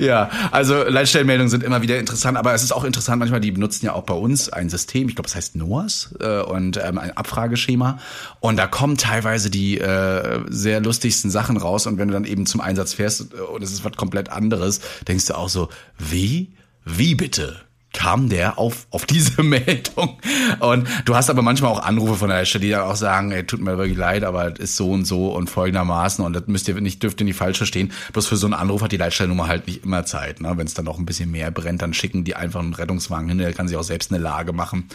ja, 0.00 0.30
also 0.50 0.82
Leitstellenmeldungen 0.82 1.48
sind 1.48 1.62
immer 1.62 1.80
wieder 1.80 1.98
interessant, 1.98 2.36
aber 2.36 2.52
es 2.52 2.62
ist 2.62 2.72
auch 2.72 2.84
interessant, 2.84 3.20
manchmal, 3.20 3.40
die 3.40 3.52
benutzen 3.52 3.86
ja 3.86 3.94
auch 3.94 4.02
bei 4.02 4.12
uns 4.12 4.50
ein 4.50 4.68
System, 4.68 5.08
ich 5.08 5.14
glaube, 5.14 5.26
es 5.26 5.34
heißt 5.34 5.56
NOAS 5.56 6.14
äh, 6.20 6.42
und 6.42 6.76
ähm, 6.76 6.98
ein 6.98 7.16
Abfrageschema. 7.16 8.00
Und 8.40 8.58
da 8.58 8.66
kommen 8.66 8.98
teilweise 8.98 9.48
die 9.48 9.80
äh, 9.80 10.40
sehr 10.50 10.80
lustigsten 10.80 11.30
Sachen 11.30 11.56
raus. 11.56 11.86
Und 11.86 11.96
wenn 11.96 12.08
du 12.08 12.12
dann 12.12 12.26
eben 12.26 12.44
zum 12.44 12.60
Einsatz 12.60 12.92
fährst 12.92 13.32
äh, 13.32 13.40
und 13.40 13.62
es 13.62 13.72
ist 13.72 13.82
was 13.82 13.92
komplett 13.92 14.28
anderes, 14.28 14.82
denkst 15.08 15.24
du 15.24 15.38
auch 15.38 15.48
so, 15.48 15.70
wie? 15.96 16.52
Wie 16.84 17.14
bitte? 17.14 17.65
Kam 17.96 18.28
der 18.28 18.58
auf, 18.58 18.86
auf 18.90 19.06
diese 19.06 19.42
Meldung. 19.42 20.18
Und 20.60 20.86
du 21.06 21.16
hast 21.16 21.30
aber 21.30 21.42
manchmal 21.42 21.72
auch 21.72 21.82
Anrufe 21.82 22.14
von 22.14 22.28
der 22.28 22.44
Stelle, 22.44 22.64
die 22.64 22.70
dann 22.70 22.82
auch 22.82 22.94
sagen, 22.94 23.32
ey, 23.32 23.44
tut 23.44 23.60
mir 23.60 23.78
wirklich 23.78 23.96
leid, 23.96 24.22
aber 24.22 24.52
es 24.52 24.58
ist 24.58 24.76
so 24.76 24.90
und 24.90 25.06
so 25.06 25.32
und 25.32 25.48
folgendermaßen 25.48 26.24
und 26.24 26.34
das 26.34 26.46
müsst 26.46 26.68
ihr 26.68 26.78
nicht, 26.80 27.02
dürft 27.02 27.20
ihr 27.20 27.24
nicht 27.24 27.36
falsch 27.36 27.56
verstehen. 27.56 27.90
Bloß 28.12 28.26
für 28.26 28.36
so 28.36 28.46
einen 28.46 28.54
Anruf 28.54 28.82
hat 28.82 28.92
die 28.92 28.98
Leitstellnummer 28.98 29.48
halt 29.48 29.66
nicht 29.66 29.84
immer 29.84 30.04
Zeit. 30.04 30.40
Ne? 30.42 30.52
Wenn 30.56 30.66
es 30.66 30.74
dann 30.74 30.84
noch 30.84 30.98
ein 30.98 31.06
bisschen 31.06 31.30
mehr 31.30 31.50
brennt, 31.50 31.80
dann 31.80 31.94
schicken 31.94 32.24
die 32.24 32.36
einfach 32.36 32.60
einen 32.60 32.74
Rettungswagen 32.74 33.28
hin, 33.30 33.38
der 33.38 33.54
kann 33.54 33.66
sich 33.66 33.76
auch 33.78 33.82
selbst 33.82 34.12
eine 34.12 34.22
Lage 34.22 34.52
machen. 34.52 34.88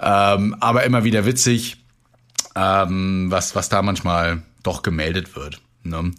Ähm, 0.00 0.56
aber 0.60 0.84
immer 0.84 1.04
wieder 1.04 1.26
witzig, 1.26 1.76
ähm, 2.56 3.26
was, 3.28 3.54
was 3.54 3.68
da 3.68 3.82
manchmal 3.82 4.42
doch 4.62 4.82
gemeldet 4.82 5.36
wird. 5.36 5.60
Ne? 5.82 6.12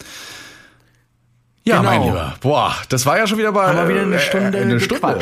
Ja, 1.63 1.77
genau. 1.77 1.89
mein 1.89 2.03
Lieber. 2.03 2.35
Boah, 2.41 2.75
das 2.89 3.05
war 3.05 3.17
ja 3.17 3.25
schon 3.25 3.39
wieder 3.39 3.51
bei 3.51 3.67
Haben 3.67 3.87
wir 3.87 3.89
wieder 3.89 4.01
eine 4.03 4.19
Stunde, 4.19 4.57
äh, 4.57 4.61
eine 4.61 4.79
Stunde. 4.79 5.19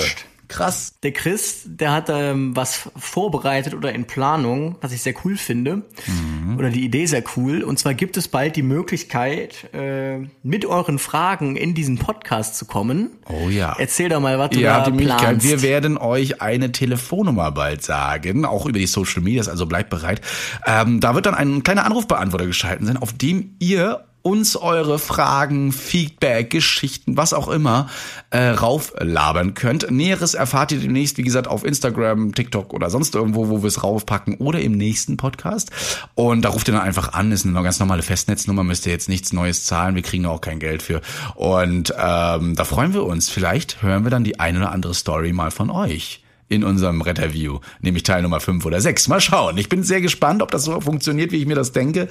Krass. 0.49 0.95
Der 1.03 1.13
Chris, 1.13 1.61
der 1.65 1.91
hat 1.91 2.09
ähm, 2.09 2.55
was 2.55 2.89
vorbereitet 2.97 3.75
oder 3.75 3.93
in 3.93 4.05
Planung, 4.05 4.77
was 4.81 4.91
ich 4.91 5.03
sehr 5.03 5.13
cool 5.23 5.37
finde. 5.37 5.83
Mhm. 6.07 6.57
Oder 6.57 6.71
die 6.71 6.83
Idee 6.83 7.05
sehr 7.05 7.23
cool. 7.37 7.63
Und 7.63 7.77
zwar 7.77 7.93
gibt 7.93 8.17
es 8.17 8.27
bald 8.27 8.55
die 8.55 8.63
Möglichkeit, 8.63 9.71
äh, 9.73 10.17
mit 10.41 10.65
euren 10.65 10.97
Fragen 10.97 11.55
in 11.55 11.75
diesen 11.75 11.99
Podcast 11.99 12.55
zu 12.55 12.65
kommen. 12.65 13.11
Oh 13.27 13.49
ja. 13.49 13.75
Erzähl 13.77 14.09
doch 14.09 14.19
mal, 14.19 14.39
was 14.39 14.49
du 14.49 14.59
ja, 14.59 14.79
da 14.79 14.85
die 14.85 14.91
Möglichkeit. 14.91 15.19
planst. 15.19 15.47
Wir 15.47 15.61
werden 15.61 15.99
euch 15.99 16.41
eine 16.41 16.71
Telefonnummer 16.71 17.51
bald 17.51 17.83
sagen, 17.83 18.43
auch 18.43 18.65
über 18.65 18.79
die 18.79 18.87
Social 18.87 19.21
Medias, 19.21 19.47
also 19.47 19.67
bleibt 19.67 19.91
bereit. 19.91 20.21
Ähm, 20.65 20.99
da 20.99 21.13
wird 21.13 21.27
dann 21.27 21.35
ein 21.35 21.61
kleiner 21.61 21.85
Anrufbeantworter 21.85 22.47
geschalten 22.47 22.87
sein, 22.87 22.97
auf 22.97 23.13
dem 23.13 23.55
ihr 23.59 24.08
uns 24.21 24.55
eure 24.55 24.99
Fragen, 24.99 25.71
Feedback, 25.71 26.49
Geschichten, 26.49 27.17
was 27.17 27.33
auch 27.33 27.47
immer 27.47 27.89
äh, 28.31 28.49
rauflabern 28.49 29.53
könnt. 29.53 29.89
Näheres 29.89 30.33
erfahrt 30.33 30.71
ihr 30.71 30.79
demnächst, 30.79 31.17
wie 31.17 31.23
gesagt, 31.23 31.47
auf 31.47 31.63
Instagram, 31.63 32.33
TikTok 32.33 32.73
oder 32.73 32.89
sonst 32.89 33.15
irgendwo, 33.15 33.49
wo 33.49 33.61
wir 33.61 33.67
es 33.67 33.83
raufpacken 33.83 34.35
oder 34.35 34.59
im 34.59 34.73
nächsten 34.73 35.17
Podcast. 35.17 35.71
Und 36.15 36.43
da 36.43 36.49
ruft 36.49 36.67
ihr 36.67 36.73
dann 36.73 36.83
einfach 36.83 37.13
an, 37.13 37.31
ist 37.31 37.45
eine 37.45 37.61
ganz 37.63 37.79
normale 37.79 38.03
Festnetznummer, 38.03 38.63
müsst 38.63 38.85
ihr 38.85 38.91
jetzt 38.91 39.09
nichts 39.09 39.33
Neues 39.33 39.65
zahlen, 39.65 39.95
wir 39.95 40.01
kriegen 40.01 40.25
auch 40.25 40.41
kein 40.41 40.59
Geld 40.59 40.83
für. 40.83 41.01
Und 41.35 41.93
ähm, 41.97 42.55
da 42.55 42.65
freuen 42.65 42.93
wir 42.93 43.05
uns. 43.05 43.29
Vielleicht 43.29 43.81
hören 43.81 44.03
wir 44.03 44.11
dann 44.11 44.23
die 44.23 44.39
eine 44.39 44.59
oder 44.59 44.71
andere 44.71 44.93
Story 44.93 45.33
mal 45.33 45.51
von 45.51 45.69
euch 45.69 46.21
in 46.49 46.63
unserem 46.63 47.01
Retterview, 47.01 47.59
nämlich 47.79 48.03
Teil 48.03 48.23
Nummer 48.23 48.39
5 48.39 48.65
oder 48.65 48.81
6. 48.81 49.07
Mal 49.07 49.21
schauen. 49.21 49.57
Ich 49.57 49.69
bin 49.69 49.83
sehr 49.83 50.01
gespannt, 50.01 50.41
ob 50.41 50.49
das 50.49 50.63
so 50.63 50.81
funktioniert, 50.81 51.31
wie 51.31 51.37
ich 51.37 51.45
mir 51.45 51.55
das 51.55 51.71
denke. 51.71 52.09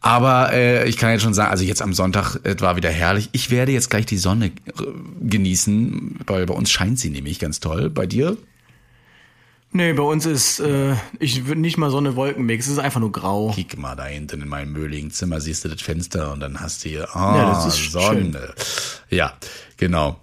Aber 0.00 0.52
äh, 0.52 0.88
ich 0.88 0.96
kann 0.96 1.10
jetzt 1.10 1.22
schon 1.22 1.34
sagen, 1.34 1.50
also 1.50 1.64
jetzt 1.64 1.82
am 1.82 1.92
Sonntag 1.92 2.36
es 2.44 2.60
war 2.60 2.76
wieder 2.76 2.90
herrlich. 2.90 3.28
Ich 3.32 3.50
werde 3.50 3.72
jetzt 3.72 3.90
gleich 3.90 4.06
die 4.06 4.16
Sonne 4.16 4.46
äh, 4.46 4.52
genießen, 5.22 6.20
weil 6.26 6.46
bei 6.46 6.54
uns 6.54 6.70
scheint 6.70 7.00
sie 7.00 7.10
nämlich 7.10 7.40
ganz 7.40 7.58
toll. 7.58 7.90
Bei 7.90 8.06
dir? 8.06 8.36
Nee, 9.76 9.92
bei 9.92 10.04
uns 10.04 10.24
ist 10.24 10.60
äh, 10.60 10.94
ich 11.18 11.46
würde 11.46 11.60
nicht 11.60 11.78
mal 11.78 11.90
Sonne 11.90 12.14
Wolkenmix, 12.14 12.66
es 12.66 12.74
ist 12.74 12.78
einfach 12.78 13.00
nur 13.00 13.10
grau. 13.10 13.50
Kick 13.50 13.76
mal 13.76 13.96
da 13.96 14.04
hinten 14.04 14.40
in 14.40 14.48
meinem 14.48 14.72
möhligen 14.72 15.10
Zimmer, 15.10 15.40
siehst 15.40 15.64
du 15.64 15.68
das 15.68 15.82
Fenster 15.82 16.32
und 16.32 16.38
dann 16.38 16.60
hast 16.60 16.84
du 16.84 16.90
hier 16.90 17.08
oh, 17.12 17.18
ja, 17.18 17.50
das 17.50 17.66
ist 17.66 17.90
Sonne. 17.90 18.14
Schön. 18.14 18.36
Ja, 19.10 19.32
genau. 19.76 20.20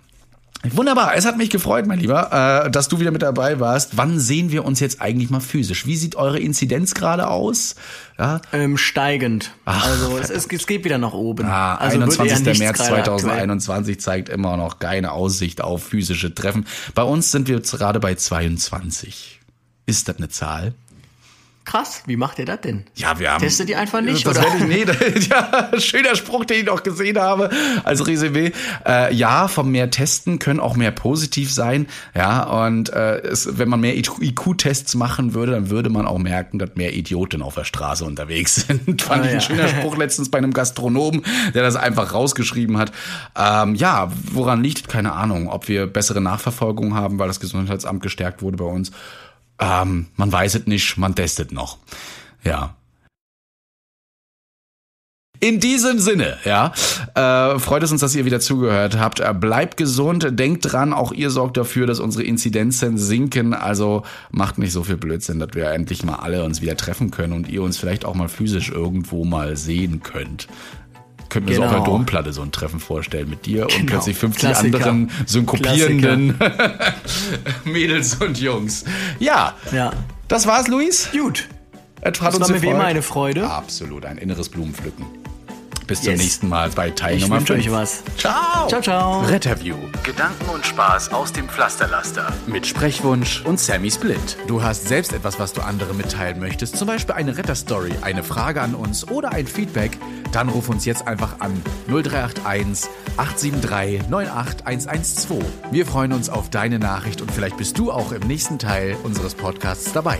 Wunderbar, 0.70 1.16
es 1.16 1.26
hat 1.26 1.38
mich 1.38 1.50
gefreut, 1.50 1.88
mein 1.88 2.00
Lieber, 2.00 2.66
äh, 2.66 2.70
dass 2.70 2.88
du 2.88 3.00
wieder 3.00 3.10
mit 3.10 3.24
dabei 3.24 3.60
warst. 3.60 3.98
Wann 3.98 4.20
sehen 4.20 4.52
wir 4.52 4.64
uns 4.64 4.80
jetzt 4.80 5.02
eigentlich 5.02 5.32
mal 5.32 5.40
physisch? 5.40 5.88
Wie 5.88 5.98
sieht 5.98 6.16
eure 6.16 6.40
Inzidenz 6.40 6.94
gerade 6.94 7.28
aus? 7.28 7.76
Ja? 8.20 8.42
Ähm, 8.54 8.78
steigend. 8.78 9.56
Ach, 9.66 9.84
also 9.88 10.20
es, 10.20 10.30
ist, 10.30 10.54
es 10.54 10.68
geht 10.68 10.84
wieder 10.86 11.00
nach 11.00 11.14
oben. 11.14 11.46
Ah, 11.48 11.76
also 11.76 11.98
21. 12.00 12.60
März 12.60 12.78
2021 12.78 13.94
aktuell. 13.94 13.98
zeigt 13.98 14.30
immer 14.30 14.56
noch 14.56 14.78
keine 14.78 15.14
Aussicht 15.14 15.62
auf 15.62 15.84
physische 15.84 16.34
Treffen. 16.36 16.68
Bei 16.94 17.04
uns 17.04 17.32
sind 17.32 17.48
wir 17.48 17.56
jetzt 17.56 17.72
gerade 17.72 18.00
bei 18.00 18.14
22. 18.14 19.40
Ist 19.88 20.08
das 20.10 20.18
eine 20.18 20.30
Zahl? 20.30 20.74
Krass, 21.64 22.04
wie 22.08 22.18
macht 22.18 22.40
ihr 22.40 22.46
das 22.46 22.62
denn? 22.62 22.86
Ja, 22.96 23.20
wir 23.20 23.32
haben. 23.32 23.42
Testet 23.42 23.70
die 23.70 23.76
einfach 23.76 24.02
nicht, 24.02 24.26
das 24.26 24.40
oder? 24.40 24.48
Ich, 24.58 24.66
nee, 24.66 24.84
ja, 25.30 25.70
schöner 25.80 26.16
Spruch, 26.16 26.44
den 26.44 26.62
ich 26.62 26.66
noch 26.66 26.82
gesehen 26.82 27.20
habe 27.20 27.52
als 27.84 28.06
Resümee. 28.08 28.52
Äh, 28.86 29.14
ja, 29.14 29.48
vom 29.48 29.72
mehr 29.72 29.92
Testen 29.92 30.40
können 30.40 30.60
auch 30.60 30.76
mehr 30.76 30.90
positiv 30.90 31.54
sein. 31.54 31.88
Ja, 32.16 32.44
und 32.66 32.92
äh, 32.92 33.20
es, 33.20 33.60
wenn 33.60 33.70
man 33.70 33.80
mehr 33.80 33.96
IQ-Tests 33.96 34.96
machen 34.96 35.36
würde, 35.36 35.52
dann 35.52 35.70
würde 35.70 35.90
man 35.90 36.08
auch 36.08 36.18
merken, 36.18 36.58
dass 36.58 36.72
mehr 36.76 36.94
Idioten 36.94 37.44
auf 37.44 37.54
der 37.54 37.64
Straße 37.64 38.06
unterwegs 38.06 38.56
sind. 38.68 39.04
Fand 39.04 39.22
ah, 39.22 39.26
ich 39.26 39.30
ein 39.30 39.36
ja. 39.36 39.42
schöner 39.42 39.68
Spruch 39.80 39.98
letztens 39.98 40.32
bei 40.32 40.40
einem 40.40 40.54
Gastronomen, 40.54 41.22
der 41.54 41.62
das 41.62 41.76
einfach 41.76 42.14
rausgeschrieben 42.14 42.80
hat. 42.80 42.92
Ähm, 43.38 43.76
ja, 43.76 44.12
woran 44.32 44.64
liegt? 44.64 44.88
Keine 44.88 45.12
Ahnung. 45.12 45.48
Ob 45.48 45.68
wir 45.68 45.86
bessere 45.86 46.22
Nachverfolgung 46.22 46.96
haben, 46.96 47.20
weil 47.20 47.28
das 47.28 47.40
Gesundheitsamt 47.40 48.02
gestärkt 48.02 48.42
wurde 48.42 48.58
bei 48.58 48.66
uns 48.66 48.92
ähm, 49.62 50.08
man 50.16 50.32
weiß 50.32 50.56
es 50.56 50.68
nicht, 50.68 50.98
man 50.98 51.16
testet 51.16 51.52
noch. 51.52 51.78
Ja. 52.44 52.76
In 55.44 55.60
diesem 55.60 55.98
Sinne, 55.98 56.38
ja, 56.46 56.72
äh, 57.16 57.58
freut 57.58 57.82
es 57.82 57.92
uns, 57.92 58.02
dass 58.02 58.14
ihr 58.14 58.26
wieder 58.26 58.40
zugehört 58.40 59.00
habt. 59.00 59.22
Äh, 59.22 59.34
bleibt 59.34 59.76
gesund, 59.76 60.28
denkt 60.40 60.72
dran, 60.72 60.94
auch 60.94 61.12
ihr 61.12 61.32
sorgt 61.32 61.58
dafür, 61.58 61.88
dass 61.88 62.00
unsere 62.00 62.24
Inzidenzen 62.24 63.00
sinken. 63.00 63.56
Also 63.56 64.04
macht 64.30 64.60
nicht 64.60 64.72
so 64.72 64.84
viel 64.84 64.98
Blödsinn, 64.98 65.40
dass 65.40 65.50
wir 65.54 65.72
endlich 65.72 66.04
mal 66.04 66.18
alle 66.18 66.44
uns 66.44 66.62
wieder 66.62 66.78
treffen 66.78 67.10
können 67.10 67.34
und 67.34 67.50
ihr 67.50 67.64
uns 67.64 67.80
vielleicht 67.80 68.06
auch 68.06 68.14
mal 68.14 68.30
physisch 68.30 68.70
irgendwo 68.70 69.26
mal 69.26 69.58
sehen 69.58 70.04
könnt 70.04 70.48
könnte 71.32 71.50
mir 71.50 71.56
genau. 71.56 71.70
so 71.70 71.70
auf 71.70 71.72
der 71.72 71.84
genau. 71.84 71.98
Domplatte 71.98 72.34
so 72.34 72.42
ein 72.42 72.52
Treffen 72.52 72.80
vorstellen 72.80 73.30
mit 73.30 73.46
dir 73.46 73.66
genau. 73.66 73.80
und 73.80 73.86
plötzlich 73.88 74.18
50 74.18 74.40
Klassiker. 74.42 74.78
anderen 74.78 75.12
synkopierenden 75.26 76.36
Mädels 77.64 78.16
und 78.16 78.40
Jungs. 78.40 78.86
Ja, 79.20 79.56
ja. 79.72 79.92
das 80.28 80.46
war's, 80.46 80.68
Luis. 80.68 81.10
Gut. 81.12 81.48
Es 82.02 82.20
hat 82.20 82.34
das 82.34 82.36
uns 82.36 82.50
war 82.50 82.56
mir 82.56 82.62
wie 82.62 82.68
immer 82.68 82.84
eine 82.84 83.02
Freude. 83.02 83.50
Absolut, 83.50 84.06
ein 84.06 84.18
inneres 84.18 84.50
Blumenpflücken. 84.50 85.21
Bis 85.92 86.04
zum 86.04 86.14
nächsten 86.14 86.48
Mal 86.48 86.70
bei 86.70 86.90
Teil 86.90 87.18
ich 87.18 87.24
Nummer 87.24 87.42
5. 87.42 87.50
euch 87.50 87.70
was. 87.70 88.02
Ciao. 88.16 88.66
Ciao, 88.70 88.82
ciao. 88.82 89.22
Retterview. 89.24 89.76
Gedanken 90.06 90.48
und 90.48 90.66
Spaß 90.66 91.12
aus 91.12 91.34
dem 91.34 91.50
Pflasterlaster. 91.50 92.32
Mit 92.48 92.66
Sprechwunsch 92.66 93.42
und 93.42 93.60
Sammy 93.60 93.92
Split. 93.92 94.38
Du 94.48 94.64
hast 94.64 94.88
selbst 94.88 95.12
etwas, 95.12 95.38
was 95.38 95.52
du 95.52 95.60
anderen 95.60 95.98
mitteilen 95.98 96.40
möchtest, 96.40 96.78
zum 96.78 96.88
Beispiel 96.88 97.16
eine 97.16 97.38
Retterstory, 97.38 97.92
eine 98.04 98.24
Frage 98.24 98.62
an 98.62 98.74
uns 98.74 99.06
oder 99.10 99.34
ein 99.34 99.48
Feedback, 99.48 99.98
dann 100.32 100.48
ruf 100.48 100.70
uns 100.70 100.86
jetzt 100.86 101.06
einfach 101.08 101.42
an 101.42 101.62
0381 101.90 102.90
873 103.18 104.08
98112. 104.10 105.44
Wir 105.72 105.86
freuen 105.86 106.14
uns 106.14 106.30
auf 106.30 106.50
deine 106.50 106.80
Nachricht 106.80 107.22
und 107.22 107.30
vielleicht 107.34 107.58
bist 107.58 107.78
du 107.78 107.92
auch 107.92 108.14
im 108.14 108.22
nächsten 108.22 108.60
Teil 108.60 108.96
unseres 109.04 109.36
Podcasts 109.36 109.92
dabei. 109.92 110.20